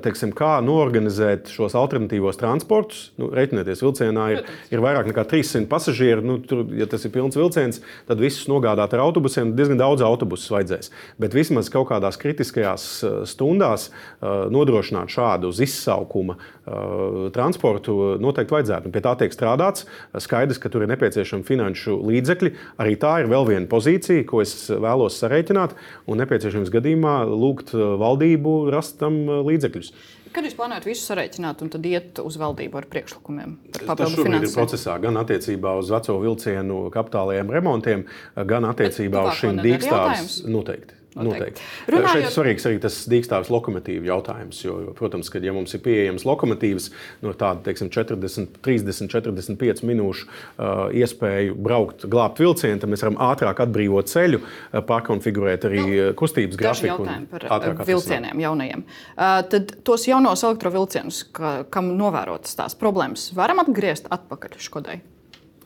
teiksim, 0.03 0.33
kā 0.37 0.57
norganizēt 0.65 1.51
šos 1.53 1.75
alternatīvos 1.77 2.39
transportus. 2.39 3.11
Nu, 3.19 3.29
Reiķinieties, 3.35 3.83
vilcienā 3.83 4.27
ir, 4.35 4.43
ir 4.73 4.83
vairāk 4.83 5.09
nekā 5.11 5.25
300 5.29 5.67
pasažieru. 5.71 6.23
Nu, 6.25 6.37
tur, 6.43 6.63
ja 6.77 6.87
tas 6.89 7.05
ir 7.05 7.13
pilns 7.13 7.37
vilciens, 7.37 7.81
tad 8.07 8.21
visus 8.21 8.47
nogādāt 8.49 8.95
ar 8.95 9.03
autobusiem 9.05 9.53
diezgan 9.57 9.81
daudz 9.81 9.96
daudz 9.97 10.05
autobusus 10.05 10.51
vajadzēs. 10.51 10.91
Bet 11.21 11.35
vismaz 11.35 11.69
kaut 11.73 11.89
kādās 11.91 12.17
kritiskajās 12.21 12.85
eh, 13.03 13.15
stundās 13.29 13.89
eh, 13.89 14.47
nodrošināt 14.53 15.11
šādu 15.11 15.51
uz 15.51 15.61
izsaukuma 15.63 16.37
eh, 16.37 17.29
transportu 17.33 18.17
noteikti 18.21 18.57
vajadzētu. 18.57 18.89
Un 18.89 18.95
pie 18.95 19.03
tā 19.05 19.15
tiek 19.17 19.33
strādāts. 19.33 19.87
Skaidrs, 20.17 20.59
ka 20.61 20.69
tur 20.69 20.85
ir 20.85 20.91
nepieciešami 20.93 21.47
finanšu 21.47 21.97
līdzekļi. 22.07 22.53
Arī 22.83 22.97
tā 22.99 23.17
ir 23.23 23.31
vēl 23.31 23.47
viena 23.49 23.69
pozīcija, 23.69 24.25
ko 24.29 24.43
es 24.43 24.69
vēlos 24.69 25.17
sarēķināt 25.21 25.75
un 26.07 26.21
nepieciešams 26.21 26.71
gadījumā 26.73 27.19
lūgt 27.27 27.73
valdību 27.73 28.59
rast 28.73 28.99
tam 29.01 29.25
līdzekļus. 29.47 29.93
Kad 30.33 30.47
jūs 30.47 30.55
plānojat 30.57 30.85
visu 30.87 31.05
sarēķināt 31.07 31.63
un 31.63 31.71
tad 31.73 31.87
iet 31.87 32.21
uz 32.23 32.37
valdību 32.41 32.79
ar 32.81 32.87
priekšlikumiem 32.91 33.55
par 33.73 33.87
papildu 33.93 34.23
finansējumu? 34.25 34.43
Tas 34.43 34.53
ir 34.53 34.59
procesā 34.59 34.97
gan 35.03 35.19
attiecībā 35.23 35.73
uz 35.79 35.91
veco 35.93 36.17
vilcienu 36.23 36.79
kapitālajiem 36.93 37.51
remontiem, 37.57 38.05
gan 38.49 38.69
attiecībā 38.71 39.23
Bet, 39.23 39.33
uz 39.33 39.41
šīm 39.43 39.61
dīkstāviem. 39.65 40.31
Noteikti. 40.53 40.97
Noteikti. 41.25 41.63
Runājot... 41.91 42.13
Šeit 42.13 42.35
svarīgs 42.35 42.67
arī 42.69 42.79
tas 42.83 42.97
dīkstāves 43.09 43.49
lokomotīvu 43.53 44.07
jautājums. 44.09 44.59
Jo, 44.65 44.77
protams, 44.97 45.31
ka 45.33 45.41
ja 45.43 45.53
mums 45.55 45.73
ir 45.77 45.81
pieejamas 45.85 46.25
lokomotīvas, 46.27 46.89
no 47.25 47.33
tāda 47.37 47.63
teiksim, 47.67 47.89
40, 47.93 48.59
30, 48.65 49.11
45 49.13 49.83
minūšu 49.87 50.27
uh, 50.27 50.87
iespēju 50.95 51.57
braukt, 51.67 52.07
glābt 52.11 52.41
vilcienu, 52.43 52.79
tad 52.81 52.93
mēs 52.93 53.05
varam 53.05 53.19
ātrāk 53.29 53.63
atbrīvot 53.65 54.11
ceļu, 54.11 54.41
uh, 54.43 54.79
pārkonfigurēt 54.87 55.67
arī 55.69 55.83
nu, 55.83 56.07
kustības 56.19 56.59
grafiku. 56.59 57.09
Par 57.33 57.83
vilcieniem 57.87 58.45
jaunajiem. 58.45 58.85
Uh, 59.15 59.41
tad 59.51 59.75
tos 59.87 60.07
jaunos 60.09 60.45
elektrovilcienus, 60.47 61.23
ka, 61.35 61.59
kam 61.73 61.93
novērotas 61.99 62.57
tās 62.59 62.77
problēmas, 62.77 63.31
varam 63.37 63.63
atgriezt 63.65 64.11
atpakaļ 64.13 64.59
Škodai. 64.67 64.99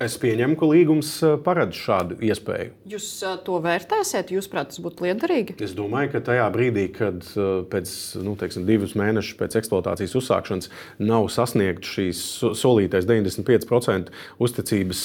Es 0.02 0.16
pieņemu, 0.18 0.56
ka 0.58 0.66
līgums 0.66 1.10
eh, 1.22 1.36
paredz 1.46 1.78
šādu 1.78 2.16
iespēju. 2.26 2.72
Jūs 2.90 3.08
eh, 3.28 3.36
to 3.46 3.60
vērtēsiet, 3.62 4.32
jūs 4.34 4.48
prāt, 4.50 4.72
tas 4.72 4.82
būtu 4.82 5.06
liederīgi? 5.06 5.56
Es 5.62 5.76
domāju, 5.78 6.16
ka 6.16 6.22
tajā 6.32 6.48
brīdī, 6.56 6.88
kad 6.96 7.22
eh, 7.36 7.50
pēc 7.70 7.92
nu, 8.26 8.34
teiksim, 8.40 8.66
divus 8.66 8.96
mēnešus 8.98 9.38
pēc 9.38 9.60
eksploatācijas 9.62 10.16
uzsākšanas 10.18 10.72
nav 11.06 11.28
sasniegts 11.34 11.92
šīs 11.94 12.22
solītais 12.58 13.06
95% 13.10 14.10
uzticības 14.42 15.04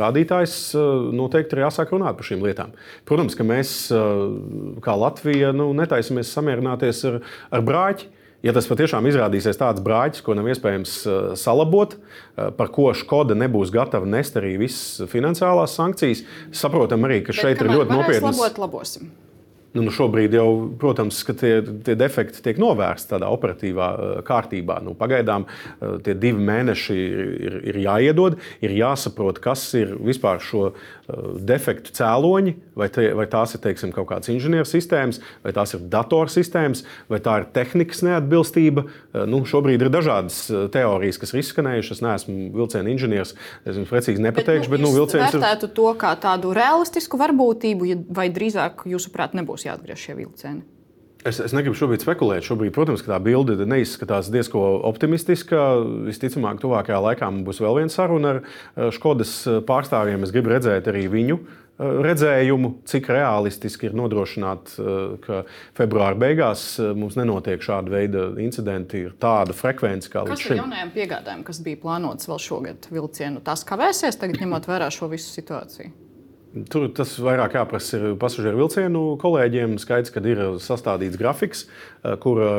rādītājs, 0.00 0.54
noteikti 1.16 1.58
ir 1.58 1.64
jāsāk 1.66 1.92
runāt 1.92 2.16
par 2.16 2.28
šīm 2.30 2.44
lietām. 2.46 2.72
Protams, 3.08 3.36
ka 3.36 3.44
mēs 3.44 3.74
kā 4.84 4.96
Latvija 4.96 5.52
nu, 5.56 5.68
netaisamies 5.76 6.32
samierināties 6.32 7.04
ar, 7.10 7.20
ar 7.52 7.66
brāķi. 7.66 8.08
Ja 8.40 8.54
tas 8.56 8.68
patiešām 8.70 9.04
izrādīsies 9.10 9.58
tāds 9.60 9.82
brāķis, 9.84 10.22
ko 10.24 10.36
nav 10.36 10.48
iespējams 10.48 10.94
uh, 11.04 11.16
salabot, 11.36 11.96
uh, 11.96 12.48
par 12.56 12.70
ko 12.72 12.88
Skoda 12.96 13.36
nebūs 13.36 13.72
gatava 13.74 14.08
nest 14.08 14.38
arī 14.40 14.54
visas 14.62 15.10
finansiālās 15.12 15.76
sankcijas, 15.76 16.24
saprotam 16.56 17.04
arī, 17.08 17.20
ka 17.26 17.36
šeit 17.36 17.58
Bet, 17.58 17.66
ir 17.66 17.76
ļoti 17.76 17.98
nopietnas. 17.98 18.40
Labosim. 18.60 19.10
Nu, 19.70 19.84
nu 19.86 19.92
šobrīd 19.94 20.34
jau, 20.34 20.48
protams, 20.80 21.20
tie, 21.38 21.60
tie 21.86 21.94
defekti 21.98 22.42
tiek 22.42 22.58
novērsti 22.58 23.12
tādā 23.12 23.28
operatīvā 23.30 23.88
uh, 23.94 24.14
kārtībā. 24.26 24.80
Nu, 24.82 24.96
pagaidām 24.98 25.44
uh, 25.46 26.00
tie 26.02 26.16
divi 26.18 26.42
mēneši 26.42 26.96
ir, 26.98 27.58
ir 27.70 27.78
jāiedod, 27.84 28.40
ir 28.66 28.74
jāsaprot, 28.74 29.38
kas 29.42 29.62
ir 29.78 29.92
vispār 30.02 30.42
šo 30.42 30.64
uh, 30.72 30.80
defektu 31.46 31.94
cēloņi, 31.94 32.56
vai, 32.74 32.88
te, 32.90 33.04
vai 33.14 33.28
tās 33.30 33.54
ir 33.54 33.62
teiksim, 33.62 33.92
kaut 33.94 34.08
kādas 34.10 34.32
inženieru 34.32 34.66
sistēmas, 34.66 35.20
vai 35.44 35.54
tās 35.54 35.76
ir 35.78 35.86
datorsistēmas, 35.92 36.82
vai 37.12 37.22
tā 37.22 37.38
ir 37.42 37.48
tehnikas 37.54 38.02
neatbilstība. 38.06 38.86
Nu, 39.30 39.42
šobrīd 39.46 39.86
ir 39.86 39.92
dažādas 39.92 40.42
teorijas, 40.74 41.20
kas 41.20 41.34
ir 41.34 41.42
izskanējušas. 41.44 42.00
Es 42.00 42.04
neesmu 42.04 42.50
vilciena 42.54 42.90
inženieris, 42.92 43.34
es 43.66 43.78
jums 43.78 43.90
precīzi 43.90 44.22
nepateikšu, 44.22 44.70
bet, 44.70 44.82
nu, 44.82 44.90
bet 44.90 44.94
nu, 44.94 45.02
vilciens 45.02 45.34
ir. 45.34 45.40
Vērtētu 45.42 45.70
to 45.76 45.90
kā 46.00 46.14
tādu 46.22 46.54
realistisku 46.56 47.18
varbūtību, 47.20 47.90
vai 48.14 48.28
drīzāk, 48.32 48.86
jūsuprāt, 48.88 49.34
nebūs? 49.36 49.59
Būs 49.60 49.68
jāatgriež 49.68 50.08
šie 50.08 50.16
vilcieni? 50.18 50.64
Es, 51.20 51.36
es 51.36 51.52
negribu 51.52 51.76
šobrīd 51.76 52.00
spekulēt. 52.00 52.46
Šobrīd, 52.46 52.72
protams, 52.72 53.02
tā 53.04 53.18
bilde 53.20 53.58
neizskatās 53.68 54.30
diezgan 54.32 54.80
optimistiska. 54.88 55.82
Visticamāk, 56.06 56.62
tuvākajā 56.62 57.00
laikā 57.10 57.28
mums 57.28 57.44
būs 57.44 57.60
vēl 57.60 57.82
viena 57.82 57.92
saruna 57.92 58.38
ar 58.38 58.94
Skodas 58.96 59.34
pārstāvjiem. 59.68 60.24
Es 60.24 60.32
gribu 60.32 60.54
redzēt 60.54 60.88
arī 60.88 61.04
viņu 61.12 61.36
eh, 61.36 62.00
redzējumu, 62.08 62.72
cik 62.88 63.12
realistiski 63.12 63.90
ir 63.90 64.00
nodrošināt, 64.00 64.72
eh, 64.80 64.98
ka 65.26 65.44
februāra 65.76 66.16
beigās 66.24 66.64
eh, 66.80 66.94
mums 66.96 67.20
nenotiek 67.20 67.68
šāda 67.68 67.92
veida 67.92 68.30
incidenti, 68.40 69.04
ir 69.10 69.18
tāda 69.20 69.52
frekvence 69.52 70.08
kā 70.08 70.24
līdz 70.24 70.40
šim. 70.40 70.46
Kas 70.46 70.56
ar 70.56 70.62
jaunajām 70.64 70.96
piegādēm, 70.96 71.44
kas 71.44 71.60
bija 71.68 71.84
plānotas 71.84 72.32
vēl 72.32 72.46
šogad 72.48 72.88
vilcienu, 72.88 73.44
tās 73.44 73.68
kavēsies 73.68 74.16
tagad 74.24 74.40
ņemot 74.40 74.72
vērā 74.72 74.88
šo 74.88 75.12
visu 75.12 75.28
situāciju? 75.36 75.92
Tur 76.50 76.88
tas 76.90 77.12
vairāk 77.22 77.52
jāprasa 77.54 78.16
pasažieru 78.18 78.64
vilcienu 78.64 79.00
kolēģiem. 79.22 79.76
Skaidrs, 79.78 80.10
ka 80.10 80.18
ir 80.26 80.40
sastādīts 80.58 81.18
grafiks, 81.20 81.68
eh, 82.02 82.16
kur 82.18 82.40
eh, 82.42 82.56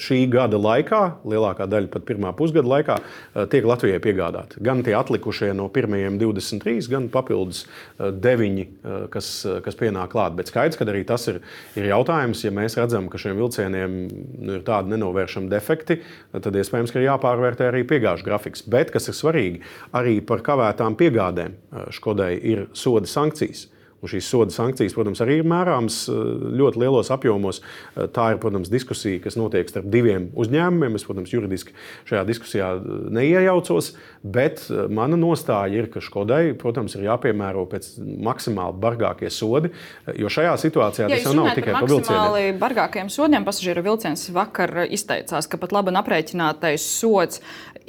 šī 0.00 0.22
gada 0.32 0.56
laikā, 0.56 1.00
lielākā 1.28 1.66
daļa 1.68 1.90
pat 1.92 2.06
pirmā 2.08 2.32
pusgada 2.32 2.64
laikā, 2.64 2.96
eh, 2.96 3.44
tiek 3.52 3.68
Latvijai 3.68 4.00
piegādāti. 4.00 4.62
Gan 4.64 4.80
tie 4.82 4.94
atlikušie 4.96 5.50
no 5.52 5.68
pirmajiem 5.68 6.16
23, 6.18 6.88
gan 6.88 7.10
papildus 7.12 7.66
9, 8.00 8.64
kas, 9.12 9.28
kas 9.64 9.76
pienāk 9.76 10.14
klāt. 10.16 10.32
Bet 10.38 10.48
skaidrs, 10.48 10.80
ka 10.80 10.88
arī 10.88 11.04
tas 11.04 11.28
ir, 11.28 11.42
ir 11.76 11.90
jautājums, 11.90 12.40
ja 12.46 12.54
mēs 12.56 12.78
redzam, 12.80 13.10
ka 13.12 13.20
šiem 13.20 13.36
vilcieniem 13.36 13.98
nu, 14.40 14.56
ir 14.56 14.64
tādi 14.64 14.94
nenovēršami 14.94 15.52
defekti, 15.52 16.00
tad 16.32 16.56
iespējams, 16.56 16.94
ka 16.94 17.02
ir 17.02 17.10
jāpārvērtē 17.10 17.68
arī 17.68 17.84
piegāžu 17.84 18.24
grafiks. 18.24 18.64
Bet, 18.64 18.94
kas 18.94 19.12
ir 19.12 19.18
svarīgi, 19.18 19.60
arī 19.92 20.20
par 20.24 20.40
kavētām 20.46 20.96
piegādēm 20.96 21.60
Škodai 21.94 22.34
ir 22.38 22.66
sūdzības 22.72 22.93
soda 22.94 23.10
sankcijas. 23.10 23.68
Un 24.04 24.10
šīs 24.12 24.26
soda 24.28 24.52
sankcijas, 24.52 24.92
protams, 24.92 25.22
arī 25.24 25.38
ir 25.40 25.46
mērāmas 25.48 26.02
eh, 26.12 26.16
ļoti 26.60 26.80
lielos 26.82 27.08
apjomos. 27.14 27.62
Eh, 27.62 28.04
tā 28.12 28.34
ir, 28.34 28.40
protams, 28.42 28.68
diskusija, 28.68 29.22
kas 29.24 29.38
notiek 29.40 29.70
starp 29.70 29.88
diviem 29.88 30.26
uzņēmumiem. 30.36 30.98
Es, 30.98 31.06
protams, 31.08 31.32
juridiski 31.32 31.72
šajā 32.10 32.26
diskusijā 32.28 32.68
eh, 32.76 32.90
neiejaucos, 33.16 33.94
bet 34.20 34.66
mana 34.92 35.16
nostāja 35.20 35.80
ir, 35.80 35.88
ka 35.92 36.04
Škodai, 36.04 36.52
protams, 36.60 36.98
ir 36.98 37.06
jāpiemēro 37.08 37.64
pēc 37.70 37.94
maksimāli 38.28 38.76
bargākie 38.84 39.32
sodi. 39.32 39.72
Jo 40.20 40.28
šajā 40.32 40.52
situācijā 40.66 41.08
ja 41.08 41.16
tas 41.16 41.24
jau 41.24 41.36
nav 41.38 41.54
tikai 41.56 41.72
par 41.72 41.88
vilcieniem. 41.88 42.20
Maksimāli 42.20 42.60
bargākiem 42.60 43.12
sodiem 43.12 43.48
pasažieru 43.48 43.86
vilciens 43.88 44.28
vakar 44.36 44.84
izteicās, 44.84 45.48
ka 45.48 45.60
pat 45.64 45.72
labi 45.72 45.96
aprēķinātais 45.96 46.84
sods 47.00 47.40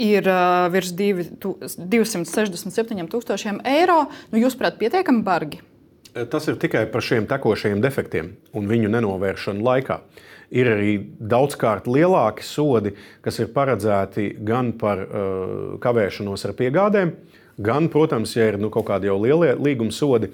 ir 0.01 0.27
uh, 0.27 0.71
virs 0.73 0.91
267 0.95 3.07
tūkstošiem 3.11 3.61
eiro. 3.67 4.05
Nu, 4.31 4.39
jūs, 4.41 4.55
prāt, 4.59 4.77
pietiekami 4.81 5.23
bargi? 5.25 5.59
Tas 6.31 6.47
ir 6.47 6.55
tikai 6.59 6.85
par 6.87 7.01
šiem 7.03 7.25
tekošajiem 7.27 7.81
defektiem 7.83 8.29
un 8.55 8.67
viņu 8.69 8.89
nenovēršanu 8.93 9.63
laikā. 9.65 9.99
Ir 10.55 10.65
arī 10.71 10.91
daudzkārt 11.19 11.87
lielāki 11.91 12.43
sodi, 12.45 12.93
kas 13.25 13.39
ir 13.41 13.47
paredzēti 13.55 14.29
gan 14.47 14.71
par 14.79 14.97
uh, 15.03 15.09
kavēšanos 15.83 16.45
ar 16.47 16.53
piegādēm, 16.55 17.09
gan, 17.65 17.89
protams, 17.91 18.35
ja 18.37 18.45
ir 18.51 18.57
nu, 18.61 18.69
kaut 18.71 18.85
kādi 18.87 19.09
jau 19.09 19.17
lielie 19.19 19.55
līguma 19.59 19.91
sodi, 19.95 20.27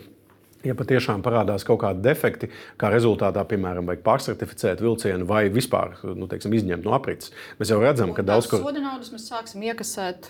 Ja 0.68 0.76
patiešām 0.78 1.24
parādās 1.26 1.66
kaut 1.66 1.82
kādi 1.82 2.03
defekti, 2.05 2.51
kā 2.82 2.91
rezultātā, 2.93 3.43
piemēram, 3.49 3.88
vajag 3.89 4.03
pārcertificēt 4.05 4.84
vilcienu 4.84 5.26
vai 5.30 5.47
vispār 5.53 5.95
nu, 6.03 6.28
teiksim, 6.30 6.53
izņemt 6.57 6.86
no 6.86 6.93
aprits, 6.97 7.34
mēs 7.57 7.74
jau 7.74 7.80
redzam, 7.82 8.14
ka 8.18 8.26
daudz 8.26 8.51
kur. 8.51 8.62
Soda 8.62 8.84
naudas 8.84 9.09
mēs 9.14 9.26
sāksim 9.32 9.66
iekasēt 9.72 10.30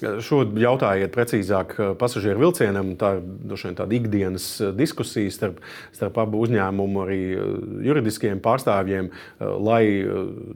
Šo 0.00 0.40
jautājiet 0.56 1.12
precīzāk 1.12 1.74
eh, 1.76 1.90
pasažieru 2.00 2.46
vilcienam. 2.46 2.94
Tā 3.00 3.18
ir 3.20 3.76
tāda 3.76 3.96
ikdienas 3.96 4.46
eh, 4.62 4.72
diskusija 4.76 5.32
starp, 5.34 5.60
starp 5.96 6.20
abu 6.22 6.40
uzņēmumu, 6.46 7.02
arī 7.04 7.20
eh, 7.34 7.50
juridiskiem 7.88 8.40
pārstāvjiem, 8.44 9.10
lai 9.40 9.82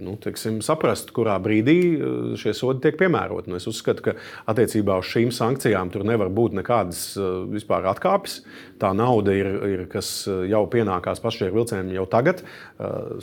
nu, 0.02 0.14
teiksim, 0.20 0.60
saprastu, 0.64 1.12
kurā 1.16 1.36
brīdī 1.42 1.76
šie 2.40 2.54
sodi 2.56 2.84
tiek 2.84 2.96
piemēroti. 3.00 3.50
Nu, 3.50 3.58
es 3.60 3.68
uzskatu, 3.68 4.04
ka 4.08 4.14
attiecībā 4.50 4.96
uz 5.00 5.08
šīm 5.10 5.32
sankcijām 5.34 5.92
tur 5.92 6.06
nevar 6.08 6.30
būt 6.32 6.56
nekādas 6.60 7.02
vispār 7.52 7.88
atkāpes. 7.92 8.40
Tā 8.80 8.92
nauda 8.96 9.34
ir, 9.36 9.48
ir 9.70 9.84
kas 9.90 10.10
jau 10.48 10.64
pienākās 10.70 11.22
pasažieru 11.22 11.60
vilcienam 11.60 11.92
jau 11.94 12.06
tagad. 12.10 12.42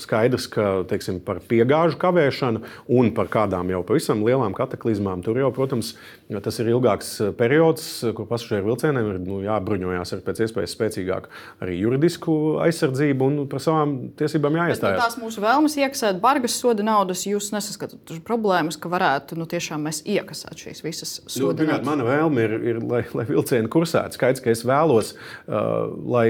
Skaidrs, 0.02 0.48
ka 0.52 0.68
teiksim, 0.90 1.20
par 1.26 1.42
piegāžu 1.48 2.00
kavēšanu 2.02 2.64
un 2.98 3.12
par 3.18 3.30
kādām 3.32 3.72
jau 3.74 3.84
pavisam 3.88 4.24
lielām 4.26 4.56
kataklizmām 4.58 5.24
tur 5.26 5.40
jau, 5.42 5.52
protams, 5.56 5.94
Tas 6.40 6.56
ir 6.62 6.70
ilgāks 6.72 7.10
eh, 7.20 7.32
periods, 7.36 7.84
eh, 8.06 8.14
kur 8.16 8.28
pasažieru 8.30 8.70
vilcieniem 8.70 9.10
ir 9.12 9.18
nu, 9.26 9.42
jābruņojas 9.44 10.14
ar 10.16 10.22
pēc 10.24 10.44
iespējas 10.46 10.76
spēcīgāku 10.78 11.32
arī 11.66 11.76
juridisku 11.82 12.36
aizsardzību 12.64 13.28
un 13.28 13.40
par 13.52 13.64
savām 13.64 13.96
tiesībām 14.20 14.56
jāiestājas. 14.62 14.96
Bet, 14.96 15.02
nu, 15.02 15.04
tās 15.04 15.18
mūsu 15.20 15.44
vēlmes 15.44 15.76
iekasēt 15.82 16.22
bargas 16.24 16.56
soda 16.56 16.86
naudas, 16.88 17.26
jūs 17.28 17.50
nesaskatāt 17.52 18.14
problēmas, 18.28 18.80
ka 18.80 18.92
varētu 18.94 19.36
nu, 19.40 19.48
tiešām 19.52 19.84
mēs 19.90 20.04
iekasēt 20.08 20.64
šīs 20.66 20.84
visas 20.86 21.18
nu, 21.26 21.34
soda 21.34 21.66
nu, 21.66 21.74
naudas. 21.74 21.90
Mana 21.90 22.08
vēlme 22.08 22.46
ir, 22.48 22.56
ir 22.74 22.80
lai, 22.86 23.04
lai 23.18 23.28
vilcieni 23.28 23.72
kursētu. 23.72 24.16
Skaidrs, 24.16 24.44
ka 24.46 24.54
es 24.54 24.64
vēlos, 24.68 25.12
uh, 25.18 25.92
lai 26.16 26.28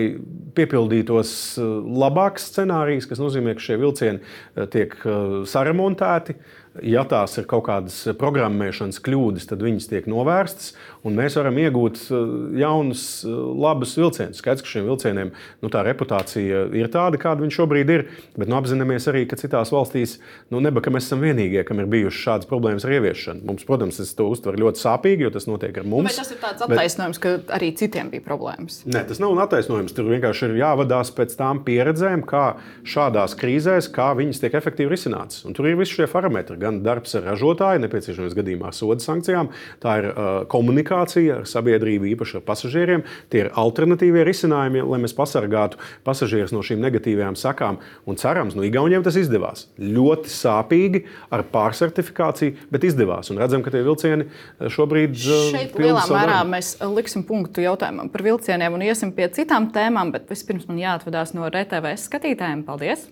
piepildītos 0.57 1.35
labāks 1.61 2.49
scenārijs, 2.49 3.05
kas 3.09 3.21
nozīmē, 3.21 3.53
ka 3.57 3.67
šie 3.67 3.77
vilcieni 3.81 4.65
tiek 4.73 4.97
uh, 5.05 5.43
saremontēti. 5.49 6.39
Uh, 6.39 6.57
Ja 6.79 7.01
tās 7.03 7.33
ir 7.35 7.47
kaut 7.51 7.65
kādas 7.67 7.97
programmēšanas 8.15 9.01
kļūdas, 9.03 9.49
tad 9.49 9.63
viņas 9.65 9.89
tiek 9.91 10.05
novērstas, 10.07 10.71
un 11.07 11.17
mēs 11.17 11.37
varam 11.39 11.57
iegūt 11.61 12.03
uh, 12.09 12.33
jaunus, 12.61 13.05
uh, 13.25 13.33
labus 13.61 13.95
vilcienus. 13.97 14.41
Skaidrs, 14.41 14.63
ka 14.65 14.71
šiem 14.73 14.87
vilcieniem 14.89 15.31
nu, 15.33 15.71
tā 15.73 15.83
reputācija 15.87 16.67
ir 16.77 16.91
tāda, 16.93 17.19
kāda 17.21 17.43
viņa 17.43 17.55
šobrīd 17.55 17.93
ir, 17.93 18.05
bet 18.37 18.51
nu, 18.51 18.57
apzināmies 18.59 19.07
arī, 19.11 19.23
ka 19.29 19.39
citās 19.39 19.73
valstīs 19.73 20.17
nu, 20.53 20.61
neba, 20.63 20.83
ka 20.83 20.93
mēs 20.93 21.09
esam 21.09 21.23
vienīgie, 21.25 21.63
kam 21.67 21.81
ir 21.81 21.89
bijušas 21.91 22.21
šādas 22.27 22.49
problēmas 22.49 22.85
ar 22.87 22.95
ieviešanu. 22.97 23.45
Mums, 23.49 23.65
protams, 23.67 23.99
tas 24.01 24.13
to 24.17 24.27
uztver 24.31 24.59
ļoti 24.61 24.83
sāpīgi, 24.83 25.25
jo 25.25 25.33
tas 25.33 25.47
notiek 25.49 25.81
ar 25.81 25.87
mums. 25.89 26.11
Bet 26.11 26.21
tas 26.21 26.33
ir 26.33 26.41
tāds 26.43 26.65
attaisnojums, 26.67 27.21
bet... 27.21 27.45
ka 27.47 27.57
arī 27.57 27.71
citiem 27.79 28.11
bija 28.13 28.25
problēmas. 28.25 28.81
Nē, 28.85 29.03
tas 29.09 29.21
nav 29.23 29.35
attaisnojums. 29.45 29.95
Tur 29.97 30.11
vienkārši 30.11 30.49
ir 30.49 30.59
jāvadās 30.61 31.13
pēc 31.17 31.33
tām 31.39 31.63
pieredzēm, 31.65 32.25
kā 32.29 32.45
šādās 32.87 33.35
krīzēs, 33.39 33.89
kā 33.93 34.11
viņas 34.17 34.43
tiek 34.43 34.57
efektīvi 34.61 34.93
risinātas. 34.93 35.41
Un 35.47 35.57
tur 35.57 35.69
ir 35.69 35.79
visi 35.79 35.97
šie 35.97 36.09
parametri 36.11 36.59
gan 36.61 36.81
darbs 36.85 37.15
ar 37.17 37.25
ražotāju, 37.31 37.81
nepieciešamības 37.85 38.37
gadījumā 38.37 38.71
soda 38.75 39.03
sankcijām, 39.03 39.51
tā 39.81 39.97
ir 40.01 40.09
uh, 40.11 40.31
komunikācija 40.51 40.90
ar 40.91 41.45
sabiedrību, 41.49 42.09
īpaši 42.13 42.39
ar 42.39 42.45
pasažieriem. 42.47 43.05
Tie 43.31 43.45
ir 43.45 43.51
alternatīvie 43.57 44.25
risinājumi, 44.27 44.83
lai 44.87 44.99
mēs 45.03 45.15
pasargātu 45.17 45.79
pasažierus 46.07 46.53
no 46.55 46.63
šīm 46.65 46.81
negatīvajām 46.83 47.37
sakām. 47.39 47.79
Un 48.09 48.19
cerams, 48.21 48.57
nu, 48.57 48.65
Igauniem 48.67 49.05
tas 49.05 49.17
izdevās. 49.19 49.67
Ļoti 49.79 50.31
sāpīgi 50.31 51.03
ar 51.33 51.45
pārsertifikāciju, 51.53 52.67
bet 52.73 52.87
izdevās. 52.87 53.31
Un 53.33 53.41
redzam, 53.41 53.63
ka 53.65 53.73
tie 53.73 53.83
vilcieni 53.85 54.27
šobrīd 54.71 55.15
uh, 55.15 55.47
šeit 55.53 55.79
lielā 55.79 56.05
mērā 56.11 56.41
mēs 56.47 56.75
liksim 56.95 57.25
punktu 57.27 57.65
jautājumam 57.65 58.11
par 58.11 58.25
vilcieniem 58.25 58.77
un 58.77 58.85
iesim 58.87 59.13
pie 59.15 59.29
citām 59.35 59.71
tēmām, 59.75 60.13
bet 60.15 60.29
vispirms 60.31 60.69
man 60.69 60.81
jāatvadās 60.81 61.35
no 61.37 61.47
RTV 61.49 61.95
skatītājiem. 62.01 62.63
Paldies! 62.67 63.09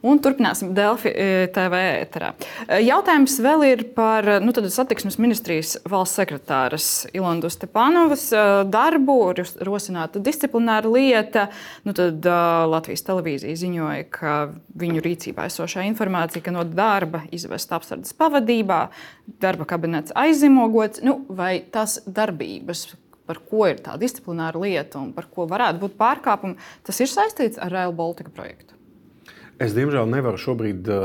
Un 0.00 0.16
turpināsim 0.24 0.70
Delfi 0.72 1.10
e, 1.12 1.48
TV 1.52 1.80
ēterā. 2.00 2.30
E, 2.64 2.78
jautājums 2.86 3.34
vēl 3.44 3.64
ir 3.68 3.82
par 3.96 4.24
nu, 4.40 4.54
satiksmes 4.72 5.18
ministrijas 5.20 5.74
valsts 5.84 6.16
sekretāras 6.16 6.86
Ilandu 7.12 7.50
Stepanovas 7.52 8.30
e, 8.32 8.44
darbu, 8.72 9.18
rosināta 9.66 10.22
disciplināra 10.24 10.88
lieta. 10.88 11.48
Nu, 11.84 11.92
tad, 11.96 12.24
Latvijas 12.70 13.04
televīzija 13.04 13.60
ziņoja, 13.60 14.08
ka 14.14 14.38
viņu 14.80 15.04
rīcībā 15.04 15.50
esošā 15.50 15.84
informācija, 15.90 16.46
ka 16.46 16.54
no 16.54 16.64
darba 16.64 17.26
izvest 17.34 17.72
apsardzes 17.76 18.16
pavadībā, 18.16 18.80
darba 19.44 19.68
kabinets 19.68 20.16
aizzīmogots, 20.16 21.04
nu, 21.04 21.20
vai 21.28 21.58
tas 21.72 21.98
darbības, 22.08 22.86
par 23.28 23.44
ko 23.46 23.68
ir 23.68 23.84
tā 23.84 24.00
disciplināra 24.00 24.64
lieta 24.64 24.98
un 25.02 25.12
par 25.14 25.28
ko 25.28 25.44
varētu 25.50 25.84
būt 25.84 26.00
pārkāpumi, 26.00 26.58
tas 26.88 27.04
ir 27.04 27.12
saistīts 27.12 27.60
ar 27.60 27.76
Rail 27.76 27.92
Baltica 27.96 28.32
projektu. 28.32 28.69
Es, 29.60 29.74
diemžēl, 29.76 30.06
nevaru 30.08 30.40
šobrīd 30.40 30.86
eh, 30.88 31.02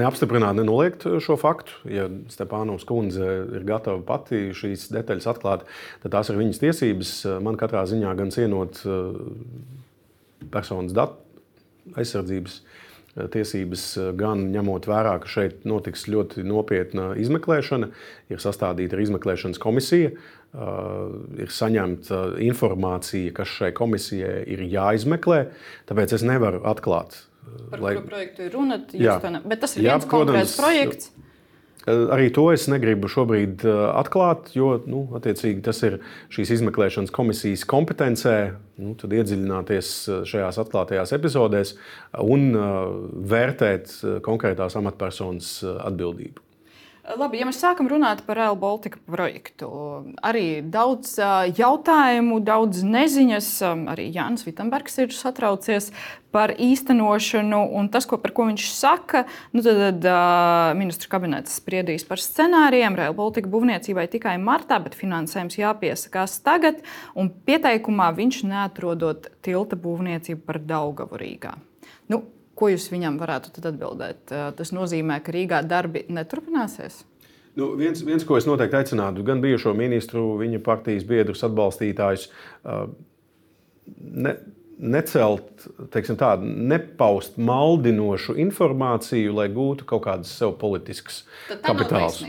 neapstiprināt, 0.00 0.56
nenoliegt 0.56 1.04
šo 1.20 1.36
faktu. 1.40 1.74
Ja 1.92 2.06
Stepānovs 2.32 2.86
kundze 2.88 3.26
ir 3.58 3.66
gatava 3.68 4.00
pati 4.08 4.54
šīs 4.56 4.86
detaļas 4.94 5.28
atklāt, 5.34 5.66
tad 6.00 6.14
tās 6.14 6.32
ir 6.32 6.40
viņas 6.40 6.62
tiesības. 6.62 7.12
Man 7.44 7.60
katrā 7.60 7.84
ziņā 7.90 8.14
gan 8.16 8.32
cienot 8.32 8.80
eh, 8.88 9.20
personas 10.48 10.96
datu 10.96 11.20
aizsardzības 12.00 12.62
tiesības, 13.34 13.84
gan 14.14 14.44
ņemot 14.54 14.86
vērā, 14.86 15.16
ka 15.20 15.28
šeit 15.28 15.64
notiks 15.68 16.06
ļoti 16.08 16.44
nopietna 16.46 17.08
izmeklēšana, 17.18 17.88
ir 18.30 18.42
sastādīta 18.42 18.94
arī 18.94 19.08
izmeklēšanas 19.08 19.58
komisija, 19.60 20.12
ir 21.42 21.50
saņemta 21.50 22.20
informācija, 22.46 23.34
kas 23.34 23.50
šai 23.58 23.72
komisijai 23.74 24.44
ir 24.54 24.62
jāizmeklē. 24.62 25.40
Tāpēc 25.90 26.14
es 26.20 26.26
nevaru 26.26 26.62
atklāt. 26.70 27.18
Par 27.70 27.82
lai... 27.82 27.94
kuru 27.96 28.06
projektu 28.10 28.46
ir 28.46 28.54
runa? 28.54 28.80
Ne... 28.92 29.42
Bet 29.46 29.64
tas 29.64 29.76
ir 29.76 29.86
Jā, 29.86 29.96
viens 29.98 30.10
konkrēts 30.10 30.56
projekts. 30.58 31.12
Arī 31.88 32.26
to 32.36 32.44
es 32.52 32.66
negribu 32.68 33.08
šobrīd 33.08 33.62
atklāt, 33.64 34.50
jo 34.52 34.74
nu, 34.84 35.06
tas 35.24 35.80
ir 35.88 35.96
šīs 36.28 36.52
izmeklēšanas 36.58 37.14
komisijas 37.14 37.64
kompetencē. 37.68 38.34
Nu, 38.80 38.92
tad 39.00 39.14
iedziļināties 39.16 39.94
šajās 40.28 40.60
atklātajās 40.60 41.14
epizodēs 41.16 41.74
un 42.20 42.52
vērtēt 43.32 43.96
konkrētās 44.26 44.76
amatpersonas 44.80 45.56
atbildību. 45.88 46.49
Labi, 47.00 47.38
ja 47.40 47.46
mēs 47.48 47.58
sākam 47.62 47.88
runāt 47.88 48.20
par 48.26 48.36
Real 48.36 48.56
Baltica 48.60 48.98
projektu, 49.08 49.68
arī 50.20 50.60
daudz 50.60 51.14
jautājumu, 51.56 52.42
daudz 52.44 52.82
neziņas. 52.84 53.48
Arī 53.90 54.10
Jānis 54.12 54.44
Vitsenbergs 54.44 54.98
ir 55.00 55.14
satraucies 55.16 55.88
par 56.30 56.52
īstenošanu 56.60 57.62
un 57.80 57.88
tas, 57.90 58.04
ko, 58.06 58.18
ko 58.20 58.46
viņš 58.50 58.66
saka. 58.76 59.24
Nu, 59.56 59.64
tad, 59.64 59.80
tad 60.04 60.76
ministru 60.78 61.08
kabinets 61.12 61.56
spriedīs 61.62 62.04
par 62.06 62.20
scenārijiem. 62.20 62.98
Real 63.00 63.16
Baltica 63.16 63.48
būvniecībai 63.50 64.04
tikai 64.12 64.36
martā, 64.42 64.78
bet 64.84 64.98
finansējums 64.98 65.56
jāpiesakās 65.58 66.36
tagad. 66.44 66.84
Un 67.16 67.32
pieteikumā 67.32 68.10
viņš 68.18 68.42
neatrodot 68.50 69.32
tilta 69.46 69.80
būvniecību 69.80 70.44
par 70.44 70.60
Daugavu 70.68 71.18
Rīgā. 71.20 71.56
Nu, 72.12 72.26
Ko 72.60 72.68
jūs 72.68 72.90
viņam 72.92 73.16
varētu 73.20 73.54
atbildēt? 73.64 74.34
Tas 74.58 74.74
nozīmē, 74.76 75.22
ka 75.24 75.32
Rīgā 75.32 75.62
darbi 75.64 76.04
neturpināsies? 76.12 77.06
Nu, 77.56 77.72
viens, 77.74 78.04
viens, 78.06 78.22
ko 78.28 78.36
es 78.38 78.46
noteikti 78.46 78.78
aicinātu, 78.78 79.24
gan 79.26 79.40
bijušo 79.42 79.72
ministru, 79.74 80.36
viņa 80.38 80.60
partijas 80.64 81.06
biedrus, 81.08 81.42
atbalstītājus, 81.48 82.28
ne, 83.98 84.34
necelt, 84.80 85.66
teiksim, 85.92 86.16
tādu, 86.20 86.46
nepaust 86.70 87.40
maldinošu 87.40 88.36
informāciju, 88.40 89.34
lai 89.40 89.48
gūtu 89.52 89.88
kaut 89.88 90.04
kādas 90.06 90.30
sev 90.36 90.54
politiskas 90.60 91.24
kapitāls. 91.66 92.22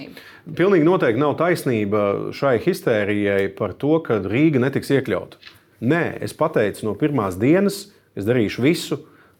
Pilnīgi 0.57 0.87
noteikti 0.87 1.21
nav 1.21 1.37
taisnība 1.39 2.33
šai 2.35 2.57
histērijai 2.63 3.51
par 3.59 3.75
to, 3.77 3.99
ka 4.03 4.19
Rīga 4.25 4.63
netiks 4.63 4.91
iekļauta. 4.97 5.39
Nē, 5.85 6.03
es 6.25 6.33
pateicu 6.37 6.89
no 6.89 6.97
pirmās 6.97 7.37
dienas, 7.41 7.85
es 8.17 8.27
darīšu 8.27 8.65
visu, 8.65 8.99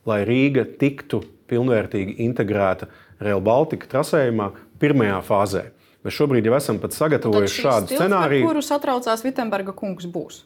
lai 0.10 0.24
Rīga 0.28 0.66
tiktu 0.80 1.22
pilnvērtīgi 1.52 2.18
integrēta 2.26 2.90
Rail 3.22 3.44
Baltica 3.44 3.90
trasējumā 3.92 4.52
pirmajā 4.82 5.22
fāzē. 5.28 5.68
Mēs 6.02 6.16
šobrīd 6.18 6.48
jau 6.50 6.56
esam 6.58 6.80
pat 6.82 6.96
sagatavojuši 6.98 7.62
šādu 7.62 7.94
scenāriju. 7.94 8.48
Kuru 8.48 8.64
satraucās 8.66 9.22
Vitsenberga 9.22 9.76
kungs 9.78 10.08
būs? 10.10 10.42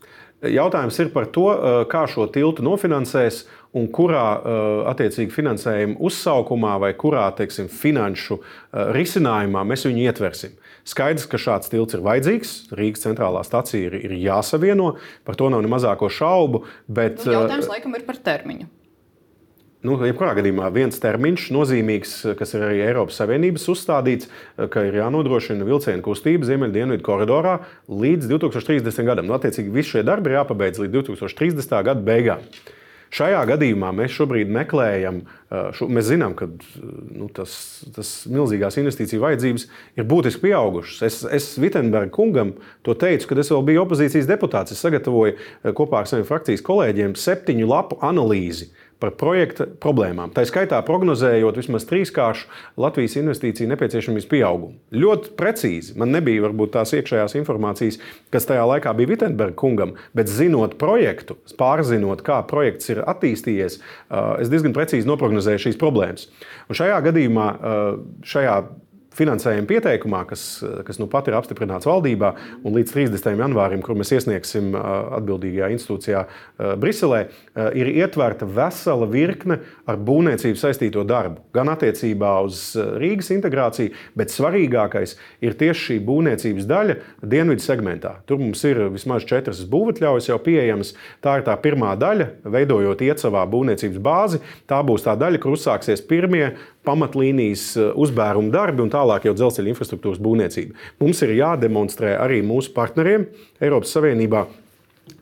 Jautājums 0.52 0.98
ir 1.00 1.14
par 1.14 1.30
to, 1.32 1.46
kā 1.88 2.02
šo 2.12 2.26
tiltu 2.28 2.66
nofinansēs 2.66 3.46
un 3.80 3.88
kurā 3.96 4.26
attiecīgi 4.92 5.32
finansējuma 5.32 5.96
uzsaukumā 6.04 6.76
vai 6.84 6.92
kurā 7.00 7.24
teiksim, 7.38 7.70
finanšu 7.72 8.42
risinājumā 8.98 9.64
mēs 9.72 9.88
viņu 9.88 10.04
ietversim. 10.10 10.60
Skaidrs, 10.86 11.26
ka 11.32 11.40
šāds 11.42 11.72
tilts 11.72 11.96
ir 11.96 12.04
vajadzīgs. 12.06 12.56
Rīgas 12.76 13.08
centrālā 13.08 13.42
stacija 13.48 13.88
ir, 13.88 13.96
ir 14.06 14.20
jāsavieno, 14.20 14.98
par 15.26 15.40
to 15.40 15.48
nav 15.50 15.64
ne 15.64 15.72
mazāko 15.72 16.12
šaubu. 16.12 16.66
Bet, 16.86 17.24
nu, 17.24 17.40
jautājums 17.40 17.72
laikam 17.72 17.96
ir 17.96 18.04
par 18.06 18.20
termiņu. 18.28 18.68
Nu, 19.86 19.98
jebkurā 20.02 20.32
gadījumā 20.40 20.70
viens 20.74 20.98
termiņš, 21.02 21.50
nozīmīgs, 21.54 22.14
kas 22.40 22.56
ir 22.56 22.64
arī 22.66 22.80
Eiropas 22.88 23.20
Savienības 23.20 23.68
uzstādīts, 23.70 24.30
ka 24.74 24.86
ir 24.88 24.98
jānodrošina 24.98 25.68
vilcienu 25.68 26.02
kustība 26.06 26.48
Ziemeļdienvidu 26.48 27.06
koridorā 27.06 27.60
līdz 27.92 28.32
2030. 28.32 29.06
gadam. 29.06 29.30
Nu, 29.30 29.36
attiecīgi, 29.38 29.74
visi 29.76 29.98
šie 29.98 30.06
darbi 30.08 30.32
ir 30.32 30.40
jāpabeidz 30.40 30.82
līdz 30.82 30.96
2030. 31.12 31.76
gada 31.86 32.02
beigām. 32.08 32.48
Šajā 33.16 33.44
gadījumā 33.48 33.92
mēs 33.96 34.16
šobrīd 34.16 34.50
meklējam, 34.52 35.22
šo, 35.78 35.86
mēs 35.94 36.08
zinām, 36.10 36.34
ka 36.36 36.48
nu, 36.50 37.30
tas, 37.36 37.54
tas 37.96 38.10
milzīgās 38.32 38.80
investīciju 38.82 39.22
vajadzības 39.22 39.68
ir 40.02 40.08
būtiski 40.10 40.48
pieaugušas. 40.48 41.04
Es, 41.06 41.20
es 41.38 41.52
Vitsenberga 41.62 42.12
kungam 42.16 42.56
to 42.84 42.98
teicu, 42.98 43.30
kad 43.30 43.44
es 43.44 43.54
vēl 43.54 43.64
biju 43.70 43.86
opozīcijas 43.86 44.28
deputāts. 44.28 44.74
Es 44.74 44.82
sagatavoju 44.84 45.38
kopā 45.78 46.02
ar 46.02 46.10
saviem 46.10 46.26
frakcijas 46.28 46.66
kolēģiem 46.66 47.16
septiņu 47.22 47.70
lapu 47.70 48.02
analīzi 48.04 48.72
par 49.02 49.12
projekta 49.20 49.68
problēmām. 49.82 50.32
Tā 50.36 50.46
skaitā 50.48 50.80
prognozējot 50.88 51.58
vismaz 51.60 51.86
trīskāršu 51.90 52.48
Latvijas 52.82 53.18
investīciju 53.20 53.68
nepieciešamības 53.72 54.28
pieaugumu. 54.32 54.78
Ļoti 54.96 55.34
precīzi. 55.40 55.96
Man 56.00 56.14
nebija 56.16 56.46
varbūt 56.46 56.74
tās 56.78 56.94
iekšējās 56.96 57.36
informācijas, 57.42 58.00
kas 58.34 58.48
tajā 58.50 58.64
laikā 58.72 58.94
bija 58.98 59.12
Vitsenberga 59.12 59.58
kungam, 59.60 59.96
bet 60.16 60.32
zinot 60.32 60.78
projektu, 60.82 61.38
pārzinot, 61.60 62.24
kā 62.26 62.40
projekts 62.48 62.94
ir 62.94 63.04
attīstījies, 63.04 63.78
es 64.40 64.54
diezgan 64.54 64.76
precīzi 64.76 65.10
noprognozēju 65.10 65.68
šīs 65.68 65.80
problēmas. 65.82 66.30
Un 66.70 66.80
šajā 66.80 67.04
gadījumā, 67.10 67.52
šajā 68.26 68.58
finansējuma 69.16 69.68
pieteikumā, 69.70 70.24
kas, 70.30 70.44
kas 70.88 71.00
nu 71.02 71.08
pat 71.12 71.30
ir 71.30 71.38
apstiprināts 71.38 71.88
valdībā, 71.88 72.34
un 72.64 72.76
līdz 72.76 72.94
30. 72.96 73.36
janvārim, 73.40 73.84
kur 73.86 73.98
mēs 74.00 74.14
iesniegsim 74.16 74.74
atbildīgajā 74.76 75.72
institūcijā 75.76 76.26
Briselē, 76.82 77.22
ir 77.78 77.92
ietverta 77.96 78.48
vesela 78.50 79.08
virkne 79.10 79.60
ar 79.88 80.00
būvniecību 80.02 80.60
saistīto 80.60 81.06
darbu. 81.08 81.44
Gan 81.56 81.72
attiecībā 81.74 82.34
uz 82.46 82.62
Rīgas 82.76 83.32
integrāciju, 83.36 83.94
bet 84.18 84.34
svarīgākais 84.34 85.16
ir 85.46 85.58
tieši 85.60 85.86
šī 85.86 86.00
būvniecības 86.06 86.68
daļa 86.70 86.98
dienvidu 87.24 87.64
segmentā. 87.64 88.16
Tur 88.28 88.42
mums 88.42 88.64
ir 88.68 88.82
vismaz 88.94 89.26
četras 89.28 89.64
būvatļaujas 89.70 90.30
jau 90.32 90.40
pieejamas. 90.44 90.94
Tā 91.24 91.40
ir 91.40 91.48
tā 91.48 91.56
pirmā 91.62 91.94
daļa, 92.00 92.30
veidojot 92.44 93.04
iecavā 93.06 93.46
būvniecības 93.52 94.02
bāzi. 94.04 94.42
Tā 94.70 94.82
būs 94.86 95.06
tā 95.06 95.16
daļa, 95.20 95.42
kur 95.44 95.56
uzsāksies 95.56 96.04
pirmie 96.10 96.56
pamatlīnijas 96.86 97.66
eh, 97.78 97.90
uzbēruma 98.06 98.54
darbi 98.54 98.86
un 98.86 98.92
tālāk 98.94 99.30
jau 99.30 99.36
dzelzceļa 99.38 99.74
infrastruktūras 99.74 100.22
būvniecība. 100.24 100.78
Mums 101.02 101.24
ir 101.26 101.38
jādemonstrē 101.40 102.18
arī 102.22 102.44
mūsu 102.46 102.76
partneriem 102.76 103.28
Eiropas 103.64 103.96
Savienībā 103.96 104.46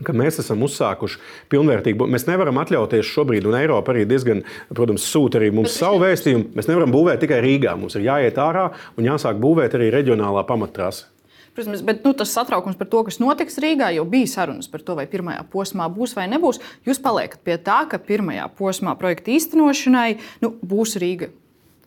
ka 0.03 0.13
mēs 0.15 0.39
esam 0.43 0.63
uzsākuši 0.65 1.19
pilnvērtīgu. 1.51 2.07
Mēs 2.09 2.27
nevaram 2.29 2.59
atļauties 2.61 3.09
šobrīd, 3.09 3.47
un 3.49 3.57
Eiropa 3.59 3.93
arī 3.93 4.05
diezgan, 4.09 4.43
protams, 4.73 5.05
sūta 5.07 5.39
arī 5.39 5.51
mums 5.55 5.73
Bet 5.73 5.79
savu 5.81 6.03
vēstījumu. 6.03 6.51
Mēs 6.57 6.69
nevaram 6.69 6.93
būvēt 6.93 7.23
tikai 7.23 7.41
Rīgā. 7.43 7.75
Mums 7.79 7.97
ir 7.99 8.07
jāiet 8.07 8.39
ārā 8.41 8.69
un 8.97 9.09
jāsāk 9.09 9.41
būvēt 9.43 9.75
arī 9.77 9.91
reģionālā 9.93 10.45
pamattrasa. 10.49 11.09
Protams, 11.53 11.83
bet 11.85 12.01
nu, 12.01 12.15
tas 12.17 12.31
satraukums 12.33 12.79
par 12.79 12.87
to, 12.89 13.03
kas 13.05 13.19
notiks 13.21 13.59
Rīgā, 13.61 13.91
jau 13.93 14.07
bija 14.09 14.31
sarunas 14.31 14.71
par 14.71 14.81
to, 14.81 14.95
vai 14.97 15.05
pirmajā 15.09 15.43
posmā 15.53 15.85
būs 15.93 16.15
vai 16.17 16.25
nebūs. 16.31 16.57
Jūs 16.87 17.01
paliekat 17.03 17.43
pie 17.45 17.59
tā, 17.61 17.83
ka 17.91 18.01
pirmajā 18.01 18.47
posmā 18.57 18.95
projekta 18.97 19.35
īstenošanai 19.35 20.09
nu, 20.41 20.55
būs 20.65 20.97
Rīga 21.03 21.29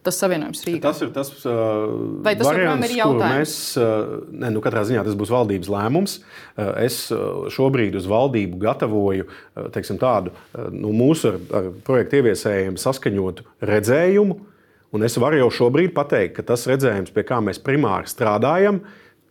tas 0.07 0.19
savienojums 0.23 0.65
Rīgā. 0.67 0.83
Tas 0.87 1.03
ir 1.05 1.13
tas, 1.15 1.31
uh, 1.45 1.87
Vai 2.25 2.37
tas 2.39 2.49
variants, 2.49 2.87
ir 2.89 2.97
jautājums? 3.01 3.37
Mēs, 3.41 3.55
uh, 3.81 4.17
ne, 4.31 4.51
nu, 4.55 4.63
katrā 4.65 4.85
ziņā 4.89 5.05
tas 5.07 5.17
būs 5.19 5.33
valdības 5.35 5.71
lēmums. 5.73 6.19
Uh, 6.21 6.73
es 6.87 6.99
uh, 7.15 7.47
šobrīd 7.53 7.99
uz 7.99 8.09
valdību 8.11 8.61
gatavoju 8.63 9.29
uh, 9.29 9.71
teiksim, 9.75 10.01
tādu 10.03 10.35
uh, 10.35 10.69
nu, 10.75 10.95
mūsu 10.97 11.33
ar, 11.33 11.41
ar 11.59 11.73
projektu 11.87 12.21
ieviesējiem 12.23 12.79
saskaņotu 12.81 13.47
redzējumu. 13.73 14.39
Un 14.97 15.05
es 15.05 15.19
varu 15.21 15.43
jau 15.43 15.51
šobrīd 15.53 15.93
pateikt, 15.97 16.39
ka 16.39 16.47
tas 16.55 16.65
redzējums, 16.71 17.13
pie 17.13 17.27
kā 17.27 17.43
mēs 17.45 17.59
primāri 17.63 18.09
strādājam, 18.09 18.81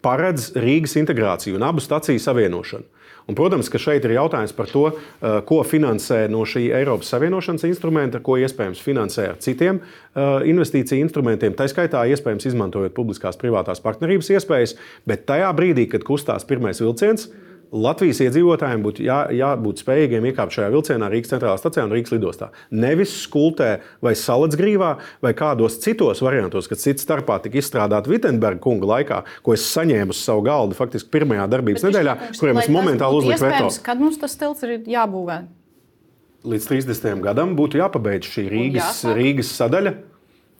paredz 0.05 0.51
Rīgas 0.59 0.97
integrāciju 0.99 1.57
un 1.57 1.65
abu 1.65 1.81
staciju 1.81 2.21
savienošanu. 2.21 2.85
Un, 3.25 3.33
protams, 3.33 3.71
ka 3.73 3.79
šeit 3.81 4.03
ir 4.05 4.13
jautājums 4.19 4.53
par 4.53 4.69
to, 4.69 4.83
eh, 4.91 5.39
ko 5.49 5.63
finansē 5.65 6.27
no 6.29 6.43
šī 6.45 6.67
Eiropas 6.77 7.09
Savienošanas 7.09 7.65
instrumenta, 7.65 8.21
ko 8.21 8.37
iespējams 8.37 8.81
finansē 8.85 9.29
ar 9.31 9.39
citiem 9.41 9.79
eh, 9.81 10.45
investīciju 10.51 11.01
instrumentiem. 11.01 11.55
Tā 11.57 11.65
skaitā 11.71 12.03
iespējams 12.13 12.45
izmantojot 12.51 12.93
publiskās 12.93 13.39
privātās 13.41 13.81
partnerības 13.81 14.29
iespējas, 14.37 14.75
bet 15.09 15.25
tajā 15.25 15.49
brīdī, 15.57 15.89
kad 15.89 16.05
kustās 16.05 16.45
pirmais 16.45 16.81
vilciens, 16.83 17.31
Latvijas 17.73 18.19
iedzīvotājiem 18.25 18.83
būtu 18.85 19.03
jā, 19.05 19.17
jābūt 19.35 19.81
spējīgiem 19.81 20.27
iekāpt 20.29 20.55
šajā 20.55 20.69
vilcienā 20.73 21.09
Rīgas 21.11 21.31
centrālā 21.33 21.57
stācijā 21.59 21.85
un 21.87 21.93
Rīgas 21.95 22.13
lidostā. 22.13 22.49
Nevis 22.75 23.13
skultē 23.23 23.69
vai 24.05 24.13
salacgrīvā 24.19 24.91
vai 25.25 25.33
kādos 25.37 25.79
citos 25.83 26.21
variantos, 26.25 26.69
kas 26.71 26.85
cits 26.85 27.05
starpā 27.07 27.39
tika 27.43 27.59
izstrādāti 27.61 28.13
Vitsenberga 28.13 28.61
kunga 28.63 28.89
laikā, 28.93 29.21
ko 29.45 29.57
es 29.57 29.65
saņēmu 29.73 30.15
uz 30.15 30.23
savu 30.23 30.45
galdu 30.47 30.77
faktiski 30.77 31.11
pirmajā 31.15 31.49
darbības 31.51 31.85
Bet 31.85 31.91
nedēļā, 31.91 32.17
kuriem 32.39 32.63
es 32.63 32.71
momentāli 32.71 33.21
uzliku 33.21 33.47
veto. 33.47 33.69
Kad 33.85 34.01
mums 34.01 34.19
tas 34.21 34.37
tilts 34.39 34.65
ir 34.67 34.77
jābūvē? 34.95 35.41
Līdz 36.45 36.67
30. 36.69 37.23
gadam 37.25 37.55
būtu 37.57 37.79
jāpabeidz 37.81 38.29
šī 38.29 38.49
Rīgas, 38.51 39.01
Rīgas 39.17 39.49
sadaļa. 39.57 39.95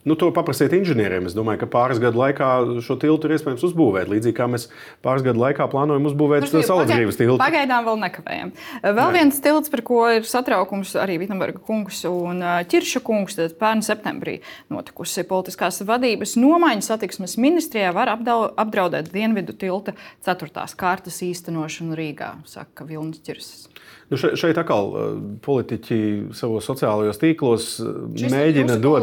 Nu, 0.05 0.13
to 0.13 0.29
paprasiet 0.29 0.73
inženieriem. 0.77 1.25
Es 1.25 1.33
domāju, 1.33 1.63
ka 1.63 1.67
pāris 1.73 1.97
gadu 2.01 2.19
laikā 2.21 2.49
šo 2.85 2.93
tiltu 3.01 3.25
ir 3.25 3.35
iespējams 3.39 3.63
uzbūvēt. 3.65 4.09
Līdzīgi 4.11 4.37
kā 4.37 4.45
mēs 4.51 4.67
pāris 5.05 5.25
gadu 5.25 5.41
laikā 5.41 5.65
plānojam 5.71 6.05
uzbūvēt 6.11 6.45
Nu, 6.53 6.61
saulesgrības 6.61 7.17
tiltu. 7.17 7.39
Pagaidām 7.41 7.87
vēl 7.87 7.97
nekavējam. 8.03 8.51
Vēl 8.85 9.15
viens 9.15 9.41
tilts, 9.41 9.71
par 9.73 9.81
ko 9.87 10.03
ir 10.13 10.27
satraukums 10.29 10.93
arī 11.01 11.17
Vitsenberga 11.23 11.57
kungs 11.57 12.03
un 12.05 12.45
Čirša 12.69 13.01
kungs, 13.05 13.39
tad 13.39 13.57
pērn 13.57 13.81
septembrī 13.85 14.37
notikusi 14.69 15.25
politiskās 15.25 15.81
vadības 15.89 16.37
nomaiņa 16.37 16.85
satiksmes 16.85 17.39
ministrijā 17.41 17.89
var 17.95 18.13
apdraudēt 18.13 19.09
Dienvidu 19.09 19.57
tilta 19.57 19.97
ceturtās 20.25 20.77
kārtas 20.77 21.17
īstenošanu 21.25 21.97
Rīgā, 21.97 22.35
saka 22.45 22.85
Vilnis 22.85 23.25
Čirs. 23.25 23.65
Nu 24.09 24.17
še- 24.21 24.35
šeit 24.37 24.57
atkal 24.61 24.91
uh, 24.93 25.05
politiķi 25.41 25.97
savos 26.37 26.67
sociālajos 26.69 27.17
tīklos 27.17 27.69
uh, 27.81 27.93
Šis 28.13 28.29
mēģina 28.35 28.75
dot 28.83 29.01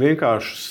vienkāršus. 0.00 0.62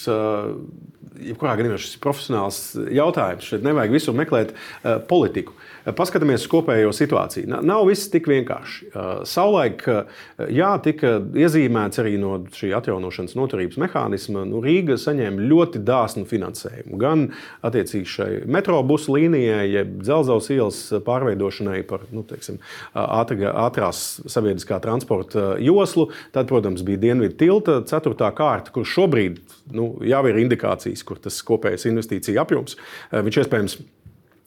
Jebkurā 1.21 1.55
gadījumā 1.59 1.77
šis 1.79 1.95
ir 1.97 2.01
profesionāls 2.03 2.57
jautājums. 2.91 3.45
Šeit 3.47 3.63
nevajag 3.65 3.93
visur 3.95 4.15
meklēt 4.17 4.51
uh, 4.55 4.97
politiku. 5.07 5.53
Uh, 5.85 5.93
Paskatāmies 5.95 6.43
uz 6.43 6.49
kopējo 6.51 6.89
situāciju. 6.95 7.47
Na- 7.51 7.61
Nav 7.65 7.85
viss 7.87 8.09
tik 8.11 8.25
vienkārši. 8.27 8.89
Uh, 8.91 9.03
Savulaik, 9.29 9.83
uh, 9.87 10.09
jā, 10.51 10.71
tika 10.83 11.15
iezīmēts 11.21 12.01
arī 12.01 12.15
no 12.19 12.39
šī 12.55 12.71
atjaunošanas 12.79 13.35
noturības 13.37 13.77
mehānisma. 13.83 14.43
Nu, 14.49 14.59
Rīga 14.65 14.97
saņēma 14.99 15.45
ļoti 15.51 15.83
dāsnu 15.85 16.25
finansējumu. 16.29 16.97
Gan 17.01 17.27
attiecīgi 17.65 18.09
šai 18.15 18.29
metrobusu 18.49 19.15
līnijai, 19.15 19.69
jeb 19.77 19.95
dzelzceļa 20.01 20.55
ielas 20.57 20.81
pārveidošanai 21.05 21.83
par 21.87 22.03
nu, 22.11 22.25
teiksim, 22.27 22.57
ātrā- 22.97 23.53
ātrās 23.65 24.01
sabiedriskā 24.25 24.81
transporta 24.83 25.55
joslu. 25.61 26.09
Tad, 26.35 26.49
protams, 26.49 26.81
bija 26.85 26.97
Dienvidu 27.05 27.37
tilta 27.39 27.79
ceturtā 27.85 28.31
kārta, 28.35 28.73
kur 28.75 28.83
šobrīd 28.89 29.37
nu, 29.75 29.91
jau 30.05 30.21
ir 30.29 30.41
indikācijas, 30.41 31.04
kur 31.07 31.21
tas 31.21 31.41
kopējais 31.45 31.87
investīcija 31.91 32.43
apjoms 32.45 32.79
eh, 32.79 33.21
viņš 33.25 33.43
iespējams. 33.43 33.79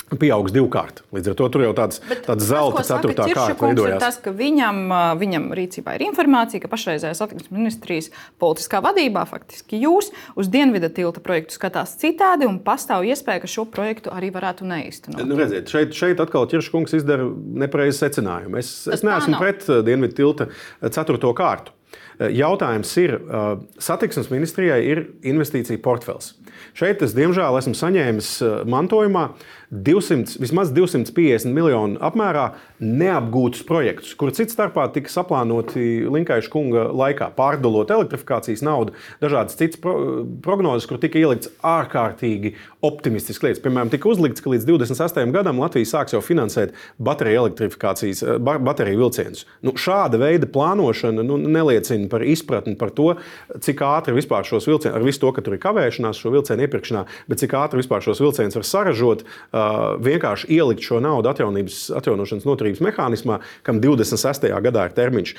Pieaugs 0.09 0.55
divkārt. 0.57 1.03
Līdz 1.13 1.29
ar 1.29 1.35
to 1.37 1.47
tur 1.53 1.63
jau 1.67 1.73
tāds, 1.77 1.99
tāds 2.25 2.47
zelta 2.49 2.81
ceturtā 2.87 3.27
kārta 3.29 3.61
veidojās. 3.61 3.99
tas, 4.01 4.17
ka 4.25 4.33
viņam, 4.33 4.79
viņam 5.21 5.51
rīcībā 5.59 5.99
ir 5.99 6.07
informācija, 6.07 6.63
ka 6.63 6.71
pašreizējā 6.73 7.13
satiksmes 7.19 7.53
ministrijas 7.53 8.09
politiskā 8.41 8.81
vadībā, 8.87 9.27
faktiski 9.29 9.83
jūs, 9.83 10.09
uz 10.33 10.49
Dienvidu 10.49 10.89
tilta 10.97 11.21
projektu 11.21 11.59
skatās 11.59 11.93
citādi 12.01 12.49
un 12.49 12.57
pastāv 12.65 13.05
iespēja, 13.05 13.45
ka 13.45 13.53
šo 13.53 13.67
projektu 13.69 14.09
arī 14.15 14.33
varētu 14.33 14.65
neīstenot. 14.71 15.29
Nu, 15.29 15.37
redziet, 15.37 15.69
šeit, 15.69 15.93
šeit 15.93 16.25
atkal 16.25 16.49
Čirškungs 16.49 16.97
izdara 16.97 17.29
nepareizu 17.29 18.01
secinājumu. 18.01 18.63
Es, 18.65 18.79
es 18.89 19.05
neesmu 19.05 19.37
pret 19.37 19.69
Dienvidu 19.85 20.23
tilta 20.23 20.49
ceturto 20.89 21.37
kārtu. 21.37 21.77
Uh, 22.19 22.29
Jautājums 22.35 22.91
ir, 23.01 23.17
uh, 23.19 23.61
satiksmes 23.83 24.31
ministrijai 24.33 24.81
ir 24.87 25.05
investīcija 25.23 25.81
portfels. 25.85 26.35
Šeit 26.79 27.03
es, 27.07 27.15
diemžēl, 27.17 27.59
esmu 27.61 27.77
saņēmis 27.79 28.33
uh, 28.43 28.57
mantojumā 28.69 29.29
200, 29.71 30.39
vismaz 30.41 30.71
250 30.73 31.53
miljonu 31.53 31.99
apmērā 32.01 32.55
neapgūtus 32.81 33.67
projektus, 33.69 34.15
kur 34.17 34.31
cits 34.33 34.55
starpā 34.57 34.87
tika 34.95 35.13
saplānoti 35.13 36.07
Linkaiša 36.09 36.49
kunga 36.53 36.87
laikā, 36.97 37.29
pārdalot 37.37 37.91
elektrifikācijas 37.93 38.63
naudu, 38.65 38.95
dažādas 39.21 39.59
citas 39.61 39.81
pro, 39.83 40.25
prognozes, 40.45 40.87
kur 40.89 41.01
tika 41.03 41.21
ielikts 41.21 41.51
ārkārtīgi 41.61 42.55
optimistisks 42.89 43.45
lietas. 43.45 43.61
Piemēram, 43.65 43.91
tika 43.93 44.09
uzlikts, 44.09 44.41
ka 44.41 44.55
līdz 44.55 44.65
28 44.71 45.35
gadam 45.37 45.61
Latvija 45.61 45.91
sāks 45.91 46.17
jau 46.17 46.23
finansēt 46.25 46.73
bateriju 46.97 47.43
elektrifikācijas, 47.43 48.25
eh, 48.25 48.41
ba- 48.41 48.57
bateriju 48.71 49.03
vilcienus. 49.05 49.45
Nu, 49.61 49.77
šāda 49.77 50.17
veida 50.23 50.49
plānošana 50.49 51.27
nu, 51.27 51.37
neliecina 51.37 52.09
par 52.09 52.25
izpratni 52.25 52.79
par 52.79 52.95
to, 52.97 53.19
cik 53.61 53.85
ātri 53.85 54.17
vispār 54.17 54.49
šos 54.49 54.65
vilcienus, 54.65 54.97
ar 54.97 55.05
visu 55.05 55.21
to, 55.27 55.33
ka 55.37 55.45
tur 55.45 55.59
ir 55.59 55.61
kavēšanās 55.61 56.25
šo 56.25 56.33
vilcienu 56.33 56.65
iepirkšanā, 56.65 57.05
bet 57.29 57.45
cik 57.45 57.53
ātri 57.53 57.83
vispār 57.83 58.01
šos 58.01 58.25
vilcienus 58.25 58.57
var 58.57 58.65
saražot, 58.65 59.29
uh, 59.53 59.58
vienkārši 60.05 60.51
ielikt 60.57 60.85
šo 60.87 61.01
naudu 61.05 61.31
atjaunošanas 61.31 62.47
noturības 62.49 62.83
mehānismā, 62.85 63.39
kam 63.67 63.83
26. 63.85 64.49
gadā 64.69 64.89
ir 64.89 64.97
termiņš, 64.97 65.35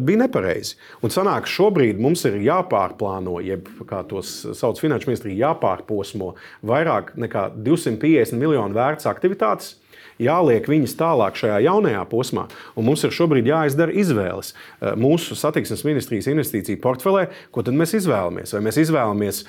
bija 0.00 0.24
nepareizi. 0.24 0.78
Un 1.04 1.14
sanāk, 1.14 1.48
šobrīd 1.50 2.00
mums 2.02 2.24
ir 2.28 2.40
jāpārplāno, 2.44 3.38
jeb 3.44 3.70
kā 3.88 4.02
tos 4.08 4.40
sauc 4.58 4.82
Finanšu 4.82 5.10
ministrija, 5.10 5.50
jāpārposmo 5.50 6.34
vairāk 6.66 7.14
nekā 7.20 7.48
250 7.56 8.38
miljonu 8.40 8.76
vērts 8.76 9.10
aktivitātes 9.10 9.74
jāliek 10.20 10.66
viņas 10.68 10.96
tālāk 10.98 11.38
šajā 11.38 11.58
jaunajā 11.66 12.04
posmā. 12.10 12.46
Un 12.78 12.88
mums 12.88 13.04
ir 13.06 13.14
šobrīd 13.14 13.48
jāizdara 13.50 13.94
izvēles 14.04 14.52
mūsu 15.00 15.36
satiksmes 15.38 15.84
ministrijas 15.86 16.30
investīciju 16.30 16.80
portfelē, 16.82 17.28
ko 17.54 17.64
tad 17.66 17.76
mēs 17.78 17.96
izvēlamies. 17.98 18.54
Vai 18.56 18.64
mēs 18.68 18.80
izvēlamies, 18.84 19.44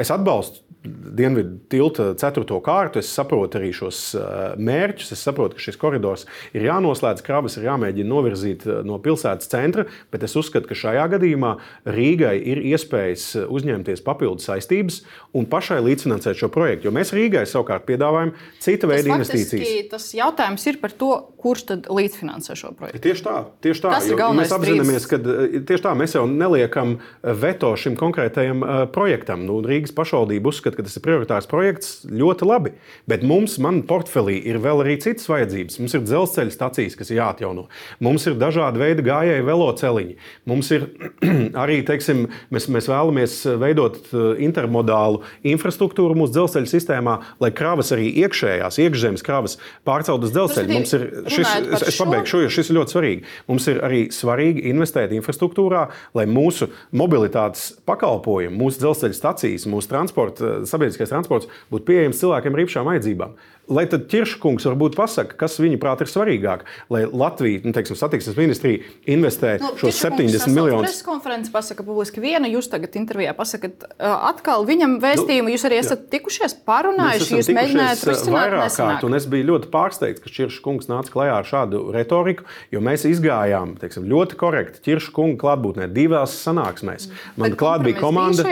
es 0.00 0.12
atbalstu 0.14 0.64
Dienvidu 0.80 1.58
tilta 1.68 2.06
ceturto 2.16 2.56
kārtu, 2.64 3.02
es 3.02 3.08
saprotu 3.12 3.58
arī 3.58 3.68
šos 3.76 3.98
eh, 4.16 4.36
mērķus, 4.56 5.10
es 5.12 5.20
saprotu, 5.26 5.58
ka 5.58 5.64
šis 5.66 5.76
koridors 5.76 6.22
ir 6.56 6.64
jānoslēdz, 6.64 7.20
krabas 7.26 7.58
ir 7.58 7.66
jāmēģina 7.66 8.08
novirzīt 8.08 8.64
eh, 8.64 8.78
no 8.88 8.96
pilsētas 9.02 9.50
centra, 9.52 9.84
bet 10.08 10.24
es 10.24 10.36
uzskatu, 10.40 10.70
ka 10.70 10.78
šajā 10.78 11.04
gadījumā 11.12 11.50
Rīgai 11.84 12.32
ir 12.40 12.62
iespējas 12.70 13.26
uzņemties 13.42 14.00
papildus 14.06 14.48
saistības 14.48 15.02
un 15.36 15.44
pašai 15.52 15.82
līdzfinansēt 15.84 16.40
šo 16.40 16.48
projektu. 16.54 16.88
Jo 16.88 16.94
mēs 16.96 17.12
Rīgai 17.12 17.44
savukārt 17.50 17.84
piedāvājam 17.90 18.32
cita 18.64 18.88
veida 18.88 19.12
investīcijas. 19.18 19.90
Tas 19.92 20.08
jautājums 20.16 20.64
ir 20.70 20.80
par 20.80 20.96
to, 20.96 21.10
kurš 21.44 21.66
tad 21.74 21.90
līdzfinansē 21.92 22.56
šo 22.56 22.72
projektu. 22.78 23.02
Tieši 23.04 23.26
tā, 23.28 23.36
tieši 23.60 23.84
tā. 23.84 23.92
Tas 23.98 24.08
ir 24.08 24.16
galvenais 24.16 24.48
mēs 24.48 24.56
apzināmies, 24.56 25.10
ka 25.12 25.20
tieši 25.20 25.84
tā 25.84 25.94
mēs 25.98 26.16
jau 26.16 26.24
neliekam 26.30 26.96
veto 27.20 27.74
šim 27.76 28.00
konkrētajam 28.00 28.64
projektam. 28.94 29.44
Nu, 29.44 29.60
Rīgas 29.64 29.92
pašvaldība 29.96 30.52
uzskata, 30.52 30.69
ka 30.76 30.84
tas 30.86 30.96
ir 30.96 31.04
prioritārs 31.04 31.48
projekts 31.50 32.04
ļoti 32.06 32.48
labi. 32.48 32.74
Bet 33.10 33.24
mums, 33.26 33.56
man 33.62 33.82
portfelī, 33.88 34.38
ir 34.50 34.60
vēl 34.62 34.84
arī 34.84 34.96
citas 35.02 35.28
vajadzības. 35.30 35.78
Mums 35.82 35.96
ir 35.96 36.04
dzelzceļa 36.06 36.54
stācijas, 36.54 36.96
kas 36.98 37.12
ir 37.12 37.20
jāatjauno. 37.20 37.66
Mums 38.04 38.26
ir 38.30 38.38
dažādi 38.40 38.82
veidi 38.82 39.04
gājēji 39.06 39.46
veloceliņi. 39.48 40.16
Mums 40.50 40.70
ir 40.76 40.86
arī, 41.62 41.80
teiksim, 41.86 42.26
mēs, 42.54 42.68
mēs 42.72 42.90
vēlamies 42.90 43.36
veidot 43.60 43.98
eh, 44.10 44.26
intermodālu 44.46 45.22
infrastruktūru 45.54 46.18
mūsu 46.18 46.36
dzelzceļa 46.36 46.70
sistēmā, 46.70 47.16
lai 47.42 47.52
kravas 47.56 47.92
arī 47.96 48.10
iekšējās, 48.24 48.80
iekšzemes 48.84 49.24
kravas 49.26 49.58
pārcelt 49.88 50.26
uz 50.26 50.34
dzelzceļu. 50.34 50.74
Mums 50.74 50.94
ir 50.96 51.06
šis, 51.30 51.54
es, 51.78 51.86
es 51.92 52.00
pabeigšu, 52.00 52.44
jo 52.44 52.52
šis 52.52 52.70
ir 52.70 52.78
ļoti 52.80 52.96
svarīgi. 52.96 53.26
Mums 53.50 53.68
ir 53.72 53.82
arī 53.86 54.02
svarīgi 54.14 54.66
investēt 54.70 55.14
infrastruktūrā, 55.16 55.86
lai 56.16 56.26
mūsu 56.30 56.70
mobilitātes 56.96 57.70
pakalpojumi, 57.88 58.56
mūsu 58.60 58.82
dzelzceļa 58.82 59.16
stacijas, 59.16 59.66
mūsu 59.70 59.90
transporta, 59.90 60.59
sabiedriskais 60.68 61.12
transports 61.12 61.48
būtu 61.72 61.86
pieejams 61.88 62.20
cilvēkiem 62.20 62.56
ar 62.56 62.62
īpašām 62.64 62.90
vajadzībām. 62.90 63.36
Lai 63.70 63.86
tad 63.90 64.06
Čirškungs 64.12 64.66
varbūt 64.68 64.98
pasaka, 64.98 65.36
kas 65.40 65.56
viņuprāt 65.62 66.04
ir 66.04 66.10
svarīgāk, 66.10 66.66
lai 66.92 67.04
Latvija, 67.06 67.62
nu, 67.64 67.74
teiksim, 67.76 67.98
satiksmes 67.98 68.38
ministrija 68.38 68.84
investē 69.10 69.56
Nu, 69.62 69.72
šos 69.80 69.96
Tiešā 69.96 70.12
kungs 70.12 70.20
70 70.20 70.38
sasauc 70.40 70.56
miljonus. 70.56 70.88
Preses 70.88 71.06
konferences 71.06 71.54
pasaka 71.54 71.86
publiski 71.86 72.22
viena, 72.22 72.50
jūs 72.50 72.70
tagad 72.72 72.98
intervijā 73.00 73.34
pasakāt 73.38 73.86
uh, 73.86 74.14
atkal 74.30 74.66
viņam 74.68 74.98
vēstījumu. 75.02 75.54
Jūs 75.54 75.66
arī 75.70 75.80
esat 75.80 76.08
tikušies, 76.12 76.50
Mēs 76.50 76.56
parunājuši, 76.66 77.36
jūs 77.38 77.48
mēģinājāt 77.54 78.00
tikušies, 78.00 78.22
risināt 78.24 78.34
vairāk 78.34 78.64
nesanāk. 78.64 78.96
kārt, 78.96 79.04
un 79.06 79.16
es 79.18 79.26
biju 79.30 79.46
ļoti 79.52 79.70
pārsteigts, 79.70 80.22
ka 80.24 80.32
Čirša 80.34 80.62
kungs 80.64 80.88
nāca 80.90 81.12
klajā 81.14 81.36
ar 81.38 81.46
šādu 81.46 81.82
retoriku, 81.94 82.46
jo 82.74 82.82
mēs 82.82 83.06
izgājām 83.06 83.76
teiksim, 83.80 84.08
ļoti 84.10 84.38
korekti 84.40 84.82
Čirša 84.88 85.14
kunga 85.14 85.38
klātbūtnē 85.44 85.86
divās 85.94 86.34
sanāksmēs. 86.42 87.06
Man 87.36 87.52
Bet 87.52 87.58
klāt 87.60 87.84
bija 87.86 88.00
komanda, 88.00 88.46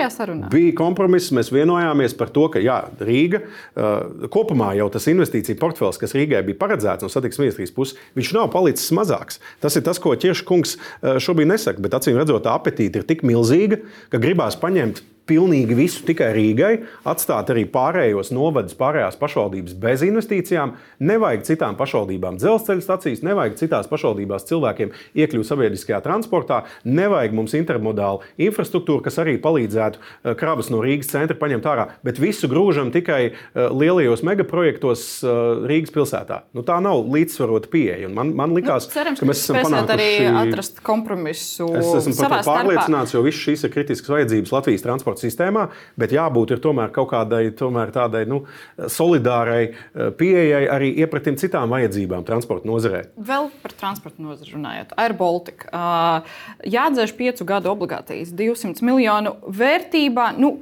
bija 0.53 0.69
bija 0.69 0.77
kompromiss, 0.79 1.33
mēs 1.35 1.51
vienojāmies 1.55 2.15
par 2.19 2.31
to, 2.35 2.47
ka 2.53 2.63
jā, 2.63 2.79
Rīga 3.03 3.43
uh, 3.43 4.29
kopumā 4.33 4.75
jau 4.79 4.89
tas 4.95 5.08
investīcija 5.13 5.59
portfels, 5.61 6.01
kas 6.01 6.15
Rīgai 6.17 6.45
bija 6.47 6.61
paredzēts 6.61 7.07
no 7.07 7.13
satiksmes 7.13 7.49
ministrijas 7.49 7.75
puses, 7.75 7.99
viņš 8.19 8.33
nav 8.37 8.51
palicis 8.55 8.95
mazāks. 8.97 9.43
Tas 9.63 9.77
ir 9.79 9.85
tas, 9.87 10.01
ko 10.03 10.15
Čirša 10.17 10.47
kungs 10.49 10.77
uh, 10.79 11.19
šobrīd 11.23 11.51
nesaka, 11.53 11.83
bet 11.85 11.97
acīm 11.99 12.19
redzot, 12.21 12.49
apetīte 12.51 13.03
ir 13.03 13.09
tik 13.09 13.25
milzīga, 13.27 13.83
ka 14.13 14.21
gribās 14.23 14.59
paņemt 14.61 15.03
pilnīgi 15.29 15.77
visu 15.79 16.05
tikai 16.09 16.31
Rīgai, 16.37 16.73
atstāt 17.09 17.53
arī 17.53 17.67
pārējos 17.71 18.33
novadus, 18.35 18.77
pārējās 18.79 19.19
pašvaldības 19.21 19.77
bez 19.81 20.05
investīcijām. 20.07 20.75
Nevajag 21.05 21.45
citām 21.49 21.77
pašvaldībām 21.79 22.39
dzelzceļa 22.41 22.85
stacijas, 22.85 23.23
nevajag 23.27 23.59
citās 23.61 23.89
pašvaldībās 23.91 24.47
cilvēkiem 24.49 24.93
iekļūt 25.19 25.49
sabiedriskajā 25.49 26.01
transportā, 26.05 26.63
nevajag 26.89 27.37
mums 27.37 27.55
intermodālu 27.59 28.25
infrastruktūru, 28.49 29.03
kas 29.05 29.21
arī 29.23 29.37
palīdzētu 29.43 30.01
eh, 30.01 30.35
kravas 30.39 30.71
no 30.73 30.83
Rīgas 30.85 31.13
centra 31.13 31.37
paņemt 31.39 31.69
ārā, 31.69 31.89
bet 32.07 32.21
visu 32.23 32.51
grūžam 32.51 32.93
tikai 32.95 33.21
eh, 33.29 33.35
lielajos 33.69 34.25
megaprojektos 34.27 35.07
eh, 35.23 35.41
Rīgas 35.69 35.95
pilsētā. 35.95 36.43
Nu, 36.57 36.65
tā 36.67 36.79
nav 36.85 37.05
līdzsvarota 37.13 37.71
pieeja. 37.73 38.09
Man, 38.13 38.33
man 38.39 38.57
likās, 38.57 38.89
Nu, 38.89 38.95
cerams, 38.95 39.21
ka 39.21 39.29
mēs 39.29 39.43
esam 39.45 39.59
spēsiet 39.59 39.93
arī 39.95 40.09
panākuši 40.25 40.53
atrast 40.55 40.83
kompromisu 40.87 41.69
Es 41.79 41.91
esmu 42.01 42.15
par 42.17 42.33
to 42.33 42.41
starpā. 42.41 42.45
pārliecināts, 42.49 43.15
jo 43.15 43.23
viss 43.27 43.43
šīs 43.45 43.67
ir 43.67 43.73
kritiskas 43.75 44.13
vajadzības 44.15 44.55
Latvijas 44.55 44.85
transporta 44.85 45.18
transporta 45.19 45.27
sistēmā, 45.29 45.69
bet 45.99 46.13
jābūt 46.13 46.61
tomēr 46.63 46.93
kaut 46.93 47.11
kādai 47.11 47.51
tomēr 47.53 47.91
tādai 47.93 48.27
nu, 48.29 48.47
solidārai 48.79 49.75
pieejai 50.17 50.69
arī 50.69 50.93
iepratim 51.03 51.37
citām 51.37 51.71
vajadzībām 51.71 52.25
transporta 52.25 52.69
nozarē. 52.69 53.09
Vēl 53.17 53.51
par 53.63 53.73
transporta 53.73 54.23
nozari 54.23 54.55
runājot. 54.55 54.95
Air 54.97 55.15
Baltica. 55.19 56.25
Jāatdzēš 56.65 57.17
piecu 57.17 57.45
gadu 57.49 57.73
obligācijas 57.73 58.33
200 58.33 58.85
miljonu 58.87 59.37
vērtībā. 59.49 60.33
Nu, 60.39 60.55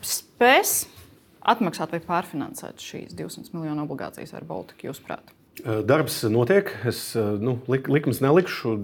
spēs 0.00 0.86
atmaksāt 1.40 1.92
vai 1.92 2.00
pārfinansēt 2.04 2.80
šīs 2.80 3.14
200 3.18 3.54
miljonu 3.56 3.86
obligācijas 3.86 4.34
ar 4.36 4.46
Baltiku, 4.48 4.90
jūsuprāt? 4.90 5.34
Darbs 5.86 6.22
notiek. 6.30 6.70
Es 6.88 7.00
nu, 7.16 7.58
lik, 7.70 7.88
likums 7.92 8.20
nelikšu, 8.24 8.76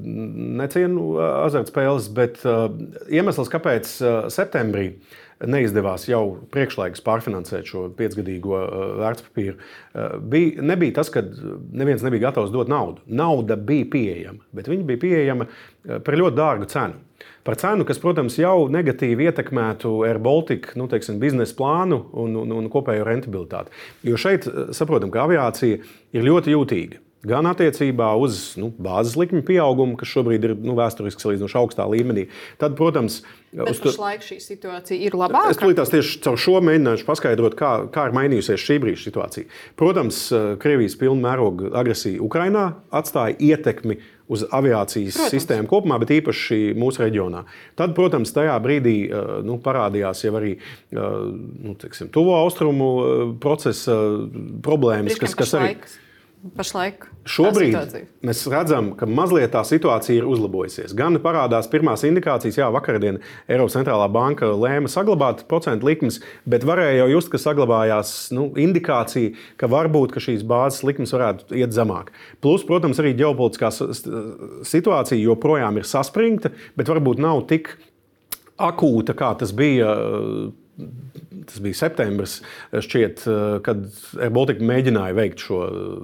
necienu 0.61 1.16
azartspēles, 1.20 2.11
bet 2.16 2.43
uh, 2.47 2.66
iemesls, 3.12 3.51
kāpēc 3.53 3.93
uh, 4.03 4.16
septembrī 4.33 4.91
neizdevās 5.45 6.07
jau 6.09 6.22
priekšlaikus 6.55 7.05
pārfinansēt 7.05 7.68
šo 7.68 7.87
piecgadīgo 7.99 8.61
uh, 8.61 8.84
vērtspapīru, 9.03 9.57
uh, 9.57 10.16
bija, 10.20 10.64
nebija 10.72 10.99
tas, 11.01 11.12
ka 11.12 11.24
neviens 11.26 12.05
nebija 12.07 12.28
gatavs 12.28 12.55
dot 12.55 12.70
naudu. 12.72 13.05
Nauda 13.07 13.59
bija 13.59 13.91
pieejama, 13.93 14.47
bet 14.57 14.70
viņa 14.72 14.89
bija 14.89 15.05
pieejama 15.05 15.51
par 16.07 16.16
ļoti 16.18 16.41
dārgu 16.41 16.70
cenu 16.72 17.05
par 17.47 17.57
cenu, 17.61 17.87
kas, 17.87 18.01
protams, 18.03 18.37
jau 18.41 18.66
negatīvi 18.72 19.28
ietekmētu 19.30 19.93
Air 20.09 20.18
Baltica 20.22 20.74
nu, 20.80 20.89
teiksim, 20.91 21.20
biznesa 21.22 21.55
plānu 21.59 22.01
un, 22.18 22.34
un, 22.43 22.55
un 22.59 22.70
kopējo 22.72 23.07
rentabilitāti. 23.07 23.74
Jo 24.07 24.18
šeit 24.20 24.49
eh, 24.51 24.70
saprotam, 24.76 25.12
ka 25.14 25.26
aviācija 25.26 25.78
ir 26.16 26.26
ļoti 26.26 26.57
jūtīga. 26.57 27.03
Gan 27.27 27.49
attiecībā 27.51 28.12
uz 28.22 28.55
nu, 28.61 28.68
bāzes 28.83 29.16
likmju 29.18 29.43
pieaugumu, 29.49 29.97
kas 29.99 30.11
šobrīd 30.12 30.45
ir 30.47 30.53
nu, 30.62 30.77
vēsturiski 30.79 31.24
salīdzinoši 31.24 31.59
augstā 31.59 31.87
līmenī. 31.91 32.27
Tad, 32.61 32.77
protams, 32.79 33.22
uz 33.51 33.81
to 33.81 33.91
pašlaik 33.91 34.22
šī 34.22 34.39
situācija 34.45 35.09
ir 35.09 35.16
labāka. 35.18 35.51
Es 35.51 35.59
tulītās 35.59 35.91
tieši 35.91 36.20
caur 36.22 36.39
šo 36.39 36.61
mēģināšu 36.66 37.07
paskaidrot, 37.09 37.57
kā, 37.59 37.72
kā 37.95 38.07
ir 38.07 38.14
mainījusies 38.14 38.62
šī 38.62 38.79
brīža 38.85 39.09
situācija. 39.09 39.51
Protams, 39.81 40.20
eh, 40.31 40.53
Krievijas 40.62 40.95
pilna 41.01 41.33
mēroga 41.33 41.72
agresija 41.83 42.22
Ukrainā 42.22 42.68
atstāja 42.95 43.35
ietekmi 43.49 43.99
uz 44.31 44.47
aviācijas 44.47 45.18
protams. 45.18 45.35
sistēmu 45.35 45.70
kopumā, 45.70 45.99
bet 46.03 46.14
īpaši 46.20 46.72
mūsu 46.79 47.05
reģionā. 47.05 47.45
Tad, 47.79 47.95
protams, 47.99 48.35
tajā 48.35 48.55
brīdī 48.62 48.97
uh, 49.07 49.37
nu, 49.47 49.59
parādījās 49.62 50.24
jau 50.27 50.35
arī 50.39 50.57
uh, 50.59 51.29
nu, 51.31 51.77
teiksim, 51.79 52.11
tuvo 52.14 52.35
austrumu 52.39 52.91
procesa 53.43 53.95
problēmas, 54.66 55.18
kas, 55.22 55.39
kas 55.39 55.55
arī. 55.59 55.77
Laiks 55.77 56.03
pašlaik? 56.57 57.07
Šobrīd 57.26 57.74
mēs 58.26 58.43
redzam, 58.51 58.93
ka 58.99 59.09
mazliet 59.11 59.53
tā 59.55 59.62
situācija 59.66 60.20
ir 60.20 60.28
uzlabojusies. 60.28 60.95
Gan 60.97 61.18
parādās 61.24 61.68
pirmās 61.70 62.05
indikācijas, 62.07 62.59
jā, 62.61 62.68
vakardien 62.74 63.18
Eiropas 63.51 63.76
centrālā 63.78 64.07
banka 64.12 64.49
lēma 64.53 64.91
saglabāt 64.93 65.45
procentu 65.51 65.89
likmes, 65.89 66.20
bet 66.49 66.66
varēja 66.68 67.03
jau 67.03 67.09
just, 67.16 67.32
ka 67.32 67.41
saglabājās 67.43 68.12
nu, 68.37 68.49
indikācija, 68.62 69.34
ka 69.61 69.70
varbūt 69.72 70.14
ka 70.14 70.22
šīs 70.22 70.45
bāzes 70.47 70.87
likmes 70.87 71.14
varētu 71.16 71.57
iet 71.59 71.74
zemāk. 71.76 72.12
Plus, 72.45 72.66
protams, 72.68 73.01
arī 73.03 73.16
ģeopolitiskā 73.18 73.72
situācija 74.66 75.18
joprojām 75.22 75.80
ir 75.80 75.89
saspringta, 75.89 76.55
bet 76.78 76.93
varbūt 76.93 77.22
nav 77.22 77.47
tik 77.51 77.74
akūta, 78.57 79.16
kā 79.16 79.34
tas 79.41 79.53
bija 79.57 79.91
tas 81.47 81.61
bija 81.62 81.77
septembris, 81.79 82.41
šķiet, 82.72 83.22
kad 83.64 83.85
Baltika 84.35 84.64
mēģināja 84.66 85.16
veikt 85.16 85.45
šo 85.47 85.61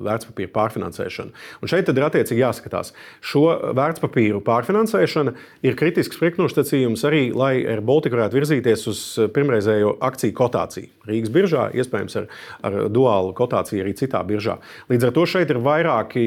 vērtspapīru 0.07 0.53
pārfinansēšanu. 0.55 1.35
Un 1.63 1.71
šeit 1.71 1.91
ir 1.91 2.07
attiecīgi 2.07 2.41
jāskatās. 2.41 2.93
Šo 3.25 3.45
vērtspapīru 3.77 4.41
pārfinansēšana 4.47 5.35
ir 5.67 5.77
kritisks 5.79 6.21
priekšnosacījums 6.21 7.05
arī, 7.09 7.25
lai 7.37 7.55
Baltika 7.85 8.17
varētu 8.17 8.39
virzīties 8.41 8.87
uz 8.93 9.03
pirmreizējo 9.35 9.97
akciju 10.05 10.37
kotāciju. 10.39 10.91
Rīgas 11.09 11.35
biržā, 11.35 11.67
iespējams, 11.77 12.17
ar, 12.21 12.29
ar 12.63 12.79
duālu 12.93 13.35
kotāciju 13.37 13.83
arī 13.83 13.97
citā 13.99 14.23
biržā. 14.27 14.59
Līdz 14.93 15.09
ar 15.09 15.15
to 15.17 15.27
šeit 15.29 15.51
ir 15.53 15.61
vairāki 15.65 16.25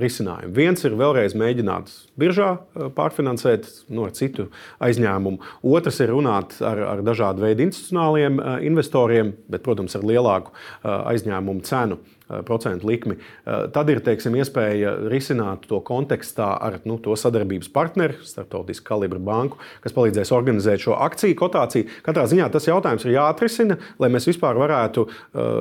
risinājumi. 0.00 0.54
Viens 0.56 0.84
ir 0.86 0.96
vēlreiz 0.98 1.36
mēģināt 1.38 1.92
biržā 2.20 2.54
pārfinansēt 2.96 3.68
no 3.92 4.08
citu 4.16 4.48
aizņēmumu. 4.84 5.42
Otrs 5.74 6.00
ir 6.04 6.14
runāt 6.14 6.56
ar, 6.64 6.80
ar 6.94 7.04
dažādu 7.04 7.44
veidu 7.44 7.66
institucionāliem 7.84 8.40
investoriem, 8.64 9.34
bet, 9.48 9.62
protams, 9.62 9.94
ar 9.96 10.04
lielāku 10.04 10.52
aizņēmumu 10.82 11.64
cenu. 11.64 12.00
Procentu 12.24 12.88
likmi. 12.88 13.18
Tad 13.44 13.90
ir 13.92 13.98
teiksim, 14.00 14.32
iespēja 14.40 14.94
risināt 15.12 15.66
to 15.68 15.76
kontekstā 15.84 16.46
ar 16.56 16.78
nu, 16.88 16.96
to 16.96 17.12
sadarbības 17.20 17.68
partneri, 17.68 18.16
starptautisku 18.24 18.86
kalibru 18.88 19.20
banku, 19.20 19.58
kas 19.84 19.92
palīdzēs 19.92 20.32
organizēt 20.32 20.80
šo 20.86 20.96
akciju 21.04 21.36
kotāciju. 21.36 21.90
Katrā 22.06 22.24
ziņā 22.32 22.46
tas 22.54 22.64
jautājums 22.64 23.04
ir 23.04 23.12
jāatrisina, 23.18 23.76
lai 24.00 24.08
mēs 24.08 24.24
vispār 24.30 24.56
varētu 24.56 25.04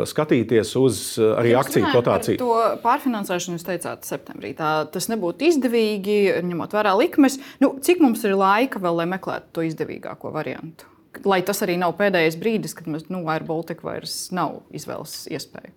skatīties 0.07 0.71
uz 0.80 1.01
arī 1.19 1.51
jūs 1.51 1.61
akciju 1.65 1.91
kotāciju. 1.91 2.39
To 2.39 2.55
pārfinansēšanu 2.86 3.59
jūs 3.59 3.67
teicāt 3.67 4.07
septembrī. 4.07 4.55
Tā, 4.55 4.71
tas 4.88 5.11
nebūtu 5.11 5.51
izdevīgi, 5.51 6.17
ņemot 6.47 6.80
vērā 6.80 6.95
likmes. 6.95 7.41
Nu, 7.59 7.76
cik 7.84 7.99
mums 8.07 8.24
ir 8.24 8.39
laika 8.39 8.80
vēl, 8.80 9.03
lai 9.03 9.11
meklētu 9.17 9.51
to 9.51 9.67
izdevīgāko 9.67 10.32
variantu? 10.32 10.88
Lai 11.26 11.41
tas 11.45 11.61
arī 11.66 11.78
nav 11.82 11.95
pēdējais 11.99 12.39
brīdis, 12.41 12.76
kad 12.78 12.89
mums 12.89 13.09
nu, 13.14 13.24
Air 13.32 13.45
Baltica 13.47 13.86
vairs 13.88 14.28
nav 14.36 14.61
izvēles 14.74 15.24
iespēja. 15.34 15.74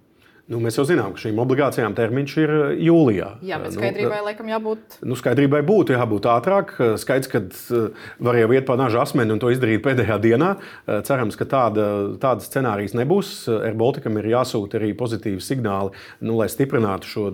Nu, 0.47 0.61
mēs 0.63 0.77
jau 0.79 0.85
zinām, 0.87 1.11
ka 1.11 1.19
šīm 1.25 1.41
obligācijām 1.43 1.95
termiņš 1.99 2.33
ir 2.39 2.51
eh, 2.55 2.75
jūlijā. 2.87 3.31
Jā, 3.43 3.57
bet 3.59 3.73
nu, 3.73 3.81
skaidrībai 3.81 4.19
nu, 4.21 4.27
laikam 4.29 4.51
jābūt. 4.53 4.97
Nu, 5.03 5.17
skaidrībai 5.19 5.59
būtu 5.67 5.97
jābūt 5.97 6.29
ātrāk. 6.31 6.71
Skaidrs, 7.03 7.31
ka 7.33 7.41
eh, 7.43 8.05
var 8.23 8.39
jau 8.39 8.53
iet 8.55 8.69
pa 8.69 8.77
naža 8.79 9.01
asmeni 9.03 9.35
un 9.35 9.41
to 9.43 9.51
izdarīt 9.51 9.83
pēdējā 9.83 10.21
dienā. 10.23 10.53
Eh, 10.87 11.01
cerams, 11.09 11.35
ka 11.41 11.49
tāda, 11.51 11.87
tāda 12.23 12.47
scenārijas 12.47 12.95
nebūs. 12.95 13.31
Air 13.57 13.75
Balticam 13.81 14.21
ir 14.21 14.29
jāsūta 14.37 14.79
arī 14.79 14.93
pozitīvi 14.95 15.43
signāli, 15.43 15.91
nu, 16.23 16.37
lai 16.39 16.47
stiprinātu 16.53 17.11
šo 17.11 17.25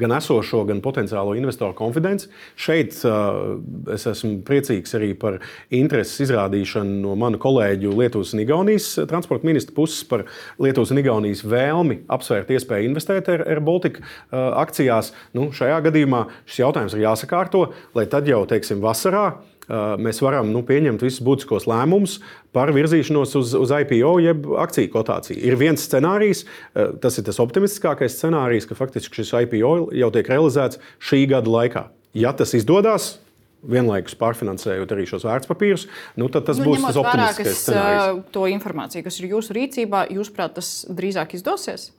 gan 0.00 0.16
esošo, 0.16 0.62
gan 0.72 0.80
potenciālo 0.80 1.36
investoru 1.36 1.76
konfidenci. 1.76 2.32
Šeit 2.56 2.96
es 3.92 4.08
esmu 4.08 4.40
priecīgs 4.48 4.96
arī 4.96 5.12
par 5.12 5.42
intereses 5.68 6.24
izrādīšanu 6.24 7.02
no 7.04 7.18
manu 7.20 7.36
kolēģu 7.42 7.92
Lietuvas 8.00 8.32
un 8.32 8.46
Igaunijas 8.46 8.88
transporta 9.12 9.44
ministra 9.48 9.76
puses 9.76 10.08
par 10.08 10.24
Lietuvas 10.62 10.94
un 10.94 11.04
Igaunijas 11.04 11.44
vēlmi 11.44 12.00
apsvērt 12.12 12.56
iespēja 12.62 12.88
investēt 12.88 13.30
Air 13.32 13.60
Baltica 13.64 14.02
uh, 14.02 14.52
akcijās. 14.62 15.12
Nu, 15.36 15.50
šajā 15.54 15.80
gadījumā 15.88 16.26
šis 16.46 16.62
jautājums 16.62 16.96
ir 16.96 17.04
jāsakārto, 17.06 17.66
lai 17.98 18.06
tad 18.10 18.30
jau, 18.30 18.44
teiksim, 18.48 18.80
vasarā 18.84 19.24
uh, 19.32 19.94
mēs 20.00 20.22
varam 20.24 20.52
nu, 20.54 20.62
pieņemt 20.66 21.02
visus 21.04 21.22
būtiskos 21.24 21.66
lēmumus 21.70 22.20
par 22.54 22.72
virzīšanos 22.74 23.34
uz, 23.40 23.56
uz 23.58 23.74
IPO, 23.82 24.14
jeb 24.24 24.46
akciju 24.62 24.92
kotāciju. 24.94 25.40
Ir 25.42 25.58
viens 25.60 25.82
scenārijs, 25.88 26.44
uh, 26.46 26.94
tas 27.02 27.18
ir 27.18 27.26
tas 27.28 27.42
optimistiskākais 27.42 28.16
scenārijs, 28.18 28.68
ka 28.70 28.78
faktiski 28.78 29.22
šis 29.22 29.34
IPO 29.44 29.74
jau 29.98 30.14
tiek 30.14 30.32
realizēts 30.32 30.80
šī 31.02 31.26
gada 31.34 31.52
laikā. 31.52 31.88
Ja 32.18 32.34
tas 32.36 32.52
izdodas, 32.56 33.14
vienlaikus 33.62 34.16
pārfinansējot 34.18 34.92
arī 34.94 35.06
šos 35.08 35.24
vērtspapīrus, 35.26 35.86
nu, 36.18 36.28
tad 36.32 36.46
tas 36.48 36.60
nu, 36.60 36.66
būs 36.68 36.82
tas 36.82 36.98
optimistiskais 36.98 37.64
scenārijs. 37.66 38.22
To 38.34 38.46
informāciju, 38.50 39.06
kas 39.06 39.18
ir 39.20 39.30
jūsu 39.32 39.56
rīcībā, 39.58 40.06
jūsuprāt, 40.16 40.56
tas 40.58 40.72
drīzāk 40.90 41.36
izdosies? 41.38 41.90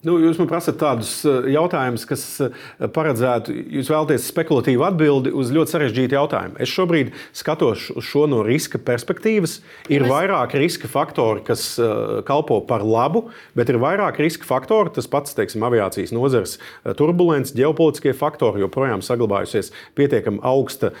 Nu, 0.00 0.14
jūs 0.16 0.38
man 0.40 0.48
prasat 0.48 0.78
tādus 0.80 1.10
eh, 1.28 1.50
jautājumus, 1.52 2.06
kas 2.08 2.22
eh, 2.40 2.54
paredzētu, 2.94 3.52
jūs 3.76 3.90
vēlaties 3.92 4.30
spekulatīvu 4.30 4.84
atbildi 4.86 5.32
uz 5.36 5.50
ļoti 5.52 5.74
sarežģītu 5.74 6.16
jautājumu. 6.16 6.56
Es 6.64 6.72
šobrīd 6.72 7.10
skatos 7.36 7.90
uz 7.92 8.06
šo 8.08 8.22
no 8.30 8.38
riska 8.46 8.80
perspektīvas. 8.80 9.58
Ir 9.92 10.06
vairāk 10.08 10.56
riska 10.56 10.88
faktori, 10.88 11.42
kas 11.44 11.74
uh, 11.82 12.22
kalpo 12.24 12.62
par 12.64 12.80
labu, 12.86 13.26
bet 13.58 13.68
ir 13.68 13.76
vairāk 13.82 14.22
riska 14.22 14.48
faktori. 14.48 14.94
Tas 14.96 15.08
pats, 15.10 15.34
teiksim, 15.36 15.60
aviācijas 15.68 16.14
nozares 16.16 16.56
turbulence, 16.96 17.52
ģeopolitiskie 17.58 18.14
faktori, 18.16 18.62
joprojām 18.64 19.04
saglabājusies 19.04 19.68
pietiekami 19.98 20.40
augsta 20.46 20.94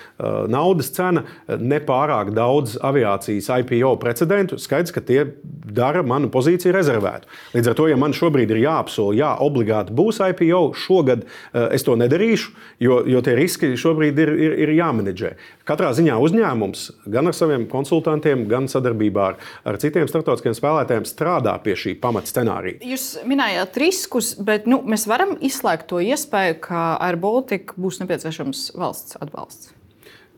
naudas 0.50 0.90
cena, 0.94 1.24
nepārāk 1.48 2.34
daudz 2.36 2.76
aviācijas 2.84 3.48
IPO 3.62 3.94
precedentu. 4.02 4.60
Skaidrs, 4.60 4.92
ka 4.94 5.04
tie 5.04 5.24
dara 5.70 6.04
manu 6.06 6.30
pozīciju 6.32 6.74
rezervētu. 6.74 7.30
Līdz 7.54 7.72
ar 7.72 7.78
to, 7.78 7.88
ja 7.90 7.98
man 8.00 8.16
šobrīd 8.16 8.52
ir 8.52 8.62
jāapsver, 8.64 8.89
jāapsola, 8.90 9.14
jā, 9.16 9.30
obligāti 9.40 9.94
būs 9.94 10.20
IPO. 10.20 10.74
Šogad 10.74 11.24
uh, 11.24 11.70
es 11.72 11.84
to 11.84 11.96
nedarīšu, 11.96 12.52
jo, 12.80 13.00
jo 13.06 13.20
tie 13.22 13.34
riski 13.38 13.76
šobrīd 13.76 14.18
ir, 14.18 14.32
ir, 14.34 14.56
ir 14.64 14.74
jāmenedžē. 14.74 15.36
Katrā 15.64 15.92
ziņā 15.94 16.18
uzņēmums 16.18 16.90
gan 17.06 17.30
ar 17.30 17.34
saviem 17.34 17.66
konsultantiem, 17.70 18.46
gan 18.50 18.68
sadarbībā 18.68 19.26
ar, 19.30 19.40
ar 19.64 19.78
citiem 19.80 20.08
starptautiskiem 20.10 20.54
spēlētājiem 20.56 21.06
strādā 21.08 21.56
pie 21.62 21.76
šī 21.78 21.96
pamatscenārija. 22.00 22.82
Jūs 22.84 23.20
minējāt 23.28 23.76
riskus, 23.80 24.34
bet 24.38 24.66
nu, 24.70 24.82
mēs 24.82 25.06
varam 25.10 25.36
izslēgt 25.40 25.90
to 25.90 26.02
iespēju, 26.02 26.60
ka 26.66 26.94
ar 27.00 27.20
Baltiku 27.20 27.78
būs 27.80 28.02
nepieciešams 28.02 28.72
valsts 28.78 29.20
atbalsts. 29.20 29.79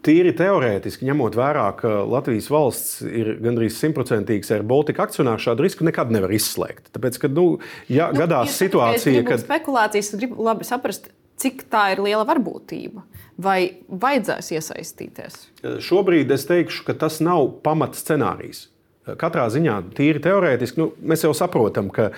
Tīri 0.03 0.32
teorētiski, 0.34 1.07
ņemot 1.07 1.36
vērā, 1.38 1.68
ka 1.78 2.00
Latvijas 2.11 2.48
valsts 2.50 3.05
ir 3.07 3.36
gandrīz 3.42 3.76
simtprocentīgs 3.78 4.50
ar 4.55 4.64
Baltiku 4.66 5.05
akcionāru, 5.05 5.42
šādu 5.44 5.62
risku 5.62 5.86
nekad 5.86 6.11
nevar 6.14 6.32
izslēgt. 6.34 6.90
Tāpēc, 6.96 7.20
kad 7.22 7.36
nu, 7.38 7.46
ja 7.92 8.11
nu, 8.11 8.18
gadās 8.24 8.57
situācija, 8.59 9.22
kad 9.28 9.44
spekulācijas, 9.44 10.11
gribu 10.18 10.42
labi 10.42 10.66
saprast, 10.66 11.07
cik 11.38 11.68
tā 11.70 11.92
ir 11.94 12.03
liela 12.03 12.26
varbūtība. 12.26 13.07
Vai 13.42 13.59
vajadzēs 13.88 14.50
iesaistīties? 14.59 15.38
Šobrīd 15.86 16.34
es 16.34 16.44
teikšu, 16.50 16.84
ka 16.90 16.98
tas 16.98 17.22
nav 17.24 17.46
pamatscenārijs. 17.64 18.66
Katrā 19.03 19.48
ziņā, 19.50 19.80
tīri 19.98 20.20
teorētiski, 20.22 20.78
nu, 20.78 20.92
mēs 21.11 21.24
jau 21.24 21.32
saprotam, 21.34 21.88
ka 21.90 22.12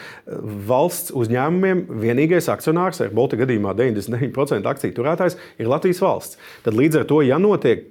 valsts 0.69 1.15
uzņēmumiem 1.17 1.87
vienīgais 2.03 2.51
akcionārs, 2.53 3.01
ar 3.01 3.15
Baltijas 3.17 3.47
gadījumā 3.47 3.73
99% 3.79 4.69
akciju 4.69 4.97
turētājs, 4.99 5.39
ir 5.57 5.71
Latvijas 5.73 6.03
valsts. 6.05 6.41
Tad 6.67 6.77
līdz 6.77 7.01
ar 7.01 7.07
to, 7.09 7.23
ja 7.25 7.41
notiek 7.41 7.87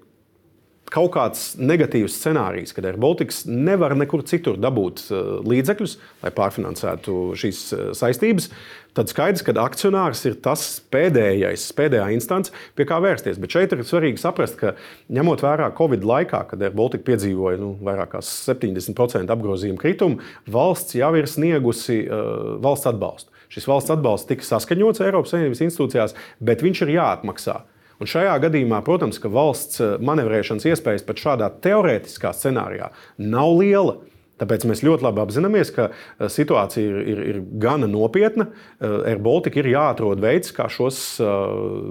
kaut 0.94 1.14
kāds 1.16 1.44
negatīvs 1.58 2.16
scenārijs, 2.20 2.74
kad 2.76 2.86
Airbaltics 2.86 3.44
nevar 3.50 3.96
nekur 3.98 4.22
citur 4.30 4.60
dabūt 4.62 5.08
līdzekļus, 5.48 5.98
lai 6.22 6.32
pārfinansētu 6.36 7.18
šīs 7.40 7.62
saistības, 7.98 8.50
tad 8.98 9.10
skaidrs, 9.10 9.44
ka 9.46 9.56
akcionārs 9.64 10.22
ir 10.30 10.38
tas 10.46 10.64
pēdējais, 10.94 11.66
pēdējā 11.78 12.08
instance, 12.14 12.54
pie 12.78 12.86
kā 12.90 13.00
vērsties. 13.04 13.42
Bet 13.42 13.56
šeit 13.56 13.74
ir 13.74 13.84
svarīgi 13.88 14.22
saprast, 14.22 14.60
ka 14.60 14.76
ņemot 15.14 15.44
vērā 15.44 15.72
Covid 15.78 16.06
laikā, 16.08 16.44
kad 16.52 16.66
Baltika 16.78 17.10
piedzīvoja 17.10 17.62
nu, 17.62 17.74
vairāk 17.84 18.14
kā 18.14 18.24
70% 18.28 19.34
apgrozījumu 19.34 19.82
kritumu, 19.82 20.22
valsts 20.54 20.98
jau 21.00 21.14
ir 21.18 21.30
sniegusi 21.30 22.04
uh, 22.06 22.58
valsts 22.64 22.94
atbalstu. 22.94 23.34
Šis 23.54 23.70
valsts 23.70 23.94
atbalsts 23.94 24.30
tika 24.30 24.46
saskaņots 24.46 25.04
Eiropas 25.06 25.34
Savienības 25.34 25.62
institūcijās, 25.68 26.16
bet 26.42 26.66
viņš 26.66 26.86
ir 26.86 26.96
jāatmaksā. 26.96 27.62
Un 28.02 28.10
šajā 28.10 28.38
gadījumā, 28.48 28.82
protams, 28.86 29.20
ka 29.22 29.32
valsts 29.32 29.82
manevrēšanas 30.04 30.66
iespējas 30.72 31.06
pat 31.08 31.22
šādā 31.22 31.52
teorētiskā 31.64 32.34
scenārijā 32.36 32.90
nav 33.22 33.54
liela. 33.60 34.00
Tāpēc 34.42 34.66
mēs 34.66 34.82
ļoti 34.84 35.06
labi 35.06 35.22
apzināmies, 35.24 35.70
ka 35.76 35.90
eh, 35.92 36.26
situācija 36.32 36.84
ir, 36.84 37.02
ir, 37.14 37.20
ir 37.32 37.42
gana 37.62 37.88
nopietna. 37.90 38.48
Eh, 38.50 38.96
AirBaltika 39.14 39.62
ir 39.62 39.70
jāatrod 39.76 40.24
veids, 40.24 40.52
kā 40.56 40.66
šos 40.74 41.00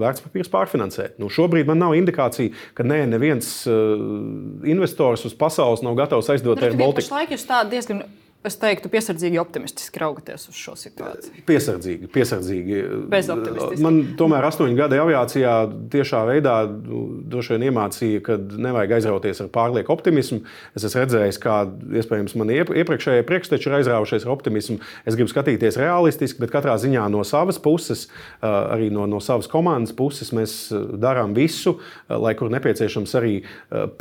vērtspapīrus 0.02 0.50
pārfinansēt. 0.52 1.20
Nu, 1.22 1.30
šobrīd 1.32 1.70
man 1.70 1.80
nav 1.84 1.94
indikācija, 1.98 2.52
ka 2.76 2.86
nē, 2.86 3.04
neviens 3.12 3.54
investors 4.68 5.24
uz 5.28 5.36
pasaules 5.38 5.84
nav 5.86 5.96
gatavs 6.00 6.32
aizdot 6.34 6.58
nu, 6.58 6.68
AirBaltika. 6.68 7.06
Pašlaik 7.06 7.36
jūs 7.36 7.46
tā 7.48 7.62
diezgan 7.70 8.02
Es 8.42 8.56
teiktu, 8.58 8.90
piesardzīgi 8.90 9.38
optimistiski 9.38 10.00
raugoties 10.02 10.48
uz 10.50 10.56
šo 10.58 10.72
situāciju. 10.74 11.44
Piesardzīgi, 11.46 12.08
piesardzīgi. 12.10 12.78
Man 13.84 14.00
tomēr 14.18 14.48
astoņu 14.48 14.74
gadu 14.80 14.98
aviācijā 14.98 15.52
tiešā 15.92 16.24
veidā 16.26 16.56
nu, 16.66 17.04
droši 17.30 17.54
vien 17.54 17.68
iemācīja, 17.68 18.22
ka 18.26 18.38
nevajag 18.42 18.96
aizrauties 18.96 19.44
ar 19.44 19.50
pārlieku 19.54 19.94
optimismu. 19.94 20.40
Es 20.74 20.88
esmu 20.88 21.04
redzējis, 21.04 21.38
kā 21.44 21.60
iespējams 22.00 22.34
mani 22.40 22.58
iepriekšējie 22.64 23.28
priekšteči 23.28 23.70
ir 23.70 23.76
aizraujušies 23.78 24.26
ar 24.26 24.34
optimismu. 24.34 24.80
Es 25.06 25.14
gribu 25.14 25.30
skatīties 25.30 25.78
realistiski, 25.78 26.42
bet 26.42 26.50
katrā 26.56 26.74
ziņā 26.82 27.06
no 27.14 27.22
savas 27.28 27.62
puses, 27.62 28.08
arī 28.42 28.90
no, 28.90 29.06
no 29.06 29.22
savas 29.22 29.46
komandas 29.52 29.94
puses, 29.94 30.34
mēs 30.34 30.56
darām 30.98 31.30
visu, 31.38 31.76
lai 32.10 32.34
kur 32.34 32.50
nepieciešams 32.50 33.14
arī 33.22 33.36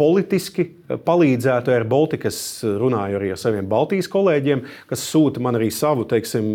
politiski 0.01 0.71
palīdzētu 1.05 1.77
Air 1.77 1.85
Baltica. 1.93 2.33
Es 2.33 2.63
runāju 2.65 3.21
arī 3.21 3.33
ar 3.35 3.39
saviem 3.45 3.69
Baltijas 3.69 4.09
kolēģiem 4.09 4.30
kolēģiem, 4.31 4.63
kas 4.89 5.03
sūta 5.11 5.41
man 5.43 5.57
arī 5.59 5.69
savu, 5.73 6.05
teiksim, 6.09 6.45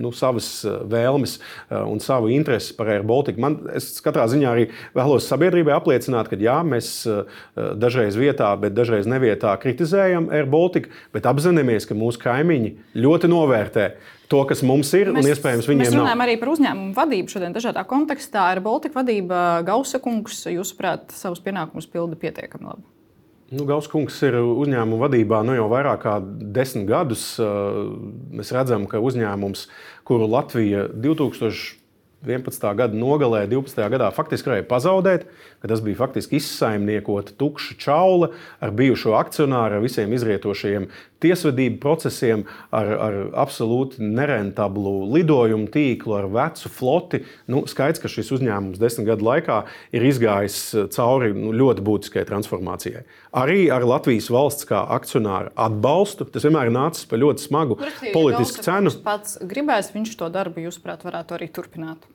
nu, 0.00 0.12
savas 0.16 0.48
eh, 0.64 0.80
vēlmes 0.92 1.38
eh, 1.38 1.76
un 1.84 2.00
savu 2.00 2.30
interesi 2.32 2.74
par 2.76 2.90
Air 2.92 3.04
Baltica. 3.06 3.40
Man, 3.42 3.60
es 3.76 4.00
katrā 4.04 4.26
ziņā 4.30 4.52
arī 4.52 4.68
vēlos 4.96 5.28
sabiedrībai 5.30 5.76
apliecināt, 5.76 6.30
ka 6.30 6.40
jā, 6.40 6.58
mēs 6.66 6.90
eh, 7.10 7.38
dažreiz 7.76 8.16
vietā, 8.18 8.52
bet 8.60 8.76
dažreiz 8.76 9.08
nevietā 9.08 9.54
kritizējam 9.60 10.30
Air 10.34 10.48
Baltica, 10.50 10.92
bet 11.14 11.28
apzināmies, 11.28 11.88
ka 11.88 11.96
mūsu 11.98 12.22
kaimiņi 12.24 12.74
ļoti 12.96 13.32
novērtē 13.32 13.88
to, 14.30 14.42
kas 14.48 14.64
mums 14.66 14.90
ir, 14.98 15.12
mēs, 15.14 15.22
un 15.22 15.30
iespējams 15.30 15.68
viņiem 15.70 15.84
mēs 15.84 15.94
runājam 15.94 16.18
nav. 16.18 16.26
arī 16.26 16.34
par 16.40 16.50
uzņēmumu 16.56 16.96
vadību 16.96 17.30
šodien 17.30 17.54
dažādā 17.54 17.86
kontekstā. 17.86 18.48
Ar 18.56 18.62
Baltiku 18.64 18.98
vadība 18.98 19.62
Gausakungs, 19.66 20.42
jūsuprāt, 20.50 21.14
savus 21.14 21.42
pienākumus 21.44 21.86
pilda 21.92 22.18
pietiekami 22.18 22.72
labi? 22.72 22.95
Nu, 23.46 23.62
Gauskungs 23.62 24.16
ir 24.26 24.40
uzņēmuma 24.42 25.04
vadībā 25.04 25.38
nu, 25.46 25.54
jau 25.54 25.68
vairāk 25.70 26.00
kā 26.02 26.16
desmit 26.56 26.88
gadus. 26.88 27.36
Mēs 27.38 28.50
redzam, 28.54 28.88
ka 28.90 28.98
uzņēmums, 28.98 29.68
kuru 30.06 30.30
Latvija 30.30 30.88
2000. 30.90 31.82
11. 32.26 32.64
gada 32.74 32.96
nogalē, 32.96 33.44
12. 33.46 33.76
gadā 33.92 34.08
faktiski 34.14 34.50
varēja 34.50 34.64
pazaudēt, 34.66 35.26
ka 35.62 35.68
tas 35.70 35.82
bija 35.84 35.98
faktiski 36.00 36.40
izsaimniekota 36.40 37.36
tukša 37.38 37.76
čaula 37.78 38.30
ar 38.58 38.72
bijušo 38.74 39.14
akcionāru, 39.18 39.78
ar 39.78 39.84
visiem 39.84 40.14
izrietošajiem 40.16 40.88
tiesvedību 41.24 41.78
procesiem, 41.82 42.44
ar, 42.74 42.90
ar 43.06 43.18
absolūti 43.44 44.04
nerentablu 44.04 44.94
lidojumu 45.14 45.68
tīklu, 45.72 46.16
ar 46.18 46.28
vecu 46.32 46.72
floti. 46.72 47.22
Nu, 47.50 47.64
skaidrs, 47.70 48.02
ka 48.02 48.10
šis 48.12 48.32
uzņēmums 48.36 48.80
desmit 48.82 49.08
gadu 49.10 49.28
laikā 49.28 49.60
ir 49.96 50.06
izgājis 50.08 50.58
cauri 50.96 51.32
nu, 51.36 51.52
ļoti 51.56 51.84
būtiskai 51.86 52.26
transformācijai. 52.28 53.04
Arī 53.36 53.66
ar 53.72 53.86
Latvijas 53.86 54.30
valsts 54.32 54.68
kā 54.68 54.82
akcionāru 54.96 55.52
atbalstu. 55.54 56.28
Tas 56.32 56.46
vienmēr 56.46 56.72
nācis 56.74 57.08
par 57.08 57.22
ļoti 57.22 57.46
smagu 57.46 57.78
politisku 58.12 58.64
cenu. 58.66 58.92
Pats 59.06 59.38
gribēs, 59.44 59.92
viņš 59.94 60.18
to 60.20 60.30
darbu, 60.32 60.66
jūsuprāt, 60.66 61.06
varētu 61.06 61.38
arī 61.38 61.50
turpināt. 61.52 62.06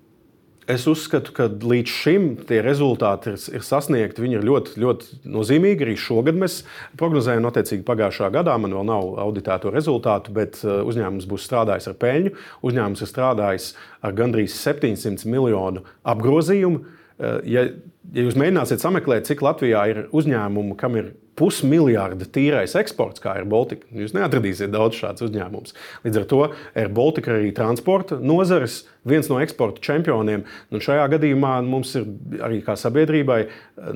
Es 0.70 0.84
uzskatu, 0.86 1.34
ka 1.34 1.48
līdz 1.50 1.90
šim 1.90 2.26
tie 2.46 2.60
rezultāti 2.62 3.32
ir, 3.34 3.40
ir 3.58 3.64
sasniegti. 3.66 4.22
Viņi 4.22 4.38
ir 4.38 4.46
ļoti, 4.46 4.76
ļoti 4.84 5.18
nozīmīgi. 5.34 5.88
Arī 5.88 5.96
šogad 5.98 6.38
mēs 6.38 6.60
prognozējam, 7.02 7.48
attiecīgi 7.50 7.86
pagājušā 7.88 8.30
gadā 8.36 8.54
man 8.62 8.76
vēl 8.78 8.86
nav 8.86 9.10
auditēto 9.26 9.74
rezultātu, 9.74 10.34
bet 10.38 10.60
uh, 10.62 10.84
uzņēmums 10.86 11.26
būs 11.32 11.48
strādājis 11.50 11.90
ar 11.90 11.98
peļņu. 12.04 12.34
Uzņēmums 12.70 13.02
ir 13.02 13.10
strādājis 13.10 13.72
ar 14.06 14.14
gandrīz 14.18 14.54
700 14.60 15.26
miljonu 15.34 15.82
apgrozījumu. 16.14 16.84
Uh, 16.86 17.42
ja, 17.50 17.66
ja 18.14 18.26
jūs 18.26 18.38
mēģināsiet 18.40 18.84
sameklēt, 18.84 19.28
cik 19.30 19.44
Latvijā 19.46 19.84
ir 19.92 20.06
uzņēmumu, 20.16 20.78
kam 20.80 20.98
ir 21.00 21.14
pusmiljarda 21.40 22.28
tīrais 22.30 22.74
eksports, 22.78 23.22
kā 23.24 23.38
ir 23.40 23.48
Baltika. 23.50 23.88
Jūs 23.96 24.14
neatradīsiet 24.14 24.72
daudz 24.74 25.00
šādus 25.00 25.30
uzņēmumus. 25.30 25.76
Līdz 26.04 26.20
ar 26.20 26.26
to 26.30 26.42
ir 26.78 26.92
Baltika 26.94 27.34
arī 27.34 27.54
transporta 27.56 28.18
nozares, 28.20 28.82
viens 29.08 29.30
no 29.32 29.40
eksporta 29.42 29.82
čempioniem. 29.82 30.44
Un 30.70 30.84
šajā 30.84 31.08
gadījumā 31.16 31.54
mums 31.66 31.96
ir 31.98 32.06
arī 32.46 32.60
kā 32.66 32.76
sabiedrībai 32.78 33.40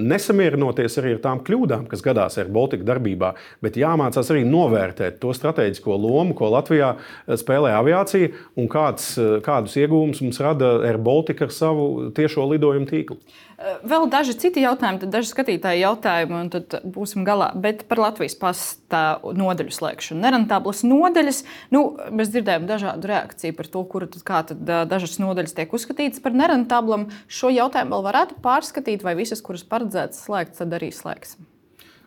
nesamierinoties 0.02 0.98
arī 1.02 1.16
ar 1.18 1.22
tām 1.28 1.44
kļūdām, 1.46 1.86
kas 1.92 2.04
gadās 2.06 2.40
ar 2.42 2.50
Baltika 2.56 2.88
darbībā, 2.88 3.34
bet 3.66 3.78
jāmācās 3.78 4.32
arī 4.34 4.46
novērtēt 4.50 5.20
to 5.22 5.36
strateģisko 5.36 6.00
lomu, 6.02 6.38
ko 6.40 6.50
Latvijā 6.56 6.96
spēlē 7.30 7.76
aviācija 7.78 8.32
un 8.58 8.72
kāds, 8.72 9.12
kādus 9.46 9.76
iegūmus 9.84 10.24
mums 10.26 10.42
rada 10.42 10.78
Air 10.88 10.98
Baltica 11.04 11.46
ar 11.46 11.54
savu 11.54 12.14
tiešo 12.16 12.48
lidojumu 12.56 12.90
tīklu. 12.90 13.20
Vēl 13.56 14.10
daži 14.12 14.34
citi 14.36 14.64
jautājumi, 14.66 15.00
tad 15.06 15.14
daži 15.14 15.30
skatītāji 15.32 15.80
jautājumi, 15.86 16.36
un 16.36 16.50
tad 16.52 16.76
būsim 16.84 17.24
galā. 17.28 17.54
Bet 17.56 17.86
par 17.88 18.02
Latvijas 18.04 18.36
pasta 18.40 19.04
nodaļu 19.24 19.72
slēgšanu. 19.72 20.20
Nerentablas 20.26 20.84
nodaļas, 20.84 21.42
nu, 21.72 21.86
mēs 22.12 22.34
dzirdējām 22.34 22.68
dažādu 22.68 23.12
reakciju 23.14 23.56
par 23.56 23.72
to, 23.72 23.86
kur 23.88 24.10
tad, 24.12 24.52
tad 24.52 24.70
dažas 24.92 25.16
nodaļas 25.24 25.56
tiek 25.56 25.80
uzskatītas 25.80 26.24
par 26.26 26.36
nerentablam. 26.36 27.08
Šo 27.32 27.54
jautājumu 27.56 27.96
vēl 27.96 28.08
varētu 28.12 28.40
pārskatīt, 28.44 29.08
vai 29.08 29.16
visas, 29.16 29.44
kuras 29.46 29.64
paredzētas 29.64 30.26
slēgt, 30.28 30.60
tad 30.60 30.76
arī 30.76 30.92
slēgsim. 30.92 31.48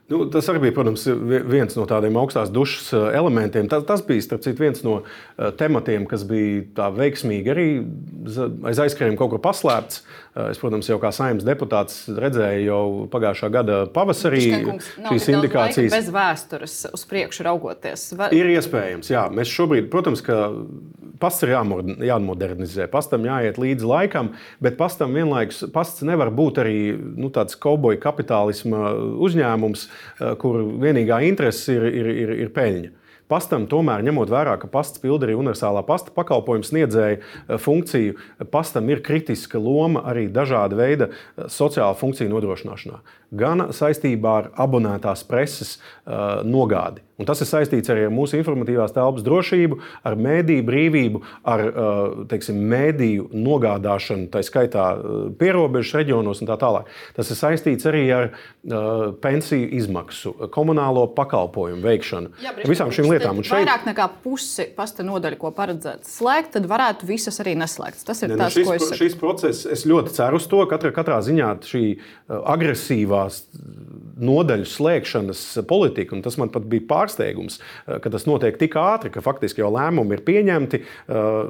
Nu, 0.09 0.23
tas 0.33 0.47
arī 0.49 0.63
bija 0.63 0.73
protams, 0.73 1.03
viens 1.51 1.75
no 1.77 1.85
tādiem 1.89 2.17
augstās 2.17 2.49
dušas 2.49 2.95
elementiem. 2.97 3.67
Tas, 3.69 3.83
tas 3.85 4.01
bija 4.09 4.39
citu, 4.41 4.55
viens 4.57 4.81
no 4.81 5.03
tematiem, 5.61 6.07
kas 6.09 6.25
bija 6.29 6.63
tā 6.79 6.87
veiksmīgi 6.97 7.53
arī 7.53 7.67
aiz 8.71 8.81
aizskrējuma 8.87 9.21
kaut 9.21 9.35
kur 9.35 9.43
paslēpts. 9.45 10.01
Es, 10.37 10.59
protams, 10.61 10.87
jau 10.91 10.99
kā 11.03 11.11
saimnes 11.15 11.47
deputāts 11.47 12.03
redzēju 12.13 12.65
jau 12.67 12.83
pagājušā 13.11 13.49
gada 13.51 13.79
pavasarī 13.95 14.43
šīs 14.45 15.29
indikācijas. 15.33 15.95
Bez 15.95 16.11
vēstures 16.15 16.77
uz 16.93 17.05
priekšu 17.09 17.47
raugoties. 17.49 18.05
Vai... 18.19 18.29
Ir 18.37 18.51
iespējams, 18.53 19.11
jā. 19.11 19.25
Mēs 19.35 19.51
šobrīd, 19.51 19.89
protams, 19.91 20.23
ka 20.23 20.37
pasts 21.19 21.47
ir 21.47 21.55
jāmodernizē, 21.57 22.87
pastam 22.93 23.27
jāiet 23.27 23.59
līdzi 23.59 23.89
laikam, 23.89 24.31
bet 24.63 24.79
pastam 24.79 25.17
vienlaikus 25.17 25.65
pasts 25.75 26.05
nevar 26.07 26.31
būt 26.35 26.63
arī 26.63 26.79
nu, 26.95 27.33
tāds 27.35 27.59
kauboja 27.59 27.99
kapitālisma 28.05 28.93
uzņēmums, 29.27 29.89
kur 30.43 30.63
vienīgā 30.85 31.23
interese 31.27 31.75
ir, 31.75 31.89
ir, 31.89 32.15
ir, 32.27 32.35
ir 32.47 32.55
peļņa. 32.55 32.95
Pastam, 33.29 33.67
tomēr, 33.69 34.01
ņemot 34.07 34.31
vērā, 34.33 34.55
ka 34.57 34.71
pasts 34.73 35.03
pilda 35.03 35.27
arī 35.27 35.35
universālā 35.37 35.83
pasta 35.85 36.15
pakalpojumu 36.17 36.65
sniedzēja 36.65 37.19
eh, 37.19 37.59
funkciju, 37.61 38.17
pastam 38.53 38.89
ir 38.89 39.03
kritiska 39.05 39.61
loma 39.61 40.07
arī 40.09 40.31
dažāda 40.33 40.79
veida 40.79 41.11
eh, 41.13 41.45
sociāla 41.53 41.97
funkciju 41.99 42.33
nodrošināšanā. 42.33 43.03
Gan 43.31 43.69
saistībā 43.77 44.37
ar 44.43 44.51
abonētās 44.57 45.27
preses 45.29 45.77
uh, 45.77 46.41
nogādi. 46.47 47.05
Un 47.19 47.27
tas 47.27 47.41
ir 47.43 47.49
saistīts 47.51 47.91
arī 47.91 48.05
ar 48.07 48.13
mūsu 48.15 48.39
informatīvās 48.39 48.93
telpas 48.95 49.25
drošību, 49.27 49.81
ar 50.07 50.15
mēdīju 50.23 50.65
brīvību, 50.69 51.21
ar 51.51 51.63
teiksim, 52.31 52.61
mēdīju 52.71 53.25
nogādāšanu, 53.35 54.29
tā 54.31 54.45
skaitā 54.47 54.85
pierobežas 55.41 55.97
reģionos 55.99 56.43
un 56.45 56.51
tā 56.51 56.55
tālāk. 56.61 56.87
Tas 57.17 57.33
ir 57.35 57.41
saistīts 57.41 57.89
arī 57.91 58.05
ar 58.15 58.29
pensiju 59.25 59.67
izmaksu, 59.81 60.35
komunālo 60.55 61.09
pakalpojumu 61.17 61.83
veikšanu, 61.83 62.31
Jā, 62.45 62.55
visām 62.71 62.95
šīm 62.95 63.11
lietām. 63.11 63.43
Šeit... 63.43 63.65
Vairāk 63.65 63.91
nekā 63.91 64.07
pusi 64.23 64.69
pasta 64.79 65.07
nodaļa, 65.07 65.41
ko 65.43 65.51
paredzēts 65.59 66.15
slēgt, 66.21 66.55
tad 66.55 66.71
varētu 66.71 67.11
visas 67.11 67.43
arī 67.43 67.57
neslēgt. 67.59 68.05
Tas 68.07 68.23
ir 68.23 68.31
ne, 68.31 68.39
tas, 68.45 68.55
šis, 68.55 68.69
ko 68.69 68.79
es 68.79 68.87
saku. 68.87 69.01
Šis 69.03 69.19
process, 69.19 69.67
es 69.67 69.85
ļoti 69.91 70.15
ceru 70.15 70.39
uz 70.39 70.47
to, 70.47 70.63
ka 70.71 70.79
katrā, 70.79 70.95
katrā 70.95 71.19
ziņā 71.27 71.51
šī 71.67 71.85
uh, 71.97 72.39
agresīvās 73.19 73.45
nodaļu 74.19 74.67
slēgšanas 74.67 75.43
politika, 75.69 76.17
un 76.17 76.23
tas 76.23 76.39
man 76.41 76.51
pat 76.51 76.67
bija 76.71 76.87
pārsteigums, 76.89 77.61
ka 77.87 78.11
tas 78.11 78.27
notiek 78.27 78.59
tik 78.59 78.77
ātri, 78.79 79.13
ka 79.15 79.23
faktiski 79.23 79.63
jau 79.63 79.71
lēmumi 79.75 80.17
ir 80.17 80.25
pieņemti, 80.27 80.83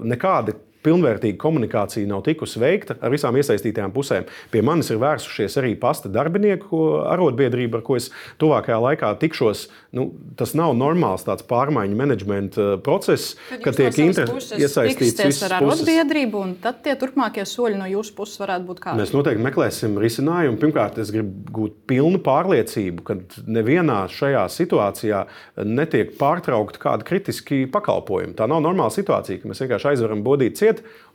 nekādi 0.04 0.56
pilnvērtīga 0.86 1.38
komunikācija 1.40 2.08
nav 2.08 2.22
tikusi 2.26 2.60
veikta 2.62 2.98
ar 3.02 3.12
visām 3.12 3.36
iesaistītajām 3.38 3.92
pusēm. 3.94 4.28
Pie 4.52 4.62
manis 4.66 4.90
ir 4.92 5.00
vērsušies 5.02 5.58
arī 5.60 5.74
pasta 5.80 6.10
darbinieku 6.12 6.82
arotbiedrība, 7.08 7.80
ar 7.80 7.86
ko 7.86 7.98
es 7.98 8.10
tuvākajā 8.40 8.78
laikā 8.84 9.12
tikšos. 9.22 9.66
Nu, 9.96 10.10
tas 10.36 10.52
nav 10.58 10.74
normāls 10.76 11.24
tāds 11.24 11.46
pārmaiņu 11.48 11.96
menedžmenta 11.96 12.64
uh, 12.64 12.80
process, 12.84 13.34
kad 13.64 13.78
tiek 13.78 13.96
inter... 14.04 14.28
iesaistīts 14.58 15.22
visas 15.24 15.46
ar 15.48 15.56
arotbiedrību, 15.62 16.42
un 16.44 16.54
tad 16.62 16.82
tie 16.84 16.92
turpmākie 17.00 17.46
soļi 17.48 17.80
no 17.80 17.88
jūsu 17.88 18.14
puses 18.18 18.40
varētu 18.42 18.68
būt 18.68 18.82
kādi. 18.84 19.00
Mēs 19.00 19.14
noteikti 19.16 19.44
meklēsim 19.46 19.96
risinājumu. 20.02 20.60
Pirmkārt, 20.60 21.00
es 21.00 21.12
gribu 21.14 21.54
gūt 21.56 21.78
pilnu 21.88 22.20
pārliecību, 22.24 23.06
ka 23.08 23.16
nevienā 23.48 24.02
šajā 24.12 24.44
situācijā 24.52 25.24
netiek 25.64 26.12
pārtraukti 26.20 26.82
kādi 26.82 27.08
kritiski 27.08 27.62
pakalpojumi. 27.72 28.36
Tā 28.36 28.48
nav 28.50 28.60
normāla 28.64 28.92
situācija, 28.92 29.40
ka 29.40 29.48
mēs 29.50 29.64
vienkārši 29.64 29.92
aizveram 29.94 30.20
bodīt 30.26 30.60
ciet, 30.60 30.67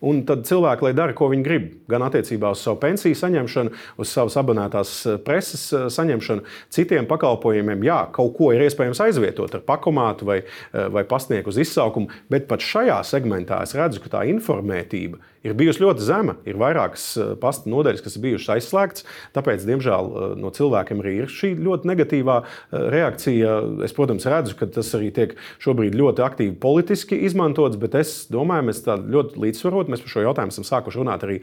un 0.03 0.21
tad 0.27 0.43
cilvēki, 0.47 0.88
lai 0.88 0.93
dara, 0.97 1.15
ko 1.15 1.30
viņi 1.31 1.45
grib. 1.45 1.67
Gan 1.91 2.03
attiecībā 2.05 2.51
uz 2.53 2.63
savu 2.63 2.80
pensiju 2.84 3.17
saņemšanu, 3.17 3.73
uz 4.03 4.11
savas 4.11 4.38
abonētās 4.39 4.93
eh, 5.07 5.19
preses 5.23 5.65
eh, 5.71 5.88
saņemšanu, 5.93 6.45
citiem 6.73 7.07
pakalpojumiem. 7.09 7.85
Jā, 7.88 7.99
kaut 8.15 8.35
ko 8.38 8.51
ir 8.53 8.65
iespējams 8.67 9.03
aizvietot 9.07 9.55
ar 9.55 9.65
pakomātu 9.67 10.27
vai, 10.30 10.41
eh, 10.43 10.88
vai 10.93 11.05
pasniegt 11.07 11.51
uz 11.51 11.59
izsaukumu, 11.63 12.11
bet 12.34 12.49
pat 12.51 12.63
šajā 12.63 12.99
segmentā 13.07 13.61
es 13.63 13.75
redzu, 13.77 14.03
ka 14.03 14.17
tā 14.17 14.25
informētība 14.34 15.21
ir 15.43 15.55
bijusi 15.59 15.84
ļoti 15.84 16.05
zema. 16.07 16.38
Ir 16.47 16.55
vairākas 16.59 17.05
pasta 17.41 17.67
nodaļas, 17.71 18.03
kas 18.03 18.15
ir 18.15 18.23
bijušas 18.23 18.53
aizslēgtas. 18.55 19.03
Tāpēc, 19.35 19.65
diemžēl, 19.67 20.11
no 20.39 20.51
cilvēkiem 20.55 21.01
arī 21.03 21.15
ir 21.19 21.31
šī 21.31 21.49
ļoti 21.59 21.89
negatīvā 21.89 22.38
reakcija. 22.71 23.57
Es, 23.84 23.91
protams, 23.95 24.23
redzu, 24.31 24.55
ka 24.59 24.69
tas 24.71 24.93
arī 24.95 25.11
tiek 25.15 25.35
šobrīd 25.63 25.97
ļoti 25.99 26.23
aktīvi 26.23 26.55
politiski 26.63 27.19
izmantots, 27.27 27.75
bet 27.81 27.97
es 27.99 28.15
domāju, 28.31 28.69
mēs 28.69 28.85
ļoti 28.88 29.43
līdzsvarot. 29.44 29.91
Mēs 29.91 30.03
par 30.06 30.14
šo 30.14 30.26
jautājumu 30.26 30.56
esam 30.56 30.68
sākuši 30.68 31.02
runāt 31.02 31.26
arī 31.28 31.40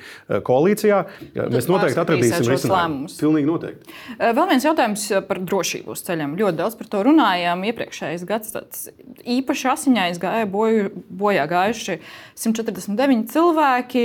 koalīcijā. 0.47 1.03
Mēs 1.55 1.71
noteikti 1.71 2.03
atradīsim 2.05 2.49
risinājumu. 2.51 3.11
Pilnīgi 3.21 3.51
noteikti. 3.51 3.99
Vēl 4.21 4.51
viens 4.55 4.69
jautājums 4.69 5.07
par 5.29 5.43
drošību 5.45 5.95
uz 5.95 6.05
ceļiem. 6.09 6.39
Ļoti 6.41 6.61
daudz 6.63 6.79
par 6.81 6.91
to 6.93 7.05
runājām. 7.11 7.67
Iepriekšējais 7.71 8.27
gads 8.29 8.55
tāds 8.57 8.89
īpaši 9.25 9.71
asiņains 9.75 10.23
gāja 10.23 10.49
bojā 10.51 11.47
gājuši 11.51 12.01
149 12.41 13.29
cilvēki 13.31 13.51
cilvēki, 13.61 14.03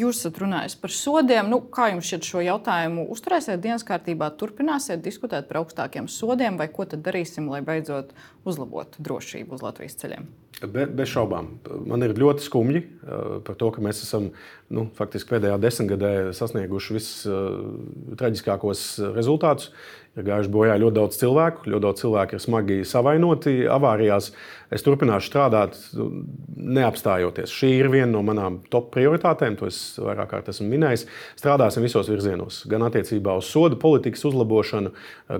jūs 0.00 0.20
esat 0.20 0.40
runājis 0.42 0.76
par 0.80 0.92
sodiem. 0.94 1.50
Nu, 1.50 1.60
kā 1.60 1.90
jums 1.92 2.06
šķiet 2.08 2.26
šo 2.26 2.42
jautājumu 2.44 3.06
uzturēsiet 3.12 3.62
dienas 3.62 3.84
kārtībā, 3.86 4.30
turpināsiet 4.38 5.02
diskutēt 5.04 5.48
par 5.48 5.62
augstākiem 5.62 6.08
sodiem, 6.08 6.58
vai 6.58 6.68
ko 6.72 6.86
tad 6.88 7.04
darīsim, 7.06 7.48
lai 7.50 7.62
beidzot 7.66 8.12
uzlabotu 8.48 9.02
drošību 9.04 9.56
uz 9.56 9.64
Latvijas 9.64 9.98
ceļiem? 10.00 10.28
Be, 10.72 10.86
bez 10.88 11.10
šaubām. 11.12 11.50
Man 11.84 12.04
ir 12.06 12.14
ļoti 12.16 12.46
skumji 12.46 12.80
uh, 12.80 13.38
par 13.44 13.58
to, 13.60 13.68
ka 13.74 13.82
mēs 13.84 14.00
esam 14.06 14.30
nu, 14.72 14.86
faktiski 14.96 15.34
pēdējā 15.34 15.58
desmitgadē 15.60 16.12
sasnieguši 16.36 16.96
vistraģiskākos 16.96 18.86
rezultātus. 19.16 19.72
Ir 20.16 20.24
gājuši 20.24 20.48
bojā 20.48 20.78
ļoti 20.80 20.96
daudz 20.96 21.18
cilvēku, 21.20 21.66
ļoti 21.68 21.84
daudz 21.84 22.00
cilvēku 22.00 22.38
ir 22.38 22.40
smagi 22.40 22.76
savainoti 22.88 23.66
avārijās. 23.68 24.30
Es 24.72 24.82
turpināšu 24.82 25.28
strādāt, 25.28 25.76
neapstājoties. 26.56 27.52
Šī 27.54 27.68
ir 27.76 27.86
viena 27.92 28.08
no 28.16 28.22
manām 28.26 28.56
top 28.72 28.88
prioritātēm, 28.96 29.54
to 29.60 29.68
es 29.68 29.78
vairāk 30.02 30.32
kārt 30.32 30.48
esmu 30.50 30.66
minējis. 30.72 31.04
Strādāsim 31.38 31.84
visos 31.86 32.08
virzienos, 32.10 32.64
gan 32.66 32.82
attiecībā 32.88 33.36
uz 33.38 33.46
sodu 33.46 33.78
politikas 33.78 34.24
uzlabošanu, 34.26 34.90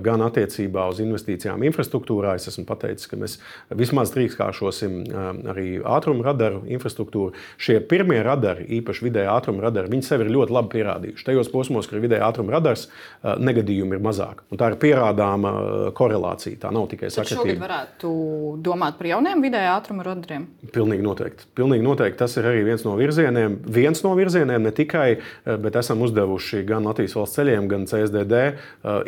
gan 0.05 0.23
attiecībā 0.23 0.85
uz 0.93 1.01
investīcijām 1.03 1.65
infrastruktūrā. 1.67 2.37
Es 2.39 2.47
esmu 2.53 2.63
pateicis, 2.69 3.09
ka 3.11 3.19
mēs 3.19 3.35
vismaz 3.81 4.13
trīskāršosim 4.15 5.01
arī 5.51 5.67
ātruma 5.83 6.29
radaru 6.29 6.63
infrastruktūru. 6.77 7.33
Šie 7.59 7.81
pirmie 7.83 8.21
radari, 8.23 8.69
īpaši 8.79 9.09
vidēja 9.09 9.35
ātruma 9.35 9.65
radari, 9.67 9.91
viņi 9.91 10.07
sev 10.07 10.23
ir 10.23 10.31
ļoti 10.37 10.55
labi 10.55 10.73
pierādījuši. 10.77 11.27
Tajos 11.33 11.51
posmos, 11.51 11.89
kur 11.89 11.99
ir 11.99 12.07
vidēja 12.07 12.29
ātruma 12.29 12.55
radars, 12.55 12.87
negadījumi 13.25 13.99
ir 13.99 14.07
mazāk. 14.07 14.45
Un 14.47 14.63
tā 14.63 14.66
ir 14.73 14.79
pierādāma 14.81 15.51
korelācija. 15.97 16.59
Tā 16.61 16.71
nav 16.73 16.87
tikai 16.91 17.09
sakritība. 17.13 17.45
Šogad 17.45 17.63
varētu 17.63 18.11
domāt 18.65 18.97
par 18.99 19.09
jauniem 19.11 19.43
vidējā 19.45 19.73
ātruma 19.77 20.05
radariem? 20.07 20.47
Pilnīgi 20.73 21.05
noteikti. 21.05 21.47
Pilnīgi 21.57 21.85
noteikti. 21.85 22.19
Tas 22.19 22.37
ir 22.39 22.47
arī 22.49 22.63
viens 22.67 22.83
no 22.87 22.95
virzieniem. 22.99 23.57
Viens 23.77 24.03
no 24.05 24.13
virzieniem 24.17 24.65
ne 24.67 24.73
tikai, 24.75 25.07
eh, 25.17 25.57
bet 25.63 25.77
esam 25.79 26.01
uzdevuši 26.05 26.63
gan 26.67 26.87
Latvijas 26.87 27.15
valsts 27.17 27.39
ceļiem, 27.39 27.69
gan 27.71 27.87
CSDD 27.89 28.43
eh, 28.43 28.55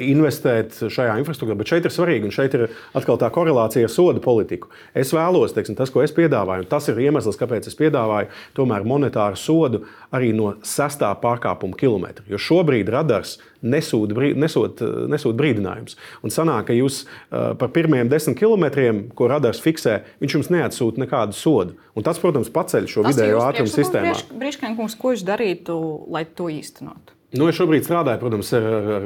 investēt 0.10 0.80
šajā 0.88 1.18
infrastruktūrā. 1.24 1.58
Bet 1.60 1.74
šeit 1.74 1.90
ir 1.90 1.96
svarīgi, 1.96 2.30
un 2.30 2.36
šeit 2.36 2.58
ir 2.58 2.68
atkal 2.98 3.20
tā 3.22 3.32
korelācija 3.34 3.90
ar 3.90 3.94
sodu 3.94 4.24
politiku. 4.24 4.72
Es 4.94 5.14
vēlos, 5.16 5.56
teiksim, 5.56 5.78
tas, 5.80 5.92
ko 5.94 6.04
es 6.06 6.16
piedāvāju, 6.16 6.66
un 6.66 6.72
tas 6.72 6.90
ir 6.92 7.00
iemesls, 7.06 7.40
kāpēc 7.40 7.70
es 7.70 7.78
piedāvāju 7.80 8.30
tomēr 8.58 8.88
monetāru 8.88 9.40
sodu 9.40 9.84
arī 10.16 10.32
no 10.36 10.54
sestā 10.66 11.12
pārkāpuma 11.22 11.78
kilometra. 11.80 12.26
Jo 12.30 12.40
šobrīd 12.42 12.90
radars 12.94 13.38
nesūta 13.62 14.32
nesūt, 14.40 14.84
nesūt 15.12 15.38
brīdinājumus. 15.40 15.98
Un 16.24 16.34
sanāk, 16.34 16.70
ka 16.70 16.78
jūs 16.78 17.04
par 17.30 17.72
pirmiem 17.76 18.10
desmit 18.12 18.40
kilometriem, 18.40 19.08
ko 19.16 19.30
radars 19.32 19.62
fiksē, 19.64 20.00
viņš 20.24 20.38
jums 20.38 20.52
neatsūta 20.56 21.04
nekādu 21.04 21.38
sodu. 21.38 21.78
Un 21.96 22.08
tas, 22.08 22.22
protams, 22.22 22.52
paceļ 22.56 22.90
šo 22.90 23.06
tas 23.06 23.16
vidējo 23.16 23.44
ātrumu 23.44 23.74
sistēmā. 23.74 24.18
Brīškānkungs, 24.40 24.98
ko 25.00 25.16
jūs 25.16 25.26
darītu, 25.28 25.80
lai 26.12 26.26
to 26.26 26.52
īstenotu? 26.54 27.19
Nu, 27.30 27.46
es 27.46 27.60
šobrīd 27.60 27.86
strādāju, 27.86 28.18
protams, 28.24 28.48
ar, 28.58 28.88
ar 28.96 29.04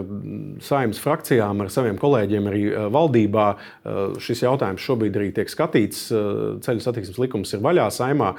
saimnes 0.64 1.00
frakcijām, 1.04 1.60
ar 1.60 1.72
saviem 1.74 1.98
kolēģiem 2.00 2.46
arī 2.48 2.62
eh, 2.70 2.84
valdībā. 2.96 3.48
Eh, 3.52 3.98
šis 4.24 4.46
jautājums 4.46 4.86
šobrīd 4.86 5.18
arī 5.20 5.34
tiek 5.36 5.50
skatīts. 5.52 6.06
Eh, 6.08 6.30
ceļu 6.64 6.86
satiksmes 6.86 7.20
likums 7.20 7.52
ir 7.52 7.60
vaļā 7.66 7.90
saimā. 7.92 8.30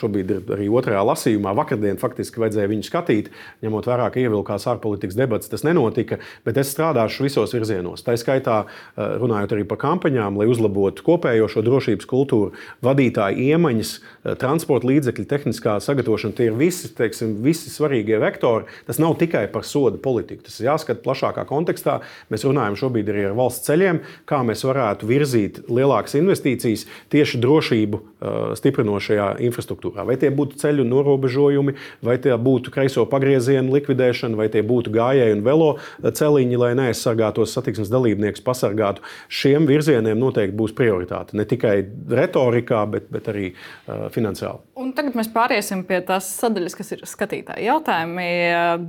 Šobrīd 0.00 0.32
ir 0.32 0.54
arī 0.56 0.68
otrajā 0.72 1.02
lasījumā. 1.04 1.52
Vakardien 1.58 2.00
faktiski 2.00 2.40
vajadzēja 2.40 2.70
viņu 2.72 2.86
skatīt, 2.88 3.28
ņemot 3.60 3.88
vērā, 3.90 4.06
ka 4.14 4.22
ievilkās 4.22 4.64
ārpolitikas 4.72 5.18
debats. 5.20 5.52
Tas 5.52 5.66
nenotika, 5.68 6.22
bet 6.48 6.62
es 6.64 6.72
strādāšu 6.72 7.28
visos 7.28 7.52
virzienos. 7.52 8.06
Tā 8.06 8.16
skaitā 8.16 8.62
runājot 8.96 9.52
arī 9.58 9.68
par 9.68 9.82
kampaņām, 9.84 10.40
lai 10.40 10.48
uzlabotu 10.48 11.04
kopējo 11.04 11.50
šo 11.52 11.66
drošības 11.66 12.08
kultūru, 12.08 12.54
vadītāju 12.84 13.44
iemaņas, 13.50 13.92
transporta 14.40 14.88
līdzekļu, 14.88 15.28
tehniskā 15.28 15.76
sagatavošana. 15.84 16.38
Tie 16.38 16.48
ir 16.48 16.56
visi, 16.56 16.88
teiksim, 16.96 17.36
visi 17.44 17.72
svarīgie 17.74 18.22
vektori. 18.22 18.70
Tas 18.88 19.02
nav 19.02 19.18
tikai 19.20 19.33
tikai 19.34 19.52
par 19.52 19.64
sodu 19.64 19.98
politiku. 19.98 20.44
Tas 20.46 20.60
ir 20.60 20.68
jāskata 20.68 21.02
plašākā 21.02 21.44
kontekstā. 21.48 21.98
Mēs 22.30 22.44
runājam 22.46 22.76
šobrīd 22.78 23.10
arī 23.10 23.24
ar 23.28 23.34
valsts 23.36 23.66
ceļiem, 23.66 24.00
kā 24.28 24.42
mēs 24.46 24.62
varētu 24.64 25.08
virzīt 25.08 25.60
lielākas 25.68 26.14
investīcijas 26.18 26.86
tieši 27.10 27.40
drošību 27.42 27.98
uh, 27.98 28.54
stiprinošajā 28.58 29.28
infrastruktūrā. 29.48 30.06
Vai 30.06 30.16
tie 30.20 30.30
būtu 30.30 30.60
ceļu 30.62 30.86
norobežojumi, 30.86 31.74
vai 32.04 32.18
tie 32.22 32.36
būtu 32.38 32.70
kreiso 32.74 33.06
pagriezienu 33.10 33.74
likvidēšana, 33.74 34.38
vai 34.38 34.48
tie 34.52 34.62
būtu 34.62 34.94
gājēji 34.94 35.38
un 35.38 35.44
velo 35.46 35.70
celiņi, 36.04 36.60
lai 36.60 36.72
neaizsargātos 36.78 37.56
satiksmes 37.56 37.90
dalībniekus, 37.92 38.44
pasargātu. 38.44 39.02
Šiem 39.28 39.66
virzieniem 39.66 40.20
noteikti 40.20 40.56
būs 40.58 40.76
prioritāte. 40.78 41.34
Ne 41.34 41.48
tikai 41.48 41.80
retorikā, 42.14 42.84
bet, 42.90 43.10
bet 43.12 43.32
arī 43.32 43.50
uh, 43.50 44.06
finansiāli. 44.14 44.62
Un 44.78 44.94
tagad 44.94 45.16
mēs 45.18 45.30
pāriesim 45.34 45.84
pie 45.88 46.00
tās 46.06 46.28
sadaļas, 46.38 46.74
kas 46.78 46.94
ir 46.94 47.04
skatītāji 47.08 47.68
jautājumi. 47.68 48.30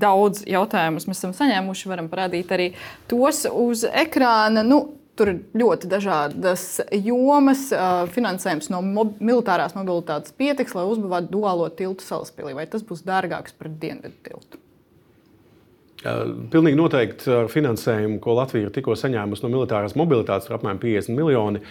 Daudz 0.01 0.34
daudz 0.35 0.43
jautājumus 0.49 1.07
mēs 1.07 1.21
esam 1.21 1.33
saņēmuši. 1.35 1.89
Varam 1.89 2.09
parādīt 2.11 2.51
arī 2.51 2.73
tos 3.07 3.45
uz 3.51 3.85
ekrāna. 3.85 4.65
Nu, 4.65 5.01
Tur 5.15 5.29
ir 5.31 5.37
ļoti 5.55 5.87
dažādas 5.87 6.81
jomas. 6.91 7.69
Finansējums 8.11 8.67
no 8.67 8.81
mob 8.83 9.13
militārās 9.23 9.71
mobilitātes 9.71 10.35
pietiks, 10.35 10.75
lai 10.75 10.83
uzbūvētu 10.91 11.31
duālo 11.31 11.69
tiltu 11.71 12.03
salaspīlī. 12.03 12.51
Vai 12.57 12.65
tas 12.67 12.83
būs 12.83 13.05
dārgāks 13.07 13.55
par 13.55 13.71
dienvidu 13.71 14.11
tiltu? 14.27 14.59
Pilnīgi 16.05 16.77
noteikti 16.77 17.31
ar 17.33 17.47
finansējumu, 17.49 18.19
ko 18.21 18.35
Latvija 18.37 18.67
ir 18.67 18.73
tikko 18.75 18.93
saņēmusi 18.99 19.41
no 19.41 19.49
militārās 19.49 19.95
mobilitātes, 19.97 20.45
ir 20.49 20.55
apmēram 20.57 20.77
50 20.81 21.17
miljoni. 21.17 21.61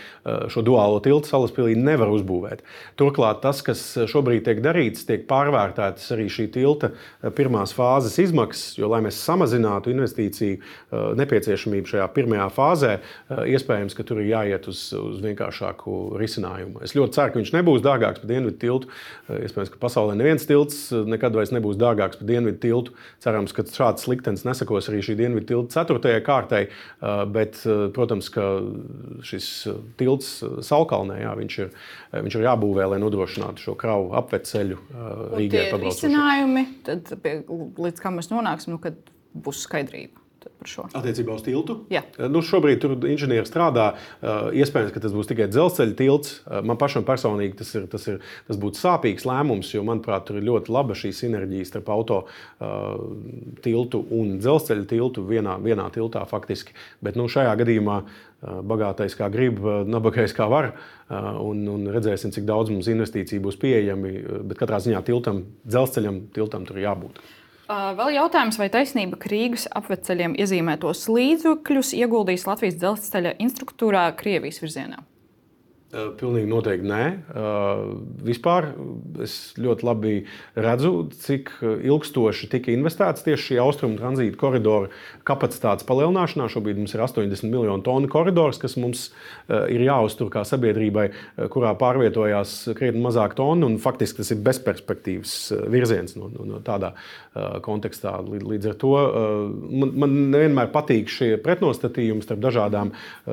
Šo 0.51 0.65
duālo 0.66 0.98
tiltu 1.05 1.31
salaspīlī 1.31 1.77
nevar 1.78 2.11
uzbūvēt. 2.11 2.65
Turklāt 2.98 3.39
tas, 3.44 3.61
kas 3.62 3.82
šobrīd 4.11 4.43
tiek 4.48 4.62
darīts, 4.65 5.06
tiek 5.06 5.28
pārvērtētas 5.31 6.09
arī 6.16 6.27
šī 6.32 6.48
tilta 6.56 6.90
pirmās 7.39 7.74
fāzes 7.77 8.19
izmaksas, 8.24 8.74
jo, 8.81 8.89
lai 8.90 9.01
mēs 9.06 9.20
samazinātu 9.23 9.93
investīciju 9.94 11.15
nepieciešamību 11.20 11.94
šajā 11.94 12.09
pirmajā 12.16 12.48
fāzē, 12.56 12.97
iespējams, 13.55 13.94
ka 13.94 14.09
tur 14.09 14.24
ir 14.24 14.32
jāiet 14.32 14.66
uz, 14.73 14.82
uz 14.98 15.23
vienkāršāku 15.23 16.19
risinājumu. 16.19 16.82
Es 16.82 16.97
ļoti 16.98 17.20
ceru, 17.20 17.36
ka 17.36 17.43
viņš 17.43 17.55
nebūs 17.61 17.86
dārgāks 17.86 18.24
par 18.24 18.32
dienvidu 18.35 18.59
tiltu. 18.66 18.90
Iespējams, 19.31 19.70
ka 19.70 19.81
pasaulē 19.86 20.19
neviens 20.19 20.51
tilts 20.51 20.89
nekad 20.90 21.39
vairs 21.39 21.55
nebūs 21.55 21.78
dārgāks 21.78 22.19
par 22.19 22.31
dienvidu 22.35 22.59
tiltu. 22.66 22.98
Cerams, 23.23 23.55
ka 23.55 23.66
šāds 23.69 24.09
slikts 24.09 24.23
liktenis 24.24 24.44
nesakos 24.46 24.88
arī 24.88 25.02
šī 25.05 25.16
dienvidu 25.18 25.46
tilta 25.51 25.80
ceturtajai 25.80 26.22
kārtai, 26.24 26.62
bet, 27.32 27.60
protams, 27.94 28.30
ka 28.32 28.46
šis 29.24 29.48
tilts 30.01 30.42
Saukalnē, 30.64 31.20
jā, 31.24 31.34
viņš, 31.36 31.59
ir, 31.60 31.72
viņš 32.16 32.38
ir 32.38 32.46
jābūvē, 32.48 32.88
lai 32.94 33.01
nodrošinātu 33.02 33.68
šo 33.68 33.76
kravu 33.76 34.14
apveceļu 34.16 34.80
Rīgai. 35.36 35.68
Risinājumi, 35.84 36.66
tad 36.86 37.16
pie, 37.22 37.38
līdz 37.48 38.01
kam 38.01 38.20
mēs 38.20 38.32
nonāksim, 38.32 38.76
nu, 38.76 38.80
kad 38.82 38.96
būs 39.34 39.66
skaidrība. 39.68 40.23
Par 40.64 40.72
šo? 40.72 40.86
Attiecībā 40.96 41.36
uz 41.36 41.44
tiltu? 41.44 41.76
Jā. 41.92 42.02
Nu, 42.32 42.42
šobrīd 42.44 42.80
tur 42.82 42.96
inženieri 43.08 43.46
strādā. 43.48 43.92
Iespējams, 44.24 44.92
ka 44.94 45.02
tas 45.04 45.14
būs 45.14 45.30
tikai 45.30 45.48
dzelzceļa 45.52 45.96
tilts. 45.98 46.34
Man 46.66 46.80
pašam 46.80 47.06
personīgi 47.06 47.58
tas, 47.60 47.72
ir, 47.76 47.86
tas, 47.92 48.08
ir, 48.10 48.20
tas 48.48 48.60
būtu 48.60 48.80
sāpīgs 48.80 49.28
lēmums, 49.28 49.74
jo, 49.76 49.84
manuprāt, 49.86 50.26
tur 50.28 50.40
ir 50.40 50.48
ļoti 50.48 50.74
laba 50.74 50.96
šī 50.98 51.12
sinerģija 51.14 51.68
starp 51.68 51.90
auto 51.94 52.24
tiltu 53.64 54.04
un 54.14 54.38
dzelzceļa 54.40 54.88
tiltu 54.90 55.26
vienā, 55.28 55.58
vienā 55.62 55.90
tiltā 55.94 56.24
faktiski. 56.30 56.76
Bet 57.04 57.20
nu, 57.20 57.28
šajā 57.30 57.54
gadījumā 57.60 58.00
bagātais 58.44 59.16
kā 59.16 59.30
grib, 59.32 59.60
nabagais 59.88 60.34
kā 60.36 60.48
var. 60.50 60.74
Un, 61.10 61.64
un 61.68 61.86
redzēsim, 61.92 62.32
cik 62.34 62.46
daudz 62.48 62.72
mums 62.72 62.88
investīciju 62.92 63.44
būs 63.44 63.60
pieejami. 63.60 64.16
Bet 64.48 64.60
katrā 64.60 64.80
ziņā 64.84 65.04
tiltam, 65.06 65.44
dzelzceļam, 65.68 66.26
tiltam 66.36 66.68
tur 66.68 66.80
jābūt. 66.82 67.20
Vēl 67.64 68.18
jautājums, 68.18 68.58
vai 68.60 68.68
taisnība, 68.68 69.16
ka 69.16 69.30
Rīgas 69.32 69.64
apveceļiem 69.72 70.34
iezīmētos 70.36 71.06
līdzekļus 71.08 71.94
ieguldīs 71.96 72.44
Latvijas 72.44 72.76
dzelzceļa 72.82 73.38
infrastruktūrā 73.40 74.04
Krievijas 74.18 74.60
virzienā? 74.60 75.00
Eh, 75.94 76.08
pilnīgi 76.18 76.48
noteikti 76.50 76.88
nē. 76.90 77.02
Eh, 77.14 77.82
vispār 78.26 78.66
es 79.22 79.54
ļoti 79.54 79.86
labi 79.86 80.14
redzu, 80.58 80.90
cik 81.22 81.52
ilgstoši 81.62 82.48
tika 82.50 82.72
investēts 82.74 83.22
tieši 83.22 83.52
šī 83.52 83.58
austrumu 83.62 84.00
tranzīta 84.00 84.38
koridora 84.40 84.88
kapacitātes 85.28 85.86
palielināšanā. 85.86 86.48
Šobrīd 86.50 86.80
mums 86.80 86.96
ir 86.96 87.04
80 87.04 87.46
miljonu 87.46 87.84
tonu 87.86 88.10
koridors, 88.10 88.58
kas 88.58 88.74
mums 88.80 89.04
eh, 89.46 89.70
ir 89.76 89.84
jāuztur 89.86 90.32
kā 90.34 90.42
sabiedrībai, 90.48 91.06
kurā 91.54 91.76
pārvietojās 91.78 92.56
krietni 92.74 93.04
mazāk 93.04 93.38
tonu. 93.38 93.70
Faktiski 93.78 94.22
tas 94.22 94.34
ir 94.34 94.42
bezperspektīvas 94.42 95.36
virziens 95.70 96.18
no, 96.18 96.32
no, 96.32 96.48
no 96.48 96.62
tādā 96.64 96.94
kontekstā. 97.62 98.16
Līdz 98.24 98.72
ar 98.72 98.76
to 98.78 98.92
man, 99.70 99.94
man 100.02 100.14
nevienmēr 100.32 100.70
patīk 100.74 101.10
šie 101.12 101.34
pretnostatījumi 101.42 102.24
starp 102.24 102.42
dažādām 102.42 102.92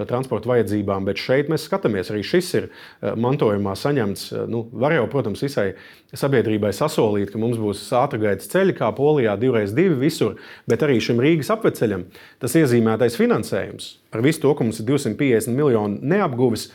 transporta 0.09 0.49
vajadzībām, 0.53 1.05
bet 1.09 1.21
šeit 1.21 1.49
mēs 1.51 1.67
skatāmies 1.69 2.09
arī 2.13 2.23
šis 2.25 2.50
ir 2.57 2.67
eh, 2.67 3.13
mantojumā 3.15 3.75
saņemts. 3.77 4.27
Eh, 4.33 4.43
nu, 4.51 4.65
var 4.83 4.95
jau, 4.95 5.07
protams, 5.11 5.43
visai 5.45 5.71
sabiedrībai 6.11 6.73
sasolīt, 6.75 7.31
ka 7.31 7.41
mums 7.41 7.61
būs 7.61 7.85
ātrgaitas 7.95 8.51
ceļi, 8.51 8.75
kā 8.79 8.91
Polijā, 8.97 9.37
divreiz 9.39 9.75
divi 9.77 9.97
visur, 10.07 10.37
bet 10.67 10.83
arī 10.85 10.99
šim 11.03 11.21
Rīgas 11.23 11.53
apveceļam 11.55 12.07
tas 12.43 12.57
iezīmētais 12.59 13.19
finansējums 13.19 14.00
ar 14.11 14.23
visu 14.25 14.43
to, 14.43 14.53
ka 14.55 14.65
mums 14.67 14.81
ir 14.81 14.87
250 14.89 15.55
miljoni 15.55 15.99
neapguvis, 16.13 16.69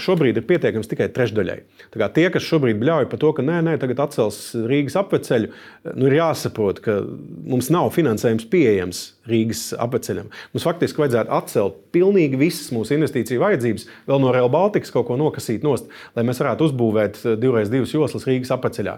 šobrīd 0.00 0.38
ir 0.40 0.46
pietiekams 0.48 0.88
tikai 0.88 1.10
trešdaļai. 1.12 1.58
Tie, 1.92 2.24
kas 2.32 2.46
šobrīd 2.46 2.78
bļauj 2.80 3.08
par 3.10 3.20
to, 3.20 3.34
ka 3.36 3.44
nē, 3.44 3.58
nē, 3.66 3.74
tagad 3.82 4.00
atcels 4.06 4.38
Rīgas 4.56 4.96
apveceļu, 4.96 5.50
nu 5.92 6.08
ir 6.08 6.16
jāsaprot, 6.22 6.80
ka 6.84 7.02
mums 7.04 7.68
nav 7.74 7.90
finansējums 7.92 8.48
pieejams 8.48 9.02
Rīgas 9.28 9.66
apveceļam. 9.76 10.30
Mums 10.54 10.64
faktiski 10.64 11.02
vajadzētu 11.02 11.34
atcelt 11.36 11.82
pilnīgi 11.92 12.40
visas 12.40 12.70
mūsu 12.72 12.96
investīciju 12.96 13.42
vajadzības, 13.42 13.84
vēl 14.08 14.22
no 14.24 14.32
Real 14.32 14.48
Baltikas 14.52 14.92
kaut 14.94 15.10
ko 15.10 15.18
nokasīt 15.20 15.66
nost, 15.66 15.90
lai 16.16 16.24
mēs 16.24 16.40
varētu 16.40 16.70
uzbūvēt 16.70 17.20
divreiz 17.36 17.68
divas 17.68 17.92
joslas 17.92 18.24
Rīgas 18.28 18.54
apveceļā. 18.56 18.96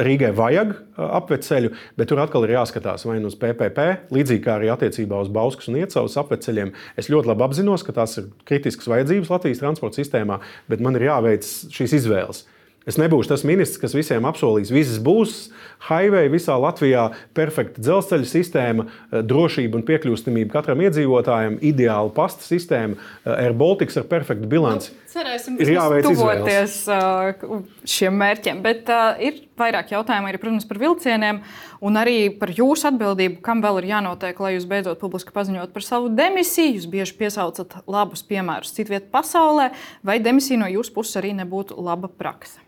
Rīgai 0.00 0.32
vajag 0.36 0.72
apveceļu, 0.96 1.74
bet 2.00 2.08
tur 2.08 2.24
atkal 2.24 2.48
ir 2.48 2.56
jāskatās 2.56 3.04
vai 3.04 3.18
nu 3.20 3.28
uz 3.28 3.36
PPP, 3.36 4.08
līdzīgi 4.16 4.44
kā 4.48 4.56
arī 4.56 4.72
attiecībā 4.72 5.20
uz 5.20 5.28
Bauskas 5.28 5.68
un 5.68 5.76
Iecavas 5.82 6.16
apveceļiem. 6.24 6.72
Es 7.00 7.08
ļoti 7.08 7.32
labi 7.32 7.46
apzinos, 7.46 7.84
ka 7.86 7.94
tās 7.96 8.18
ir 8.20 8.30
kritiskas 8.48 8.90
vajadzības 8.90 9.32
Latvijas 9.32 9.62
transporta 9.62 10.02
sistēmā, 10.02 10.40
bet 10.68 10.82
man 10.84 10.98
ir 10.98 11.08
jāveic 11.08 11.46
šīs 11.72 11.96
izvēles. 12.02 12.44
Es 12.88 12.96
nebūšu 12.96 13.28
tas 13.28 13.42
ministrs, 13.44 13.78
kas 13.78 13.92
visiem 13.92 14.24
apsolīs, 14.24 14.70
viss 14.72 15.00
būs 15.04 15.50
highway 15.90 16.30
visā 16.32 16.54
Latvijā, 16.56 17.10
perfekta 17.36 17.82
dzelzceļa 17.84 18.28
sistēma, 18.28 18.86
eh, 18.86 19.20
drošība 19.20 19.76
un 19.76 19.84
piekļūstamība 19.84 20.54
katram 20.54 20.80
iedzīvotājam, 20.86 21.58
ideāla 21.60 22.12
pasta 22.16 22.46
sistēma, 22.46 22.96
eh, 22.96 23.44
Air 23.44 23.52
Baltics 23.52 23.98
ar 24.00 24.08
perfektu 24.08 24.48
bilanci. 24.48 24.90
Cerēsim, 25.10 25.56
ka 25.58 25.66
tas 25.66 26.04
tuvoties 26.06 26.74
uh, 26.92 27.62
šiem 27.88 28.14
mērķiem. 28.20 28.60
Bet 28.62 28.90
uh, 28.94 29.18
ir 29.18 29.40
vairāk 29.58 29.90
jautājumu 29.90 30.30
arī, 30.30 30.38
protams, 30.38 30.66
par 30.68 30.78
vilcieniem 30.78 31.40
un 31.82 31.98
arī 31.98 32.28
par 32.38 32.52
jūsu 32.54 32.86
atbildību, 32.92 33.40
kam 33.42 33.62
vēl 33.64 33.80
ir 33.80 33.88
jānotiek, 33.90 34.38
lai 34.44 34.54
jūs 34.54 34.68
beidzot 34.70 35.00
publiski 35.02 35.34
paziņot 35.34 35.74
par 35.74 35.86
savu 35.86 36.12
demisiju. 36.14 36.76
Jūs 36.78 36.86
bieži 36.92 37.16
piesaucat 37.18 37.80
labus 37.90 38.22
piemērus 38.28 38.74
citvietā 38.76 39.10
pasaulē, 39.10 39.72
vai 40.06 40.20
demisija 40.22 40.60
no 40.62 40.70
jūsu 40.70 40.94
puses 40.94 41.18
arī 41.18 41.34
nebūtu 41.40 41.80
laba 41.82 42.10
praksa? 42.10 42.62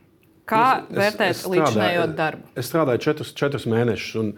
Kā 0.49 0.65
es, 0.83 0.91
vērtēt 0.99 1.45
līdzinējo 1.47 2.09
darbu? 2.19 2.51
Es 2.59 2.73
strādāju 2.73 3.05
četrus, 3.07 3.31
četrus 3.39 3.69
mēnešus, 3.71 4.19
un 4.19 4.35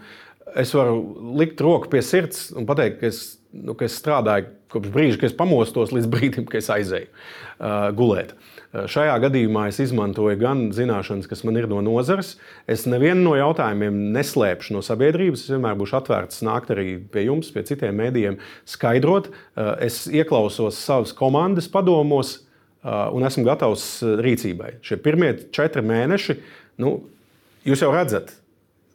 es 0.61 0.75
varu 0.77 1.01
likt 1.41 1.63
roku 1.65 1.89
pie 1.93 2.05
sirds 2.05 2.51
un 2.53 2.69
pateikt, 2.69 3.01
ka 3.01 3.09
es, 3.09 3.23
nu, 3.55 3.77
ka 3.79 3.87
es 3.87 3.97
strādāju 4.01 4.51
kopš 4.75 4.91
brīža, 4.95 5.21
kad 5.21 5.31
es 5.31 5.37
pamostos, 5.39 5.95
līdz 5.95 6.11
brīdim, 6.11 6.47
kad 6.51 6.59
es 6.63 6.71
aizēju 6.75 7.09
uh, 7.09 7.89
gulēt. 7.97 8.35
Uh, 8.35 8.89
šajā 8.91 9.15
gadījumā 9.23 9.69
es 9.71 9.79
izmantoju 9.85 10.37
gan 10.41 10.65
zināšanas, 10.75 11.29
kas 11.31 11.45
man 11.47 11.61
ir 11.61 11.69
no 11.71 11.79
nozares. 11.85 12.35
Es 12.71 12.87
nevienu 12.91 13.23
no 13.29 13.35
jautājumiem 13.39 14.01
neslēpšu 14.17 14.75
no 14.75 14.83
sabiedrības. 14.85 15.47
Es 15.47 15.55
vienmēr 15.55 15.79
būšu 15.79 16.01
atvērts 16.01 16.43
nākt 16.47 16.75
arī 16.75 16.97
pie 17.13 17.29
jums, 17.29 17.53
pie 17.55 17.63
citiem 17.69 17.95
mēdījiem, 18.03 18.41
skaidrot. 18.75 19.31
Uh, 19.31 19.77
es 19.87 20.05
ieklausos 20.11 20.81
savas 20.83 21.15
komandas 21.17 21.71
padomos, 21.71 22.41
Uh, 22.85 23.07
un 23.17 23.25
esmu 23.25 23.47
gatavs 23.47 23.83
uh, 24.05 24.19
rīcībai. 24.21 24.75
Šie 24.85 24.99
pirmie 25.01 25.31
četri 25.57 25.81
mēneši, 25.89 26.35
nu, 26.85 26.91
jūs 27.65 27.81
jau 27.81 27.89
redzat, 27.95 28.35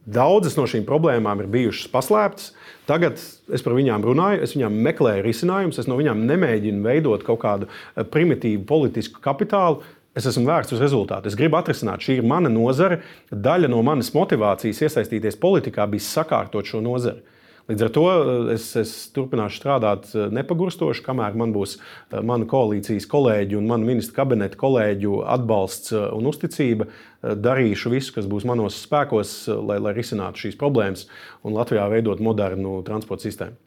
daudzas 0.05 0.57
no 0.57 0.65
šīm 0.69 0.85
problēmām 0.87 1.43
ir 1.43 1.49
bijušas 1.51 1.91
paslēptas. 1.93 2.51
Tagad 2.89 3.19
es 3.19 3.63
par 3.65 3.75
viņām 3.77 4.05
runāju, 4.05 4.41
es 4.45 4.55
viņām 4.55 4.77
meklēju 4.87 5.25
risinājumus, 5.25 5.79
es 5.81 5.89
no 5.89 5.97
viņām 5.99 6.25
nemēģinu 6.29 6.83
veidot 6.85 7.25
kaut 7.27 7.41
kādu 7.43 7.69
uh, 7.69 8.03
primitīvu 8.03 8.65
politisku 8.69 9.21
kapitālu. 9.23 9.83
Es 10.17 10.25
esmu 10.25 10.47
vērsts 10.49 10.73
uz 10.75 10.81
rezultātu. 10.81 11.29
Es 11.29 11.37
gribu 11.37 11.59
atrisināt, 11.59 12.01
šī 12.03 12.17
ir 12.19 12.25
mana 12.27 12.49
nozare. 12.51 13.03
Daļa 13.29 13.69
no 13.69 13.83
manas 13.85 14.09
motivācijas 14.15 14.81
iesaistīties 14.87 15.37
politikā 15.39 15.85
bija 15.87 16.07
sakārtot 16.07 16.67
šo 16.67 16.81
nozari. 16.83 17.21
Līdz 17.69 17.83
ar 17.85 17.91
to 17.93 18.03
eh, 18.09 18.29
es, 18.55 18.65
es 18.79 18.91
turpināšu 19.13 19.59
strādāt 19.61 20.09
eh, 20.15 20.25
nepagurstoši, 20.33 21.03
kamēr 21.05 21.37
man 21.37 21.53
būs 21.53 21.75
eh, 21.77 22.17
mana 22.25 22.47
koalīcijas 22.49 23.05
kolēģi 23.09 23.59
un 23.59 23.69
mana 23.69 23.85
ministra 23.85 24.23
kabineta 24.23 24.57
kolēģu 24.57 25.21
atbalsts 25.37 25.93
un 25.93 26.29
uzticība. 26.29 26.89
Darīšu 27.19 27.91
visu, 27.91 28.13
kas 28.15 28.29
būs 28.31 28.45
manos 28.47 28.77
spēkos, 28.79 29.33
lai, 29.67 29.75
lai 29.83 29.91
risinātu 29.93 30.45
šīs 30.45 30.57
problēmas 30.57 31.03
un 31.43 31.57
Latvijā 31.57 31.83
veidot 31.91 32.21
modernu 32.23 32.77
transporta 32.87 33.27
sistēmu. 33.27 33.59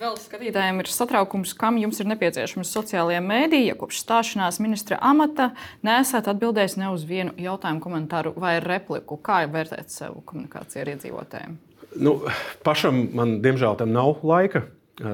Vēl 0.00 0.14
skatītājiem 0.16 0.78
ir 0.80 0.88
satraukums, 0.88 1.52
kam 1.58 1.76
jums 1.76 1.98
ir 2.00 2.08
nepieciešams 2.08 2.70
sociālajie 2.72 3.20
mēdīji. 3.20 3.72
Ja 3.72 3.76
kopš 3.76 4.00
stāšanās 4.06 4.60
ministra 4.62 4.96
amata 5.04 5.50
nesat 5.84 6.30
atbildējis 6.32 6.78
ne 6.80 6.94
uz 6.94 7.04
vienu 7.04 7.34
jautājumu, 7.36 7.82
komentāru 7.84 8.32
vai 8.40 8.54
repliku, 8.64 9.18
kā 9.20 9.42
vērtēt 9.50 9.92
savu 9.92 10.22
komunikāciju 10.30 10.86
ar 10.86 10.94
iedzīvotājiem? 10.94 11.58
Nu, 11.98 12.20
pašam 12.66 13.08
man, 13.16 13.40
diemžēl, 13.42 13.78
tam 13.80 13.94
nav 13.94 14.20
laika. 14.26 14.66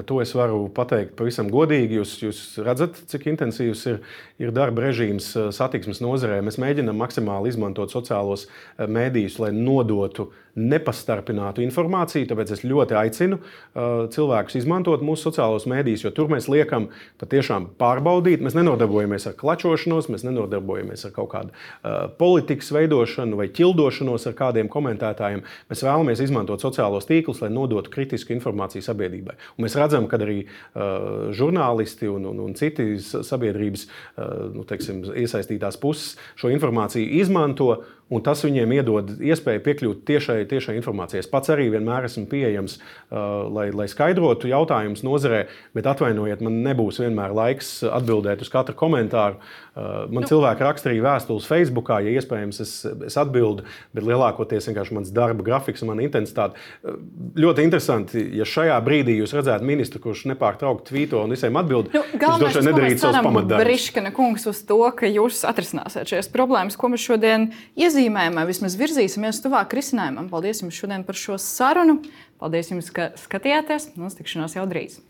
To 0.08 0.18
es 0.18 0.32
varu 0.34 0.64
pateikt 0.74 1.12
pavisam 1.14 1.46
godīgi. 1.52 2.00
Jūs, 2.00 2.16
jūs 2.24 2.40
redzat, 2.66 2.98
cik 3.06 3.28
intensīvs 3.30 3.84
ir, 3.92 4.00
ir 4.42 4.50
darba 4.54 4.82
režīms 4.88 5.28
satiksmes 5.54 6.02
nozarē. 6.02 6.40
Mēs 6.42 6.58
mēģinām 6.58 6.98
maksimāli 6.98 7.52
izmantot 7.52 7.94
sociālos 7.94 8.48
mēdījus, 8.82 9.38
lai 9.44 9.52
nodotu 9.54 10.26
uh, 10.26 10.40
nepastarpinātu 10.56 11.62
informāciju. 11.64 12.26
Tāpēc 12.30 12.52
es 12.56 12.64
ļoti 12.66 12.96
aicinu 12.96 13.38
uh, 13.38 14.06
cilvēkus 14.12 14.56
izmantot 14.60 15.04
mūsu 15.04 15.28
sociālos 15.28 15.68
mēdījus, 15.68 16.06
jo 16.06 16.12
tur 16.16 16.30
mēs 16.32 16.48
liekam 16.52 16.88
patiešām 17.20 17.68
pārbaudīt. 17.80 18.44
Mēs 18.44 18.56
nenodarbojamies 18.56 19.28
ar 19.30 19.36
klačošanos, 19.38 20.08
mēs 20.12 20.24
nenodarbojamies 20.26 21.06
ar 21.08 21.14
kaut 21.16 21.30
kādu 21.34 21.52
uh, 21.52 22.06
politikas 22.18 22.72
veidošanu 22.74 23.40
vai 23.40 23.48
ķildošanos 23.52 24.28
ar 24.30 24.36
kādiem 24.38 24.70
komentētājiem. 24.72 25.44
Mēs 25.70 25.84
vēlamies 25.84 26.24
izmantot 26.24 26.64
sociālos 26.64 27.08
tīklus, 27.08 27.42
lai 27.44 27.52
nodotu 27.52 27.92
kritisku 27.92 28.32
informāciju 28.36 28.84
sabiedrībai. 28.86 29.36
Un 29.56 29.66
mēs 29.66 29.76
redzam, 29.78 30.08
ka 30.08 30.20
arī 30.20 30.38
uh, 30.46 31.28
žurnālisti 31.36 32.08
un, 32.10 32.30
un, 32.32 32.40
un 32.48 32.56
citi 32.56 32.94
sabiedrības 33.04 33.86
uh, 33.86 34.48
nu, 34.56 34.64
teiksim, 34.68 35.04
iesaistītās 35.12 35.76
puses 35.82 36.16
šo 36.40 36.50
informāciju 36.54 37.20
izmanto 37.20 37.70
un 38.10 38.22
tas 38.22 38.44
viņiem 38.46 38.74
iedod 38.76 39.12
iespēju 39.18 39.62
piekļūt 39.64 40.02
tiešai, 40.06 40.38
tiešai 40.50 40.76
informācijai. 40.78 41.24
Es 41.24 41.30
pats 41.30 41.50
arī 41.54 41.68
vienmēr 41.74 42.06
esmu 42.06 42.26
pieejams, 42.30 42.78
uh, 42.78 43.46
lai, 43.50 43.68
lai 43.74 43.88
skaidrotu 43.90 44.50
jautājumus 44.52 45.02
nozarē, 45.06 45.46
bet 45.74 45.88
atvainojiet, 45.90 46.44
man 46.46 46.60
nebūs 46.66 47.02
vienmēr 47.02 47.34
laiks 47.34 47.80
atbildēt 47.90 48.46
uz 48.46 48.52
katru 48.52 48.78
komentāru. 48.78 49.40
Uh, 49.40 49.65
man 49.76 50.24
nu. 50.24 50.28
cilvēki 50.28 50.64
raksta 50.64 50.88
arī 50.90 51.02
vēstules 51.04 51.46
Facebook, 51.48 51.90
ja 52.00 52.12
iespējams 52.16 52.60
es, 52.64 52.72
es 53.10 53.16
atbildu, 53.20 53.66
bet 53.96 54.06
lielākoties 54.06 54.70
vienkārši 54.70 54.96
mans 54.96 55.12
darba 55.14 55.44
grafiks 55.46 55.84
un 55.84 55.90
mana 55.92 56.06
intensitāte. 56.06 56.56
Uh, 56.80 56.96
ļoti 57.36 57.66
interesanti, 57.66 58.22
ja 58.38 58.46
šajā 58.48 58.78
brīdī 58.86 59.18
jūs 59.18 59.34
redzētu 59.36 59.68
ministru, 59.68 60.00
kurš 60.06 60.26
nepārtraukti 60.32 60.88
tvīto 60.90 61.20
un 61.24 61.36
visiem 61.36 61.60
atbild, 61.60 61.92
nu, 61.92 62.04
vien 62.16 62.70
nedarītu 62.70 63.04
savus 63.04 63.20
pamatdarbus. 63.20 63.64
Briškana 63.66 64.12
kungs 64.16 64.48
uz 64.48 64.62
to, 64.68 64.80
ka 64.96 65.10
jūs 65.10 65.42
atrisināsiet 65.48 66.14
šīs 66.14 66.32
problēmas, 66.32 66.78
ko 66.80 66.92
mēs 66.92 67.04
šodien 67.06 67.50
iezīmējam, 67.76 68.40
vai 68.40 68.46
vismaz 68.48 68.78
virzīsimies 68.80 69.42
tuvāk 69.44 69.76
risinājumam. 69.76 70.30
Paldies 70.32 70.64
jums 70.64 70.80
šodien 70.80 71.04
par 71.06 71.20
šo 71.20 71.36
sarunu. 71.42 72.00
Paldies 72.40 72.72
jums, 72.72 72.92
ka 72.92 73.12
skatījāties. 73.20 73.92
Mums 73.96 74.18
tikšanās 74.18 74.58
jau 74.58 74.68
drīz. 74.68 75.00